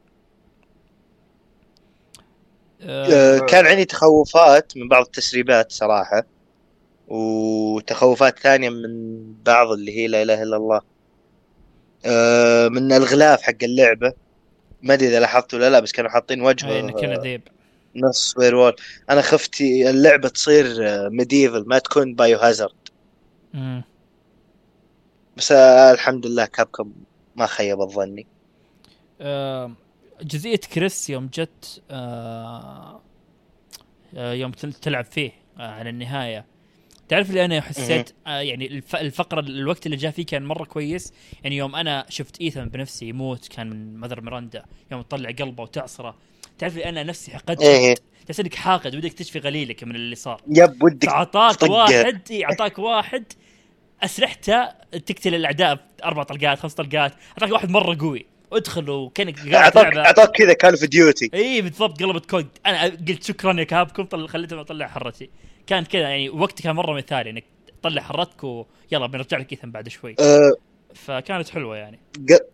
آه 2.82 3.38
آه، 3.38 3.40
كان 3.40 3.66
عندي 3.66 3.86
تخوفات 3.86 4.78
من 4.78 4.88
بعض 4.88 5.06
التسريبات 5.06 5.72
صراحة 5.72 6.24
وتخوفات 7.08 8.40
ثانية 8.40 8.70
من 8.70 9.34
بعض 9.46 9.72
اللي 9.72 9.98
هي 9.98 10.08
لا 10.08 10.22
إله 10.22 10.44
إلا 10.44 10.58
الله. 10.58 10.82
آه، 12.06 12.68
من 12.68 12.92
الغلاف 12.92 13.42
حق 13.42 13.64
اللعبة. 13.64 14.14
ما 14.82 14.94
أدري 14.94 15.08
إذا 15.08 15.20
لاحظت 15.20 15.54
ولا 15.54 15.70
لا 15.70 15.80
بس 15.80 15.92
كانوا 15.92 16.12
حاطين 16.12 16.42
وجهه 16.42 16.70
إيه، 16.70 16.92
كان 16.92 17.22
ذيب 17.22 17.42
نص 17.96 18.38
werewolf 18.38 18.76
أنا 19.10 19.22
خفت 19.22 19.62
اللعبة 19.62 20.30
تصير 20.30 20.66
medieval 21.10 21.64
ما 21.68 21.80
تكون 21.80 22.16
Biohazard. 22.16 22.74
بس 25.38 25.52
آه، 25.52 25.92
الحمد 25.92 26.26
لله 26.26 26.46
Capcom 26.46 26.92
ما 27.36 27.46
خيبت 27.46 27.90
ظني 27.92 28.28
آه 29.22 29.72
جزئية 30.22 30.58
كريس 30.58 31.10
يوم 31.10 31.30
جت 31.34 31.82
آه 31.92 33.02
آه 34.16 34.34
يوم 34.34 34.52
تل- 34.52 34.74
تلعب 34.74 35.06
فيه 35.06 35.32
آه 35.60 35.72
على 35.72 35.90
النهاية. 35.90 36.46
تعرف 37.10 37.30
اللي 37.30 37.46
أنا 37.46 37.62
حسيت؟ 37.62 38.12
آه 38.28 38.40
يعني 38.40 38.68
الف 38.68 38.96
الفقرة 38.96 39.40
الوقت 39.40 39.86
اللي 39.86 39.98
جاء 39.98 40.12
فيه 40.12 40.26
كان 40.26 40.46
مرة 40.46 40.66
كويس. 40.66 41.14
يعني 41.44 41.58
يوم 41.58 41.76
أنا 41.76 42.06
شفت 42.10 42.42
ايثن 42.42 42.66
بنفسي 42.70 43.06
يموت 43.10 43.48
كان 43.48 43.70
من 43.70 44.00
مذر 44.00 44.22
ميراندا. 44.22 44.66
يوم 44.92 45.02
تطلع 45.02 45.30
قلبه 45.32 45.64
وتعصره. 45.64 46.16
تعرف 46.58 46.74
اللي 46.74 46.90
أنا 46.90 47.04
نفسي 47.04 47.32
حقدت؟ 47.32 47.62
إيه. 47.62 47.96
تحس 48.26 48.40
إنك 48.40 48.56
حاقد 48.56 48.96
ودك 48.96 49.14
تشفي 49.14 49.40
غليلك 49.40 49.84
من 49.84 49.96
اللي 49.96 50.16
صار. 50.16 50.42
يب 50.48 50.84
ودك 50.84 51.08
اعطاك. 51.08 51.64
واحد 51.64 52.22
أعطاك 52.32 52.80
واحد. 52.80 53.24
اسلحته 54.04 54.66
تقتل 55.06 55.36
الأعداء 55.36 55.88
أربع 56.04 56.24
طلقات 56.24 56.60
خمس 56.60 56.74
طلقات. 56.74 57.14
أعطاك 57.32 57.52
واحد 57.52 57.70
مرة 57.70 57.98
قوي. 58.00 58.26
ادخل 58.54 58.90
وكانك 58.90 59.50
قاعد 59.54 59.78
اعطاك 59.78 60.32
كذا 60.32 60.54
كان 60.54 60.76
في 60.76 60.88
ديوتي 60.88 61.30
إي 61.34 61.62
بالضبط 61.62 62.04
قلبت 62.04 62.30
كود 62.30 62.48
أنا 62.66 62.84
قلت 62.84 63.24
شكرا 63.24 63.60
يا 63.60 63.64
كابكم 63.64 64.04
طل... 64.06 64.30
خليتهم 64.30 64.60
اطلع 64.60 64.88
حرتي. 64.88 65.30
كان 65.68 65.84
كذا 65.84 66.02
يعني 66.02 66.30
وقتي 66.30 66.64
كان 66.64 66.76
مرة 66.76 66.94
مثالي 66.94 67.30
إنك 67.30 67.44
تطلع 67.82 68.02
حرتك 68.02 68.44
ويلا 68.44 69.08
بنرجع 69.08 69.38
لك 69.38 69.52
ايثن 69.52 69.72
بعد 69.72 69.90
شوي. 69.90 70.16
أه 70.20 70.54
فكانت 70.96 71.50
حلوة 71.50 71.78
يعني. 71.78 72.00
ق- 72.30 72.46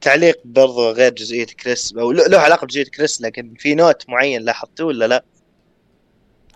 تعليق 0.00 0.40
برضو 0.44 0.90
غير 0.90 1.12
جزئية 1.14 1.46
كريس 1.46 1.94
أو 1.98 2.12
له 2.12 2.38
علاقة 2.38 2.64
بجزئية 2.64 2.84
كريس 2.84 3.20
لكن 3.22 3.54
في 3.58 3.74
نوت 3.74 4.08
معين 4.08 4.42
لاحظتوه 4.42 4.86
ولا 4.86 5.04
لا؟ 5.08 5.24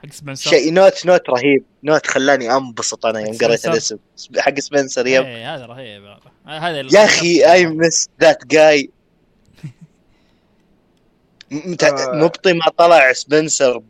حق 0.02 0.12
سبنسر. 0.12 0.50
شيء 0.50 0.72
note، 0.72 1.06
note 1.06 1.30
رهيب. 1.30 1.64
note 1.82 2.06
خلاني 2.06 2.56
أنبسط 2.56 3.06
أنا 3.06 3.20
يوم 3.20 3.36
قريت؟ 3.36 3.66
الاسم. 3.66 3.98
حق 4.38 4.60
سبنسر 4.60 5.06
yep. 5.06 5.24
إيه 5.24 5.54
هذا 5.54 5.66
رهيب. 5.66 6.16
هذا 6.46 6.78
يا 6.78 7.04
أخي 7.04 7.52
I 7.52 7.66
miss 7.66 8.08
that 8.20 8.46
guy. 8.46 8.90
مبطي 11.52 12.52
ما 12.52 12.68
طلع 12.78 13.12
سبنسر 13.12 13.82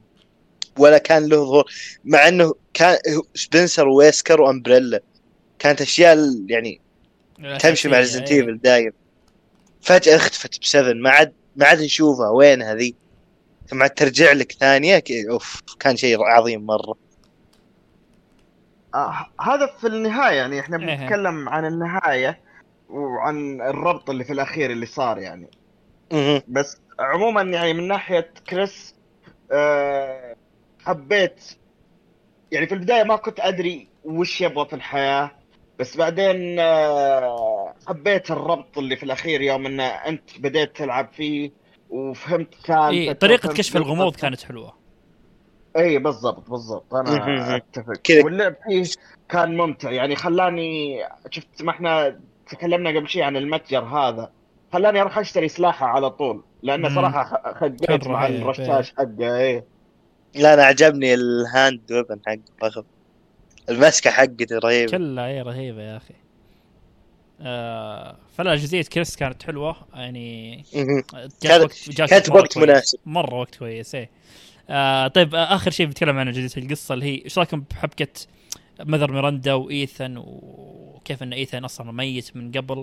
ولا 0.78 0.98
كان 0.98 1.28
له 1.28 1.36
ظهور. 1.36 1.72
مع 2.04 2.28
إنه 2.28 2.54
كان 2.74 2.98
سبنسر 3.34 3.88
ويسكر 3.88 4.40
وأمبريلا. 4.40 5.00
كانت 5.58 5.80
أشياء 5.80 6.18
يعني 6.46 6.80
تمشي 7.60 7.88
مع 7.88 7.98
ريزنت. 7.98 8.30
ايفل 8.30 8.58
دايم. 8.58 8.92
فجأة 9.80 10.16
اختفت 10.16 10.60
ب 10.60 10.67
seven 10.67 11.00
ما 11.02 11.10
عاد 11.10 11.32
ما 11.56 11.66
عاد 11.66 11.82
نشوفها. 11.82 12.28
وين 12.28 12.62
هذه 12.62 12.92
ثم 13.72 13.82
عاد 13.82 13.90
ترجع 13.90 14.32
لك 14.32 14.52
ثانية 14.52 15.02
أوف 15.30 15.62
كان 15.80 15.96
شيء 15.96 16.22
عظيم 16.22 16.66
مرة 16.66 16.94
آه 18.94 19.26
هذا 19.40 19.66
في 19.80 19.86
النهاية 19.86 20.36
يعني 20.36 20.60
إحنا 20.60 20.76
إيه. 20.76 20.96
بنتكلم 20.96 21.48
عن 21.48 21.64
النهاية 21.64 22.40
وعن 22.90 23.60
الربط 23.60 24.10
اللي 24.10 24.24
في 24.24 24.32
الأخير 24.32 24.70
اللي 24.70 24.86
صار 24.86 25.18
يعني. 25.18 25.50
بس 26.48 26.76
عموما 27.00 27.42
يعني 27.42 27.74
من 27.74 27.88
ناحية 27.88 28.30
كريس 28.50 28.94
آه 29.52 30.36
حبيت 30.84 31.40
يعني 32.50 32.66
في 32.66 32.74
البداية 32.74 33.02
ما 33.02 33.16
كنت 33.16 33.40
أدري 33.40 33.88
وش 34.04 34.40
يبغى 34.40 34.66
في 34.68 34.76
الحياة 34.76 35.30
بس 35.78 35.96
بعدين 35.96 36.58
آه 36.58 37.74
حبيت 37.88 38.30
الربط 38.30 38.78
اللي 38.78 38.96
في 38.96 39.02
الأخير 39.02 39.40
يوم 39.40 39.66
إن 39.66 39.80
أنت 39.80 40.38
بديت 40.38 40.76
تلعب 40.76 41.08
فيه 41.16 41.61
وفهمت 41.92 42.48
كان 42.64 42.78
إيه 42.78 43.12
طريقة 43.12 43.52
كشف 43.52 43.76
الغموض 43.76 44.16
كانت 44.16 44.42
حلوة. 44.42 44.74
إي 45.76 45.98
بالضبط 45.98 46.50
بالضبط. 46.50 46.94
أنا 46.94 47.56
أتفق. 47.56 48.24
واللعب 48.24 48.54
فيه 48.68 48.84
كان 49.28 49.56
ممتع. 49.56 49.90
يعني 49.90 50.16
خلاني 50.16 51.02
شفت 51.30 51.62
ما 51.62 51.70
إحنا 51.70 52.20
تكلمنا 52.50 52.90
قبل 52.90 53.08
شيء 53.08 53.22
عن 53.22 53.36
المتجر 53.36 53.84
هذا. 53.84 54.30
خلاني 54.72 55.00
أروح 55.00 55.18
أشتري 55.18 55.48
سلاحة 55.48 55.86
على 55.86 56.10
طول. 56.10 56.42
لأنه. 56.62 56.94
صراحة 56.94 57.24
خ- 57.24 57.58
خجيت 57.58 57.84
كان 57.84 58.12
مع 58.12 58.26
رهيب، 58.26 58.42
الرشاش 58.42 58.92
حقه 58.92 59.36
إيه 59.36 59.64
لا 60.34 60.54
أنا 60.54 60.62
عجبني 60.62 61.14
الهاند 61.14 61.92
weapon 61.92 62.20
حق 62.26 62.38
المسكة 63.70 64.10
حقته 64.10 64.58
رهيبة. 64.64 64.90
كلها 64.92 65.26
اي 65.26 65.42
رهيبة 65.42 65.82
يا 65.82 65.96
أخي. 65.96 66.14
فلا 68.36 68.54
جزئية 68.54 68.82
كريس 68.82 69.16
كانت 69.16 69.42
حلوة 69.42 69.76
يعني. 69.94 70.64
جات 70.74 71.02
كانت- 71.42 71.62
وقت 71.62 71.90
جات 71.90 72.28
كويس. 72.28 72.56
مناسب. 72.56 72.98
مرة 73.06 73.34
وقت 73.34 73.54
كويس 73.54 73.94
إيه 73.94 74.10
آه 74.70 75.08
طيب 75.08 75.34
آه 75.34 75.54
آخر 75.54 75.70
شيء 75.70 75.86
بنتكلم 75.86 76.18
عنه 76.18 76.30
جزئيه 76.30 76.64
القصة 76.64 76.94
اللي 76.94 77.04
هي 77.06 77.24
إيش 77.24 77.38
رأيكم 77.38 77.60
بحبكة 77.70 78.08
مذر 78.80 79.12
ميراندا 79.12 79.54
وايثن 79.54 80.14
وكيف 80.16 81.22
إن 81.22 81.32
ايثن 81.32 81.64
أصلا 81.64 81.92
ميت 81.92 82.36
من 82.36 82.52
قبل 82.52 82.78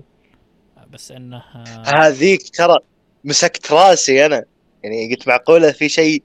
آه، 0.77 0.85
بس 0.91 1.11
إنه 1.11 1.37
آه 1.37 1.83
هذيك 2.07 2.49
ترى 2.49 2.77
مسكت 3.23 3.71
رأسي 3.71 4.25
أنا 4.25 4.43
يعني 4.83 5.15
قلت 5.15 5.27
معقولة 5.27 5.71
في 5.71 5.89
شيء 5.89 6.23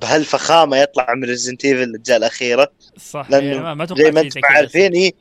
بهالفخامة 0.00 0.76
يطلع 0.76 1.14
من 1.14 1.24
ريزنت 1.24 1.64
ايفل 1.64 1.82
الأجزاء 1.82 2.16
الأخيرة 2.16 2.72
صح 2.96 3.30
لأنه 3.30 3.46
يعني 3.62 3.74
ما, 3.74 3.86
زي 3.86 4.10
ما 4.10 4.20
أنتم 4.20 4.40
عارفين 4.44 4.92
إيه 4.92 5.12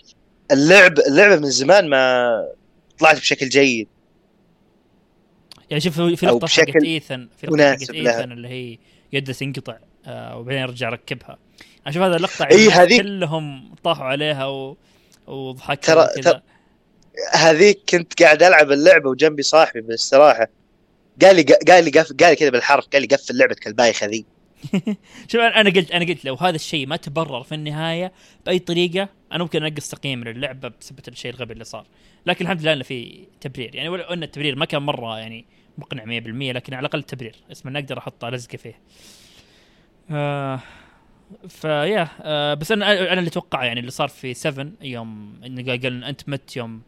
اللعب 0.52 0.99
اللعبة 0.99 1.36
من 1.36 1.49
زمان 1.49 1.90
ما 1.90 2.30
طلعت 2.99 3.18
بشكل 3.18 3.49
جيد 3.49 3.88
يعني 5.69 5.82
شوف 5.82 6.02
في- 6.02 6.28
حقت 6.28 6.41
بشكل 6.41 6.86
إيثن 6.86 7.30
في 7.38 7.48
لقطة 7.48 7.72
حقت. 7.72 7.90
إيثن 7.90 8.32
اللي 8.32 8.48
هي 8.48 8.78
يده 9.14 9.34
تنقطع 9.34 9.78
آه 10.06 10.38
وبعدين 10.38 10.61
يرجع 10.61 10.88
يركبها 10.88 11.38
أشوف 11.88 12.02
هذا 12.03 12.15
اللقطة 12.15 12.45
إي، 12.52 12.56
الناس 12.64 12.78
هذيك- 12.78 13.02
كلهم 13.02 13.76
طاحوا 13.84 14.06
عليها 14.06 14.45
و... 14.45 14.78
وضحكوا 15.28 16.06
ترى-. 16.06 16.22
ترى- 16.24 16.40
هذيك 17.34 17.80
كنت 17.90 18.24
قاعد 18.24 18.44
ألعب 18.44 18.72
اللعبة 18.72 19.10
وجنبي 19.10 19.41
صاحبي 19.44 19.82
بالاستراحة 19.82 20.48
قال 21.22 21.36
لي 21.36 21.41
قال 21.44 21.84
لي 21.84 21.91
قف 21.91 22.14
قال 22.14 22.30
لي 22.30 22.36
كذا 22.36 22.49
بالحرف 22.49 22.86
قال 22.94 23.02
لي 23.02 23.07
قفل 23.07 23.38
لعبتك 23.38 23.68
البايخة 23.68 24.07
ذي 24.07 24.26
شوف 25.32 25.41
أنا 25.41 25.69
قلت 25.69 25.91
أنا 25.91 26.06
قلت 26.06 26.26
لو 26.26 26.36
هذا 26.36 26.56
الشيء 26.56 26.88
ما 26.88 26.95
تبرر 26.95 27.44
في 27.44 27.56
النهاية 27.56 28.11
بأي 28.45 28.60
طريقة 28.60 29.10
أنا 29.32 29.44
ممكن 29.44 29.64
أنقص 29.64 29.90
تقييم 29.90 30.24
للعبه 30.24 30.72
بسبب 30.82 30.99
الشيء 31.08 31.34
الغبي 31.34 31.54
اللي 31.54 31.64
صار. 31.64 31.86
لكن 32.26 32.45
الحمد 32.45 32.62
لله 32.62 32.74
إنه 32.74 32.84
في 32.84 33.28
تبرير. 33.41 33.76
يعني 33.76 33.90
ولو 33.90 34.04
إن 34.04 34.24
التبرير 34.24 34.56
ما 34.56 34.66
كان 34.66 34.82
مرة 34.82 35.20
يعني 35.20 35.45
مقنع 35.78 36.04
100% 36.06 36.08
لكن 36.56 36.74
على 36.74 36.80
الأقل 36.86 37.04
تبرير. 37.04 37.36
اسمه 37.52 37.72
إني 37.72 37.80
أقدر 37.80 37.98
أحط 37.98 38.26
لزقه 38.26 38.58
فيه. 38.58 38.80
آه 40.12 40.60
فيا 41.48 42.08
آه 42.22 42.54
بس 42.54 42.72
أنا 42.72 43.14
أنا 43.14 43.20
اللي 43.20 43.30
أتوقع 43.30 43.66
يعني 43.66 43.80
اللي 43.80 43.91
صار 43.91 44.08
في 44.08 44.34
7 44.34 44.72
يوم 44.82 45.40
قال 45.44 46.04
أنت 46.04 46.30
مت 46.30 46.58
يوم 46.58 46.82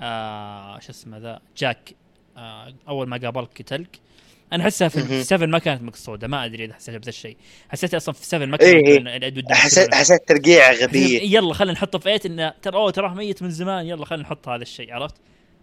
آه 0.00 0.78
شو 0.78 0.90
اسمه 0.90 1.18
ذا 1.18 1.40
جاك 1.56 1.94
آه 2.36 2.74
أول 2.88 3.08
ما 3.08 3.16
قابلك 3.16 3.62
قتلك 3.62 4.00
أنا 4.52 4.64
احسها 4.64 4.88
في 4.88 4.98
مهم. 4.98 5.22
7 5.22 5.46
ما 5.46 5.58
كانت 5.58 5.82
مقصودة 5.82 6.28
ما 6.28 6.44
أدري 6.44 6.64
إذا 6.64 6.74
حسيتها 6.74 6.98
بذا 6.98 7.08
الشيء 7.08 7.36
حسيت 7.68 7.94
أصلا 7.94 8.14
في 8.14 8.26
7 8.26 8.46
ما 8.46 8.56
كان 8.56 8.68
إيه، 8.68 9.22
إيه. 9.22 9.42
حسيت 9.50 9.94
حسيت 9.94 10.28
ترقيعه 10.28 10.72
غبيه 10.72 11.36
يلا 11.36 11.54
خلينا 11.54 11.72
نحطه 11.72 11.98
في 11.98 12.18
8 12.18 12.20
إنه 12.26 12.54
ترى 12.62 12.76
أوه 12.76 12.90
تراه 12.90 13.14
ميت 13.14 13.42
من 13.42 13.50
زمان 13.50 13.86
يلا 13.86 14.04
خلينا 14.04 14.22
نحط 14.22 14.48
هذا 14.48 14.62
الشيء 14.62 14.92
عرفت؟ 14.92 15.14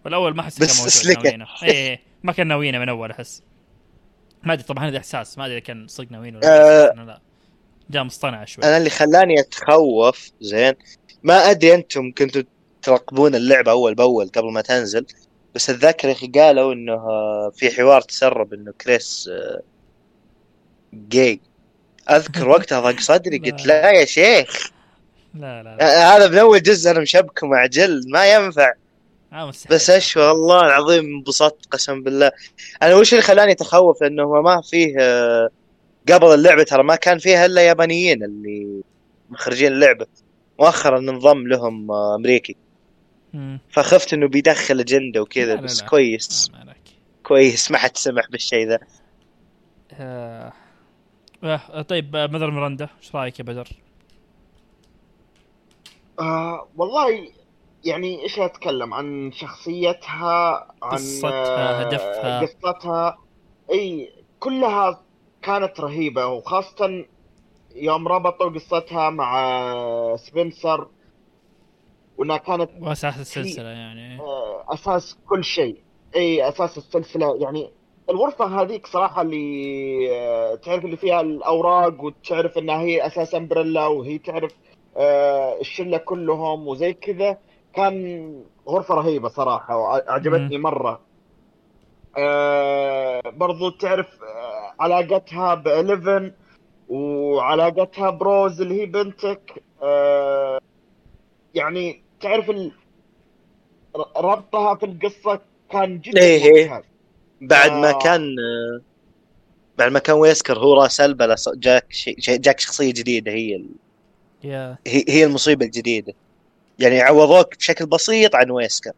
والأول 0.06 0.36
ما 0.36 0.44
كان 0.44 0.68
بس. 0.68 1.06
ناويينه 1.06 1.48
اي 1.64 1.72
إيه، 1.72 2.00
ما 2.24 2.32
كان 2.32 2.48
ناويينه 2.48 2.80
من 2.80 2.90
أول 2.90 3.12
أحس 3.12 3.44
ما 4.44 4.54
أدري 4.54 4.64
طبعا 4.64 4.88
هذا 4.88 4.98
إحساس 4.98 5.38
ما 5.38 5.46
أدري 5.46 5.58
إذا 5.58 5.64
كان 5.64 5.88
صدق 5.88 6.12
ناويين 6.12 6.36
ولا 6.36 6.94
إنه 6.94 7.04
لا 7.04 7.22
جاء 7.90 8.04
مصطنع 8.04 8.46
شوي 8.46 8.66
أنا 8.66 8.78
اللي 8.78 8.90
خلاني 8.90 9.40
أتخوف 9.40 10.32
زين 10.42 10.74
ما 11.24 11.52
أدري 11.52 11.74
أنتم 11.76 12.12
كنتوا 12.12 12.42
تراقبون 12.82 13.36
اللعبة 13.36 13.72
أول 13.72 13.96
بأول 13.96 14.28
قبل 14.28 14.52
ما 14.52 14.62
تنزل 14.62 15.06
بس 15.56 15.70
اتذكر 15.70 16.08
يا 16.08 16.14
أخي 16.14 16.28
قالوا 16.28 16.74
إنه 16.74 16.94
آه، 16.94 17.52
في 17.56 17.72
حوار 17.72 18.02
تسرب 18.02 18.54
إنه 18.54 18.74
كريس 18.82 19.30
آه، 19.34 19.62
جاي. 20.94 21.40
أذكر 22.10 22.50
وقتها 22.50 22.80
ضاق 22.80 23.00
صدري 23.00 23.38
قلت 23.38 23.66
لا. 23.66 23.92
يا 23.92 24.06
شيخ. 24.06 24.72
لا 25.34 25.64
لا 25.64 25.74
آه، 25.74 25.78
لا 25.78 26.18
هذا 26.18 26.28
من 26.28 26.38
أول 26.38 26.64
جزء 26.64 26.92
أنا 26.92 27.00
مشبكه 27.00 27.48
مع 27.48 27.66
جلد 27.66 28.08
ما 28.08 28.34
ينفع. 28.34 28.74
آه 29.34 29.46
مستحيل. 29.48 29.76
بس 29.76 29.90
أشوى 29.90 30.24
والله 30.24 30.66
العظيم 30.68 31.06
انبسطت 31.06 31.66
قسم 31.72 32.04
بالله. 32.04 32.32
أنا 32.84 32.96
وش 32.96 33.14
اللي 33.14 33.24
خلاني 33.24 33.52
أتخوف؟ 33.52 34.04
إنه 34.04 34.42
ما 34.42 34.62
فيه 34.62 34.96
آه، 35.00 35.50
قبل 36.12 36.34
اللعبة 36.34 36.64
ترى 36.64 36.84
ما 36.84 36.96
كان 36.96 37.18
فيها 37.18 37.46
إلا 37.46 37.62
يابانيين 37.62 38.24
اللي 38.24 38.82
مخرجين 39.30 39.72
اللعبة. 39.74 40.06
مؤخرا 40.60 41.00
انضم 41.00 41.48
لهم 41.48 41.92
آه، 41.92 42.16
أمريكي. 42.16 42.56
مم. 43.34 43.60
فخفت 43.70 44.14
إنه 44.14 44.28
بيدخل 44.28 44.80
أجندة 44.80 45.20
لا، 45.20 45.22
وكذا 45.22 45.56
لا، 45.56 45.62
بس 45.62 45.82
لا. 45.82 45.88
كويس 45.88 46.52
ما 46.54 46.60
عليك 46.60 46.78
كويس 47.24 47.72
ما 47.72 47.78
حد 47.78 47.98
سمح 47.98 48.30
بالشيء 48.30 48.68
ذا 48.68 48.80
آه. 49.94 50.54
آه. 51.44 51.82
طيب 51.82 52.16
آه، 52.16 52.28
مدر 52.28 52.52
ميراندا 52.52 52.90
إيش 53.02 53.16
رأيك 53.16 53.40
يا 53.40 53.44
بدر؟ 53.44 53.68
آه 56.20 56.68
والله 56.78 57.28
يعني 57.84 58.24
إيش 58.24 58.40
أتكلم 58.40 58.94
عن 58.94 59.32
شخصيتها 59.32 60.68
عن 60.84 60.92
قصتها، 60.98 61.32
آه، 61.32 61.82
هدفها. 61.82 62.42
قصتها 62.42 63.18
إي 63.72 64.14
كلها 64.40 65.02
كانت 65.42 65.80
رهيبة 65.80 66.26
وخاصة 66.28 67.06
يوم 67.76 68.08
ربطوا 68.08 68.50
قصتها 68.50 69.10
مع 69.10 70.16
سبنسر 70.16 70.88
وإنها 72.24 72.38
كانت 72.38 72.70
واساس 72.82 73.20
السلسلة 73.20 73.70
يعني. 73.70 74.20
آه، 74.20 74.74
أساس 74.74 75.18
كل 75.30 75.44
شيء. 75.44 75.78
أي 76.16 76.50
أساس 76.50 76.78
السلسلة. 76.78 77.36
يعني 77.36 77.72
الغرفة 78.10 78.62
هذيك 78.62 78.88
صراحة 78.88 79.22
اللي 79.22 80.08
آه، 80.12 80.56
تعرف 80.56 80.86
اللي 80.86 80.98
فيها 80.98 81.22
الأوراق 81.22 82.04
وتعرف 82.04 82.58
إنها 82.58 82.82
هي 82.82 83.08
أساس 83.08 83.36
أمبريلا 83.36 83.88
وهي 83.88 84.18
تعرف 84.18 84.52
آه، 84.98 85.60
الشلة 85.62 85.98
كلهم 85.98 86.68
وزي 86.68 86.94
كذا 86.94 87.38
كان 87.76 88.34
غرفة 88.68 88.96
رهيبة 88.96 89.30
صراحة 89.30 89.78
وعجبتني 89.78 90.58
مرة. 90.58 91.02
آه، 92.18 93.22
برضو 93.26 93.70
تعرف 93.70 94.08
علاقتها 94.80 95.56
بإليفن 95.56 96.32
وعلاقتها 96.90 98.10
بروز 98.10 98.62
اللي 98.62 98.82
هي 98.82 98.86
بنتك. 98.86 99.64
يعني 101.54 102.03
تعرف 102.24 102.50
ال... 102.50 102.72
ربطها 104.18 104.76
في 104.76 104.86
القصة 104.86 105.40
كان 105.72 106.00
جدا 106.00 106.22
إيه 106.22 106.44
إيه. 106.44 106.70
ممتاز. 106.70 106.84
بعد 107.42 107.72
ما 107.72 107.90
آه. 107.90 108.00
كان 108.00 108.36
آه، 108.40 108.82
بعد 109.78 109.92
ما 109.92 110.00
كان 110.00 110.16
ويسكر 110.16 110.60
هو 110.60 110.74
راس 110.74 111.02
البلا 111.02 111.36
جاك 111.56 111.86
شي... 111.90 112.16
جاك 112.18 112.60
شخصية 112.60 112.94
جديدة 112.94 113.32
هي 113.32 113.56
ال... 113.56 113.70
يا 114.44 114.78
هي 114.88 115.06
هي 115.08 115.26
المصيبة 115.26 115.66
الجديدة. 115.66 116.14
يعني 116.80 117.02
عوضوك 117.02 117.58
بشكل 117.58 117.86
بسيط 117.86 118.36
عن 118.36 118.52
ويسكر. 118.52 118.92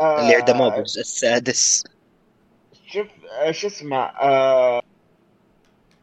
آه، 0.00 0.20
اللي 0.20 0.34
اعدموه 0.34 0.68
بالجزء 0.68 1.00
السادس. 1.00 1.84
شوف 2.86 3.06
آه، 3.30 3.50
شو 3.50 3.66
اسمه 3.66 3.96
آه، 3.96 4.82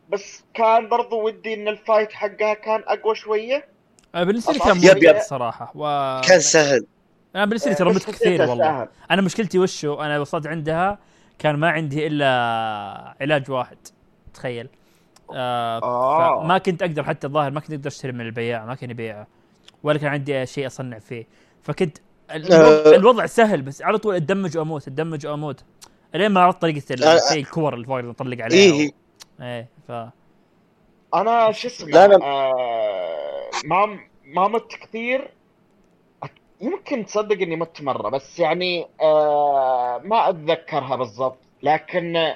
بس 0.09 0.43
كان 0.53 0.89
برضو 0.89 1.21
ودي 1.21 1.53
إن 1.53 1.67
ال 1.67 1.75
fight 1.75 2.11
حقها 2.11 2.53
كان 2.53 2.83
أقوى 2.87 3.15
شوية. 3.15 3.74
آه، 4.15 4.23
بالنسبة 4.23 4.53
لي 4.53 4.59
كان 4.59 4.77
yep- 4.77 4.83
yep. 4.83 4.95
ممتاز 5.07 5.25
صراحة 5.27 5.71
و... 5.75 5.81
كان 6.27 6.39
سهل 6.39 6.85
أنا 7.35 7.45
بالنسبة 7.45 7.69
لي 7.69 7.75
ترى 7.75 7.89
بس 7.93 7.95
مت 8.09 8.15
كثير 8.15 8.41
والله 8.41 8.65
سهل. 8.65 8.87
أنا 9.11 9.21
مشكلتي 9.21 9.59
وشو 9.59 9.93
أنا 9.95 10.19
وصلت 10.19 10.47
عندها 10.47 10.97
كان 11.39 11.55
ما 11.55 11.69
عندي 11.69 12.07
إلا 12.07 12.27
علاج 13.21 13.51
واحد 13.51 13.77
تخيل 14.33 14.67
آه 15.33 15.81
آه. 15.83 16.43
ما 16.43 16.57
كنت 16.57 16.81
أقدر 16.83 17.03
حتى 17.03 17.27
الظاهر 17.27 17.51
ما 17.51 17.59
كنت 17.59 17.71
أقدر 17.71 17.87
أشتري 17.87 18.11
من 18.11 18.21
البياع 18.21 18.65
ما 18.65 18.75
كان 18.75 18.89
يبيعه 18.89 19.27
ولا 19.83 19.97
كان 19.99 20.09
عندي 20.11 20.45
شيء 20.45 20.67
أصنع 20.67 20.99
فيه 20.99 21.27
فكنت 21.63 21.97
الوضع, 22.31 22.55
آه. 22.55 22.95
الوضع 22.95 23.25
سهل 23.25 23.61
بس 23.61 23.81
على 23.81 23.97
طول 23.97 24.15
أتدمج 24.15 24.57
وأموت 24.57 24.87
أتدمج 24.87 25.27
وأموت 25.27 25.63
إلين 26.15 26.31
ما 26.31 26.41
عرفت 26.41 26.61
طريقة 26.61 26.95
آه. 27.05 27.33
الكور 27.33 27.73
اللي 27.73 27.85
فوق 27.85 27.99
نطلق 27.99 28.43
عليها 28.43 28.73
إيه. 28.73 28.87
و... 28.87 29.43
إيه 29.43 29.67
ف 29.87 29.91
أنا 31.15 31.51
شو 31.51 31.67
اسمه 31.67 31.89
لا، 31.89 32.07
أنا- 32.07 32.23
آه 32.23 33.49
ما 33.65 33.99
ما 34.25 34.47
مت 34.47 34.75
كثير. 34.75 35.31
يمكن 36.61 37.05
تصدق 37.05 37.41
إني 37.41 37.55
مت 37.55 37.81
مرة 37.81 38.09
بس 38.09 38.39
يعني 38.39 38.87
آه 39.01 40.01
ما 40.03 40.29
أتذكرها 40.29 40.95
بالضبط. 40.95 41.37
لكن 41.63 42.33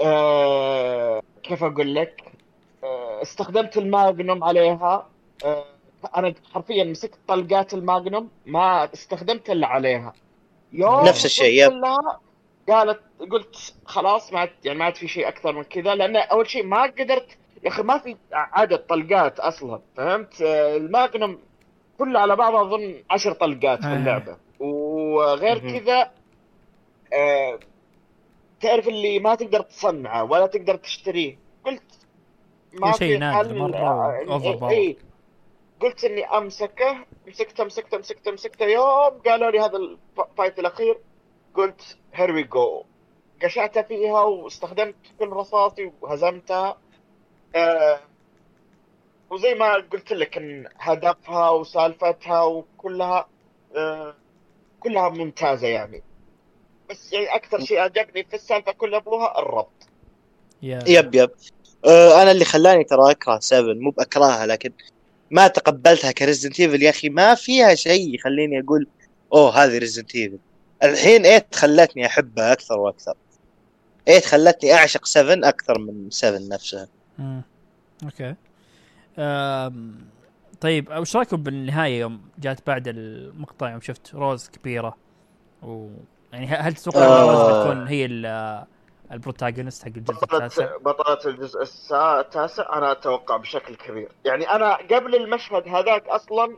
آه 0.00 1.22
كيف 1.42 1.64
أقول 1.64 1.94
لك؟ 1.94 2.24
آه 2.84 3.22
استخدمت 3.22 3.76
الماجنوم 3.76 4.44
عليها. 4.44 5.08
آه 5.44 5.64
أنا 6.16 6.34
حرفيا 6.54 6.84
مسكت 6.84 7.18
طلقات 7.28 7.74
الماجنوم 7.74 8.28
ما 8.46 8.88
استخدمت 8.94 9.50
إلا 9.50 9.66
عليها. 9.66 10.12
يوم 10.72 11.04
نفس 11.04 11.24
الشيء،. 11.24 11.68
لها 11.70 12.20
قالت 12.68 13.00
قلت 13.30 13.74
خلاص 13.84 14.32
ما 14.32 14.38
عاد 14.40 14.50
يعني 14.64 14.78
ما 14.78 14.84
عاد 14.84 14.94
في 14.96 15.08
شيء 15.08 15.28
أكثر 15.28 15.52
من 15.52 15.62
كذا 15.62 15.94
لأن 15.94 16.16
أول 16.16 16.48
شيء 16.50 16.66
ما 16.66 16.82
قدرت 16.82 17.38
يا 17.62 17.68
أخي 17.68 17.82
ما 17.82 17.98
في 17.98 18.16
عدد 18.32 18.78
طلقات 18.78 19.40
أصلا 19.40 19.80
فهمت 19.96 20.42
الماجنوم 20.76 21.38
كله 21.98 22.20
على 22.20 22.36
بعضه 22.36 22.62
أظن 22.62 23.02
عشر 23.10 23.32
طلقات 23.32 23.80
في 23.80 23.86
آه. 23.86 23.96
اللعبة 23.96 24.36
وغير. 24.60 25.58
كذا 25.58 26.10
آه، 27.12 27.58
تعرف 28.60 28.88
اللي 28.88 29.18
ما 29.18 29.34
تقدر 29.34 29.60
تصنعه 29.60 30.24
ولا 30.24 30.46
تقدر 30.46 30.76
تشتريه 30.76 31.38
قلت 31.64 32.06
ما 32.72 32.92
شيء 32.92 33.12
في 33.12 33.18
نادر 33.18 33.48
حل 33.48 33.58
مرة 33.58 33.76
آه،. 33.76 34.70
إيه. 34.70 34.96
قلت 35.80 36.04
إني 36.04 36.24
أمسكه 36.24 37.04
مسكته 37.26 37.64
مسكته 37.64 37.98
مسكته 37.98 38.30
مسكته 38.32 38.64
يوم 38.64 39.20
قالوا 39.26 39.50
لي 39.50 39.60
هذا 39.60 39.78
ال 39.78 39.91
fight 39.91 40.58
الأخير 40.58 40.98
قلت 41.54 41.98
here 42.14 42.30
we 42.30 42.42
go 42.42 42.84
قشعت 43.42 43.78
فيها 43.78 44.20
واستخدمت 44.20 44.94
كل 45.18 45.28
رصاصي 45.28 45.92
وهزمتها 46.00 46.76
آه 47.54 48.00
وزي 49.30 49.54
ما 49.54 49.74
قلت 49.74 50.12
لك 50.12 50.36
إن 50.36 50.66
هدفها 50.78 51.50
وسالفتها 51.50 52.42
وكلها 52.42 53.28
آه 53.76 54.14
كلها 54.80 55.08
ممتازة 55.08 55.66
يعني. 55.68 56.02
بس 56.90 57.12
يعني 57.12 57.34
أكثر 57.34 57.64
شيء 57.64 57.78
عجبني 57.78 58.24
في 58.24 58.36
السالفة 58.36 58.72
كلها 58.72 58.98
أبوها 58.98 59.38
الربط. 59.38 59.88
yeah. 60.62 60.84
yep 60.86 61.14
yep. 61.14 61.30
آه 61.84 62.22
أنا 62.22 62.30
اللي 62.30 62.44
خلاني 62.44 62.84
ترى 62.84 63.10
أكره 63.10 63.38
7 63.38 63.74
مو 63.74 63.90
بأكرهها 63.90 64.46
لكن 64.46 64.72
ما 65.30 65.48
تقبلتها 65.48 66.12
كريزدنت 66.12 66.60
إيفل 66.60 66.82
يا 66.82 66.90
أخي. 66.90 67.08
ما 67.08 67.34
فيها 67.34 67.74
شيء 67.74 68.14
يخليني 68.14 68.60
أقول 68.60 68.86
oh 69.32 69.64
هذه 69.64 69.78
ريزدنت 69.78 70.14
إيفل. 70.14 70.38
الحين 70.82 71.22
8 71.22 71.46
خلتني 71.54 72.06
أحبها 72.06 72.52
أكثر 72.52 72.78
وأكثر. 72.78 73.14
8 74.06 74.20
خلتني 74.20 74.72
أعشق 74.74 75.06
7 75.06 75.48
أكثر 75.48 75.78
من 75.78 76.10
7 76.10 76.38
نفسها. 76.38 76.88
okay. 78.04 78.34
آم، 79.18 80.06
طيب 80.60 80.90
وش 80.98 81.16
رأيكم 81.16 81.36
بالنهاية 81.42 82.00
يوم 82.00 82.20
جات 82.38 82.66
بعد 82.66 82.88
المقطع 82.88 83.70
يوم 83.70 83.80
شفت 83.80 84.14
روز 84.14 84.48
كبيرة؟ 84.48 84.96
و 85.62 85.88
يعني 86.32 86.46
هل 86.46 86.72
تتوقع 86.74 86.98
إن 87.06 87.28
روز 87.28 87.40
آه. 87.40 87.60
بتكون 87.70 87.86
هي 87.86 88.04
ال- 88.04 88.64
protagonist 89.12 89.82
حق 89.84 89.92
الجزء 89.96 90.22
التاسع؟ 90.24 90.76
بطلة 90.76 91.18
الجزء 91.26 91.62
التاسع؟ 91.92 92.78
أنا 92.78 92.92
أتوقع 92.92 93.36
بشكل 93.36 93.74
كبير. 93.74 94.08
يعني 94.24 94.50
أنا 94.50 94.74
قبل 94.76 95.14
المشهد 95.14 95.68
هذاك 95.68 96.08
أصلا 96.08 96.56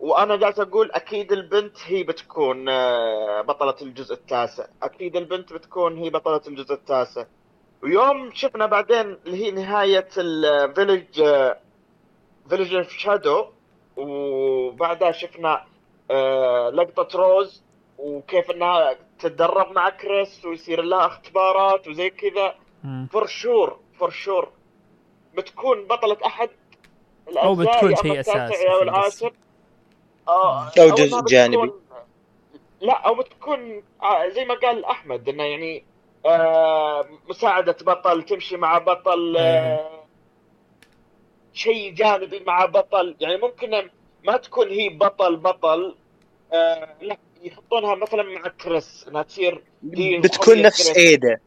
وأنا 0.00 0.36
جالس 0.36 0.58
أقول 0.60 0.90
أكيد 0.90 1.32
البنت 1.32 1.76
هي 1.86 2.02
بتكون 2.02 2.68
آه، 2.68 3.42
بطلة 3.42 3.74
الجزء 3.82 4.14
التاسع. 4.14 4.66
أكيد 4.82 5.16
البنت 5.16 5.52
بتكون 5.52 5.98
هي 5.98 6.10
بطلة 6.10 6.40
الجزء 6.48 6.74
التاسع. 6.74 7.24
ويوم 7.86 8.30
شفنا 8.34 8.66
بعدين 8.66 9.16
اللي 9.26 9.44
هي 9.44 9.50
نهاية 9.50 10.08
ال 10.18 10.30
village، 10.30 11.22
village 12.48 12.74
of 12.74 12.88
shadow 12.90 13.46
وبعدها 13.96 15.12
شفنا 15.12 15.64
آه، 16.10 16.70
لقطة 16.70 17.18
روز 17.18 17.62
وكيف 17.98 18.50
إنها 18.50 18.96
تتدرب 19.18 19.72
مع 19.72 19.90
كريس 19.90 20.44
ويصير 20.44 20.82
لها 20.82 21.06
اختبارات 21.06 21.88
وزي 21.88 22.10
كذا. 22.10 22.54
for 23.12 23.26
sure 23.26 23.78
for 23.98 24.10
sure 24.10 24.48
بتكون 25.36 25.84
بطلة 25.86 26.16
أحد 26.26 26.50
أو 27.36 27.54
بتكون 27.54 27.96
شيء 27.96 28.12
التاسع 28.12 28.46
أساسي 28.46 28.68
أو 28.72 28.78
في 28.78 28.82
العاشر 28.82 29.32
آه، 30.28 30.70
أو 30.80 30.88
جزء 30.94 31.20
جانبي. 31.24 31.72
لا 32.80 32.92
أو 33.06 33.14
بتكون 33.14 33.82
آه، 34.02 34.28
زي 34.28 34.44
ما 34.44 34.54
قال 34.54 34.84
أحمد 34.84 35.28
إنه 35.28 35.42
يعني 35.44 35.78
آه، 35.78 35.95
مساعدة 37.28 37.76
بطل 37.82 38.22
تمشي 38.22 38.56
مع 38.56 38.78
بطل 38.78 39.36
آه، 39.38 40.04
شيء 41.52 41.94
جانبي 41.94 42.40
مع 42.46 42.64
بطل 42.64 43.16
يعني 43.20 43.36
ممكن 43.36 43.90
ما 44.24 44.36
تكون 44.36 44.68
هي 44.68 44.88
بطل 44.88 45.36
بطل 45.36 45.94
آه، 46.52 46.94
لا 47.00 47.16
يحطونها 47.42 47.94
مثلا 47.94 48.22
مع 48.22 48.48
كريس 48.48 49.06
إنها 49.08 49.22
تصير 49.22 49.62
هي 49.94 50.18
بتكون 50.18 50.62
نفس 50.62 50.92
كريس. 50.92 50.96
ايدا 50.96 51.38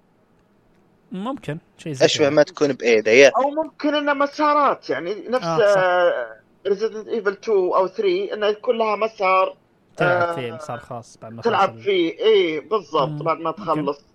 ممكن 1.11 1.57
شيء 1.77 1.93
زي 1.93 2.05
أشبه. 2.05 2.29
ما 2.29 2.43
تكون 2.43 2.73
بايدا 2.73 3.11
يا 3.11 3.31
أو 3.37 3.49
ممكن 3.49 3.95
إنها 3.95 4.13
مسارات 4.13 4.89
يعني 4.89 5.15
نفس 5.27 5.45
آه،. 5.45 6.39
ريزيدنت 6.67 7.07
ايفل 7.07 7.31
2 7.31 7.57
أو 7.57 7.87
3 7.87 8.33
إنه 8.33 8.47
يكون 8.47 8.77
لها 8.77 8.95
مسار 8.95 9.55
تلعب 9.97 10.21
آه، 10.21 10.35
فيه 10.35 10.51
مسار 10.51 10.79
خاص 10.79 11.17
بعد 11.21 11.33
ما 11.33 11.41
تلعب 11.41 11.77
فيه 11.77 12.19
اي 12.19 12.59
بالضبط 12.59 13.23
بعد 13.23 13.37
ما. 13.37 13.51
تخلص 13.51 14.08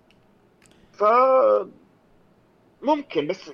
ف 0.98 1.04
ممكن 2.82 3.26
بس 3.26 3.50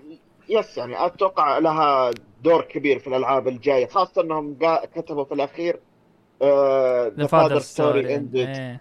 يس 0.48 0.78
يعني 0.78 1.06
أتوقع 1.06 1.58
لها 1.58 2.10
دور 2.42 2.62
كبير 2.62 2.98
في 2.98 3.06
الألعاب 3.06 3.48
الجاية 3.48 3.86
خاصة 3.86 4.22
إنهم 4.22 4.56
قا- 4.62 4.84
كتبوا 4.86 5.24
في 5.24 5.34
الأخير 5.34 5.80
آه، 6.42 7.12
the 7.18 7.26
story، 7.26 7.58
story 7.58 8.16
ended. 8.18 8.78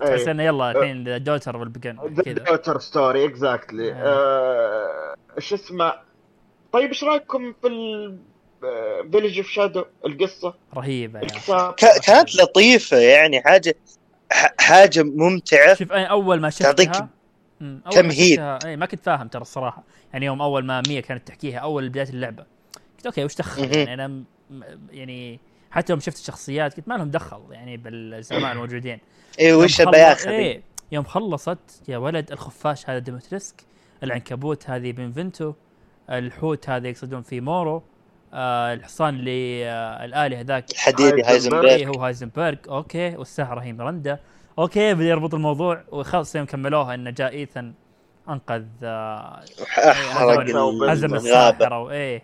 تحس. 0.00 0.28
إنه 0.28 0.42
يلا 0.42 0.70
الحين 0.70 1.04
the 1.04 1.18
daughter 1.18 1.56
will 1.56 1.74
begin 1.74 1.96
the 2.12 2.32
daughter 2.32 2.78
story 2.78 3.24
exactly 3.24 3.92
آه. 3.92 5.14
شو 5.38 5.54
اسمه؟ 5.54 5.92
طيب 6.72 6.88
إيش 6.88 7.04
رأيكم 7.04 7.52
في 7.62 7.68
village 9.12 9.38
of 9.38 9.46
shadow 9.48 9.84
القصة؟ 10.06 10.54
رهيبة 10.76 11.20
ك- 11.20 12.00
كانت 12.06 12.36
لطيفة 12.36 12.96
يعني 12.96 13.40
حاجة 13.42 13.74
ح- 14.32 14.54
حاجة 14.60 15.02
ممتعة. 15.02 15.74
شوف 15.74 15.92
أنا 15.92 16.04
أول 16.06 16.40
ما 16.40 16.50
شفتها 16.50 16.72
تعطيك 16.72 17.08
تمهيد. 17.90 18.40
اي 18.40 18.76
ما 18.76 18.86
كنت 18.86 19.04
فاهم 19.04 19.28
ترى 19.28 19.42
الصراحة. 19.42 19.82
يعني 20.12 20.26
يوم 20.26 20.42
أول 20.42 20.64
ما 20.64 20.82
مية 20.88 21.00
كانت 21.00 21.28
تحكيها 21.28 21.58
أول 21.58 21.88
بداية 21.88 22.08
اللعبة. 22.08 22.44
قلت 22.96 23.06
okay 23.06 23.24
وش 23.24 23.34
دخل. 23.34 23.76
يعني 23.76 23.94
أنا 23.94 24.22
يعني 24.90 25.40
حتى 25.70 25.92
يوم 25.92 26.00
شفت 26.00 26.18
الشخصيات 26.18 26.76
قلت 26.76 26.88
ما 26.88 26.94
لهم 26.94 27.10
دخل 27.10 27.42
يعني 27.50 27.76
بالزعماء 27.76 28.52
الموجودين 28.52 28.98
اي 29.40 29.52
وش 29.52 29.82
بياخذ 29.82 30.28
إيه 30.28 30.62
يوم 30.92 31.04
خلصت 31.04 31.82
يا 31.88 31.98
ولد 31.98 32.32
الخفاش 32.32 32.90
هذا 32.90 32.98
ديمتريسك 32.98 33.54
العنكبوت 34.02 34.70
هذه 34.70 34.92
بينفينتو 34.92 35.52
الحوت 36.10 36.68
هذا 36.68 36.88
يقصدون 36.88 37.22
في 37.22 37.40
مورو 37.40 37.82
آه 38.32 38.74
الحصان 38.74 39.14
اللي 39.14 39.66
آه 39.66 40.04
الالي 40.04 40.36
هذاك 40.36 40.70
الحديدي 40.70 41.22
هايزنبرغ. 41.22 41.68
هايزنبرغ. 41.70 41.96
هو 41.96 42.04
هايزنبرغ. 42.04 42.56
okay 42.68 43.16
والساحره 43.16 43.60
هي 43.60 43.72
ميرندا 43.72 44.18
okay 44.58 44.94
بدا 44.94 45.04
يربط 45.04 45.34
الموضوع. 45.34 45.84
وخلص 45.88 46.36
يوم 46.36 46.46
كملوها 46.46 46.94
انه 46.94 47.10
جاء 47.10 47.32
ايثن 47.32 47.72
أنقذ 48.28 48.64
آه 48.82 49.44
حرق 49.66 50.40
هزم 50.40 50.84
هزم 50.84 51.14
الغابة. 51.14 51.16
الساحرة 51.56 51.82
وايه 51.82 52.22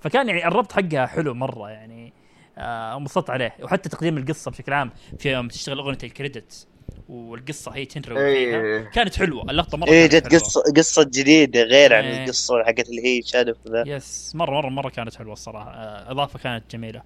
فكان 0.00 0.28
يعني 0.28 0.48
الربط 0.48 0.72
حقها 0.72 1.06
حلو 1.06 1.34
مرة 1.34 1.70
يعني 1.70 2.12
آه، 2.58 2.96
انبسطت 2.96 3.30
عليه. 3.30 3.54
وحتى 3.62 3.88
تقديم 3.88 4.18
القصة 4.18 4.50
بشكل 4.50 4.72
عام 4.72 4.90
في 5.18 5.32
يوم 5.32 5.48
تشتغل 5.48 5.78
أغنية 5.78 5.98
ال 6.04 6.13
credit 6.13 6.66
والقصة 7.08 7.70
هي 7.72 7.84
تنروي 7.84 8.34
فيها 8.34 8.60
إيه. 8.60 8.90
كانت 8.90 9.16
حلوة. 9.18 9.42
اللقطة 9.42 9.78
مرة 9.78 9.88
إيه 9.88 10.06
جت. 10.06 10.34
قصه 10.34 10.62
قصة 10.76 11.02
جديدة 11.04 11.62
غير 11.62 11.94
عن 11.94 12.04
إيه. 12.04 12.24
القصة 12.24 12.64
حقت 12.64 12.88
اللي 12.88 13.04
هي 13.06 13.22
shadow 13.22 13.54
ذا. 13.68 13.84
yes 13.86 14.32
مره 14.34 14.50
مره 14.50 14.68
مرة 14.68 14.88
كانت 14.88 15.14
حلوة 15.14 15.32
الصراحة. 15.32 15.70
آه، 15.70 16.10
إضافة 16.10 16.38
كانت 16.38 16.72
جميلة. 16.72 17.02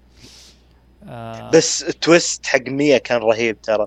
آه. 1.08 1.50
بس 1.50 1.82
ال 1.82 1.93
twist 1.93 2.46
حق 2.46 2.60
ميا 2.68 2.98
كان 2.98 3.18
رهيب 3.20 3.62
ترى. 3.62 3.86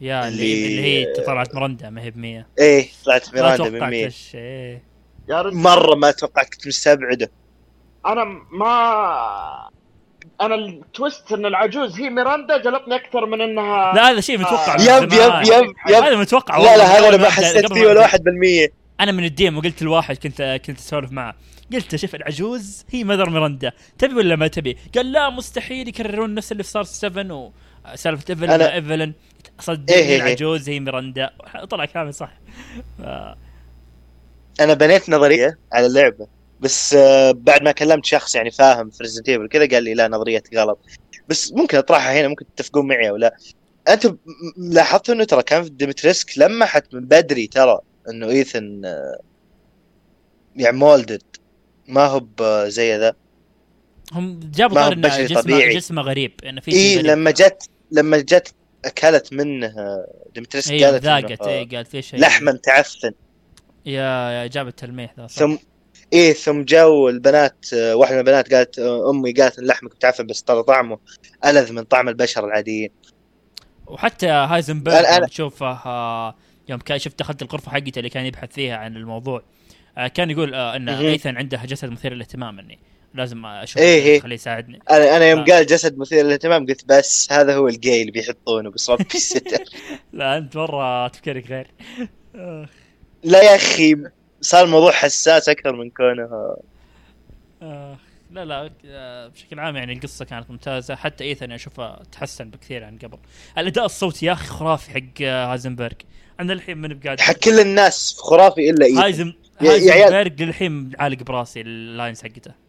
يا 0.00 0.28
اللي 0.28 0.66
اللي- 0.66 0.82
هي 0.82 1.24
طلعت 1.26 1.54
مرندا 1.54 1.90
ما 1.90 2.02
هي 2.02 2.10
ب 2.10 2.16
100 2.18 2.46
إيه 2.58 2.88
طلعت 3.04 3.28
ما 3.28 3.34
ميراندا 3.34 3.64
من 3.64 3.70
توقعت 3.70 3.90
100 3.90 4.06
وش 4.06 4.34
إيه. 4.34 4.82
يا 5.28 5.42
رجل. 5.42 5.56
مرة 5.56 5.94
ما 5.94 6.10
توقعت 6.10 6.48
كنت 6.54 6.66
مستبعده. 6.66 7.30
أنا 8.06 8.24
ما 8.52 9.68
أنا 10.40 10.54
ال 10.54 10.67
twist 10.67 11.32
إن 11.32 11.46
العجوز 11.46 12.00
هي 12.00 12.10
ميراندا 12.10 12.56
جلطني 12.62 12.94
أكثر 12.96 13.26
من 13.26 13.40
إنها 13.40 13.92
لا 13.94 14.10
هذا 14.10 14.20
شيء 14.20 14.38
متوقع. 14.38 14.76
من 14.76 14.80
yep. 14.82 15.02
yep 15.02 15.12
yep 15.12 15.74
yep. 15.88 15.94
هذا 16.04 16.16
متوقع 16.16 16.56
لا 16.56 16.62
والله. 16.70 16.76
لا 16.76 16.98
هذا 16.98 17.08
أنا 17.08 17.16
ما 17.16 17.28
حسيت 17.30 17.72
فيه 17.72 17.80
ولا 17.80 17.90
أبدأ. 17.90 18.00
واحد 18.00 18.22
بالمية. 18.24 18.68
أنا 19.00 19.12
من 19.12 19.24
ال 19.24 19.31
demo 19.31 19.58
وقلت 19.58 19.82
لواحد 19.82 20.16
كنت 20.16 20.60
كنت 20.66 20.78
أسولف 20.78 21.12
معه. 21.12 21.34
قلت 21.72 21.92
له 21.92 21.98
شوف 21.98 22.14
العجوز 22.14 22.84
هي 22.90 23.04
Mother 23.04 23.30
ميرندا 23.30 23.72
تبي 23.98 24.14
ولا 24.14 24.36
ما 24.36 24.46
تبي؟ 24.48 24.76
قال 24.94 25.12
لا 25.12 25.30
مستحيل 25.30 25.88
يكررون 25.88 26.34
نفس 26.34 26.52
اللي 26.52 26.62
في 26.62 26.68
صار 26.70 26.82
7 26.84 27.52
وسالفه 27.92 28.24
ايفلين 28.30 28.50
أنا- 28.50 28.60
ما 28.62 28.74
ايفلين 28.74 29.12
صدقني 29.60 29.98
إيه 29.98 30.04
إيه 30.04 30.10
إيه. 30.10 30.22
العجوز 30.22 30.68
هي 30.68 30.80
ميرندا 30.80 31.30
طلع 31.70 31.84
كلامي 31.84 32.12
صح 32.12 32.38
آه، 33.00 33.36
أنا 34.60 34.74
بنيت 34.74 35.10
نظرية 35.10 35.58
على 35.72 35.86
اللعبة 35.86 36.26
بس 36.60 36.94
آه، 36.94 37.32
بعد 37.32 37.62
ما 37.62 37.72
كلمت 37.72 38.04
شخص 38.06 38.34
يعني 38.34 38.50
فاهم 38.50 38.90
في 38.90 39.02
ريزنت 39.02 39.28
ايفل 39.28 39.48
كذا 39.48 39.68
قال 39.68 39.82
لي 39.82 39.94
لا 39.94 40.08
نظريتك 40.08 40.56
غلط 40.56 40.78
بس 41.28 41.52
ممكن 41.52 41.78
أطرحها 41.78 42.20
هنا 42.20 42.28
ممكن 42.28 42.44
تتفقون 42.56 42.88
معي 42.88 43.08
أو 43.08 43.16
لا 43.16 43.36
أنتم 43.88 44.16
لاحظتوا 44.56 45.14
إنه 45.14 45.24
ترى 45.24 45.42
كان 45.42 45.62
في 45.62 45.70
ديمتريسك 45.70 46.38
لمحت 46.38 46.94
من 46.94 47.00
بدري 47.00 47.46
ترى 47.46 47.78
إنه 48.10 48.28
إيثن 48.28 48.84
آه، 48.84 49.20
يعني 50.56 50.76
molded 50.76 51.22
ما 51.88 52.06
هو 52.06 52.24
زي 52.68 52.96
ذا 52.96 53.14
هم 54.12 54.40
جابوا 54.54 54.74
طاري 54.74 54.92
إنه 54.92 55.24
جسمه. 55.24 55.68
جسمه 55.68 56.02
غريب 56.02 56.32
إنه 56.44 56.60
في 56.60 56.72
اي. 56.72 57.02
لما 57.02 57.30
جت 57.30 57.68
لما 57.90 58.18
جت 58.18 58.54
أكلت 58.86 59.32
منه 59.32 59.66
آه، 59.66 60.06
ديمتريسك 60.34 60.72
اي 60.72 60.84
قالت 60.84 61.04
ذاقت 61.04 61.40
آه، 61.42 61.48
اي 61.48 61.64
قالت 61.64 61.88
في 61.88 62.02
شيء 62.02 62.20
لحمه 62.20 62.52
متعفن 62.52 63.12
yeah 63.86 64.30
yeah 64.30 64.46
جاب 64.46 64.68
التلميح 64.68 65.14
ذا 65.18 65.26
صح. 65.26 65.36
ثم 65.38 65.56
إيه 66.12 66.32
ثم 66.32 66.62
جو 66.62 67.08
البنات 67.08 67.66
آه، 67.74 67.96
واحدة 67.96 68.14
من 68.14 68.20
البنات 68.20 68.54
قالت 68.54 68.78
آه، 68.78 69.10
أمي 69.10 69.32
قالت 69.32 69.58
إن 69.58 69.66
لحمك 69.66 69.94
متعفن 69.94 70.26
بس 70.26 70.42
ترى 70.42 70.62
طعمه 70.62 70.98
ألذ 71.44 71.72
من 71.72 71.82
طعم 71.82 72.08
البشر 72.08 72.44
العاديين 72.44 72.90
وحتى 73.86 74.26
هايزنبرغ 74.28 75.02
أنا- 75.02 75.20
أنا- 75.20 75.28
تشوفه 75.28 75.66
آه، 75.86 76.34
يوم 76.68 76.80
كان 76.80 76.98
شفت 76.98 77.18
دخلت 77.18 77.42
الغرفة 77.42 77.70
حقته 77.70 77.98
اللي 77.98 78.10
كان 78.10 78.26
يبحث 78.26 78.52
فيها 78.52 78.76
عن 78.76 78.96
الموضوع 78.96 79.42
آه، 79.98 80.06
كان 80.08 80.30
يقول 80.30 80.54
آه، 80.54 80.76
إن. 80.76 80.88
أيثن 80.88 81.36
عنده 81.36 81.60
جسد 81.64 81.88
مثير 81.88 82.14
للاهتمام 82.14 82.58
إني 82.58 82.78
لازم 83.16 83.46
أشوف 83.46 83.78
إيه 83.82 84.02
إيه. 84.02 84.20
خليه 84.20 84.34
يساعدني. 84.34 84.80
أنا 84.90 85.16
أنا 85.16 85.30
يوم. 85.30 85.44
قال 85.44 85.66
جسد 85.66 85.98
مثير 85.98 86.24
للاهتمام 86.24 86.66
قلت 86.66 86.84
بس 86.88 87.32
هذا 87.32 87.56
هو 87.56 87.68
الجاي 87.68 88.00
اللي 88.00 88.12
بيحطونه 88.12 88.70
بس 88.70 88.90
ربي 88.90 89.04
الستر 89.14 89.64
لا 90.12 90.38
أنت 90.38 90.56
مرة 90.56 91.08
تفكيرك 91.08 91.46
غير. 91.50 91.66
آه، 92.34 92.68
لا 93.24 93.42
يا 93.42 93.56
أخي 93.56 93.96
صار 94.40 94.64
الموضوع 94.64 94.92
حساس 94.92 95.48
أكثر 95.48 95.72
من 95.76 95.90
كونه. 95.90 96.56
آه، 97.62 97.96
لا 98.30 98.44
لا 98.44 98.70
آه، 98.86 99.28
بشكل 99.28 99.58
عام 99.60 99.76
يعني 99.76 99.92
القصة 99.92 100.24
كانت 100.24 100.50
ممتازة. 100.50 100.94
حتى 100.94 101.24
ايثن 101.24 101.52
اشوفها 101.52 102.02
تحسن 102.12 102.50
بكثير 102.50 102.84
عن 102.84 102.98
قبل. 102.98 103.18
الأداء 103.58 103.84
الصوتي 103.84 104.26
يا 104.26 104.32
أخي 104.32 104.46
خرافي 104.46 104.90
حق 104.90 105.22
هايزنبرغ 105.22 105.92
أنا 106.40 106.52
الحين 106.52 106.78
من 106.78 106.98
بقاعد 106.98 107.20
حق 107.20 107.32
كل 107.34 107.60
الناس 107.60 108.16
خرافي 108.18 108.70
إلا 108.70 108.86
ايثن 108.86 108.98
هايزن. 108.98 109.32
هايزنبرغ 109.60 110.44
للحين 110.44 110.92
عالق 110.98 111.22
براسي 111.22 111.60
ال 111.60 111.70
lines 111.70 112.22
حقته. 112.22 112.65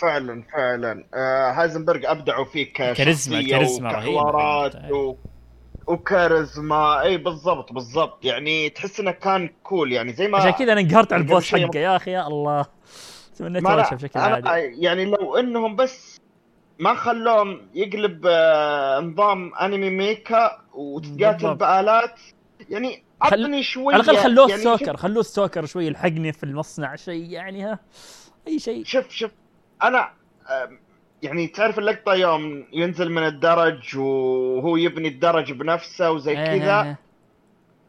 فعلا 0.00 0.42
فعلا. 0.52 1.04
آه 1.14 1.50
هايزنبرغ 1.52 2.10
أبدعوا 2.10 2.44
فيه 2.44 2.72
كاريزما- 2.72 3.50
كاريزما 3.50 3.88
حقته. 4.00 4.92
و... 4.94 5.16
وكاريزما. 5.86 7.02
إي 7.02 7.16
بالضبط 7.16 7.72
بالضبط. 7.72 8.24
يعني 8.24 8.70
تحس 8.70 9.00
إنه 9.00 9.10
كان 9.10 9.50
كول 9.62 9.92
يعني 9.92 10.12
زي 10.12 10.28
ما 10.28 10.38
عشان 10.38 10.50
كذا 10.50 10.72
أنا 10.72 10.80
انقهرت 10.80 11.12
على 11.12 11.22
البوس 11.22 11.44
شوي- 11.44 11.66
حقه. 11.66 11.78
يا 11.78 11.96
أخي 11.96 12.10
يا 12.10 12.26
الله. 12.26 12.66
تمنيت 13.38 13.62
ما 13.62 13.76
بشكل 13.92 14.20
عادي. 14.20 14.48
يعني 14.82 15.04
لو 15.04 15.36
إنهم 15.36 15.76
بس 15.76 16.20
ما 16.78 16.94
خلوهم 16.94 17.60
يقلب 17.74 18.26
آه، 18.26 19.00
نظام 19.00 19.54
أنمي 19.54 19.90
ميكا 19.90 20.58
وتقاتل. 20.74 21.54
بآلات 21.54 22.20
يعني 22.70 23.04
عطني 23.22 23.62
شوية 23.62 23.94
على 23.94 24.02
الأقل 24.02 24.16
خلوه 24.18 24.48
يعني 24.50 24.54
السوكر 24.62 24.96
خلوه 24.96 25.20
السوكر 25.20 25.66
شوي 25.66 25.86
يلحقني 25.86 26.32
في 26.32 26.44
المصنع. 26.44 26.96
شيء 26.96 27.24
يعني 27.30 27.64
ها. 27.64 27.78
أي 28.48 28.58
شيء. 28.58 28.84
شوف 28.84 29.10
شوف. 29.10 29.30
أنا 29.82 30.10
يعني 31.22 31.46
تعرف 31.46 31.78
اللقطة 31.78 32.14
يوم 32.14 32.66
ينزل 32.72 33.10
من 33.12 33.26
الدرج 33.26 33.96
وهو 33.96 34.76
يبني 34.76 35.08
الدرج 35.08 35.52
بنفسه 35.52 36.10
وزي 36.10 36.30
إيه، 36.30 36.58
كذا؟ 36.58 36.82
إيه، 36.82 36.98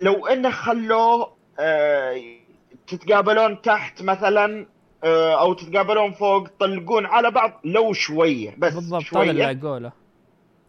لو 0.02 0.28
إنه 0.28 0.50
خلوه 0.50 1.34
آه، 1.60 2.22
تتقابلون 2.88 3.62
تحت 3.62 4.02
مثلا 4.02 4.66
آه، 5.04 5.42
أو 5.42 5.54
تتقابلون 5.54 6.12
فوق 6.12 6.48
تطلقون 6.48 7.06
على 7.06 7.32
بعض 7.32 7.62
لو 7.64 7.94
شوية 7.94 8.56
بس 8.58 8.74
بالضبط 8.74 9.02
هذا 9.02 9.10
شوية. 9.10 9.32
اللي 9.32 9.52
أقوله. 9.52 9.92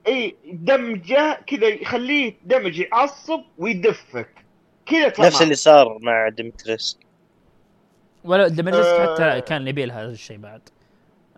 إي 0.06 0.36
damage 0.52 1.28
ه 1.28 1.40
كذا 1.46 1.68
يخليه 1.68 2.34
damage 2.44 2.78
يعصب 2.78 3.40
ويدفك. 3.58 4.28
كذا 4.86 5.08
تمام. 5.08 5.26
نفس 5.26 5.42
اللي 5.42 5.54
صار 5.54 5.98
مع 6.02 6.28
ديمتريس. 6.28 6.98
ولا 8.24 8.48
دمجست 8.48 8.86
آه. 8.86 9.14
حتى 9.14 9.40
كان 9.40 9.68
يبي 9.68 9.84
هذا 9.84 10.10
الشيء 10.10 10.38
بعد. 10.38 10.68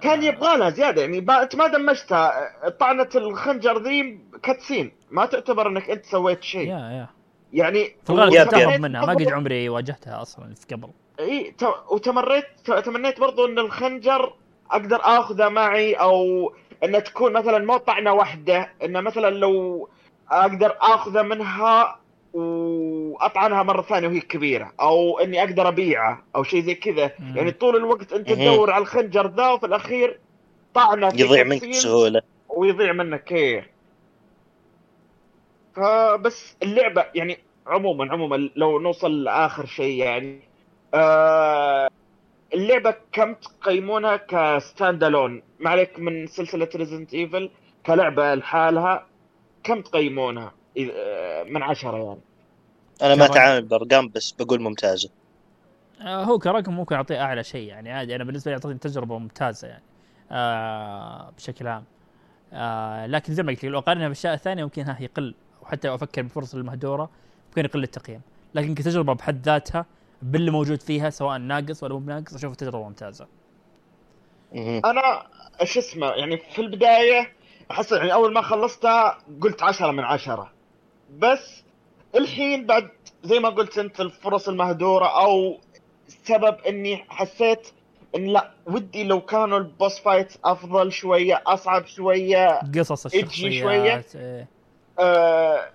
كان 0.02 0.22
يبغى 0.22 0.56
لها 0.56 0.70
زيادة 0.70 1.02
يعني 1.02 1.18
أنت 1.18 1.56
ما 1.56 1.66
دمجتها. 1.66 2.50
طعنة 2.80 3.08
الخنجر 3.14 3.78
ذي 3.78 4.20
كاتسين. 4.42 4.92
ما 5.10 5.26
تعتبر 5.26 5.68
إنك 5.68 5.90
أنت 5.90 6.04
سويت 6.04 6.42
شيء. 6.42 6.68
يا 6.68 6.78
يا. 6.78 7.08
يعني 7.52 7.96
في 8.04 8.10
الغالب 8.10 8.80
منها. 8.80 9.06
ما 9.06 9.12
قد 9.12 9.28
عمري 9.28 9.68
واجهتها 9.68 10.22
أصلا 10.22 10.54
في 10.54 10.74
قبل. 10.74 10.88
إي 11.20 11.54
وتمريت 11.90 12.44
تمنيت 12.84 13.20
برضو 13.20 13.46
إن 13.46 13.58
الخنجر 13.58 14.34
أقدر 14.70 15.00
آخذه 15.02 15.48
معي 15.48 15.94
أو 15.94 16.52
إن 16.84 17.02
تكون 17.02 17.32
مثلا 17.32 17.64
مو 17.64 17.76
طعنة 17.76 18.12
واحدة 18.12 18.72
إن 18.84 19.04
مثلا 19.04 19.30
لو 19.30 19.88
أقدر 20.30 20.76
آخذه 20.80 21.22
منها 21.22 22.00
وأطعنها 22.32 23.62
مرة 23.62 23.82
ثانية 23.82 24.08
وهي 24.08 24.20
كبيرة 24.20 24.72
أو 24.80 25.18
إني 25.18 25.42
أقدر 25.42 25.68
أبيعه 25.68 26.24
أو 26.36 26.42
شيء 26.42 26.62
زي 26.62 26.74
كذا. 26.74 27.12
مم. 27.18 27.36
يعني 27.36 27.50
طول 27.50 27.76
الوقت 27.76 28.12
أنت. 28.12 28.28
تدور 28.28 28.70
على 28.70 28.82
الخنجر 28.82 29.26
ذا 29.26 29.48
وفي 29.50 29.66
الأخير 29.66 30.18
طعنه 30.74 31.10
في 31.10 31.20
يضيع 31.22 31.44
منك 31.44 31.68
بسهولة. 31.68 32.22
ويضيع 32.48 32.92
منك 32.92 33.32
إيه. 33.32 33.70
فبس 35.76 36.56
اللعبة 36.62 37.06
يعني 37.14 37.38
عموما 37.66 38.12
عموما 38.12 38.50
لو 38.56 38.78
نوصل 38.78 39.24
لآخر 39.24 39.66
شيء 39.66 40.02
يعني 40.02 40.40
آه 40.94 41.88
اللعبة 42.54 42.94
كم 43.12 43.34
تقيمونها 43.34 44.16
ك 44.16 44.31
stand 44.31 45.04
alone 45.04 45.42
ما 45.60 45.70
عليك 45.70 45.98
من 45.98 46.26
سلسلة 46.26 46.68
ريزنت 46.76 47.14
ايفل 47.14 47.50
كلعبة 47.86 48.34
لحالها 48.34 49.06
كم 49.64 49.80
تقيمونها؟ 49.80 50.52
من 51.50 51.62
عشرة 51.62 51.96
يعني. 51.96 52.20
أنا 53.02 53.14
ما. 53.14 53.24
أتعامل 53.24 53.62
بأرقام 53.62 54.08
بس 54.08 54.32
بقول 54.32 54.60
ممتازة. 54.60 55.10
آه، 56.00 56.24
هو 56.24 56.38
كرقم 56.38 56.72
ممكن 56.72 56.94
اعطيه 56.94 57.22
أعلى 57.22 57.44
شيء 57.44 57.68
يعني 57.68 57.92
عادي. 57.92 58.16
أنا 58.16 58.24
بالنسبة 58.24 58.50
لي 58.50 58.54
أعطيني 58.54 58.78
تجربة 58.78 59.18
ممتازة 59.18 59.68
يعني 59.68 59.82
آه 60.30 61.30
بشكل 61.30 61.66
عام. 61.66 61.84
آه 62.52 63.06
لكن 63.06 63.34
زي 63.34 63.42
ما 63.42 63.52
قلت 63.52 63.64
لك 63.64 63.70
لو 63.70 63.78
أقارنها 63.78 64.04
بالاشياء 64.08 64.34
الثانية 64.34 64.64
ممكن 64.64 64.82
ها 64.82 64.96
يقل. 65.00 65.34
وحتى 65.62 65.88
لو 65.88 65.94
أفكر 65.94 66.22
بالفرص 66.22 66.54
المهدورة 66.54 67.10
ممكن 67.48 67.64
يقل 67.64 67.82
التقييم. 67.82 68.20
لكن 68.54 68.74
كتجربة 68.74 69.12
بحد 69.12 69.46
ذاتها 69.46 69.86
باللي 70.22 70.50
موجود 70.50 70.80
فيها 70.80 71.10
سواء 71.10 71.38
ناقص 71.38 71.82
ولا 71.82 71.94
مو 71.94 72.00
بناقص 72.00 72.34
أشوف 72.34 72.56
تجربة 72.56 72.82
ممتازة. 72.82 73.26
أنا 74.84 75.26
إيش 75.60 75.78
اسمه 75.78 76.06
يعني 76.06 76.36
في 76.36 76.62
البداية 76.62 77.32
أحس 77.70 77.92
يعني 77.92 78.12
أول 78.12 78.32
ما 78.32 78.42
خلصتها 78.42 79.18
قلت 79.40 79.62
عشرة 79.62 79.90
من 79.90 80.04
عشرة. 80.04 80.52
بس 81.18 81.62
الحين 82.14 82.66
بعد 82.66 82.88
زي 83.24 83.38
ما 83.38 83.48
قلت 83.48 83.78
انت 83.78 84.00
الفرص 84.00 84.48
المهدورة 84.48 85.06
أو 85.06 85.58
سبب 86.24 86.56
اني 86.68 87.04
حسيت 87.08 87.68
إن 88.16 88.26
لا 88.26 88.50
ودي 88.66 89.04
لو 89.04 89.20
كانوا 89.20 89.58
ال 89.58 89.66
boss 89.66 89.98
fight 89.98 90.32
افضل 90.44 90.92
شوية 90.92 91.42
اصعب 91.46 91.86
شوية 91.86 92.60
قصص 92.78 93.06
الشخصيات 93.06 94.16
إيه. 94.16 94.48
آه 94.98 95.70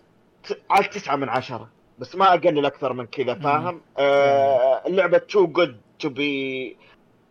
على 0.70 0.84
تسعة 0.88 1.16
من 1.16 1.30
عشرة 1.30 1.70
بس 2.00 2.16
ما 2.16 2.34
أقلل 2.34 2.66
أكثر 2.66 2.94
من 2.94 3.06
كذا 3.06 3.34
فاهم 3.34 3.82
آه 3.98 4.82
اللعبة 4.88 5.18
too 5.18 5.48
good 5.48 5.78
to 6.00 6.10
be 6.10 6.78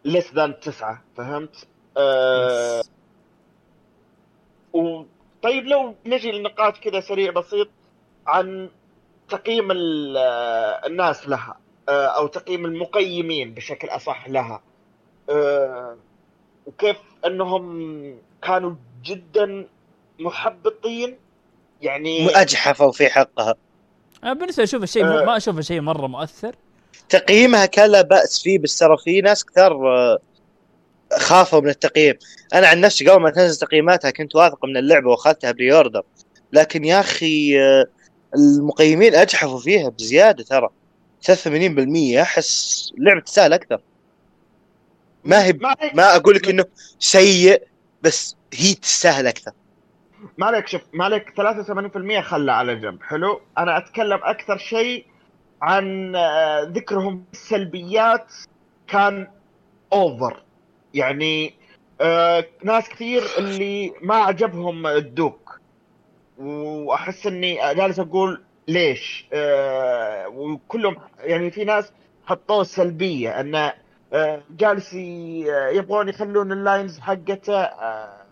less 0.09 0.35
than 0.35 0.61
تسعة 0.63 1.03
فهمت 1.17 1.67
آه. 1.97 2.83
و... 4.73 5.03
طيب 5.43 5.65
لو 5.65 5.95
نجي 6.07 6.33
لنقاط 6.33 6.79
كذا 6.79 7.01
سريع 7.01 7.33
بسيط 7.33 7.69
عن 8.27 8.71
تقييم 9.29 9.71
ال- 9.71 10.17
الناس 10.87 11.29
لها 11.29 11.57
آه، 11.89 12.07
أو 12.07 12.27
تقييم 12.27 12.65
المقيمين 12.65 13.55
بشكل 13.55 13.89
أصح 13.89 14.29
لها. 14.29 14.63
آه، 15.31 15.97
وكيف 16.67 16.97
أنهم 17.27 18.19
كانوا 18.43 18.75
جدا 19.05 19.67
محبطين 20.19 21.17
يعني 21.83 22.29
اجحفوا 22.41 22.93
في 22.93 23.09
حقها. 23.09 23.55
أنا 24.25 24.33
بالنسبة 24.33 24.63
لي 24.63 24.65
أشوف 24.65 24.83
الشيء 24.83 25.05
آه. 25.05 25.25
ما 25.25 25.37
اشوفه 25.37 25.61
شيء 25.61 25.81
مرة 25.81 26.07
مؤثر. 26.07 26.55
تقييمها 27.09 27.67
كان 27.67 27.91
لا 27.91 28.03
بأس 28.03 28.43
فيه 28.43 28.59
بس 28.59 28.79
ترى 28.79 28.97
في 29.05 29.21
ناس 29.21 29.45
كثر 29.45 29.79
خافوا 31.19 31.61
من 31.61 31.69
التقييم. 31.69 32.15
أنا 32.55 32.67
عن 32.69 32.81
نفسي 32.81 33.09
قبل 33.11 33.23
ما 33.23 33.31
تنزل 33.31 33.67
تقييماتها 33.67 34.11
كنت 34.11 34.37
واثق 34.37 34.65
من 34.65 34.77
اللعبة 34.77 35.11
وأخذتها 35.11 35.53
pre-order 35.53 36.03
لكن 36.53 36.85
يا 36.85 37.01
أخي 37.01 37.57
المقيمين 38.37 39.15
أجحفوا 39.15 39.59
فيها 39.59 39.89
بزيادة 39.89 40.45
ترى. 40.45 40.69
83% 41.23 42.23
أحس 42.23 42.93
اللعبه 42.99 43.21
تستاهل 43.21 43.53
أكثر. 43.53 43.81
ما 45.25 45.45
هي 45.45 45.53
ما 45.95 46.17
أقول 46.17 46.35
لك 46.35 46.49
إنه 46.49 46.65
سيء 46.99 47.63
بس 48.03 48.37
هي 48.55 48.75
تستاهل 48.75 49.27
أكثر. 49.27 49.53
ما 50.39 50.47
عليك 50.47 50.69
شوف 50.69 50.83
ما 50.93 51.05
عليك 51.05 51.33
83% 51.37 52.21
خلى 52.21 52.53
على 52.53 52.77
جنب. 52.77 53.03
حلو؟ 53.03 53.41
أنا 53.59 53.79
أتكلم 53.79 54.21
أكثر 54.23 54.59
شيء 54.59 55.07
عن 55.63 56.17
آه، 56.17 56.63
ذكرهم 56.63 57.25
السلبيات 57.33 58.33
كان 58.89 59.29
over 59.93 60.43
يعني 60.95 61.55
آه، 62.01 62.45
ناس 62.65 62.89
كثير 62.89 63.23
اللي 63.39 63.93
ما 64.03 64.15
عجبهم 64.15 64.87
ال 64.87 64.99
Duke 64.99 65.46
وأحس 66.39 67.27
إني 67.27 67.75
جالس 67.75 67.99
أقول 67.99 68.43
ليش؟ 68.69 69.27
آه، 69.33 70.29
وكلهم 70.29 70.97
يعني 71.19 71.51
في 71.51 71.65
ناس 71.65 71.93
حطوه 72.27 72.63
سلبية 72.63 73.41
انه 73.41 73.73
آه، 74.13 74.43
جالس 74.51 74.95
يبغون 75.73 76.09
يخلون 76.09 76.53
ال 76.53 76.61
lines 76.61 76.99
حقته 76.99 77.61
آه، 77.61 78.23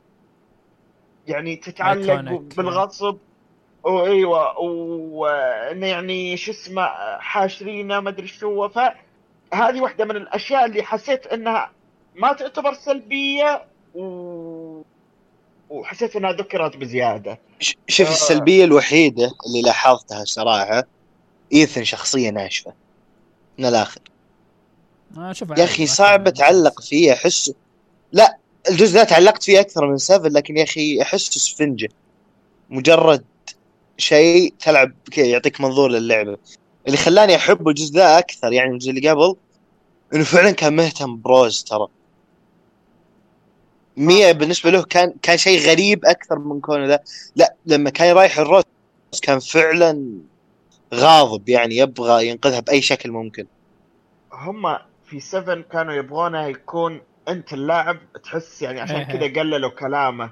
يعني 1.27 1.57
تتعلق. 1.57 2.41
بالغصب. 2.57 3.19
وايوه 3.85 4.59
وانه 4.61 5.87
يعني 5.87 6.37
شو 6.37 6.51
اسمه 6.53 6.87
حاشرينه 7.19 8.01
ما 8.01 8.11
أدري 8.11 8.27
شو. 8.27 8.69
فهذه 8.69 9.81
واحدة 9.81 10.05
من 10.05 10.17
الأشياء 10.17 10.65
اللي 10.65 10.83
حسيت 10.83 11.27
إنها 11.27 11.71
ما 12.15 12.33
تعتبر 12.33 12.73
سلبية 12.73 13.65
و... 13.95 14.03
وحسيت 15.71 16.17
إنها 16.17 16.33
ذكرت 16.33 16.77
بزيادة. 16.77 17.39
ش- 17.61 17.77
شوف 17.89 18.09
آه. 18.09 18.13
السلبية 18.13 18.65
الوحيدة 18.65 19.33
اللي 19.47 19.63
لاحظتها 19.63 20.25
صراحة 20.25 20.85
ايثن 21.53 21.85
شخصية 21.85 22.31
ناشفة. 22.31 22.73
من 23.59 23.67
الآخر. 23.67 24.01
أنا 25.17 25.31
أشوف 25.31 25.51
يا 25.59 25.65
أخي 25.65 25.87
صعب 25.87 26.27
اتعلق 26.29 26.81
فيه 26.81 27.13
أحس 27.13 27.53
لا 28.13 28.39
الجزء 28.71 28.95
ده 28.95 29.05
تعلقت 29.05 29.43
فيه 29.43 29.61
أكثر 29.61 29.87
من 29.87 29.97
سفن 29.99 30.33
لكن 30.33 30.57
يا 30.57 30.63
أخي 30.65 31.03
احسه 31.03 31.31
سفنجة. 31.41 31.89
مجرد 32.71 33.25
شيء 33.99 34.55
تلعب 34.61 34.93
كذا 35.13 35.27
يعطيك 35.27 35.61
منظور 35.61 35.91
للعبة. 35.91 36.37
اللي 36.87 36.97
خلاني 36.97 37.37
أحب 37.37 37.69
الجزء 37.69 37.95
ذا 37.95 38.19
أكثر 38.19 38.53
يعني 38.53 38.69
من 38.69 38.75
الجزء 38.75 38.91
اللي 38.91 39.09
قبل 39.11 39.37
إنه 40.15 40.25
فعلا 40.25 40.51
كان 40.51 40.77
مهتم 40.77 41.21
بروز 41.21 41.63
ترى. 41.65 41.89
مية 43.97 44.33
بالنسبة 44.33 44.71
له 44.71 44.83
كان 44.83 45.15
كان 45.23 45.37
شيء 45.37 45.61
غريب 45.71 46.05
أكثر 46.05 46.39
من 46.39 46.61
كونه 46.61 46.87
ذا 46.87 46.99
لا 47.37 47.55
لما 47.67 47.91
كان 47.91 48.17
رايح 48.17 48.39
الروز 48.39 48.63
كان 49.23 49.39
فعلا 49.39 50.19
غاضب 50.95 51.49
يعني 51.49 51.77
يبغى 51.77 52.29
ينقذها 52.29 52.61
بأي 52.61 52.83
شكل 52.83 53.11
ممكن. 53.11 53.47
هم 54.33 54.79
في 55.05 55.21
7 55.21 55.61
كانوا 55.73 55.95
يبغونه 55.95 56.47
يكون 56.47 57.01
أنت 57.29 57.53
اللاعب 57.53 57.99
تحس 58.25 58.63
يعني 58.63 58.81
عشان 58.81 58.97
إيه. 58.97 59.19
كذا 59.31 59.41
قللوا 59.43 59.71
كلامه. 59.71 60.31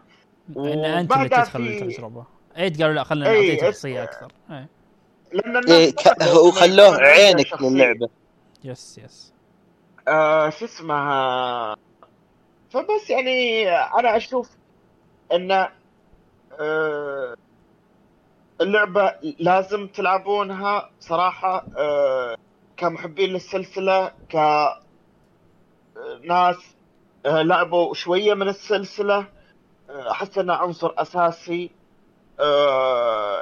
ان 0.57 0.85
أنت 0.85 1.13
اللي 1.13 1.25
وبعدها 1.25 1.45
تدخل 1.45 1.65
في- 1.79 1.85
التجربه 1.85 2.25
ايد 2.57 2.83
قالوا 2.83 2.95
لا 2.95 3.05
خلينا 3.05 3.31
إيه، 3.31 3.53
نعطيه 3.55 3.71
شخصية 3.71 3.99
إيه. 3.99 4.03
أكثر. 4.05 4.33
إيه. 4.51 4.69
لأن 5.33 5.71
إيه 5.73 5.95
وخلوه 6.47 6.97
عينك. 6.97 7.63
للعبة. 7.63 8.09
يس 8.65 8.99
يس. 9.05 9.33
آه 10.09 10.51
شو 10.51 10.65
اسمها؟ 10.65 11.77
فبس 12.73 13.11
يعني 13.11 13.69
أنا 13.71 14.17
أشوف 14.17 14.51
إن 15.33 15.51
آه 16.61 17.35
اللعبة 18.61 19.15
لازم 19.39 19.87
تلعبونها 19.87 20.91
صراحة 21.01 21.69
آه 21.77 22.37
كمحبين 22.77 23.31
للسلسلة 23.31 24.13
ك 24.29 24.37
ناس 26.25 26.57
آه 27.27 27.43
لعبوا 27.43 27.95
شوية 27.95 28.35
من 28.35 28.49
السلسلة 28.49 29.27
آه، 29.91 30.11
أحس 30.11 30.39
إنها 30.39 30.57
عنصر 30.57 30.95
أساسي 30.99 31.71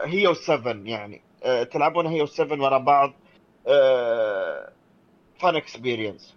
هي 0.05 0.35
و7 0.35 0.67
يعني 0.67 1.23
تلعبون 1.73 2.07
هي 2.07 2.27
و7 2.27 2.41
ورا 2.53 2.79
بعض 2.79 3.13
fun 5.41 5.57
experience. 5.57 6.35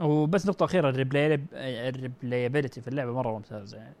وبس 0.00 0.46
نقطة 0.46 0.64
أخيرة 0.64 0.88
ال 0.90 0.96
replay 0.96 1.34
ال 1.88 1.95
replayability 1.95 2.80
في 2.80 2.88
اللعبة 2.88 3.12
مرة 3.12 3.32
ممتازة 3.32 3.76
يعني. 3.78 3.94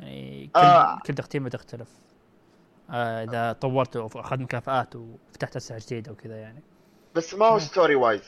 يعني 0.00 0.46
كل 0.54 0.60
آه. 0.60 0.98
كل 1.06 1.14
تختيمة 1.14 1.48
تختلف. 1.48 1.88
آه 2.90 3.24
إذا 3.24 3.52
طورت 3.52 3.96
وأخذت 3.96 4.40
مكافآت 4.40 4.96
وفتحت 4.96 5.56
أسلحة 5.56 5.80
جديدة 5.86 6.12
وكذا 6.12 6.36
يعني. 6.36 6.62
بس 7.14 7.34
ما 7.34 7.46
هو 7.46 7.58
story 7.58 7.94
wise 7.94 8.22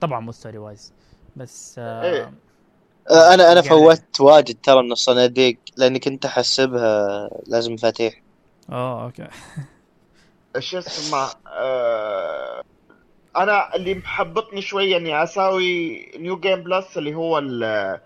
طبعا 0.00 0.20
مو 0.20 0.32
story 0.32 0.58
wise 0.58 0.92
بس 1.36 1.74
آه 1.78 2.02
إيه. 2.02 2.32
آه، 3.10 3.34
أنا 3.34 3.52
أنا 3.52 3.54
يعني- 3.54 3.62
فوتت 3.62 4.20
واجد 4.20 4.56
ترى 4.62 4.82
من 4.82 4.92
الصناديق 4.92 5.58
لأني 5.76 5.98
كنت 5.98 6.24
أحسبها 6.24 7.28
لازم 7.46 7.72
مفاتيح. 7.72 8.22
آه 8.70 9.04
okay. 9.04 9.28
شو 10.58 10.78
اسمه 10.78 11.28
آه 11.46 12.62
أنا 13.36 13.76
اللي 13.76 13.94
محبطني 13.94 14.62
شوية 14.62 14.96
إني 14.96 15.22
أسوي 15.22 16.06
new 16.16 16.40
game 16.40 16.62
plus 16.62 16.98
اللي 16.98 17.14
هو 17.14 17.38
ال 17.38 18.00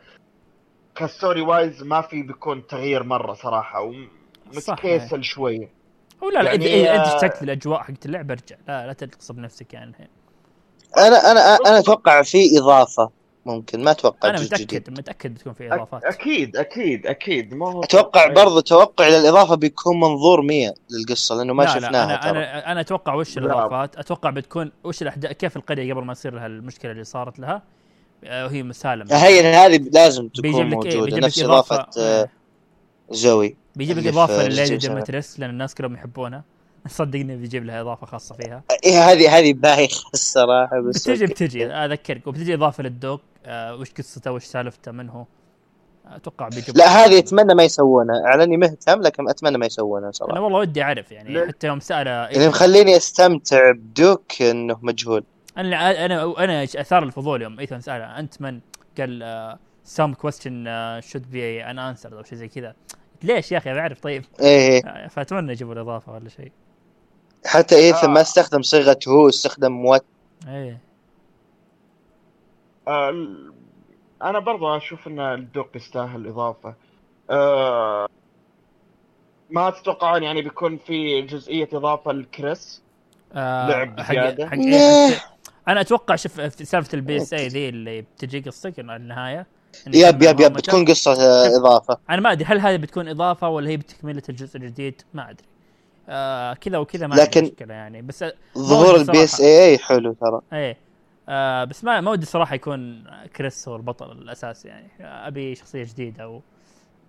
ك 0.94 1.02
story 1.02 1.40
wise 1.40 1.82
ما 1.82 2.00
في 2.00 2.22
بيكون 2.22 2.66
تغيير 2.66 3.02
مرة 3.02 3.34
صراحة 3.34 3.80
ومتكيسل 3.80 5.24
شوية. 5.24 5.70
هو 6.22 6.30
لا 6.30 6.42
لا 6.42 6.50
يعني، 6.50 6.66
إذا 6.66 6.94
أنت 6.96 7.06
آه، 7.06 7.16
اشتقت 7.16 7.42
للأجواء 7.42 7.82
حقت 7.82 8.06
اللعبة 8.06 8.34
ارجع 8.34 8.56
لا 8.68 8.86
لا 8.86 8.92
تغصب 8.92 9.38
نفسك 9.38 9.74
يعني. 9.74 9.90
الحين 9.90 10.08
أنا 10.98 11.30
أنا 11.30 11.56
أنا 11.66 11.78
أتوقع 11.78 12.22
في 12.22 12.58
إضافة. 12.58 13.10
ممكن 13.46 13.84
ما 13.84 13.90
أتوقع 13.90 14.28
أنا 14.28 14.38
جزء 14.38 14.56
جديد. 14.56 14.64
متأكد 14.78 14.98
متاكد 14.98 15.34
بتكون 15.34 15.52
في 15.52 15.74
إضافات. 15.74 16.04
أكيد 16.04 16.56
أكيد 16.56 17.06
أكيد. 17.06 17.54
ما 17.54 17.68
هو 17.70 17.82
أتوقع 17.82 18.26
برضو 18.26 18.60
توقع 18.60 19.08
للاضافه 19.08 19.54
بيكون 19.54 20.00
منظور 20.00 20.42
100 20.42 20.74
للقصة 20.90 21.34
لأنه 21.34 21.52
ما 21.54 21.62
لا 21.62 21.68
لا 21.68 21.74
شفناها 21.74 22.04
أنا 22.04 22.16
ترى. 22.16 22.30
أنا 22.30 22.72
أنا 22.72 22.80
أتوقع 22.80 23.14
وش 23.14 23.36
لا. 23.38 23.46
الإضافات؟ 23.46 23.96
أتوقع 23.96 24.30
بتكون 24.30 24.72
وش 24.84 25.02
الاحداث 25.02 25.32
كيف 25.32 25.56
القرية 25.56 25.94
قبل 25.94 26.04
ما 26.04 26.14
تصير 26.14 26.34
لها 26.34 26.46
المشكلة 26.46 26.92
اللي 26.92 27.04
صارت 27.04 27.38
لها؟ 27.38 27.62
آه، 28.24 28.44
وهي 28.46 28.62
مسالمة. 28.62 29.14
هي 29.16 29.54
هذه 29.54 29.76
لازم 29.92 30.28
بيجيب 30.28 30.52
تكون 30.52 30.66
لك 30.66 30.86
إيه؟ 30.86 30.96
موجودة 30.96 31.04
بيجيب 31.04 31.18
لك 31.18 31.24
نفس 31.24 31.42
إضافة 31.42 31.74
إضافة. 31.76 32.00
آه، 32.02 32.28
زوي 33.10 33.56
بيجيب 33.76 33.98
لك 33.98 34.06
إضافة 34.06 34.48
لل 34.48 34.56
Lady. 34.56 34.76
Dimitrescu 34.76 35.40
لأن 35.40 35.50
الناس 35.50 35.74
كلهم 35.74 35.94
يحبونها 35.94 36.44
صدقني 36.88 37.36
بيجيب 37.36 37.64
لها 37.64 37.80
إضافة 37.80 38.06
خاصة 38.06 38.34
فيها. 38.34 38.62
إيه 38.84 39.10
هذه 39.12 39.38
هذه 39.38 39.52
بايخه 39.52 40.10
الصراحة 40.14 40.80
بس 40.80 41.08
بتجي. 41.08 41.26
بتجي 41.26 41.66
أذكرك. 41.66 42.26
وبتجي 42.26 42.54
إضافة 42.54 42.82
للدوق. 42.82 43.20
آه 43.46 43.74
وش 43.74 43.92
قصته 43.92 44.32
وش 44.32 44.44
سالفته 44.44 44.92
من 44.92 45.08
هو؟ 45.08 45.24
أتوقع 46.06 46.48
بيجيب 46.48 46.76
لا 46.76 46.86
هذه 46.86 47.18
أتمنى 47.18 47.54
ما 47.54 47.64
يسوونها. 47.64 48.24
على 48.26 48.44
إني 48.44 48.56
مهتم 48.56 49.02
لكن 49.02 49.28
أتمنى 49.28 49.58
ما 49.58 49.66
يسوونها 49.66 50.04
أنا 50.04 50.12
صراحة 50.12 50.40
والله 50.40 50.58
ودي 50.58 50.82
أعرف 50.82 51.12
يعني 51.12 51.32
ليه؟ 51.32 51.46
حتى 51.46 51.66
يوم 51.66 51.80
سأله 51.80 52.10
اللي 52.10 52.48
مخليني 52.48 52.96
أستمتع 52.96 53.70
ب 53.72 53.86
Duke 53.86 54.42
إنه 54.42 54.78
مجهول. 54.82 55.24
أنا 55.58 56.04
أنا 56.04 56.44
أنا 56.44 56.64
أثار 56.64 57.02
الفضول 57.02 57.42
يوم 57.42 57.60
ايثن 57.60 57.80
سأله 57.80 58.18
أنت 58.18 58.40
من؟ 58.42 58.60
قال 58.98 59.58
some 59.84 60.14
question 60.14 60.64
should 61.00 61.30
be 61.30 61.64
unanswered 61.64 62.18
أو 62.18 62.22
شيء 62.22 62.38
زي 62.38 62.48
كذا. 62.48 62.74
ليش 63.22 63.52
يا 63.52 63.58
أخي؟ 63.58 63.74
بعرف 63.74 64.00
طيب. 64.00 64.24
إيه 64.40 64.86
آه، 64.86 65.08
فأتمنى 65.08 65.52
يجيبوا 65.52 65.72
الإضافة 65.72 66.12
ولا 66.12 66.28
شيء. 66.28 66.52
حتى 67.46 67.76
ايثن 67.76 68.08
آه. 68.08 68.10
ما 68.10 68.20
استخدم 68.20 68.62
صيغة 68.62 68.98
هو 69.08 69.28
استخدم 69.28 69.84
what 69.84 70.04
إيه. 70.48 70.80
أنا 72.88 74.38
برضو 74.38 74.76
أشوف 74.76 75.06
إن 75.06 75.20
الدوق 75.20 75.68
يستاهل 75.74 76.26
اضافه 76.26 76.74
آه 77.30 78.08
ما 79.50 79.70
تتوقعون 79.70 80.22
يعني 80.22 80.42
بيكون 80.42 80.78
في 80.86 81.22
جزئية 81.22 81.68
إضافة 81.72 82.12
لكريس؟ 82.12 82.82
آه، 83.34 83.68
لعب؟ 83.68 84.00
حق 84.00 84.14
إيه 84.14 84.46
حق 84.46 85.36
أنا 85.68 85.80
أتوقع 85.80 86.16
شوف 86.16 86.40
في 86.40 86.64
سالفة 86.64 86.94
ال 86.94 87.16
BSAA 87.16 87.68
اللي 87.68 88.00
بتجي 88.00 88.40
قصتك 88.40 88.80
النهاية 88.80 89.46
yep 89.86 90.22
yep 90.22 90.40
yep. 90.40 90.52
بتكون 90.52 90.84
قصة 90.84 91.12
آه، 91.12 91.56
إضافة. 91.56 91.98
أنا 92.10 92.20
ما 92.20 92.32
أدري 92.32 92.44
هل 92.44 92.60
هذه 92.60 92.76
بتكون 92.76 93.08
إضافة 93.08 93.48
ولا 93.48 93.70
هي 93.70 93.76
بتكملة 93.76 94.22
الجزء 94.28 94.56
الجديد؟ 94.56 95.02
ما 95.14 95.30
أدري. 95.30 95.46
آه 96.08 96.54
كذا 96.54 96.78
وكذا 96.78 97.06
ما 97.06 97.14
لكن- 97.14 97.44
مشكلة 97.44 97.74
يعني. 97.74 98.02
بس 98.02 98.24
ظهور 98.58 98.96
ال 98.96 99.24
BSAA 99.24 99.78
حلو 99.78 100.12
ترى. 100.12 100.40
إيه. 100.52 100.76
آه 101.28 101.64
بس 101.64 101.84
ما 101.84 102.00
ما 102.00 102.10
ودي 102.10 102.26
صراحة 102.26 102.54
يكون 102.54 103.04
كريس 103.36 103.68
هو 103.68 103.76
البطل 103.76 104.12
الاساسي 104.12 104.68
يعني. 104.68 104.90
أبي 105.00 105.54
شخصية 105.54 105.84
جديدة 105.84 106.22
أو 106.24 106.42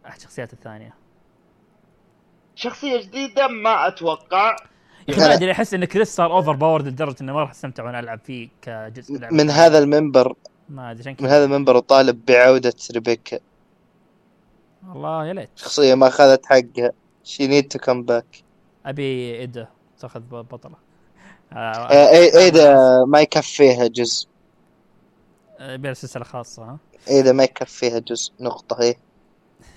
أحد 0.05 0.17
الشخصيات 0.17 0.53
الثانية. 0.53 0.93
شخصية 2.55 3.01
جديدة 3.01 3.47
ما 3.47 3.87
أتوقع. 3.87 4.55
يا 5.07 5.13
أخي 5.13 5.21
ما 5.21 5.27
أنا- 5.27 5.31
أدري 5.31 5.51
أحس 5.51 5.73
إن 5.73 5.85
كريس 5.85 6.15
صار 6.15 6.31
overpowered 6.31 6.87
لدرجة 6.87 7.15
إني 7.21 7.31
ما 7.33 7.39
راح 7.41 7.49
أستمتع 7.49 7.83
وأنا 7.83 7.99
ألعب 7.99 8.19
فيه 8.19 8.49
كجزء 8.61 9.19
لعبة. 9.19 9.35
من 9.35 9.49
هذا 9.49 9.79
المنبر 9.79 10.35
ما 10.69 10.91
أدري 10.91 11.01
عشان 11.11 11.15
من 11.25 11.29
هذا 11.29 11.45
المنبر 11.45 11.77
اطالب 11.77 12.25
بعودة 12.25 12.73
ريبيكا. 12.93 13.39
والله 14.87 15.25
يا 15.25 15.33
ليت. 15.33 15.49
شخصية 15.55 15.95
ما 15.95 16.07
أخذت 16.07 16.45
حقها. 16.45 16.91
she 17.23 17.47
need 17.47 17.67
to 17.67 17.79
come 17.79 18.03
back 18.03 18.43
أبي 18.85 19.35
ايدا 19.39 19.67
تاخذ 19.99 20.19
بطلة. 20.19 20.86
آه 21.53 22.09
اي 22.11 22.37
ايدا 22.39 22.75
ما 23.07 23.21
يكفيها 23.21 23.87
جزء؟ 23.87 24.27
ابي 25.59 25.93
سلسله 25.93 26.23
خاصة 26.23 26.63
ها؟ 26.63 26.77
ايدا 27.07 27.31
ما 27.31 27.43
يكفيها 27.43 27.99
جزء 27.99 28.33
نقطة 28.39 28.81
هي 28.83 28.95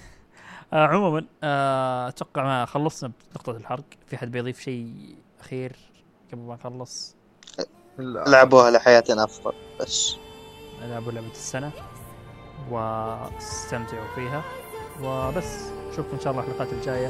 آه 0.72 0.86
عموما 0.86 1.26
آه 1.42 2.08
أتوقع 2.08 2.42
ما 2.44 2.64
خلصنا 2.66 3.12
بنقطة 3.30 3.56
الحرق. 3.56 3.84
في 4.06 4.16
حد 4.16 4.30
بيضيف 4.30 4.60
شيء 4.60 5.16
أخير 5.40 5.76
قبل 6.32 6.42
ما 6.42 6.54
نخلص؟ 6.54 7.16
لعبوها 7.98 8.70
لحياه 8.70 9.04
أفضل 9.10 9.52
بس. 9.80 10.16
ألعبوا 10.82 11.12
لعبة 11.12 11.30
السنة 11.30 11.72
واستمتعوا 12.70 14.14
فيها. 14.14 14.42
وبس 15.02 15.72
نشوفكم 15.92 16.12
إن 16.12 16.20
شاء 16.20 16.32
الله 16.32 16.44
الحلقات 16.44 16.72
الجاية. 16.72 17.08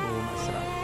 ومع 0.00 0.32
السلامة. 0.34 0.81